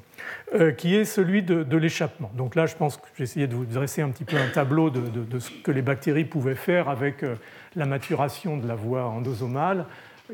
euh, 0.54 0.72
qui 0.72 0.96
est 0.96 1.06
celui 1.06 1.42
de, 1.42 1.78
l'échappement. 1.78 2.32
Donc 2.36 2.56
là, 2.56 2.66
je 2.66 2.76
pense 2.76 2.98
que 2.98 3.04
j'ai 3.18 3.24
essayé 3.24 3.48
de 3.48 3.56
vous 3.56 3.66
dresser 3.66 4.02
un 4.02 4.10
petit 4.10 4.26
peu 4.26 4.38
un 4.38 4.50
tableau 4.50 4.90
de, 4.90 5.40
ce 5.40 5.50
que 5.64 5.72
les 5.72 5.82
bactéries 5.82 6.26
pouvaient 6.26 6.56
faire 6.56 6.90
avec 6.90 7.24
euh, 7.24 7.36
la 7.76 7.86
maturation 7.86 8.58
de 8.58 8.68
la 8.68 8.76
voie 8.76 9.06
endosomale. 9.06 9.86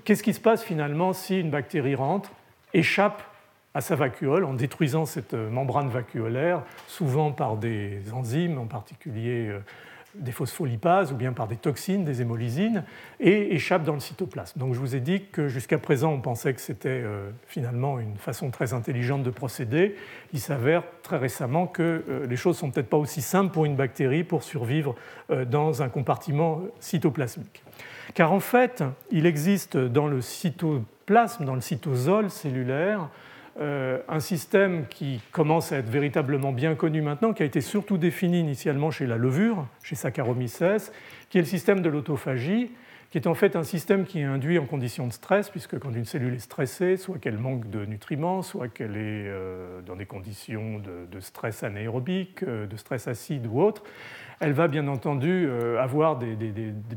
Qu'est-ce 0.03 0.23
qui 0.23 0.33
se 0.33 0.41
passe 0.41 0.63
finalement 0.63 1.13
si 1.13 1.39
une 1.39 1.49
bactérie 1.49 1.95
rentre, 1.95 2.31
échappe 2.73 3.23
à 3.73 3.81
sa 3.81 3.95
vacuole 3.95 4.43
en 4.45 4.53
détruisant 4.53 5.05
cette 5.05 5.33
euh, 5.33 5.49
membrane 5.49 5.89
vacuolaire, 5.89 6.63
souvent 6.87 7.31
par 7.31 7.57
des 7.57 8.01
enzymes, 8.13 8.57
en 8.57 8.65
particulier 8.65 9.51
des 10.19 10.31
phospholipases 10.31 11.11
ou 11.11 11.15
bien 11.15 11.33
par 11.33 11.47
des 11.47 11.55
toxines, 11.55 12.03
des 12.03 12.21
hémolysines, 12.21 12.83
et 13.19 13.55
échappe 13.55 13.83
dans 13.83 13.93
le 13.93 13.99
cytoplasme. 13.99 14.59
Donc 14.59 14.73
je 14.73 14.79
vous 14.79 14.95
ai 14.95 14.99
dit 14.99 15.23
que 15.31 15.47
jusqu'à 15.47 15.77
présent 15.77 16.11
on 16.11 16.21
pensait 16.21 16.53
que 16.53 16.61
c'était 16.61 16.89
euh, 16.89 17.29
finalement 17.47 17.99
une 17.99 18.17
façon 18.17 18.51
très 18.51 18.73
intelligente 18.73 19.23
de 19.23 19.29
procéder. 19.29 19.95
Il 20.33 20.39
s'avère 20.39 20.83
très 21.03 21.17
récemment 21.17 21.67
que 21.67 22.03
euh, 22.07 22.27
les 22.27 22.35
choses 22.35 22.57
sont 22.57 22.71
peut-être 22.71 22.89
pas 22.89 22.97
aussi 22.97 23.21
simples 23.21 23.53
pour 23.53 23.65
une 23.65 23.75
bactérie 23.75 24.23
pour 24.23 24.43
survivre 24.43 24.95
euh, 25.31 25.45
dans 25.45 25.81
un 25.81 25.89
compartiment 25.89 26.61
cytoplasmique. 26.79 27.63
Car 28.13 28.31
en 28.31 28.39
fait, 28.39 28.83
il 29.11 29.25
existe 29.25 29.77
dans 29.77 30.07
le 30.07 30.21
cytoplasme, 30.21 31.45
dans 31.45 31.55
le 31.55 31.61
cytosol 31.61 32.29
cellulaire, 32.29 33.09
un 33.57 34.19
système 34.19 34.85
qui 34.87 35.21
commence 35.31 35.71
à 35.71 35.77
être 35.77 35.89
véritablement 35.89 36.51
bien 36.51 36.75
connu 36.75 37.01
maintenant, 37.01 37.33
qui 37.33 37.43
a 37.43 37.45
été 37.45 37.61
surtout 37.61 37.97
défini 37.97 38.39
initialement 38.39 38.91
chez 38.91 39.07
la 39.07 39.17
levure, 39.17 39.65
chez 39.83 39.95
Saccharomyces, 39.95 40.91
qui 41.29 41.37
est 41.37 41.41
le 41.41 41.47
système 41.47 41.81
de 41.81 41.89
l'autophagie, 41.89 42.71
qui 43.09 43.17
est 43.17 43.27
en 43.27 43.33
fait 43.33 43.55
un 43.55 43.63
système 43.63 44.05
qui 44.05 44.19
est 44.19 44.23
induit 44.23 44.59
en 44.59 44.65
conditions 44.65 45.07
de 45.07 45.13
stress, 45.13 45.49
puisque 45.49 45.79
quand 45.79 45.91
une 45.91 46.05
cellule 46.05 46.35
est 46.35 46.39
stressée, 46.39 46.95
soit 46.95 47.17
qu'elle 47.17 47.39
manque 47.39 47.69
de 47.69 47.85
nutriments, 47.85 48.43
soit 48.43 48.67
qu'elle 48.67 48.95
est 48.97 49.27
euh, 49.27 49.81
dans 49.81 49.95
des 49.95 50.05
conditions 50.05 50.79
de, 50.79 51.19
stress 51.19 51.63
anaérobique, 51.63 52.43
euh, 52.43 52.67
de 52.67 52.77
stress 52.77 53.07
acide 53.07 53.47
ou 53.47 53.61
autre, 53.61 53.83
elle 54.39 54.53
va 54.53 54.67
bien 54.67 54.87
entendu 54.87 55.47
euh, 55.47 55.81
avoir 55.81 56.17
des, 56.17 56.35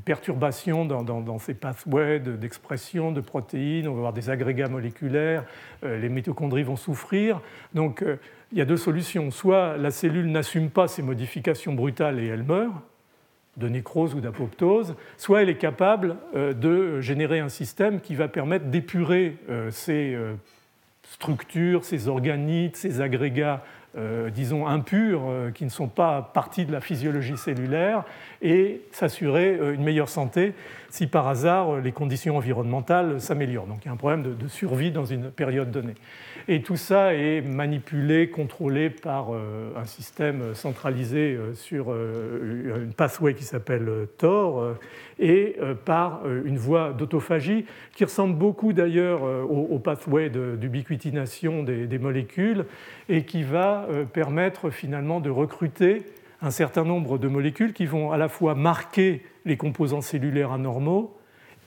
perturbations 0.05 0.85
dans, 0.85 1.39
ces 1.39 1.55
pathways 1.55 2.21
d'expression 2.21 3.11
de, 3.11 3.21
protéines, 3.21 3.89
on 3.89 3.93
va 3.93 3.99
avoir 3.99 4.13
des 4.13 4.31
agrégats 4.31 4.69
moléculaires, 4.69 5.45
euh, 5.85 5.99
les 5.99 6.09
mitochondries 6.09 6.63
vont 6.63 6.77
souffrir. 6.77 7.41
Donc 7.75 8.03
euh, 8.03 8.17
il 8.53 8.59
y 8.59 8.61
a 8.61 8.65
deux 8.65 8.77
solutions. 8.77 9.31
Soit 9.31 9.77
la 9.77 9.91
cellule 9.91 10.31
n'assume 10.31 10.71
pas 10.71 10.87
ces 10.87 11.03
modifications 11.03 11.73
brutales 11.75 12.21
et 12.21 12.27
elle 12.27 12.45
meurt, 12.45 12.75
de 13.59 13.69
nécrose 13.69 14.15
ou 14.15 14.21
d'apoptose, 14.21 14.95
soit 15.19 15.43
elle 15.43 15.51
est 15.51 15.59
capable 15.59 16.17
de 16.35 17.03
générer 17.03 17.39
un 17.39 17.51
système 17.51 18.01
qui 18.01 18.15
va 18.15 18.27
permettre 18.27 18.67
d'épurer 18.67 19.37
ces 19.71 20.17
structures, 21.03 21.85
ces 21.85 22.09
organites, 22.09 22.77
ces 22.77 23.03
agrégats 23.03 23.63
euh, 23.97 24.31
disons, 24.31 24.67
impurs, 24.67 25.23
euh, 25.29 25.51
qui 25.51 25.65
ne 25.65 25.71
sont 25.71 25.89
pas 25.89 26.31
partie 26.33 26.65
de 26.65 26.73
la 26.73 26.81
physiologie 26.81 27.37
cellulaire, 27.37 28.05
et 28.41 28.81
s'assurer 28.91 29.59
euh, 29.61 29.75
une 29.75 29.85
meilleure 29.85 30.09
santé 30.09 30.55
si 30.93 31.07
par 31.07 31.27
hasard 31.27 31.81
les 31.81 31.91
conditions 31.91 32.37
environnementales 32.37 33.21
s'améliorent. 33.21 33.67
Donc 33.67 33.79
il 33.83 33.87
y 33.87 33.89
a 33.89 33.93
un 33.93 33.97
problème 33.97 34.23
de, 34.23 34.49
survie 34.49 34.91
dans 34.91 35.07
une 35.07 35.31
période 35.31 35.71
donnée. 35.71 35.95
Et 36.49 36.63
tout 36.63 36.77
ça 36.77 37.15
est 37.15 37.41
manipulé, 37.41 38.29
contrôlé 38.29 38.91
par 38.91 39.31
un 39.31 39.85
système 39.85 40.55
centralisé 40.55 41.39
sur 41.55 41.95
une 41.95 42.93
pathway 42.95 43.35
qui 43.35 43.45
s'appelle 43.45 43.89
TOR 44.19 44.75
et 45.19 45.57
par 45.85 46.23
une 46.45 46.59
voie 46.59 46.93
d'autophagie 46.93 47.65
qui 47.95 48.05
ressemble 48.05 48.37
beaucoup 48.37 48.73
d'ailleurs 48.73 49.23
au, 49.23 49.79
pathway 49.79 50.31
d'ubiquitination 50.31 51.63
des 51.63 51.99
molécules 51.99 52.67
et 53.09 53.25
qui 53.25 53.43
va 53.43 53.87
euh, 53.91 54.05
permettre 54.05 54.71
finalement 54.71 55.21
de 55.21 55.31
recruter 55.31 56.03
un 56.41 56.51
certain 56.51 56.85
nombre 56.85 57.19
de 57.19 57.29
molécules 57.29 57.73
qui 57.73 57.87
vont 57.87 58.11
à 58.11 58.17
la 58.17 58.29
fois 58.29 58.55
marquer 58.55 59.23
les 59.45 59.57
composants 59.57 60.01
cellulaires 60.01 60.53
anormaux 60.53 61.17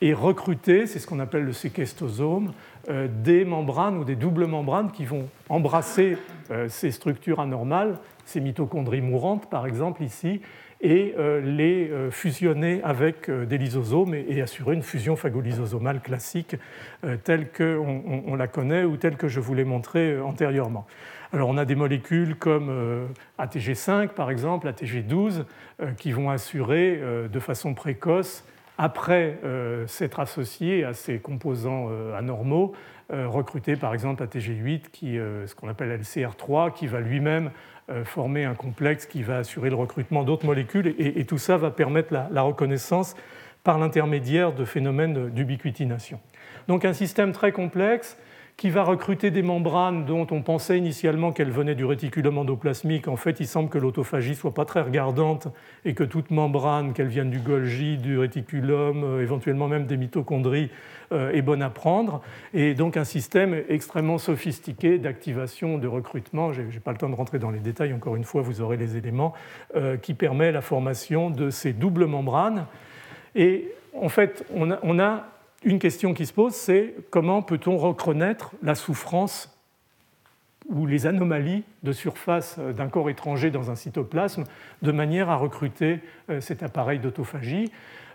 et 0.02 0.14
recruter, 0.14 0.88
c'est 0.88 1.00
ce 1.00 1.08
qu'on 1.08 1.20
appelle 1.20 1.44
le 1.44 1.54
séquestosome, 1.54 2.52
euh, 2.90 3.08
des 3.24 3.46
membranes 3.46 3.98
ou 3.98 4.04
des 4.04 4.16
doubles 4.16 4.46
membranes 4.46 4.92
qui 4.92 5.06
vont 5.06 5.28
embrasser 5.48 6.18
euh, 6.52 6.68
ces 6.68 6.92
structures 6.92 7.40
anormales, 7.40 7.98
ces 8.26 8.42
mitochondries 8.42 9.02
mourantes 9.02 9.50
par 9.50 9.66
exemple 9.66 10.04
ici, 10.04 10.42
et 10.82 11.16
les 11.42 11.90
fusionner 12.12 12.82
avec 12.84 13.32
des 13.32 13.58
lysosomes 13.58 14.14
et 14.14 14.42
assurer 14.42 14.76
une 14.76 14.84
fusion 14.84 15.16
phagolysosomale 15.16 16.02
classique 16.02 16.58
telle 17.24 17.48
qu'on 17.50 18.36
la 18.36 18.48
connaît 18.48 18.84
ou 18.84 18.98
telle 18.98 19.16
que 19.16 19.30
je 19.30 19.40
vous 19.40 19.56
l'ai 19.56 19.64
montrée 19.64 20.20
antérieurement. 20.20 20.86
Alors 21.34 21.50
on 21.50 21.58
a 21.58 21.66
des 21.66 21.76
molécules 21.76 22.36
comme 22.36 22.70
euh, 22.70 23.08
ATG5 23.40 24.10
par 24.10 24.30
exemple, 24.30 24.68
ATG12, 24.68 25.44
euh, 25.82 25.92
qui 25.98 26.12
vont 26.12 26.30
assurer 26.30 27.00
euh, 27.02 27.28
de 27.28 27.40
façon 27.40 27.74
précoce, 27.74 28.46
après 28.78 29.40
s'être 29.88 30.20
associées 30.20 30.84
à 30.84 30.92
ces 30.92 31.20
composants 31.20 31.90
anormaux, 32.14 32.74
recruter 33.10 33.78
par 33.78 33.94
exemple 33.94 34.22
ATG8, 34.22 34.90
qui, 34.92 35.16
ce 35.16 35.56
qu'on 35.56 35.70
appelle 35.70 35.98
LCR3, 35.98 36.74
qui 36.74 36.86
va 36.86 37.00
lui-même 37.00 37.52
former 38.04 38.44
un 38.44 38.54
complexe 38.54 39.06
qui 39.06 39.24
va 39.24 39.38
assurer 39.38 39.70
le 39.70 39.78
recrutement 39.78 40.24
d'autres 40.26 40.46
molécules, 40.46 40.94
et, 41.00 41.24
tout 41.24 41.38
ça 41.38 41.56
va 41.56 41.72
permettre 41.72 42.14
la 42.30 42.42
reconnaissance 42.42 43.16
par 43.64 43.80
l'intermédiaire 43.80 44.52
de 44.52 44.66
phénomènes 44.66 45.30
d'ubiquitination. 45.30 46.20
Donc 46.68 46.84
un 46.84 46.92
système 46.92 47.32
très 47.32 47.54
complexe 47.54 48.18
qui 48.58 48.70
va 48.70 48.84
recruter 48.84 49.32
des 49.32 49.42
membranes 49.42 50.06
dont 50.06 50.26
on 50.32 50.42
pensait 50.42 50.78
initialement 50.78 51.34
qu'elles 51.34 51.52
venaient 51.52 51.76
du 51.76 51.84
réticulum 51.84 52.38
endoplasmique. 52.38 53.10
En 53.10 53.18
fait, 53.18 53.42
il 53.42 53.48
semble 53.48 53.70
que 53.70 53.78
l'autophagie 53.78 54.34
soit 54.34 54.54
pas 54.54 54.64
très 54.64 54.82
regardante 54.82 55.50
et 55.84 55.94
que 55.94 56.06
toute 56.06 56.32
membrane, 56.32 56.94
qu'elle 56.94 57.08
vienne 57.08 57.30
du 57.30 57.40
Golgi, 57.40 57.98
du 57.98 58.18
réticulum, 58.18 59.04
euh, 59.04 59.22
éventuellement 59.22 59.68
même 59.68 59.86
des 59.86 59.98
mitochondries, 59.98 60.70
euh, 61.12 61.34
est 61.34 61.42
bonne 61.42 61.62
à 61.62 61.70
prendre. 61.70 62.22
Et 62.54 62.76
donc 62.76 62.96
un 62.96 63.04
système 63.04 63.62
extrêmement 63.68 64.18
sophistiqué 64.18 65.00
d'activation, 65.00 65.78
de 65.78 65.88
recrutement, 65.88 66.54
je 66.54 66.62
n'ai 66.62 66.80
pas 66.80 66.94
le 66.94 66.98
temps 66.98 67.10
de 67.10 67.16
rentrer 67.16 67.40
dans 67.40 67.52
les 67.52 67.60
détails, 67.60 67.92
encore 67.92 68.16
une 68.16 68.24
fois, 68.24 68.42
vous 68.42 68.62
aurez 68.62 68.78
les 68.78 68.96
éléments, 68.96 69.34
euh, 69.76 69.98
qui 69.98 70.14
permet 70.14 70.54
la 70.54 70.62
formation 70.62 71.30
de 71.30 71.50
ces 71.50 71.74
doubles 71.74 72.06
membranes. 72.06 72.68
Et 73.36 73.70
en 73.94 74.08
fait, 74.08 74.46
on 74.54 75.00
a 75.00 75.35
une 75.64 75.80
question 75.80 76.14
qui 76.14 76.26
se 76.26 76.34
pose, 76.34 76.54
c'est 76.54 76.96
comment 77.10 77.42
peut-on 77.42 77.78
reconnaître 77.78 78.52
la 78.62 78.76
souffrance 78.76 79.52
ou 80.68 80.86
les 80.86 81.06
anomalies 81.06 81.64
de 81.84 81.92
surface 81.92 82.60
d'un 82.60 82.88
corps 82.88 83.10
étranger 83.10 83.52
dans 83.52 83.72
un 83.72 83.76
cytoplasme 83.76 84.46
de 84.82 84.92
manière 84.92 85.30
à 85.30 85.36
recruter 85.36 86.00
euh, 86.30 86.42
cet 86.42 86.64
appareil 86.64 87.00
d'autophagie? 87.00 87.72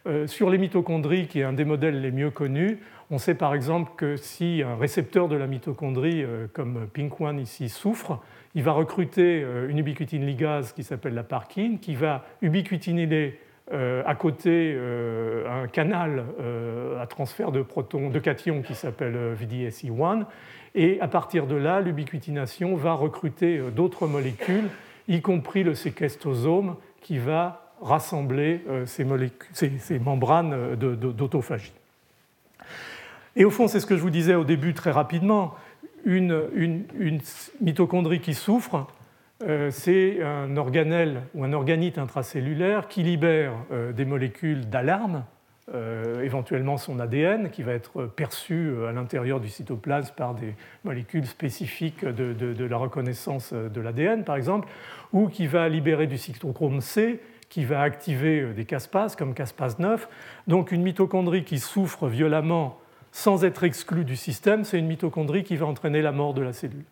Euh, 0.06 0.26
sur 0.26 0.48
les 0.48 0.58
mitochondries, 0.58 1.26
qui 1.26 1.40
est 1.40 1.44
un 1.44 1.52
des 1.52 1.64
modèles 1.64 2.00
les 2.00 2.10
mieux 2.10 2.30
connus, 2.30 2.78
on 3.10 3.18
sait 3.18 3.34
par 3.34 3.54
exemple 3.54 3.92
que 3.96 4.16
si 4.16 4.62
un 4.64 4.76
récepteur 4.76 5.28
de 5.28 5.36
la 5.36 5.46
mitochondrie, 5.46 6.22
euh, 6.22 6.46
comme 6.52 6.88
Pink1 6.94 7.40
ici, 7.40 7.68
souffre, 7.68 8.20
il 8.54 8.62
va 8.62 8.72
recruter 8.72 9.46
une 9.68 9.78
ubiquitine 9.78 10.26
ligase 10.26 10.72
qui 10.72 10.82
s'appelle 10.82 11.14
la 11.14 11.22
parkine, 11.22 11.78
qui 11.78 11.94
va 11.94 12.24
ubiquitiner 12.42 13.06
à 13.72 14.14
côté 14.14 14.76
un 15.48 15.68
canal 15.68 16.24
à 17.00 17.06
transfert 17.06 17.52
de 17.52 17.62
protons, 17.62 18.10
de 18.10 18.18
cations 18.18 18.62
qui 18.62 18.74
s'appelle 18.74 19.16
VDSE1, 19.34 20.24
et 20.74 21.00
à 21.00 21.08
partir 21.08 21.46
de 21.46 21.54
là, 21.54 21.80
l'ubiquitination 21.80 22.74
va 22.74 22.94
recruter 22.94 23.60
d'autres 23.74 24.06
molécules, 24.06 24.68
y 25.08 25.20
compris 25.20 25.62
le 25.62 25.74
séquestosome, 25.74 26.76
qui 27.00 27.18
va 27.18 27.72
rassembler 27.80 28.62
ces, 28.86 29.06
ces 29.52 29.98
membranes 29.98 30.74
d'autophagie. 30.76 31.72
Et 33.36 33.44
au 33.44 33.50
fond, 33.50 33.68
c'est 33.68 33.80
ce 33.80 33.86
que 33.86 33.96
je 33.96 34.02
vous 34.02 34.10
disais 34.10 34.34
au 34.34 34.44
début 34.44 34.74
très 34.74 34.90
rapidement, 34.90 35.54
une, 36.04 36.84
mitochondrie 37.60 38.20
qui 38.20 38.34
souffre, 38.34 38.74
euh, 38.74 38.82
c'est 39.70 40.22
un 40.22 40.56
organelle 40.56 41.22
ou 41.34 41.44
un 41.44 41.52
organite 41.52 41.98
intracellulaire 41.98 42.88
qui 42.88 43.02
libère 43.02 43.52
euh, 43.72 43.92
des 43.92 44.04
molécules 44.04 44.68
d'alarme, 44.68 45.24
euh, 45.74 46.22
éventuellement 46.22 46.76
son 46.76 46.98
ADN, 47.00 47.50
qui 47.50 47.62
va 47.62 47.72
être 47.72 48.04
perçu 48.04 48.72
à 48.88 48.92
l'intérieur 48.92 49.40
du 49.40 49.48
cytoplasme 49.48 50.14
par 50.14 50.34
des 50.34 50.54
molécules 50.84 51.26
spécifiques 51.26 52.04
de, 52.04 52.32
de 52.32 52.64
la 52.64 52.76
reconnaissance 52.76 53.52
de 53.52 53.80
l'ADN, 53.80 54.24
par 54.24 54.36
exemple, 54.36 54.68
ou 55.12 55.28
qui 55.28 55.46
va 55.46 55.68
libérer 55.68 56.06
du 56.06 56.18
cytochrome 56.18 56.80
C, 56.80 57.20
qui 57.48 57.64
va 57.64 57.80
activer 57.80 58.52
des 58.52 58.64
caspases 58.64 59.16
comme 59.16 59.34
caspase 59.34 59.78
9. 59.78 60.08
Donc 60.48 60.70
une 60.70 60.82
mitochondrie 60.82 61.44
qui 61.44 61.58
souffre 61.58 62.08
violemment 62.08 62.78
sans 63.12 63.44
être 63.44 63.64
exclue 63.64 64.04
du 64.04 64.16
système, 64.16 64.64
c'est 64.64 64.78
une 64.78 64.86
mitochondrie 64.86 65.44
qui 65.44 65.56
va 65.56 65.66
entraîner 65.66 66.02
la 66.02 66.12
mort 66.12 66.34
de 66.34 66.42
la 66.42 66.52
cellule. 66.52 66.84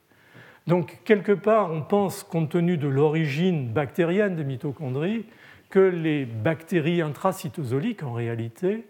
Donc, 0.69 0.99
quelque 1.07 1.33
part, 1.33 1.73
on 1.73 1.81
pense, 1.81 2.23
compte 2.23 2.51
tenu 2.51 2.77
de 2.77 2.89
l'origine 2.89 3.69
bactérienne 3.69 4.37
des 4.37 4.45
mitochondries, 4.45 5.25
que 5.71 5.79
les 5.79 6.27
bactéries 6.27 7.01
intracytosoliques, 7.01 8.03
en 8.03 8.13
réalité, 8.13 8.85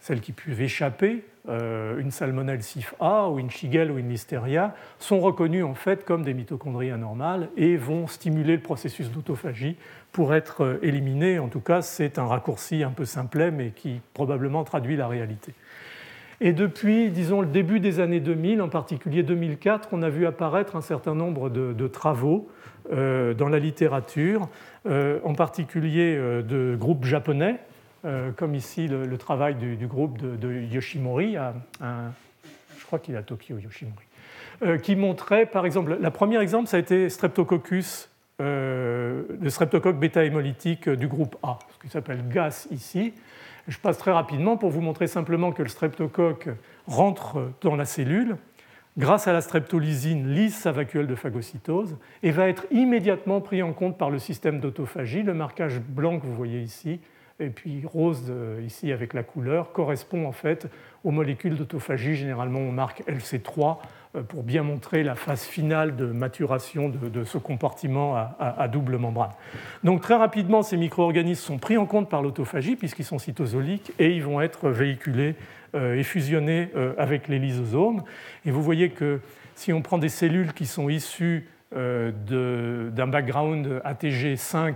celles 0.00 0.22
qui 0.22 0.32
peuvent 0.32 0.62
échapper, 0.62 1.26
euh, 1.50 1.98
une 1.98 2.10
salmonelle 2.10 2.62
CIF-A 2.62 3.28
ou 3.28 3.38
une 3.38 3.50
Shigella 3.50 3.92
ou 3.92 3.98
une 3.98 4.08
Listeria, 4.08 4.74
sont 4.98 5.20
reconnues 5.20 5.62
en 5.62 5.74
fait 5.74 6.06
comme 6.06 6.22
des 6.22 6.32
mitochondries 6.32 6.90
anormales 6.90 7.50
et 7.58 7.76
vont 7.76 8.06
stimuler 8.06 8.56
le 8.56 8.62
processus 8.62 9.10
d'autophagie 9.10 9.76
pour 10.12 10.34
être 10.34 10.64
euh, 10.64 10.78
éliminées. 10.80 11.38
En 11.38 11.48
tout 11.48 11.60
cas, 11.60 11.82
c'est 11.82 12.18
un 12.18 12.26
raccourci 12.26 12.82
un 12.82 12.90
peu 12.90 13.04
simplet, 13.04 13.50
mais 13.50 13.72
qui 13.72 14.00
probablement 14.14 14.64
traduit 14.64 14.96
la 14.96 15.08
réalité. 15.08 15.52
Et 16.40 16.52
depuis, 16.52 17.10
disons, 17.10 17.40
le 17.40 17.48
début 17.48 17.80
des 17.80 17.98
années 17.98 18.20
2000, 18.20 18.62
en 18.62 18.68
particulier 18.68 19.22
2004, 19.24 19.88
on 19.92 20.02
a 20.02 20.08
vu 20.08 20.26
apparaître 20.26 20.76
un 20.76 20.80
certain 20.80 21.14
nombre 21.14 21.50
de, 21.50 21.88
travaux 21.88 22.48
euh, 22.92 23.34
dans 23.34 23.48
la 23.48 23.58
littérature, 23.58 24.48
euh, 24.86 25.18
en 25.24 25.34
particulier 25.34 26.14
euh, 26.16 26.42
de 26.42 26.76
groupes 26.78 27.04
japonais, 27.04 27.58
comme 28.36 28.54
ici 28.54 28.86
le, 28.86 29.18
travail 29.18 29.56
du, 29.56 29.86
groupe 29.86 30.18
de, 30.18 30.60
Yoshimori, 30.62 31.36
je 31.80 32.86
crois 32.86 33.00
qu'il 33.00 33.14
est 33.14 33.18
à 33.18 33.22
Tokyo, 33.22 33.58
Yoshimori, 33.58 34.06
qui 34.82 34.96
montrait, 34.96 35.44
par 35.44 35.66
exemple, 35.66 35.98
la 36.00 36.10
première 36.12 36.40
exemple, 36.40 36.68
ça 36.68 36.78
a 36.78 36.80
été 36.80 37.10
Streptococcus, 37.10 38.08
le 38.38 39.48
streptocoque 39.48 39.98
bêta-hémolytique 39.98 40.88
du 40.88 41.08
groupe 41.08 41.36
A, 41.42 41.58
ce 41.74 41.78
qui 41.84 41.90
s'appelle 41.90 42.26
GAS 42.28 42.68
ici. 42.70 43.12
Je 43.68 43.78
passe 43.78 43.98
très 43.98 44.12
rapidement 44.12 44.56
pour 44.56 44.70
vous 44.70 44.80
montrer 44.80 45.06
simplement 45.06 45.52
que 45.52 45.62
le 45.62 45.68
streptocoque 45.68 46.48
rentre 46.86 47.52
dans 47.60 47.76
la 47.76 47.84
cellule, 47.84 48.36
grâce 48.96 49.28
à 49.28 49.34
la 49.34 49.42
streptolysine, 49.42 50.26
lise 50.34 50.56
sa 50.56 50.72
vacuole 50.72 51.06
de 51.06 51.14
phagocytose 51.14 51.98
et 52.22 52.30
va 52.30 52.48
être 52.48 52.64
immédiatement 52.70 53.42
pris 53.42 53.62
en 53.62 53.74
compte 53.74 53.98
par 53.98 54.08
le 54.08 54.18
système 54.18 54.58
d'autophagie. 54.58 55.22
Le 55.22 55.34
marquage 55.34 55.80
blanc 55.80 56.18
que 56.18 56.26
vous 56.26 56.34
voyez 56.34 56.60
ici, 56.60 57.00
et 57.40 57.50
puis 57.50 57.82
rose 57.84 58.24
euh, 58.30 58.62
ici 58.66 58.90
avec 58.90 59.12
la 59.12 59.22
couleur, 59.22 59.72
correspond 59.72 60.26
en 60.26 60.32
fait 60.32 60.66
aux 61.04 61.10
molécules 61.10 61.54
d'autophagie. 61.54 62.16
Généralement, 62.16 62.60
on 62.60 62.72
marque 62.72 63.02
LC3 63.06 63.60
euh, 63.60 63.74
pour 64.28 64.42
bien 64.42 64.62
montrer 64.62 65.02
la 65.02 65.14
phase 65.14 65.44
finale 65.44 65.96
de 65.96 66.06
maturation 66.06 66.88
de, 66.88 67.24
ce 67.24 67.38
compartiment 67.38 68.16
à, 68.16 68.68
double 68.68 68.96
membrane. 68.96 69.30
Donc 69.84 70.00
très 70.00 70.14
rapidement, 70.14 70.62
ces 70.62 70.76
micro-organismes 70.76 71.44
sont 71.44 71.58
pris 71.58 71.76
en 71.76 71.86
compte 71.86 72.08
par 72.08 72.22
l'autophagie 72.22 72.76
puisqu'ils 72.76 73.04
sont 73.04 73.18
cytosoliques 73.18 73.92
et 73.98 74.14
ils 74.14 74.22
vont 74.22 74.40
être 74.40 74.70
véhiculés 74.70 75.34
euh, 75.74 75.96
et 75.96 76.02
fusionnés 76.02 76.70
euh, 76.74 76.94
avec 76.96 77.28
les 77.28 77.38
lysosomes. 77.38 78.02
Et 78.46 78.50
vous 78.50 78.62
voyez 78.62 78.90
que 78.90 79.20
si 79.54 79.72
on 79.72 79.82
prend 79.82 79.98
des 79.98 80.08
cellules 80.08 80.52
qui 80.52 80.66
sont 80.66 80.88
issues 80.88 81.48
d'un 81.70 83.06
background 83.06 83.82
ATG5 83.84 84.74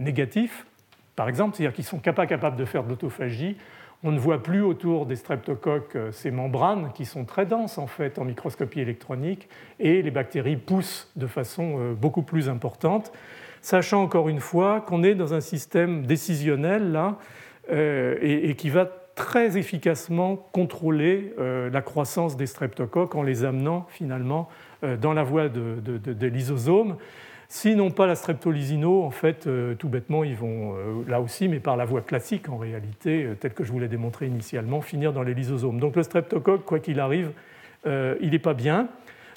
négatif, 0.00 0.66
par 1.14 1.28
exemple, 1.28 1.56
c'est-à-dire 1.56 1.74
qui 1.74 1.82
sont 1.82 1.98
pas 1.98 2.26
capables 2.26 2.56
de 2.56 2.64
faire 2.64 2.82
de 2.84 2.88
l'autophagie, 2.88 3.56
on 4.04 4.12
ne 4.12 4.18
voit 4.18 4.42
plus 4.42 4.62
autour 4.62 5.06
des 5.06 5.16
streptocoques 5.16 5.96
euh, 5.96 6.12
ces 6.12 6.30
membranes 6.30 6.90
qui 6.94 7.04
sont 7.04 7.24
très 7.24 7.46
denses 7.46 7.78
en 7.78 7.86
fait 7.86 8.18
en 8.18 8.24
microscopie 8.24 8.80
électronique 8.80 9.48
et 9.78 10.02
les 10.02 10.10
bactéries 10.10 10.56
poussent 10.56 11.10
de 11.16 11.26
façon 11.26 11.76
euh, 11.78 11.94
beaucoup 11.94 12.22
plus 12.22 12.48
importante, 12.48 13.12
sachant 13.60 14.02
encore 14.02 14.28
une 14.28 14.40
fois 14.40 14.80
qu'on 14.80 15.02
est 15.02 15.14
dans 15.14 15.34
un 15.34 15.40
système 15.40 16.04
décisionnel 16.04 16.92
là 16.92 17.18
euh, 17.70 18.16
et, 18.20 18.54
qui 18.56 18.70
va 18.70 18.90
très 19.14 19.58
efficacement 19.58 20.36
contrôler 20.36 21.34
la 21.38 21.82
croissance 21.82 22.38
des 22.38 22.46
streptocoques 22.46 23.14
en 23.14 23.22
les 23.22 23.44
amenant 23.44 23.86
finalement 23.90 24.48
dans 25.02 25.12
la 25.12 25.22
voie 25.22 25.50
de, 25.50 26.26
lysosomes. 26.26 26.96
S'ils 27.54 27.76
n'ont 27.76 27.90
pas 27.90 28.06
la 28.06 28.14
streptolysino, 28.14 29.02
en 29.02 29.10
fait, 29.10 29.46
euh, 29.46 29.74
tout 29.74 29.90
bêtement, 29.90 30.24
ils 30.24 30.34
vont, 30.34 30.74
euh, 30.74 31.04
là 31.06 31.20
aussi, 31.20 31.48
mais 31.48 31.60
par 31.60 31.76
la 31.76 31.84
voie 31.84 32.00
classique 32.00 32.48
en 32.48 32.56
réalité, 32.56 33.24
euh, 33.24 33.34
telle 33.34 33.52
que 33.52 33.62
je 33.62 33.70
vous 33.70 33.78
l'ai 33.78 33.88
démontré 33.88 34.26
initialement, 34.26 34.80
finir 34.80 35.12
dans 35.12 35.22
les 35.22 35.34
lysosomes. 35.34 35.78
Donc 35.78 35.94
le 35.94 36.02
streptocoque, 36.02 36.64
quoi 36.64 36.78
qu'il 36.78 36.98
arrive, 36.98 37.32
il 37.84 38.30
n'est 38.30 38.38
pas 38.38 38.54
bien 38.54 38.88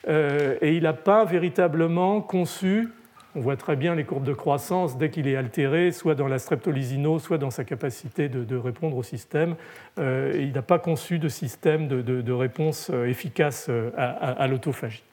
et 0.07 0.75
il 0.75 0.83
n'a 0.83 0.93
pas 0.93 1.25
véritablement 1.25 2.21
conçu, 2.21 2.87
on 3.35 3.41
voit 3.41 3.57
très 3.57 3.75
bien 3.75 3.95
les 3.95 4.05
courbes 4.05 4.23
de 4.23 4.33
croissance 4.33 4.97
dès 4.97 5.09
qu'il 5.09 5.27
est 5.27 5.35
altéré, 5.35 5.91
soit 5.91 6.15
dans 6.15 6.27
la 6.27 6.39
streptolysino, 6.39 7.19
soit 7.19 7.39
dans 7.39 7.49
sa 7.49 7.65
capacité 7.65 8.29
de, 8.29 8.55
répondre 8.55 8.95
au 8.95 9.03
système. 9.03 9.55
il 9.97 10.51
n'a 10.53 10.61
pas 10.61 10.79
conçu 10.79 11.17
de 11.17 11.27
système 11.27 11.87
de, 11.87 12.31
réponse 12.31 12.91
efficace 13.07 13.69
à, 13.97 14.09
à 14.11 14.47
l'autophagie. 14.47 15.03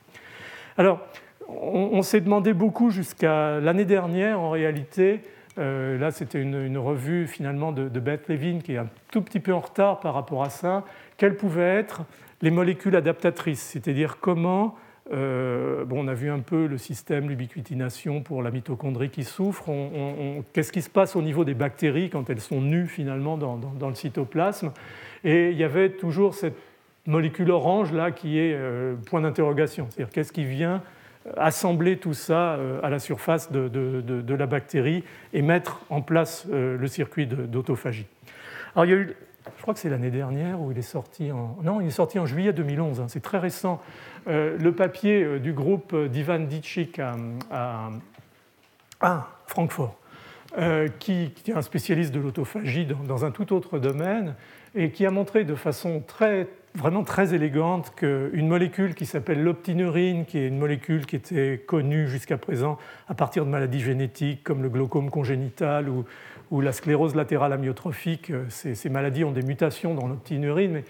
Alors, 0.77 1.01
on, 1.61 2.03
s'est 2.03 2.21
demandé 2.21 2.53
beaucoup 2.53 2.91
jusqu'à 2.91 3.61
l'année 3.61 3.85
dernière, 3.85 4.41
en 4.41 4.51
réalité, 4.51 5.21
euh, 5.59 5.99
là 5.99 6.11
c'était 6.11 6.41
une, 6.41 6.79
revue 6.79 7.27
finalement 7.27 7.73
de, 7.73 7.89
Beth 8.01 8.29
Levin 8.29 8.61
qui 8.61 8.75
est 8.75 8.79
un 8.79 8.89
tout 9.11 9.23
petit 9.23 9.41
peu 9.41 9.53
en 9.53 9.61
retard 9.61 10.01
par 10.01 10.15
rapport 10.15 10.43
à 10.43 10.51
ça, 10.51 10.85
quelles 11.17 11.37
pouvaient 11.37 11.77
être 11.77 12.03
les 12.41 12.51
molécules 12.51 12.97
adaptatrices, 12.97 13.63
c'est-à-dire 13.63 14.19
comment, 14.21 14.75
euh, 15.13 15.85
bon, 15.85 16.05
on 16.05 16.09
a 16.09 16.15
vu 16.15 16.31
un 16.31 16.41
peu 16.41 16.67
le 16.67 16.79
système, 16.79 17.29
l'ubiquitination 17.29 18.23
pour 18.23 18.43
la 18.43 18.51
mitochondrie 18.51 19.11
qui 19.11 19.25
souffre, 19.25 19.71
qu'est-ce 20.53 20.73
qui 20.73 20.83
se 20.83 20.91
passe 20.91 21.15
au 21.15 21.23
niveau 21.23 21.45
des 21.45 21.55
bactéries 21.55 22.11
quand 22.11 22.31
elles 22.31 22.41
sont 22.41 22.61
nues 22.61 22.89
finalement 22.89 23.37
dans, 23.37 23.89
le 23.89 23.95
cytoplasme, 23.95 24.73
et 25.25 25.51
il 25.51 25.57
y 25.57 25.65
avait 25.65 25.91
toujours 25.91 26.35
cette 26.35 26.57
molécule 27.07 27.51
orange 27.51 27.93
là 27.93 28.11
qui 28.11 28.39
est 28.39 28.55
euh, 28.55 28.95
point 29.07 29.21
d'interrogation, 29.21 29.87
c'est-à-dire 29.91 30.13
qu'est-ce 30.13 30.33
qui 30.33 30.45
vient 30.45 30.83
assembler 31.37 31.99
tout 31.99 32.15
ça 32.15 32.55
euh, 32.55 32.81
à 32.83 32.91
la 32.91 32.99
surface 32.99 33.51
de, 33.53 34.35
la 34.35 34.47
bactérie 34.47 35.05
et 35.33 35.43
mettre 35.43 35.81
en 35.91 36.03
place 36.03 36.47
euh, 36.51 36.77
le 36.77 36.87
circuit 36.87 37.27
d'autophagie. 37.27 38.07
Alors 38.75 38.87
il 38.87 38.91
y 38.91 38.95
a 38.95 38.97
eu, 38.97 39.17
je 39.57 39.63
crois 39.63 39.75
que 39.75 39.81
c'est 39.81 39.91
l'année 39.91 40.11
dernière 40.11 40.61
où 40.61 40.73
il 40.73 40.79
est 40.79 40.83
sorti 40.83 41.31
en, 41.31 41.57
non, 41.63 41.81
il 41.81 41.89
est 41.89 41.91
sorti 41.91 42.19
en 42.19 42.27
juillet 42.27 42.53
2011, 42.53 43.01
hein, 43.01 43.07
c'est 43.09 43.23
très 43.23 43.39
récent, 43.39 43.81
euh, 44.29 44.57
le 44.59 44.73
papier 44.73 45.39
du 45.39 45.53
groupe 45.53 45.95
d'Ivan 46.07 46.41
Ditchik 46.41 47.01
à, 47.51 47.91
Francfort, 49.47 49.97
qui, 51.01 51.33
est 51.47 51.53
un 51.53 51.63
spécialiste 51.63 52.13
de 52.13 52.21
l'autophagie 52.21 52.87
dans, 52.87 53.03
dans, 53.03 53.25
un 53.25 53.33
tout 53.33 53.53
autre 53.53 53.81
domaine 53.81 54.37
et 54.77 54.91
qui 54.91 55.05
a 55.05 55.11
montré 55.11 55.45
de 55.45 55.57
façon 55.57 56.03
très 56.07 56.47
vraiment 56.75 57.05
très 57.05 57.35
élégante 57.35 57.93
qu'une 57.95 58.49
molécule 58.49 58.95
qui 58.95 59.07
s'appelle 59.07 59.43
l'optinurine, 59.43 60.25
qui 60.25 60.39
est 60.39 60.49
une 60.49 60.59
molécule 60.59 61.07
qui 61.07 61.17
était 61.17 61.63
connue 61.67 62.09
jusqu'à 62.09 62.39
présent 62.39 62.79
à 63.09 63.15
partir 63.15 63.45
de 63.45 63.51
maladies 63.51 63.81
génétiques 63.81 64.43
comme 64.43 64.63
le 64.63 64.69
glaucome 64.69 65.11
congénital 65.11 65.89
ou, 65.89 66.05
la 66.61 66.73
sclérose 66.73 67.15
latérale 67.15 67.55
amyotrophique, 67.55 68.31
euh, 68.31 68.45
ces, 68.51 68.91
maladies 68.91 69.25
ont 69.25 69.33
des 69.33 69.41
mutations 69.41 69.95
dans 69.95 70.07
l'optinurine, 70.07 70.73
mais 70.73 70.85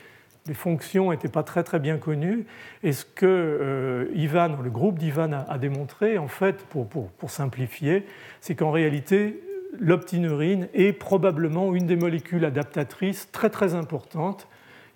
les 0.48 0.54
fonctions 0.54 1.12
n'étaient 1.12 1.28
pas 1.28 1.44
très 1.44 1.62
très 1.62 1.78
bien 1.78 1.98
connues. 1.98 2.46
Et 2.82 2.90
ce 2.90 3.04
que 3.04 3.26
euh, 3.26 4.06
Ivan, 4.12 4.58
le 4.60 4.70
groupe 4.70 4.98
d'Ivan 4.98 5.30
a, 5.32 5.58
démontré, 5.58 6.18
en 6.18 6.26
fait, 6.26 6.64
pour, 6.64 6.88
pour 6.88 7.30
simplifier, 7.30 8.04
c'est 8.40 8.56
qu'en 8.56 8.72
réalité, 8.72 9.40
l'optinurine 9.78 10.66
est 10.74 10.92
probablement 10.92 11.76
une 11.76 11.86
des 11.86 11.94
molécules 11.94 12.44
adaptatrices 12.44 13.28
très 13.30 13.48
très 13.48 13.76
importantes 13.76 14.48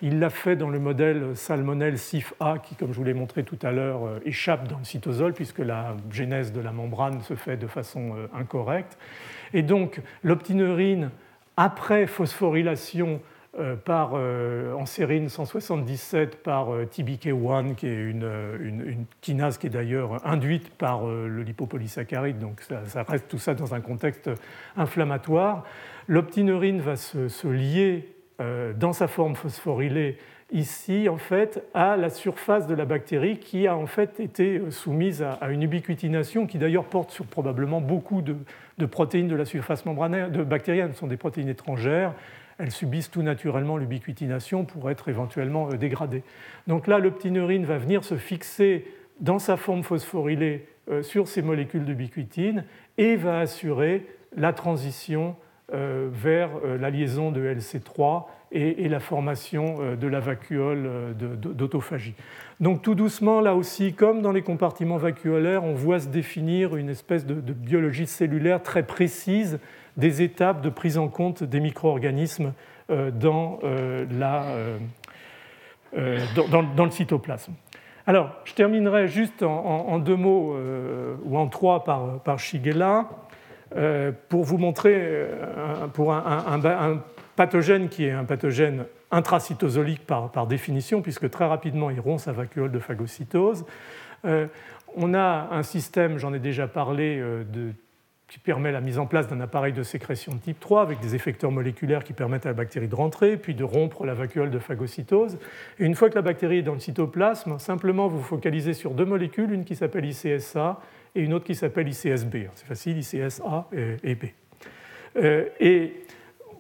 il 0.02 0.18
l'a 0.18 0.31
fait 0.31 0.56
dans 0.56 0.68
le 0.68 0.78
modèle 0.78 1.35
salmonelle 1.35 1.98
CIF-A 1.98 2.59
qui, 2.59 2.74
comme 2.74 2.93
je 2.93 2.98
vous 2.98 3.05
l'ai 3.05 3.14
montré 3.14 3.44
tout 3.44 3.59
à 3.62 3.73
l'heure, 3.73 4.06
euh, 4.06 4.20
échappe 4.24 4.68
dans 4.68 4.78
le 4.78 4.85
cytosol 4.85 5.32
puisque 5.32 5.60
la 5.60 5.97
genèse 6.10 6.52
de 6.52 6.60
la 6.60 6.73
membrane 6.73 7.23
se 7.23 7.35
fait 7.35 7.56
de 7.56 7.66
façon 7.66 8.14
euh, 8.16 8.27
incorrecte. 8.35 8.98
Et 9.55 9.62
donc 9.62 10.01
l'optineurine 10.23 11.10
après 11.56 12.06
phosphorylation 12.06 13.20
euh, 13.59 13.74
par, 13.74 14.12
en 14.12 14.85
sérine 14.85 15.31
177 15.31 16.43
par 16.43 16.74
euh, 16.74 16.85
TBK1, 16.85 17.74
qui 17.74 17.86
est 17.86 18.02
une, 18.02 19.06
kinase 19.23 19.56
qui 19.56 19.68
est 19.68 19.70
d'ailleurs 19.70 20.27
induite 20.27 20.68
par 20.74 21.06
le 21.06 21.43
lipopolysaccharide, 21.43 22.39
donc 22.39 22.60
ça, 22.60 23.02
reste 23.05 23.28
tout 23.28 23.39
ça 23.39 23.55
dans 23.55 23.74
un 23.74 23.81
contexte 23.81 24.31
inflammatoire. 24.77 25.64
L'optineurine 26.06 26.81
va 26.81 26.97
se, 26.97 27.48
lier 27.48 28.15
dans 28.38 28.92
sa 28.92 29.08
forme 29.08 29.34
phosphorylée 29.34 30.18
ici 30.52 31.08
en 31.08 31.16
fait 31.16 31.64
à 31.72 31.96
la 31.96 32.10
surface 32.10 32.66
de 32.66 32.74
la 32.74 32.84
bactérie 32.84 33.38
qui 33.38 33.66
a 33.66 33.76
en 33.76 33.86
fait 33.86 34.20
été 34.20 34.60
soumise 34.70 35.22
à, 35.22 35.48
une 35.50 35.62
ubiquitination 35.62 36.46
qui 36.46 36.58
d'ailleurs 36.58 36.84
porte 36.84 37.10
sur 37.10 37.26
probablement 37.26 37.80
beaucoup 37.80 38.20
de, 38.22 38.36
de, 38.78 38.86
protéines 38.86 39.28
de 39.28 39.34
la 39.34 39.44
surface 39.44 39.86
membranaire 39.86 40.30
de 40.30 40.44
bactérienne, 40.44 40.92
ce 40.92 40.98
sont 40.98 41.06
des 41.06 41.16
protéines 41.16 41.48
étrangères 41.48 42.12
elles 42.58 42.70
subissent 42.70 43.10
tout 43.10 43.22
naturellement 43.22 43.76
l'ubiquitination 43.76 44.64
pour 44.64 44.90
être 44.90 45.08
éventuellement 45.08 45.68
euh, 45.70 45.76
dégradées. 45.76 46.22
Donc 46.66 46.86
là, 46.86 46.98
l'optineurine 46.98 47.64
va 47.64 47.78
venir 47.78 48.04
se 48.04 48.16
fixer 48.16 48.86
dans 49.20 49.38
sa 49.38 49.56
forme 49.56 49.82
phosphorylée 49.82 50.66
euh, 50.90 51.02
sur 51.02 51.28
ces 51.28 51.42
molécules 51.42 51.84
d'ubiquitine 51.84 52.64
et 52.98 53.16
va 53.16 53.40
assurer 53.40 54.06
la 54.36 54.52
transition 54.52 55.30
euh, 55.30 55.45
vers 55.72 56.51
la 56.78 56.90
liaison 56.90 57.32
de 57.32 57.43
LC3 57.43 58.24
et 58.52 58.88
la 58.88 59.01
formation 59.01 59.97
de 59.97 60.06
la 60.06 60.20
vacuole 60.20 61.14
d'autophagie. 61.16 62.14
Donc 62.59 62.80
tout 62.80 62.94
doucement, 62.94 63.40
là 63.40 63.55
aussi, 63.55 63.93
comme 63.93 64.22
dans 64.22 64.32
les 64.32 64.40
compartiments 64.43 64.97
vacuolaires, 64.97 65.64
on 65.64 65.74
voit 65.74 66.01
se 66.01 66.09
définir 66.09 66.76
une 66.76 66.88
espèce 66.88 67.26
de, 67.26 67.34
biologie 67.34 68.06
cellulaire 68.06 68.62
très 68.62 68.82
précise 68.82 69.59
des 69.98 70.22
étapes 70.22 70.62
de 70.62 70.70
prise 70.70 70.97
en 70.97 71.09
compte 71.09 71.43
des 71.43 71.60
micro-organismes 71.60 72.52
euh, 72.90 73.10
dans, 73.10 73.59
euh, 73.64 74.06
euh, 75.97 76.18
dans, 76.76 76.84
le 76.84 76.90
cytoplasme. 76.90 77.52
Alors, 78.06 78.30
je 78.44 78.55
terminerai 78.55 79.09
juste 79.09 79.43
en, 79.43 79.98
deux 79.98 80.16
mots 80.16 80.56
ou 81.24 81.36
en 81.36 81.48
trois 81.48 81.82
par 81.84 82.38
Shigella 82.38 83.09
pour 84.28 84.44
vous 84.44 84.59
montrer 84.59 85.26
pour 85.93 86.12
un, 86.12 87.01
pathogène 87.34 87.88
qui 87.88 88.05
est 88.05 88.12
un 88.12 88.24
pathogène 88.24 88.84
intracytosolique 89.10 90.06
par, 90.06 90.47
définition, 90.47 91.02
puisque 91.02 91.28
très 91.30 91.47
rapidement 91.47 91.90
il 91.90 92.01
rompt 92.01 92.20
sa 92.20 92.32
vacuole 92.32 92.70
de 92.70 92.78
phagocytose. 92.78 93.64
on 94.24 95.14
a 95.14 95.48
un 95.51 95.62
système, 95.62 96.18
j'en 96.18 96.32
ai 96.32 96.38
déjà 96.38 96.66
parlé, 96.66 97.22
qui 98.28 98.40
permet 98.40 98.72
la 98.72 98.80
mise 98.80 98.98
en 98.98 99.06
place 99.06 99.28
d'un 99.28 99.40
appareil 99.40 99.72
de 99.72 99.84
sécrétion 99.84 100.34
de 100.34 100.38
type 100.38 100.59
3 100.59 100.82
avec 100.82 100.98
des 101.01 101.14
effecteurs 101.14 101.52
moléculaires 101.52 102.02
qui 102.02 102.12
permettent 102.12 102.47
à 102.47 102.48
la 102.48 102.55
bactérie 102.55 102.88
de 102.88 102.94
rentrer, 102.94 103.36
puis 103.36 103.55
de 103.55 103.62
rompre 103.62 104.05
la 104.05 104.14
vacuole 104.14 104.51
de 104.51 104.59
phagocytose. 104.59 105.38
Et 105.78 105.84
une 105.84 105.94
fois 105.94 106.10
que 106.10 106.16
la 106.16 106.22
bactérie 106.22 106.59
est 106.59 106.62
dans 106.62 106.74
le 106.74 106.80
cytoplasme, 106.80 107.59
simplement 107.60 108.09
vous 108.09 108.22
focalisez 108.22 108.74
sur 108.74 108.93
deux 108.93 109.05
molécules, 109.05 109.52
une 109.52 109.64
qui 109.64 109.76
s'appelle 109.76 110.05
ICSA 110.05 110.80
et 111.16 111.22
une 111.22 111.32
autre 111.34 111.44
qui 111.44 111.55
s'appelle 111.55 111.88
ICSB. 111.88 112.36
C'est 112.55 112.66
facile, 112.66 112.98
ICSA 112.98 113.68
et 114.05 114.14
B. 114.14 114.26
Euh, 115.16 115.47
et 115.60 115.93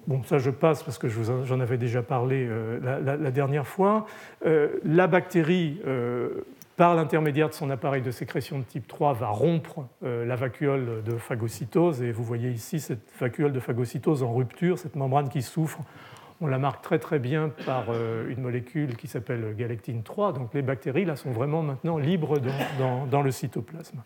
bon, 0.06 0.22
ça 0.24 0.38
je 0.38 0.50
passe 0.50 0.82
parce 0.82 0.98
que 0.98 1.08
j'en 1.08 1.60
avais 1.60 1.78
déjà 1.78 2.02
parlé 2.02 2.46
euh, 2.48 3.00
la, 3.02 3.30
dernière 3.30 3.66
fois. 3.66 4.06
Euh, 4.44 4.80
la 4.84 5.06
bactérie 5.06 5.80
par 6.76 6.94
l'intermédiaire 6.94 7.48
de 7.48 7.54
son 7.54 7.70
appareil 7.70 8.02
de 8.02 8.10
sécrétion 8.10 8.58
de 8.58 8.64
type 8.64 8.86
3, 8.86 9.14
va 9.14 9.28
rompre 9.28 9.86
la 10.02 10.36
vacuole 10.36 11.02
de 11.04 11.16
phagocytose. 11.16 12.02
Et 12.02 12.12
vous 12.12 12.22
voyez 12.22 12.50
ici 12.50 12.80
cette 12.80 13.10
vacuole 13.18 13.52
de 13.52 13.60
phagocytose 13.60 14.22
en 14.22 14.34
rupture, 14.34 14.78
cette 14.78 14.94
membrane 14.94 15.30
qui 15.30 15.40
souffre. 15.40 15.80
On 16.42 16.46
la 16.46 16.58
marque 16.58 16.82
très 16.82 16.98
très 16.98 17.18
bien 17.18 17.50
par 17.64 17.86
une 18.28 18.42
molécule 18.42 18.94
qui 18.98 19.08
s'appelle 19.08 19.54
galectine 19.56 20.02
3. 20.02 20.34
Donc 20.34 20.52
les 20.52 20.60
bactéries 20.60 21.06
là 21.06 21.16
sont 21.16 21.30
vraiment 21.30 21.62
maintenant 21.62 21.96
libres 21.96 22.38
dans, 23.10 23.22
le 23.22 23.30
cytoplasme. 23.30 24.02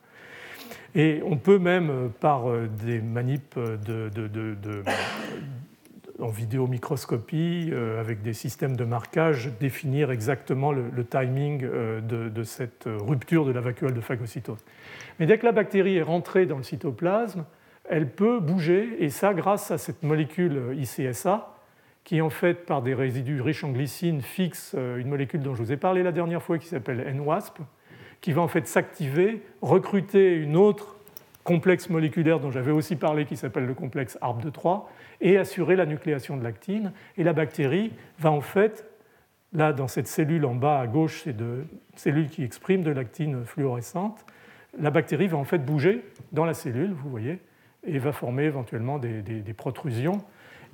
Et 0.94 1.22
on 1.24 1.36
peut 1.36 1.58
même, 1.58 1.90
euh, 1.90 2.08
par 2.08 2.46
des 2.84 3.00
manips 3.00 3.58
de, 3.58 4.10
en 6.20 6.28
vidéomicroscopie, 6.28 7.70
euh, 7.72 8.00
avec 8.00 8.22
des 8.22 8.32
systèmes 8.32 8.76
de 8.76 8.84
marquage, 8.84 9.50
définir 9.58 10.10
exactement 10.10 10.72
le, 10.72 11.04
timing 11.04 11.64
euh, 11.64 12.00
de, 12.00 12.42
cette 12.42 12.84
rupture 12.86 13.44
de 13.44 13.52
la 13.52 13.60
vacuole 13.60 13.94
de 13.94 14.00
phagocytose. 14.00 14.64
Mais 15.18 15.26
dès 15.26 15.38
que 15.38 15.46
la 15.46 15.52
bactérie 15.52 15.96
est 15.96 16.02
rentrée 16.02 16.46
dans 16.46 16.56
le 16.56 16.62
cytoplasme, 16.62 17.44
elle 17.88 18.08
peut 18.08 18.40
bouger, 18.40 18.96
et 19.00 19.10
ça 19.10 19.34
grâce 19.34 19.70
à 19.70 19.78
cette 19.78 20.02
molécule 20.02 20.76
ICSA, 20.76 21.54
qui 22.04 22.20
en 22.20 22.30
fait, 22.30 22.66
par 22.66 22.82
des 22.82 22.94
résidus 22.94 23.40
riches 23.40 23.64
en 23.64 23.70
glycine, 23.70 24.22
fixe 24.22 24.74
euh, 24.76 24.98
une 24.98 25.08
molécule 25.08 25.40
dont 25.40 25.54
je 25.54 25.62
vous 25.62 25.72
ai 25.72 25.76
parlé 25.76 26.02
la 26.02 26.12
dernière 26.12 26.42
fois, 26.42 26.58
qui 26.58 26.66
s'appelle 26.66 27.12
NWASP, 27.14 27.58
qui 28.20 28.32
va 28.32 28.42
en 28.42 28.48
fait 28.48 28.66
s'activer, 28.66 29.42
recruter 29.62 30.34
une 30.34 30.56
autre 30.56 30.96
complexe 31.44 31.88
moléculaire 31.88 32.38
dont 32.38 32.50
j'avais 32.50 32.70
aussi 32.70 32.96
parlé, 32.96 33.24
qui 33.24 33.36
s'appelle 33.36 33.66
le 33.66 33.74
complexe 33.74 34.18
ARP2-3, 34.20 34.84
et 35.20 35.38
assurer 35.38 35.76
la 35.76 35.86
nucléation 35.86 36.36
de 36.36 36.44
l'actine. 36.44 36.92
Et 37.16 37.24
la 37.24 37.32
bactérie 37.32 37.92
va 38.18 38.30
en 38.30 38.40
fait, 38.40 38.86
là 39.52 39.72
dans 39.72 39.88
cette 39.88 40.06
cellule 40.06 40.44
en 40.44 40.54
bas 40.54 40.80
à 40.80 40.86
gauche, 40.86 41.22
c'est 41.24 41.36
de 41.36 41.64
cellules 41.96 42.28
qui 42.28 42.44
expriment 42.44 42.82
de 42.82 42.90
l'actine 42.90 43.44
fluorescente, 43.44 44.24
la 44.78 44.90
bactérie 44.90 45.26
va 45.26 45.36
en 45.36 45.44
fait 45.44 45.58
bouger 45.58 46.04
dans 46.32 46.44
la 46.44 46.54
cellule, 46.54 46.92
vous 46.92 47.10
voyez, 47.10 47.40
et 47.84 47.98
va 47.98 48.12
former 48.12 48.44
éventuellement 48.44 48.98
des, 48.98 49.22
des 49.22 49.54
protrusions 49.54 50.18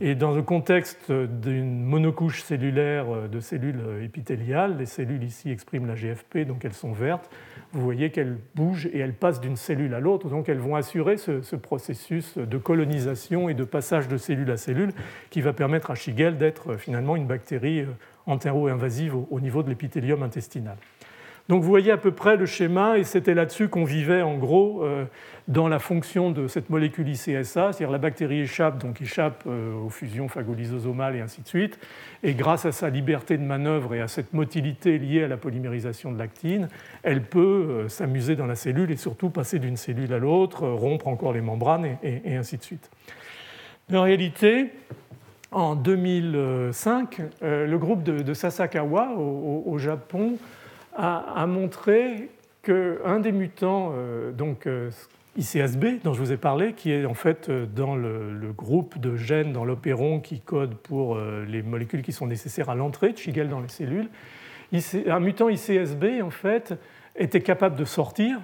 et 0.00 0.14
dans 0.14 0.32
le 0.32 0.42
contexte 0.42 1.10
d'une 1.10 1.82
monocouche 1.82 2.42
cellulaire 2.42 3.28
de 3.28 3.40
cellules 3.40 3.80
épithéliales, 4.02 4.76
les 4.76 4.86
cellules 4.86 5.24
ici 5.24 5.50
expriment 5.50 5.86
la 5.86 5.94
GFP, 5.94 6.46
donc 6.46 6.64
elles 6.64 6.74
sont 6.74 6.92
vertes, 6.92 7.30
vous 7.72 7.80
voyez 7.82 8.10
qu'elles 8.10 8.36
bougent 8.54 8.86
et 8.92 8.98
elles 8.98 9.14
passent 9.14 9.40
d'une 9.40 9.56
cellule 9.56 9.94
à 9.94 10.00
l'autre, 10.00 10.28
donc 10.28 10.48
elles 10.48 10.58
vont 10.58 10.76
assurer 10.76 11.16
ce, 11.16 11.56
processus 11.56 12.36
de 12.36 12.58
colonisation 12.58 13.48
et 13.48 13.54
de 13.54 13.64
passage 13.64 14.08
de 14.08 14.16
cellule 14.16 14.50
à 14.50 14.56
cellule 14.56 14.92
qui 15.30 15.40
va 15.40 15.52
permettre 15.52 15.90
à 15.90 15.94
Shigel 15.94 16.36
d'être 16.36 16.76
finalement 16.76 17.16
une 17.16 17.26
bactérie 17.26 17.86
entéro-invasive 18.26 19.14
au 19.30 19.40
niveau 19.40 19.62
de 19.62 19.68
l'épithélium 19.68 20.22
intestinal. 20.22 20.76
Donc 21.48 21.62
vous 21.62 21.68
voyez 21.68 21.92
à 21.92 21.96
peu 21.96 22.10
près 22.10 22.36
le 22.36 22.44
schéma, 22.44 22.98
et 22.98 23.04
c'était 23.04 23.34
là-dessus 23.34 23.68
qu'on 23.68 23.84
vivait 23.84 24.22
en 24.22 24.36
gros 24.36 24.82
euh, 24.82 25.04
dans 25.46 25.68
la 25.68 25.78
fonction 25.78 26.32
de 26.32 26.48
cette 26.48 26.70
molécule 26.70 27.08
ICSA, 27.08 27.44
c'est-à-dire 27.44 27.92
la 27.92 27.98
bactérie 27.98 28.40
échappe, 28.40 28.78
donc 28.78 29.00
échappe 29.00 29.44
euh, 29.46 29.72
aux 29.74 29.88
fusions 29.88 30.26
phagolysosomales 30.26 31.14
et 31.14 31.20
ainsi 31.20 31.42
de 31.42 31.46
suite, 31.46 31.78
et 32.24 32.34
grâce 32.34 32.66
à 32.66 32.72
sa 32.72 32.90
liberté 32.90 33.38
de 33.38 33.44
manœuvre 33.44 33.94
et 33.94 34.00
à 34.00 34.08
cette 34.08 34.32
motilité 34.32 34.98
liée 34.98 35.22
à 35.22 35.28
la 35.28 35.36
polymérisation 35.36 36.10
de 36.10 36.18
l'actine, 36.18 36.68
elle 37.04 37.22
peut 37.22 37.38
euh, 37.40 37.88
s'amuser 37.88 38.34
dans 38.34 38.46
la 38.46 38.56
cellule 38.56 38.90
et 38.90 38.96
surtout 38.96 39.30
passer 39.30 39.60
d'une 39.60 39.76
cellule 39.76 40.12
à 40.12 40.18
l'autre, 40.18 40.66
rompre 40.66 41.06
encore 41.06 41.32
les 41.32 41.42
membranes 41.42 41.96
et, 42.02 42.36
ainsi 42.36 42.56
de 42.56 42.62
suite. 42.64 42.90
En 43.92 44.02
réalité, 44.02 44.72
en 45.52 45.76
2005, 45.76 47.22
le 47.40 47.76
groupe 47.76 48.02
de, 48.02 48.34
Sasakawa 48.34 49.12
au 49.16 49.78
Japon 49.78 50.38
a, 50.96 51.46
montré 51.46 52.30
qu'un 52.62 53.20
des 53.20 53.32
mutants, 53.32 53.92
euh, 53.94 54.32
donc 54.32 54.66
euh, 54.66 54.90
ICSB, 55.36 56.02
dont 56.02 56.14
je 56.14 56.20
vous 56.20 56.32
ai 56.32 56.36
parlé, 56.36 56.72
qui 56.72 56.90
est 56.90 57.04
en 57.04 57.14
fait 57.14 57.48
euh, 57.48 57.66
dans 57.66 57.94
le, 57.94 58.52
groupe 58.56 58.98
de 58.98 59.16
gènes 59.16 59.52
dans 59.52 59.64
l'opéron 59.64 60.20
qui 60.20 60.40
code 60.40 60.74
pour 60.74 61.18
les 61.18 61.62
molécules 61.62 62.02
qui 62.02 62.12
sont 62.12 62.26
nécessaires 62.26 62.70
à 62.70 62.74
l'entrée 62.74 63.12
de 63.12 63.18
Shigel 63.18 63.48
dans 63.48 63.60
les 63.60 63.68
cellules, 63.68 64.08
un 65.06 65.20
mutant 65.20 65.48
ICSB 65.48 66.22
en 66.22 66.30
fait 66.30 66.74
était 67.16 67.42
capable 67.42 67.76
de 67.76 67.84
sortir 67.84 68.40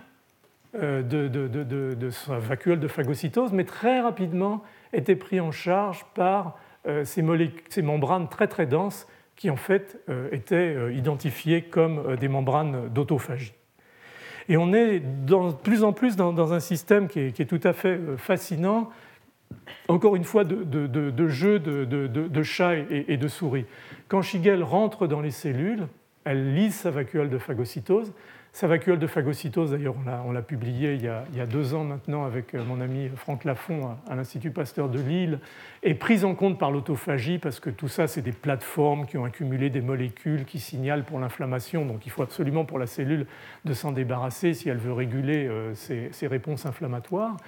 de, 0.75 2.11
sa 2.11 2.39
vacuole 2.39 2.79
de 2.79 2.89
phagocytose, 2.89 3.53
mais 3.53 3.65
très 3.65 4.01
rapidement 4.01 4.63
était 4.93 5.17
pris 5.17 5.41
en 5.41 5.51
charge 5.51 6.05
par 6.15 6.59
ces, 7.05 7.25
ces 7.71 7.83
membranes 7.83 8.29
très 8.29 8.49
très 8.49 8.67
denses 8.67 9.07
qui 9.43 9.51
en 9.51 9.57
fait 9.57 9.99
euh, 10.09 10.29
étaient 10.31 10.55
euh, 10.55 10.93
identifiées 10.93 11.63
comme 11.63 11.99
euh, 11.99 12.17
des 12.17 12.29
membranes 12.29 12.89
d'autophagie. 12.91 13.55
Et 14.49 14.57
on 14.57 14.73
est 14.73 15.01
de 15.01 15.53
plus 15.65 15.83
en 15.83 15.93
plus 15.93 16.15
dans, 16.15 16.53
un 16.53 16.61
système 16.61 17.09
qui 17.09 17.19
est, 17.19 17.49
tout 17.51 17.61
à 17.65 17.73
fait 17.73 17.99
fascinant, 18.19 18.91
encore 19.89 20.15
une 20.15 20.23
fois, 20.23 20.45
de, 20.45 21.29
jeu 21.29 21.59
de, 21.59 22.43
chat 22.45 22.75
et, 22.91 23.17
de 23.17 23.29
souris. 23.29 23.67
Quand 24.07 24.23
Shigel 24.23 24.63
rentre 24.63 25.09
dans 25.09 25.21
les 25.21 25.33
cellules, 25.33 25.89
elle 26.25 26.55
lise 26.55 26.77
sa 26.77 26.93
vacuole 26.93 27.29
de 27.29 27.39
phagocytose, 27.39 28.13
Sa 28.55 28.67
vacuole 28.67 28.99
de 28.99 29.07
phagocytose, 29.07 29.71
d'ailleurs, 29.71 29.95
on 30.27 30.31
l'a 30.31 30.43
publié 30.43 30.93
il 30.93 31.03
y, 31.03 31.09
a, 31.09 31.47
deux 31.47 31.73
ans 31.73 31.85
maintenant 31.85 32.27
avec 32.27 32.55
euh, 32.55 32.63
mon 32.63 32.83
ami 32.83 33.09
Franck 33.17 33.45
Lafont 33.45 33.97
à, 34.07 34.15
l'Institut 34.15 34.51
Pasteur 34.51 34.91
de 34.91 35.01
Lille, 35.01 35.39
est 35.83 35.95
prise 35.95 36.23
en 36.23 36.35
compte 36.35 36.59
par 36.59 36.71
l'autophagie 36.71 37.39
parce 37.39 37.61
que 37.61 37.71
tout 37.71 37.89
ça, 37.89 38.07
c'est 38.07 38.21
des 38.21 38.33
plateformes 38.33 39.07
qui 39.07 39.17
ont 39.17 39.25
accumulé 39.25 39.71
des 39.71 39.81
molécules 39.81 40.45
qui 40.45 40.61
signalent 40.61 41.05
pour 41.05 41.19
l'inflammation. 41.19 41.87
Donc 41.87 42.05
il 42.05 42.13
faut 42.13 42.23
absolument 42.23 42.67
pour 42.67 42.79
la 42.79 42.87
cellule 42.87 43.27
de 43.65 43.73
s'en 43.73 43.91
débarrasser 43.91 44.53
si 44.53 44.69
elle 44.69 44.77
veut 44.77 44.93
réguler 44.93 45.47
euh, 45.47 45.73
ses, 45.75 46.27
réponses 46.27 46.67
inflammatoires. 46.67 47.39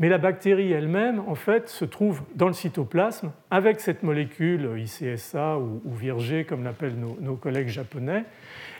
Mais 0.00 0.08
la 0.08 0.18
bactérie 0.18 0.72
elle-même, 0.72 1.22
en 1.28 1.36
fait, 1.36 1.68
se 1.68 1.84
trouve 1.84 2.22
dans 2.34 2.48
le 2.48 2.52
cytoplasme 2.52 3.30
avec 3.52 3.78
cette 3.78 4.02
molécule 4.02 4.70
ICSA 4.76 5.56
ou, 5.58 5.80
ou 5.84 5.94
Virg, 5.94 6.46
comme 6.46 6.64
l'appellent 6.64 6.98
nos 7.20 7.36
collègues 7.36 7.68
japonais. 7.68 8.24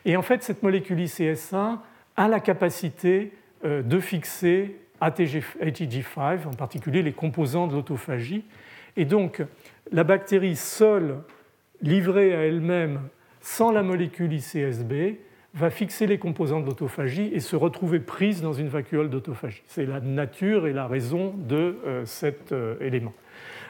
Et 0.08 0.16
en 0.16 0.22
fait, 0.22 0.42
cette 0.42 0.62
molécule 0.62 0.98
ICS1 1.00 1.80
a 2.16 2.28
la 2.28 2.40
capacité 2.40 3.30
euh, 3.62 3.82
de 3.82 4.00
fixer 4.00 4.74
ATG5, 5.02 6.46
en 6.46 6.54
particulier 6.54 7.02
les 7.02 7.12
composants 7.12 7.66
de 7.66 7.74
l'autophagie. 7.74 8.46
Et 8.96 9.04
donc, 9.04 9.42
la 9.92 10.04
bactérie 10.04 10.56
seule, 10.56 11.18
livrée 11.82 12.34
à 12.34 12.46
elle-même, 12.46 13.00
sans 13.42 13.70
la 13.70 13.82
molécule 13.82 14.32
ICSB, 14.32 15.18
va 15.52 15.68
fixer 15.68 16.06
les 16.06 16.16
composants 16.16 16.60
de 16.60 16.66
l'autophagie 16.66 17.30
et 17.34 17.40
se 17.40 17.54
retrouver 17.54 18.00
prise 18.00 18.40
dans 18.40 18.54
une 18.54 18.68
vacuole 18.68 19.10
d'autophagie. 19.10 19.62
C'est 19.66 19.84
la 19.84 20.00
nature 20.00 20.66
et 20.66 20.72
la 20.72 20.86
raison 20.86 21.34
de 21.36 21.76
euh, 21.86 22.06
cet 22.06 22.52
euh, 22.52 22.76
élément. 22.80 23.12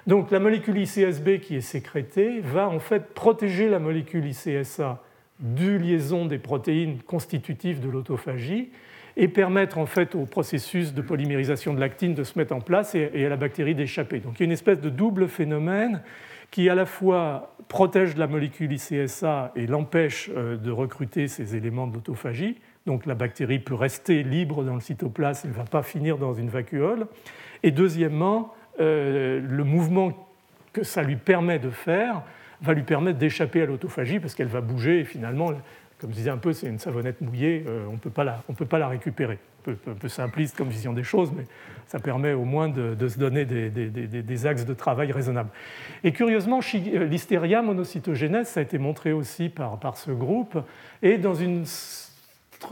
Donc 0.07 0.31
la 0.31 0.39
molécule 0.39 0.79
ICSB 0.79 1.41
qui 1.41 1.57
est 1.57 1.63
sécrétée 1.63 2.39
va 2.41 2.69
en 2.69 2.79
fait 2.79 3.13
protéger 3.13 3.69
la 3.69 3.81
molécule 3.81 4.25
ICSA 4.25 5.03
du 5.41 5.79
liaison 5.79 6.27
des 6.27 6.39
protéines 6.39 6.99
constitutives 7.03 7.81
de 7.81 7.89
l'autophagie 7.89 8.71
et 9.17 9.29
permettre 9.29 9.79
en 9.79 9.87
fait 9.87 10.15
au 10.15 10.27
processus 10.27 10.95
de 10.95 11.03
polymérisation 11.03 11.75
de 11.75 11.81
l'actine 11.81 12.15
de 12.15 12.25
se 12.25 12.39
mettre 12.39 12.55
en 12.55 12.61
place 12.61 12.95
et, 12.95 13.25
à 13.25 13.29
la 13.29 13.37
bactérie 13.37 13.75
d'échapper. 13.75 14.21
Donc 14.21 14.35
il 14.37 14.41
y 14.41 14.43
a 14.43 14.47
une 14.47 14.53
espèce 14.53 14.81
de 14.81 14.91
double 14.91 15.29
phénomène 15.29 16.03
qui 16.51 16.69
à 16.71 16.75
la 16.75 16.87
fois 16.87 17.55
protège 17.67 18.17
la 18.17 18.27
molécule 18.27 18.73
ICSA 18.73 19.53
et 19.55 19.67
l'empêche 19.67 20.31
euh, 20.35 20.57
de 20.57 20.71
recruter 20.71 21.29
ces 21.29 21.57
éléments 21.57 21.87
de 21.87 21.95
l'autophagie. 21.95 22.59
Donc 22.87 23.07
la 23.07 23.15
bactérie 23.15 23.59
peut 23.59 23.75
rester 23.75 24.23
libre 24.23 24.63
dans 24.63 24.75
le 24.75 24.81
cytoplasme 24.81 25.49
et 25.49 25.51
ne 25.51 25.57
va 25.57 25.65
pas 25.65 25.83
finir 25.83 26.17
dans 26.17 26.33
une 26.33 26.49
vacuole. 26.49 27.07
Et 27.63 27.71
deuxièmement, 27.71 28.55
euh, 28.81 29.41
le 29.47 29.65
mouvement 29.65 30.13
que 30.73 30.85
ça 30.85 31.03
lui 31.03 31.17
permet 31.17 31.59
de 31.59 31.71
faire 31.71 32.23
va 32.63 32.75
lui 32.75 32.83
permettre 32.83 33.19
d'échapper 33.19 33.63
à 33.63 33.67
l'autophagie 33.67 34.21
parce 34.21 34.35
qu'elle 34.35 34.49
va 34.49 34.61
bouger 34.61 35.01
et 35.01 35.05
finalement, 35.05 35.53
comme 36.01 36.11
je 36.11 36.17
disais 36.17 36.31
un 36.31 36.39
peu, 36.39 36.53
c'est 36.53 36.69
une 36.69 36.79
savonnette 36.79 37.21
mouillée, 37.21 37.65
euh, 37.67 37.87
on 37.89 37.93
ne 37.93 37.99
peut 37.99 38.11
pas 38.67 38.79
la 38.79 38.89
récupérer. 38.89 39.39
Un 39.67 39.95
peu, 39.95 40.09
simpliste 40.09 40.57
comme 40.57 40.69
vision 40.69 40.93
des 40.93 41.03
choses, 41.03 41.31
mais 41.37 41.45
ça 41.87 41.99
permet 41.99 42.33
au 42.33 42.45
moins 42.45 42.69
de, 42.69 43.09
se 43.09 43.19
donner 43.19 43.45
des, 43.45 44.47
axes 44.47 44.65
de 44.65 44.73
travail 44.73 45.13
raisonnables. 45.13 45.51
Et 46.05 46.13
curieusement, 46.13 46.61
euh, 46.75 47.05
l'hystéria 47.05 47.61
monocytogénèse, 47.61 48.49
ça 48.49 48.61
a 48.61 48.63
été 48.63 48.79
montré 48.79 49.13
aussi 49.13 49.49
par, 49.49 49.79
par 49.79 49.97
ce 49.97 50.11
groupe, 50.11 50.59
et 51.03 51.19
dans 51.19 51.35
une 51.35 51.65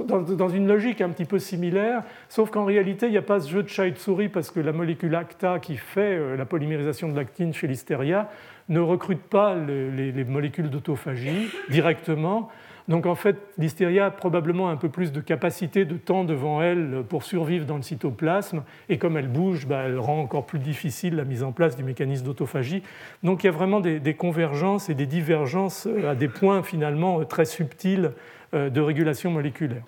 dans, 0.05 0.49
une 0.49 0.67
logique 0.67 1.01
un 1.01 1.11
petit 1.11 1.25
peu 1.25 1.39
similaire, 1.39 2.03
sauf 2.29 2.51
qu'en 2.51 2.65
réalité, 2.65 3.07
il 3.07 3.13
n'y 3.13 3.19
a 3.19 3.23
pas 3.23 3.41
ce 3.41 3.49
jeu 3.49 3.63
de 3.63 3.69
chat 3.69 3.87
et 3.87 3.93
de 3.93 3.99
souris 3.99 4.29
parce 4.29 4.51
que 4.51 4.59
la 4.59 4.73
molécule 4.73 5.15
ACTA 5.15 5.61
qui 5.61 5.77
fait 5.77 6.17
euh, 6.17 6.37
la 6.37 6.45
polymérisation 6.45 7.09
de 7.09 7.17
l'actine 7.17 7.55
chez 7.55 7.69
l'hystéria 7.69 8.29
ne 8.69 8.81
recrute 8.81 9.23
pas 9.23 9.55
les, 9.55 10.25
molécules 10.25 10.71
d'autophagie 10.71 11.49
directement. 11.71 12.51
Donc 12.89 13.07
en 13.07 13.17
fait, 13.17 13.37
l'hystéria 13.59 14.07
a 14.07 14.11
probablement 14.11 14.71
un 14.71 14.77
peu 14.77 14.89
plus 14.89 15.11
de 15.11 15.21
capacité 15.21 15.85
de 15.85 15.97
temps 15.97 16.23
devant 16.23 16.63
elle 16.63 17.03
pour 17.09 17.25
survivre 17.25 17.67
dans 17.67 17.77
le 17.77 17.83
cytoplasme, 17.83 18.63
et 18.89 18.99
comme 18.99 19.17
elle 19.17 19.27
bouge, 19.27 19.67
bah, 19.67 19.83
elle 19.87 19.99
rend 19.99 20.21
encore 20.21 20.47
plus 20.47 20.61
difficile 20.61 21.17
la 21.17 21.25
mise 21.25 21.43
en 21.43 21.51
place 21.51 21.77
du 21.77 21.83
mécanisme 21.83 22.25
d'autophagie. 22.25 22.83
Donc 23.25 23.43
il 23.43 23.47
y 23.47 23.49
a 23.49 23.53
vraiment 23.53 23.81
des, 23.81 24.15
convergences 24.15 24.89
et 24.89 24.95
des 24.95 25.07
divergences 25.07 25.87
euh, 25.87 26.11
à 26.11 26.15
des 26.15 26.29
points 26.29 26.63
finalement 26.63 27.21
euh, 27.21 27.25
très 27.25 27.45
subtils 27.45 28.13
euh, 28.55 28.71
de 28.71 28.81
régulation 28.81 29.33
moléculaire. 29.33 29.83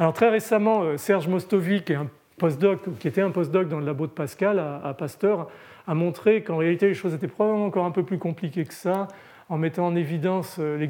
Alors 0.00 0.12
très 0.12 0.28
récemment, 0.28 0.98
Serge 0.98 1.28
Mostovic, 1.28 1.92
un 1.92 2.08
qui 2.98 3.08
était 3.08 3.20
un 3.20 3.30
postdoc 3.30 3.68
dans 3.68 3.78
le 3.78 3.86
labo 3.86 4.06
de 4.06 4.12
Pascal 4.12 4.58
à 4.58 4.92
Pasteur, 4.94 5.48
a 5.86 5.94
montré 5.94 6.42
qu'en 6.42 6.56
réalité 6.56 6.88
les 6.88 6.94
choses 6.94 7.14
étaient 7.14 7.28
probablement 7.28 7.66
encore 7.66 7.84
un 7.84 7.90
peu 7.90 8.04
plus 8.04 8.18
compliquées 8.18 8.64
que 8.64 8.74
ça, 8.74 9.08
en 9.48 9.58
mettant 9.58 9.86
en 9.86 9.94
évidence 9.94 10.56
euh, 10.58 10.86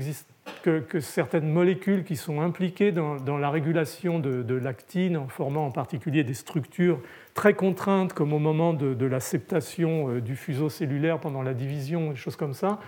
que, 0.62 1.00
certaines 1.00 1.48
molécules 1.48 2.04
qui 2.04 2.16
sont 2.16 2.40
impliquées 2.40 2.92
dans, 2.92 3.38
la 3.38 3.50
régulation 3.50 4.18
de, 4.18 4.54
l'actine, 4.54 5.16
en 5.16 5.28
formant 5.28 5.66
en 5.66 5.70
particulier 5.70 6.24
des 6.24 6.34
structures 6.34 7.00
très 7.34 7.54
contraintes, 7.54 8.12
comme 8.12 8.32
au 8.32 8.38
moment 8.38 8.72
de, 8.72 9.06
l'acceptation 9.06 10.08
euh, 10.08 10.20
du 10.20 10.36
fuseau 10.36 10.68
cellulaire 10.68 11.18
pendant 11.18 11.42
la 11.42 11.54
division, 11.54 12.10
des 12.10 12.16
choses 12.16 12.36
comme 12.36 12.54
ça, 12.54 12.78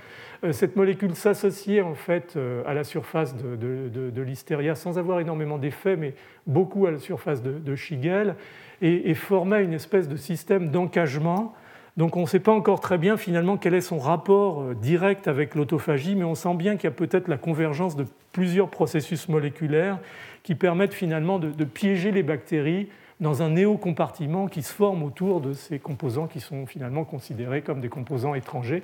euh, 0.45 0.53
cette 0.53 0.77
molécule 0.77 1.15
s'associait 1.15 1.81
en 1.81 1.95
fait 1.95 2.39
à 2.67 2.75
la 2.75 2.85
surface 2.85 3.35
de, 3.37 4.23
l'hystéria 4.23 4.75
sans 4.75 4.99
avoir 4.99 5.21
énormément 5.21 5.59
d'effet, 5.59 5.97
mais 5.97 6.15
beaucoup 6.47 6.87
à 6.87 6.91
la 6.91 6.99
surface 6.99 7.43
de, 7.43 7.75
Schigel, 7.75 8.37
et, 8.83 9.11
et 9.11 9.15
formait 9.15 9.65
une 9.65 9.73
espèce 9.73 10.09
de 10.09 10.17
système 10.17 10.71
d'encagement 10.71 11.55
donc 11.97 12.17
on 12.17 12.23
ne 12.23 12.27
sait 12.27 12.41
pas 12.41 12.53
encore 12.53 12.81
très 12.81 12.99
bien 12.99 13.17
finalement 13.17 13.57
quel 13.57 13.75
est 13.75 13.81
son 13.81 13.99
rapport 13.99 14.63
euh, 14.63 14.75
direct 14.75 15.29
avec 15.29 15.55
l'autophagie, 15.55 16.15
mais 16.15 16.25
on 16.25 16.35
sent 16.35 16.55
bien 16.55 16.77
qu'il 16.77 16.85
y 16.85 16.93
a 16.93 16.97
peut-être 16.97 17.29
la 17.29 17.39
convergence 17.39 17.97
de 17.97 18.05
plusieurs 18.33 18.69
processus 18.69 19.29
moléculaires 19.29 19.99
qui 20.43 20.55
permettent 20.55 20.95
finalement 20.95 21.39
de, 21.39 21.65
piéger 21.65 22.13
les 22.13 22.23
bactéries 22.23 22.89
dans 23.19 23.43
un 23.43 23.51
néocompartiment 23.51 24.47
qui 24.47 24.63
se 24.63 24.73
forme 24.73 25.03
autour 25.03 25.41
de 25.41 25.55
ces 25.55 25.79
composants 25.79 26.27
qui 26.27 26.41
sont 26.41 26.67
finalement 26.67 27.05
considérés 27.05 27.63
comme 27.63 27.81
des 27.81 27.89
composants 27.89 28.35
étrangers. 28.35 28.83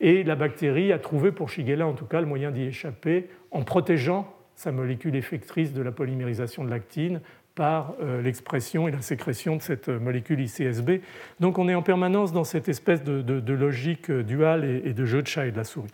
Et 0.00 0.24
la 0.24 0.34
bactérie 0.34 0.92
a 0.92 0.98
trouvé 0.98 1.32
pour 1.32 1.50
Shigella 1.50 1.86
en 1.86 1.92
tout 1.92 2.06
cas 2.06 2.20
le 2.20 2.26
moyen 2.26 2.50
d'y 2.50 2.62
échapper 2.62 3.28
en 3.50 3.62
protégeant 3.62 4.26
sa 4.54 4.72
molécule 4.72 5.14
effectrice 5.14 5.74
de 5.74 5.82
la 5.82 5.92
polymérisation 5.92 6.64
de 6.64 6.70
l'actine 6.70 7.20
par 7.56 7.94
euh, 8.02 8.22
l'expression 8.22 8.86
et 8.86 8.92
la 8.92 9.00
sécrétion 9.00 9.56
de 9.56 9.62
cette 9.62 9.88
molécule 9.88 10.40
ICSB. 10.40 11.00
Donc 11.40 11.58
on 11.58 11.68
est 11.68 11.74
en 11.74 11.82
permanence 11.82 12.32
dans 12.32 12.44
cette 12.44 12.68
espèce 12.68 13.02
de, 13.02 13.52
logique 13.52 14.12
duale 14.12 14.64
et, 14.64 14.92
de 14.92 15.04
jeu 15.06 15.22
de 15.22 15.26
chat 15.26 15.46
et 15.46 15.50
de 15.50 15.56
la 15.56 15.64
souris. 15.64 15.90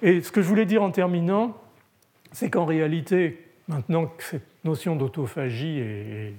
Et 0.00 0.22
ce 0.22 0.30
que 0.30 0.40
je 0.40 0.48
voulais 0.48 0.64
dire 0.64 0.82
en 0.82 0.92
terminant, 0.92 1.60
c'est 2.30 2.50
qu'en 2.50 2.66
réalité, 2.66 3.44
maintenant 3.66 4.06
que 4.06 4.22
cette 4.22 4.46
notion 4.64 4.94
d'autophagie 4.94 5.80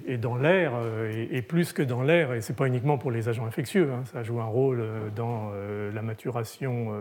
est, 0.07 0.17
dans 0.17 0.37
l'air, 0.37 0.71
euh, 0.75 1.27
et, 1.29 1.41
plus 1.41 1.73
que 1.73 1.81
dans 1.81 2.01
l'air, 2.01 2.33
et 2.33 2.39
ce 2.39 2.51
n'est 2.51 2.55
pas 2.55 2.67
uniquement 2.67 2.97
pour 2.97 3.11
les 3.11 3.27
agents 3.27 3.45
infectieux, 3.45 3.91
hein, 3.91 4.03
ça 4.13 4.23
joue 4.23 4.39
un 4.39 4.45
rôle 4.45 4.79
euh, 4.79 5.09
dans 5.13 5.51
la 5.93 6.01
maturation 6.01 6.93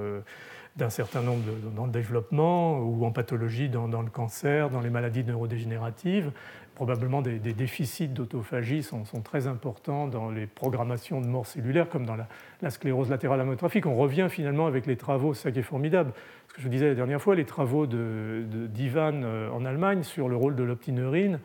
d'un 0.79 0.91
certain 0.91 1.23
nombre 1.23 1.43
dans 1.75 1.87
le 1.87 1.93
développement 1.93 2.79
ou 2.79 3.05
en 3.05 3.11
pathologie 3.11 3.69
dans, 3.69 3.87
le 3.87 4.11
cancer, 4.11 4.71
dans 4.71 4.81
les 4.81 4.91
maladies 4.91 5.25
neurodégénératives, 5.25 6.31
probablement 6.79 7.23
des, 7.23 7.41
déficits 7.41 8.07
d'autophagie 8.07 8.85
sont, 8.85 9.03
très 9.25 9.49
importants 9.49 10.07
dans 10.07 10.31
les 10.31 10.47
programmations 10.47 11.21
de 11.21 11.27
mort 11.27 11.45
cellulaire, 11.45 11.89
comme 11.89 12.07
dans 12.07 12.15
la, 12.15 12.71
sclérose 12.71 13.11
latérale 13.11 13.41
amyotrophique. 13.41 13.85
On 13.85 13.97
revient 13.97 14.29
finalement 14.31 14.69
avec 14.69 14.87
les 14.87 14.95
travaux, 14.95 15.35
ça 15.35 15.51
qui 15.51 15.59
est 15.59 15.63
formidable. 15.63 16.13
Ce 16.47 16.55
que 16.55 16.63
je 16.63 16.69
disais 16.69 16.87
la 16.87 16.95
dernière 16.95 17.21
fois, 17.21 17.35
les 17.35 17.45
travaux 17.45 17.89
d'Ivan 17.89 19.23
euh, 19.25 19.51
en 19.51 19.65
Allemagne 19.65 20.05
sur 20.05 20.29
le 20.29 20.37
rôle 20.37 20.55
de 20.55 20.63
l'optineurine 20.63 21.41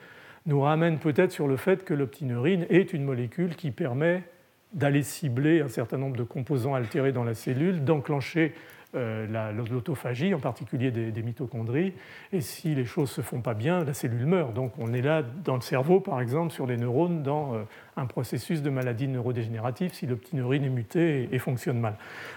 nous 0.45 0.61
ramènent 0.61 0.99
peut-être 0.99 1.31
sur 1.31 1.47
le 1.47 1.57
fait 1.57 1.83
que 1.83 1.95
l'optineurine 1.95 2.67
est 2.69 2.93
une 2.93 3.03
molécule 3.03 3.55
qui 3.55 3.71
permet 3.71 4.21
d'aller 4.73 5.01
cibler 5.01 5.61
un 5.61 5.67
certain 5.67 5.97
nombre 5.97 6.15
de 6.15 6.23
composants 6.23 6.75
altérés 6.75 7.11
dans 7.11 7.23
la 7.23 7.33
cellule, 7.33 7.83
d'enclencher 7.83 8.53
l'autophagie, 8.93 10.33
en 10.33 10.39
particulier 10.39 10.91
des, 10.91 11.23
mitochondries. 11.23 11.93
Et 12.31 12.41
si 12.41 12.75
les 12.75 12.85
choses 12.85 13.09
ne 13.09 13.15
se 13.15 13.21
font 13.21 13.41
pas 13.41 13.53
bien, 13.53 13.83
la 13.83 13.93
cellule 13.93 14.25
meurt. 14.25 14.53
Donc 14.53 14.73
on 14.77 14.93
est 14.93 15.01
là 15.01 15.23
dans 15.23 15.55
le 15.55 15.61
cerveau, 15.61 15.99
par 15.99 16.21
exemple, 16.21 16.53
sur 16.53 16.67
les 16.67 16.77
neurones, 16.77 17.23
dans 17.23 17.55
euh, 17.55 17.63
un 17.97 18.05
processus 18.05 18.61
de 18.61 18.69
maladie 18.69 19.07
neurodégénérative, 19.07 19.93
si 19.93 20.05
l'optineurine 20.05 20.63
est 20.63 20.69
mutée 20.69 21.29
et, 21.31 21.39
fonctionne 21.39 21.79
mal. 21.79 21.95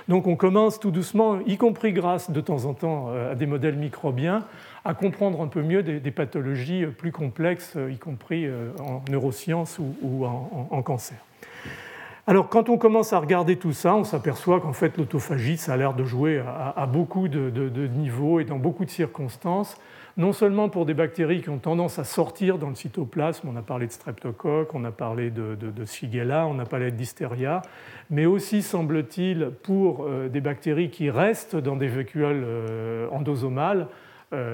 Donc 0.09 0.27
on 0.27 0.37
commence 0.37 0.81
tout 0.81 0.91
doucement, 0.91 1.41
y 1.47 1.57
compris 1.57 1.93
grâce 1.93 2.31
de 2.31 2.41
temps 2.41 2.65
en 2.65 2.74
temps 2.74 3.11
euh, 3.11 3.33
à 3.33 3.35
des 3.35 3.47
modèles 3.47 3.77
microbiens, 3.77 4.45
à 4.85 4.95
comprendre 4.95 5.41
un 5.41 5.49
peu 5.49 5.62
mieux 5.62 5.83
des, 5.83 6.11
pathologies 6.11 6.87
plus 6.87 7.12
complexes, 7.12 7.77
y 7.91 7.99
compris 7.99 8.47
en 8.78 9.03
neurosciences 9.11 9.81
ou, 9.81 10.24
en 10.24 10.83
cancer. 10.83 11.26
Alors 12.28 12.48
quand 12.48 12.69
on 12.69 12.77
commence 12.77 13.12
à 13.12 13.20
regarder 13.20 13.55
tout 13.55 13.70
ça, 13.70 13.94
on 13.94 14.03
s'aperçoit 14.03 14.61
qu'en 14.61 14.73
fait 14.73 14.97
l'autophagie, 14.97 15.57
ça 15.57 15.74
a 15.74 15.77
l'air 15.77 15.94
de 15.94 16.03
jouer 16.03 16.43
à, 16.77 16.85
beaucoup 16.86 17.28
de, 17.28 17.86
niveaux 17.86 18.40
et 18.40 18.44
dans 18.44 18.59
beaucoup 18.59 18.85
de 18.85 18.90
circonstances, 18.90 19.77
non 20.16 20.32
seulement 20.32 20.69
pour 20.69 20.86
des 20.86 20.94
bactéries 20.94 21.40
qui 21.40 21.51
ont 21.51 21.59
tendance 21.59 22.01
à 22.01 22.05
sortir 22.05 22.59
dans 22.59 22.69
le 22.69 22.74
cytoplasme, 22.74 23.48
on 23.48 23.55
a 23.55 23.62
parlé 23.62 23.86
de 23.86 23.93
streptocoque, 23.93 24.74
on 24.74 24.85
a 24.85 24.90
parlé 24.90 25.31
de, 25.31 25.55
de 25.55 25.85
Shigella, 25.85 26.48
on 26.48 26.59
a 26.59 26.65
parlé 26.65 26.90
de 26.90 26.97
dystéria, 26.97 27.62
mais 28.11 28.27
aussi, 28.27 28.61
semble-t-il, 28.62 29.53
pour 29.62 30.05
euh, 30.05 30.28
des 30.28 30.40
bactéries 30.40 30.90
qui 30.90 31.11
restent 31.11 31.55
dans 31.55 31.77
des 31.77 31.86
vacuoles 31.86 32.43
euh, 32.44 33.09
endosomales, 33.12 33.86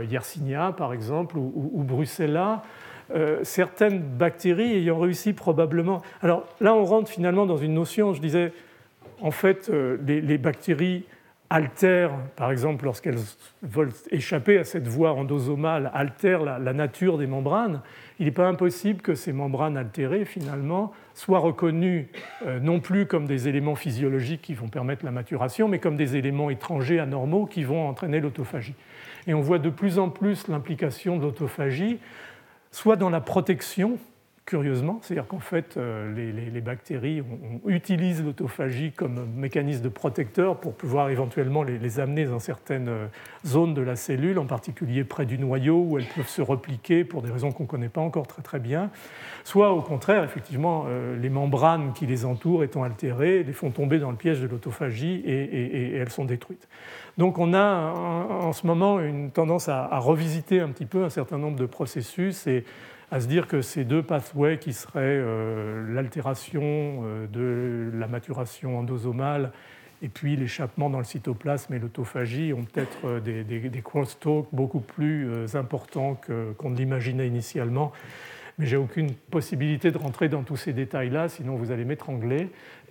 Yersinia 0.09 0.73
par 0.77 0.93
exemple 0.93 1.39
ou, 1.39 1.82
Brucella. 1.82 2.62
Certaines 3.43 4.01
bactéries 4.01 4.76
ayant 4.76 4.98
réussi 4.98 5.32
probablement. 5.32 6.02
Alors 6.22 6.47
là, 6.60 6.74
on 6.74 6.84
rentre 6.84 7.10
finalement 7.10 7.47
dans 7.47 7.56
une 7.56 7.74
notion, 7.74 8.14
je 8.14 8.20
disais, 8.20 8.52
en 9.20 9.30
fait, 9.30 9.70
les 10.06 10.39
bactéries 10.39 11.05
altèrent, 11.52 12.12
par 12.34 12.51
exemple, 12.51 12.86
lorsqu'elles 12.86 13.18
veulent 13.62 13.93
échapper 14.10 14.56
à 14.56 14.64
cette 14.64 14.89
voie 14.89 15.12
endosomale, 15.12 15.90
altèrent 15.93 16.43
la, 16.43 16.72
nature 16.72 17.18
des 17.18 17.26
membranes, 17.26 17.82
il 18.18 18.24
n'est 18.24 18.32
pas 18.32 18.48
impossible 18.48 19.02
que 19.02 19.14
ces 19.14 19.34
membranes 19.34 19.76
altérées, 19.76 20.24
finalement, 20.24 20.93
soient 21.12 21.40
reconnues 21.40 22.09
euh, 22.47 22.59
non 22.59 22.80
plus 22.80 23.05
comme 23.05 23.26
des 23.26 23.48
éléments 23.48 23.74
physiologiques 23.74 24.40
qui 24.40 24.55
vont 24.55 24.68
permettre 24.68 25.05
la 25.05 25.10
maturation, 25.10 25.68
mais 25.68 25.78
comme 25.78 25.97
des 25.97 26.16
éléments 26.16 26.48
étrangers 26.48 26.98
anormaux 26.98 27.44
qui 27.44 27.64
vont 27.64 27.86
entraîner 27.86 28.20
l'autophagie. 28.20 28.74
Et 29.26 29.34
on 29.34 29.43
voit 29.43 29.59
de 29.59 29.68
plus 29.68 29.98
en 29.98 30.09
plus 30.09 30.48
l'implication 30.48 31.18
de 31.18 31.22
l'autophagie, 31.22 31.98
soit 32.73 32.97
dans 32.97 33.11
la 33.11 33.20
protection, 33.20 33.99
curieusement, 34.44 34.98
c'est-à-dire 35.02 35.27
qu'en 35.27 35.39
fait, 35.39 35.77
euh, 35.77 36.12
les, 36.14 36.60
bactéries 36.60 37.23
utilisent 37.66 38.23
l'autophagie 38.24 38.93
comme 38.93 39.27
mécanisme 39.36 39.82
de 39.82 39.89
protecteur 39.89 40.59
pour 40.59 40.74
pouvoir 40.74 41.10
éventuellement 41.10 41.62
les, 41.62 42.01
amener 42.01 42.24
dans 42.24 42.39
certaines 42.39 42.89
euh, 42.89 43.06
zones 43.47 43.74
de 43.74 43.82
la 43.82 43.97
cellule, 43.97 44.39
en 44.39 44.47
particulier 44.47 45.05
près 45.05 45.27
du 45.27 45.39
noyau, 45.39 45.85
où 45.89 45.98
elles 45.98 46.06
peuvent 46.06 46.28
se 46.28 46.43
repliquer 46.43 47.05
pour 47.05 47.23
des 47.23 47.31
raisons 47.31 47.52
qu'on 47.52 47.64
ne 47.64 47.69
connaît 47.69 47.89
pas 47.89 48.01
encore 48.01 48.27
très 48.27 48.43
très 48.43 48.59
bien. 48.59 48.90
Soit 49.44 49.73
au 49.73 49.81
contraire, 49.81 50.24
effectivement, 50.24 50.86
euh, 50.89 51.16
les 51.16 51.31
membranes 51.31 51.93
qui 51.93 52.06
les 52.06 52.24
entourent 52.24 52.64
étant 52.64 52.82
altérées, 52.82 53.44
les 53.44 53.52
font 53.52 53.70
tomber 53.70 53.98
dans 53.98 54.10
le 54.10 54.16
piège 54.16 54.40
de 54.40 54.48
l'autophagie 54.48 55.23
et, 55.24 55.97
elles 55.97 56.10
sont 56.10 56.24
détruites. 56.24 56.69
Donc 57.19 57.39
on 57.39 57.55
a 57.55 57.93
en, 57.93 58.52
ce 58.52 58.66
moment 58.66 58.98
une 59.01 59.31
tendance 59.31 59.69
à, 59.69 59.85
à, 59.85 59.98
revisiter 59.98 60.60
un 60.60 60.69
petit 60.69 60.86
peu 60.86 61.05
un 61.05 61.10
certain 61.10 61.39
nombre 61.39 61.59
de 61.59 61.66
processus 61.66 62.47
et 62.47 62.64
à 63.12 63.20
se 63.20 63.26
dire 63.28 63.47
que 63.47 63.60
ces 63.60 63.84
deux 63.84 64.02
pathways 64.02 64.56
qui 64.56 64.72
seraient 64.72 65.02
euh, 65.02 65.94
l'altération 65.94 66.62
euh, 66.64 67.26
de 67.26 67.90
la 67.94 68.06
maturation 68.06 68.78
endosomale 68.78 69.52
et 70.01 70.09
puis 70.09 70.34
l'échappement 70.34 70.89
dans 70.89 70.97
le 70.97 71.05
cytoplasme 71.05 71.74
et 71.74 71.78
l'autophagie 71.78 72.55
ont 72.55 72.64
peut-être 72.64 73.05
euh, 73.05 73.20
des, 73.20 73.44
des, 73.44 73.82
crosstalks 73.82 74.47
beaucoup 74.52 74.80
plus 74.80 75.28
importants 75.55 76.18
qu'on 76.56 76.70
ne 76.70 76.76
l'imaginait 76.76 77.28
initialement. 77.28 77.93
Mais 78.59 78.64
j'ai 78.64 78.78
aucune 78.78 79.12
possibilité 79.12 79.90
de 79.90 79.98
rentrer 79.98 80.30
dans 80.30 80.43
tous 80.43 80.56
ces 80.56 80.72
détails-là, 80.72 81.28
sinon 81.28 81.56
vous 81.56 81.70
allez 81.70 81.84
m'étrangler. 81.84 82.48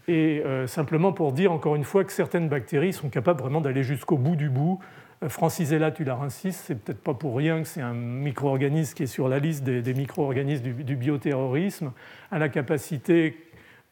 Et 0.08 0.44
simplement 0.66 1.14
pour 1.14 1.32
dire 1.32 1.52
encore 1.52 1.76
une 1.76 1.84
fois 1.84 2.04
que 2.04 2.12
certaines 2.12 2.50
bactéries 2.50 2.92
sont 2.92 3.10
capables 3.10 3.40
vraiment 3.40 3.62
d'aller 3.62 3.84
jusqu'au 3.84 4.18
bout 4.18 4.36
du 4.36 4.50
bout 4.50 4.80
Francisella 5.28 5.92
tularensis, 5.92 6.54
c'est 6.54 6.76
peut-être 6.76 7.02
pas 7.02 7.14
pour 7.14 7.36
rien 7.36 7.62
que 7.62 7.68
c'est 7.68 7.82
un 7.82 7.94
micro-organisme 7.94 8.96
qui 8.96 9.04
est 9.04 9.08
sur 9.08 9.30
la 9.30 9.38
liste 9.38 9.64
des, 9.64 9.94
micro-organismes 9.94 10.64
du, 10.64 10.96
bioterrorisme, 10.96 11.92
a 12.32 12.40
la 12.40 12.50
capacité 12.50 13.38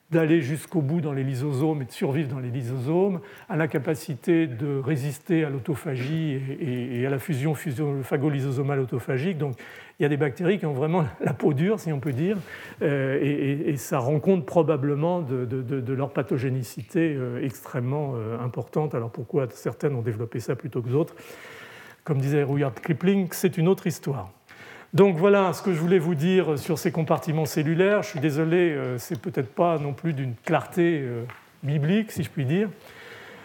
d'aller 0.09 0.41
jusqu'au 0.41 0.81
bout 0.81 1.01
dans 1.01 1.13
les 1.13 1.23
lysosomes 1.23 1.83
et 1.83 1.85
de 1.85 1.91
survivre 1.91 2.29
dans 2.29 2.39
les 2.39 2.49
lysosomes, 2.49 3.19
a 3.47 3.55
la 3.55 3.67
capacité 3.67 4.47
de 4.47 4.79
résister 4.79 5.43
à 5.43 5.49
l'autophagie 5.51 6.41
et, 6.59 7.05
à 7.05 7.11
la 7.11 7.19
fusion, 7.19 7.53
fusion 7.53 8.01
phagolysosomale 8.01 8.79
autophagique. 8.79 9.37
Donc 9.37 9.55
il 9.99 10.03
y 10.03 10.05
a 10.05 10.09
des 10.09 10.17
bactéries 10.17 10.59
qui 10.59 10.65
ont 10.65 10.73
vraiment 10.73 11.05
la 11.19 11.33
peau 11.33 11.53
dure, 11.53 11.77
si 11.77 11.91
on 11.91 11.99
peut 11.99 12.13
dire, 12.13 12.37
euh, 12.81 13.19
et, 13.21 13.75
ça 13.75 13.99
rend 13.99 14.19
compte 14.19 14.45
probablement 14.45 15.21
de, 15.21 15.93
leur 15.93 16.11
pathogénicité 16.11 17.15
euh, 17.15 17.43
extrêmement 17.43 18.13
euh, 18.15 18.39
importante. 18.39 18.95
Alors 18.95 19.09
pourquoi 19.09 19.47
certaines 19.51 19.95
ont 19.95 20.01
développé 20.01 20.39
ça 20.39 20.55
plutôt 20.55 20.81
que 20.81 20.87
d'autres? 20.87 21.15
Comme 22.05 22.19
disait 22.19 22.43
Rudyard 22.43 22.73
Kipling, 22.75 23.27
c'est 23.31 23.57
une 23.57 23.67
autre 23.67 23.87
histoire. 23.87 24.31
Donc 24.93 25.17
voilà 25.17 25.51
ce 25.51 25.61
que 25.61 25.73
je 25.73 25.79
voulais 25.79 25.99
vous 25.99 26.15
dire 26.15 26.57
sur 26.57 26.79
ces 26.79 26.91
compartiments 26.91 27.45
cellulaires. 27.45 28.01
Je 28.01 28.09
suis 28.09 28.19
désolé, 28.21 28.75
c'est 28.97 29.21
peut-être 29.21 29.53
pas 29.53 29.77
non 29.77 29.93
plus 29.93 30.13
d'une 30.13 30.33
clarté 30.43 31.03
biblique, 31.61 32.11
si 32.11 32.23
je 32.23 32.29
puis 32.29 32.45
dire. 32.45 32.69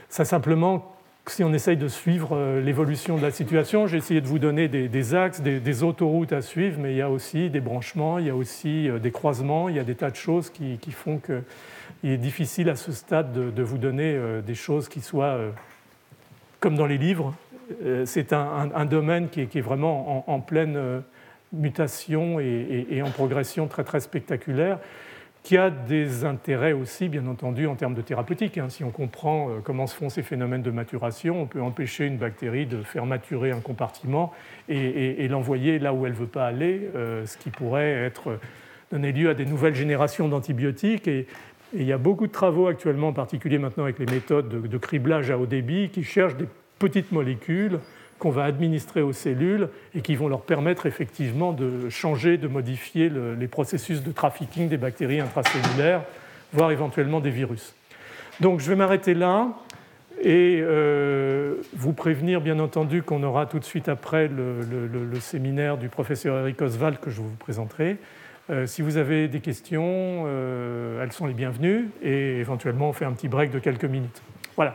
Ça 0.09 0.25
simplement, 0.25 0.94
si 1.27 1.43
on 1.43 1.53
essaye 1.53 1.77
de 1.77 1.89
suivre 1.89 2.37
euh, 2.37 2.61
l'évolution 2.61 3.17
de 3.17 3.23
la 3.23 3.31
situation, 3.31 3.87
j'ai 3.87 3.97
essayé 3.97 4.21
de 4.21 4.27
vous 4.27 4.39
donner 4.39 4.69
des, 4.69 5.15
axes, 5.15 5.41
des, 5.41 5.83
autoroutes 5.83 6.33
à 6.33 6.43
suivre, 6.43 6.79
mais 6.81 6.93
il 6.93 6.97
y 6.97 7.03
a 7.03 7.11
aussi 7.11 7.51
des 7.51 7.61
branchements, 7.61 8.19
il 8.19 8.27
y 8.27 8.31
a 8.31 8.37
aussi 8.37 8.89
des 9.01 9.11
croisements, 9.11 9.69
il 9.69 9.77
y 9.77 9.79
a 9.79 9.85
des 9.85 9.95
tas 9.95 10.11
de 10.11 10.17
choses 10.17 10.51
qui, 10.51 10.79
font 10.91 11.19
qu'il 11.19 12.11
est 12.11 12.19
difficile 12.19 12.69
à 12.69 12.77
ce 12.77 12.93
stade 12.93 13.33
de, 13.33 13.63
vous 13.63 13.79
donner 13.79 14.19
des 14.47 14.55
choses 14.55 14.89
qui 14.89 15.01
soient 15.01 15.39
comme 16.61 16.77
dans 16.77 16.87
les 16.87 16.99
livres. 16.99 17.35
C'est 18.05 18.33
un, 18.33 18.85
domaine 18.85 19.29
qui 19.29 19.41
est, 19.41 19.61
vraiment 19.61 20.29
en 20.31 20.41
pleine 20.41 21.03
mutation 21.55 22.41
et, 22.41 23.03
en 23.03 23.11
progression 23.11 23.67
très 23.67 23.85
très 23.85 24.01
spectaculaire, 24.01 24.79
qui 25.45 25.59
a 25.59 25.69
des 25.69 26.25
intérêts 26.25 26.73
aussi, 26.73 27.11
bien 27.11 27.27
entendu, 27.27 27.67
en 27.67 27.77
termes 27.77 27.95
de 27.95 28.01
thérapeutique. 28.01 28.57
Hein. 28.57 28.71
Si 28.71 28.83
on 28.83 28.91
comprend 28.91 29.51
euh, 29.51 29.53
comment 29.63 29.87
se 29.87 29.95
font 29.95 30.09
ces 30.09 30.23
phénomènes 30.23 30.63
de 30.63 30.71
maturation, 30.71 31.43
on 31.43 31.47
peut 31.47 31.61
empêcher 31.61 32.07
une 32.07 32.17
bactérie 32.17 32.65
de 32.65 32.83
faire 32.83 33.05
maturer 33.05 33.51
un 33.51 33.61
compartiment 33.61 34.33
et, 34.71 35.29
l'envoyer 35.29 35.79
là 35.79 35.93
où 35.93 36.07
elle 36.07 36.13
ne 36.13 36.17
veut 36.17 36.27
pas 36.27 36.47
aller, 36.47 36.89
euh, 36.97 37.27
ce 37.27 37.37
qui 37.37 37.51
pourrait 37.51 37.93
être, 37.93 38.39
donner 38.91 39.13
lieu 39.13 39.29
à 39.29 39.35
des 39.35 39.45
nouvelles 39.45 39.75
générations 39.75 40.29
d'antibiotiques. 40.29 41.07
Et, 41.07 41.27
il 41.77 41.83
y 41.83 41.93
a 41.93 41.99
beaucoup 41.99 42.29
de 42.29 42.33
travaux 42.33 42.69
actuellement, 42.69 43.09
en 43.09 43.13
particulier 43.13 43.59
maintenant 43.59 43.83
avec 43.83 43.99
les 43.99 44.07
méthodes 44.07 44.49
de 44.49 44.79
criblage 44.79 45.31
à 45.31 45.37
haut 45.37 45.47
débit, 45.47 45.89
qui 45.91 46.05
cherchent 46.05 46.37
des 46.37 46.47
petites 46.79 47.11
molécules 47.11 47.81
qu'on 48.19 48.31
va 48.31 48.45
administrer 48.45 49.03
aux 49.03 49.13
cellules 49.13 49.69
et 49.95 50.01
qui 50.01 50.17
vont 50.17 50.29
leur 50.29 50.43
permettre 50.43 50.87
effectivement 50.87 51.53
de 51.53 51.89
changer, 51.91 52.37
de 52.39 52.49
modifier 52.49 53.11
les 53.39 53.49
processus 53.49 54.03
de 54.03 54.13
trafficking 54.13 54.69
des 54.69 54.77
bactéries 54.77 55.21
intracellulaires, 55.21 56.03
voire 56.53 56.71
éventuellement 56.71 57.21
des 57.21 57.31
virus. 57.31 57.75
Donc 58.41 58.61
je 58.61 58.69
vais 58.69 58.77
m'arrêter 58.77 59.15
là 59.15 59.49
et 60.21 60.61
euh, 60.63 61.57
vous 61.75 61.93
prévenir 61.93 62.41
bien 62.41 62.59
entendu 62.59 63.03
qu'on 63.03 63.23
aura 63.23 63.47
tout 63.47 63.59
de 63.59 63.65
suite 63.65 63.89
après 63.89 64.29
le, 64.29 65.21
séminaire 65.21 65.77
du 65.77 65.89
professeur 65.89 66.39
Eric 66.39 66.61
Oswald 66.63 66.99
que 66.99 67.11
je 67.11 67.21
vous 67.21 67.31
présenterai. 67.39 67.99
Euh, 68.51 68.67
si 68.67 68.83
vous 68.83 68.97
avez 68.97 69.29
des 69.29 69.41
questions, 69.41 70.25
euh, 70.27 71.03
elles 71.03 71.13
sont 71.13 71.27
les 71.27 71.35
bienvenues 71.35 71.89
et 72.03 72.39
éventuellement 72.39 72.91
on 72.91 72.93
fait 72.93 73.07
un 73.07 73.13
petit 73.13 73.29
break 73.29 73.51
de 73.51 73.59
quelques 73.59 73.85
minutes. 73.85 74.23
Voilà. 74.57 74.75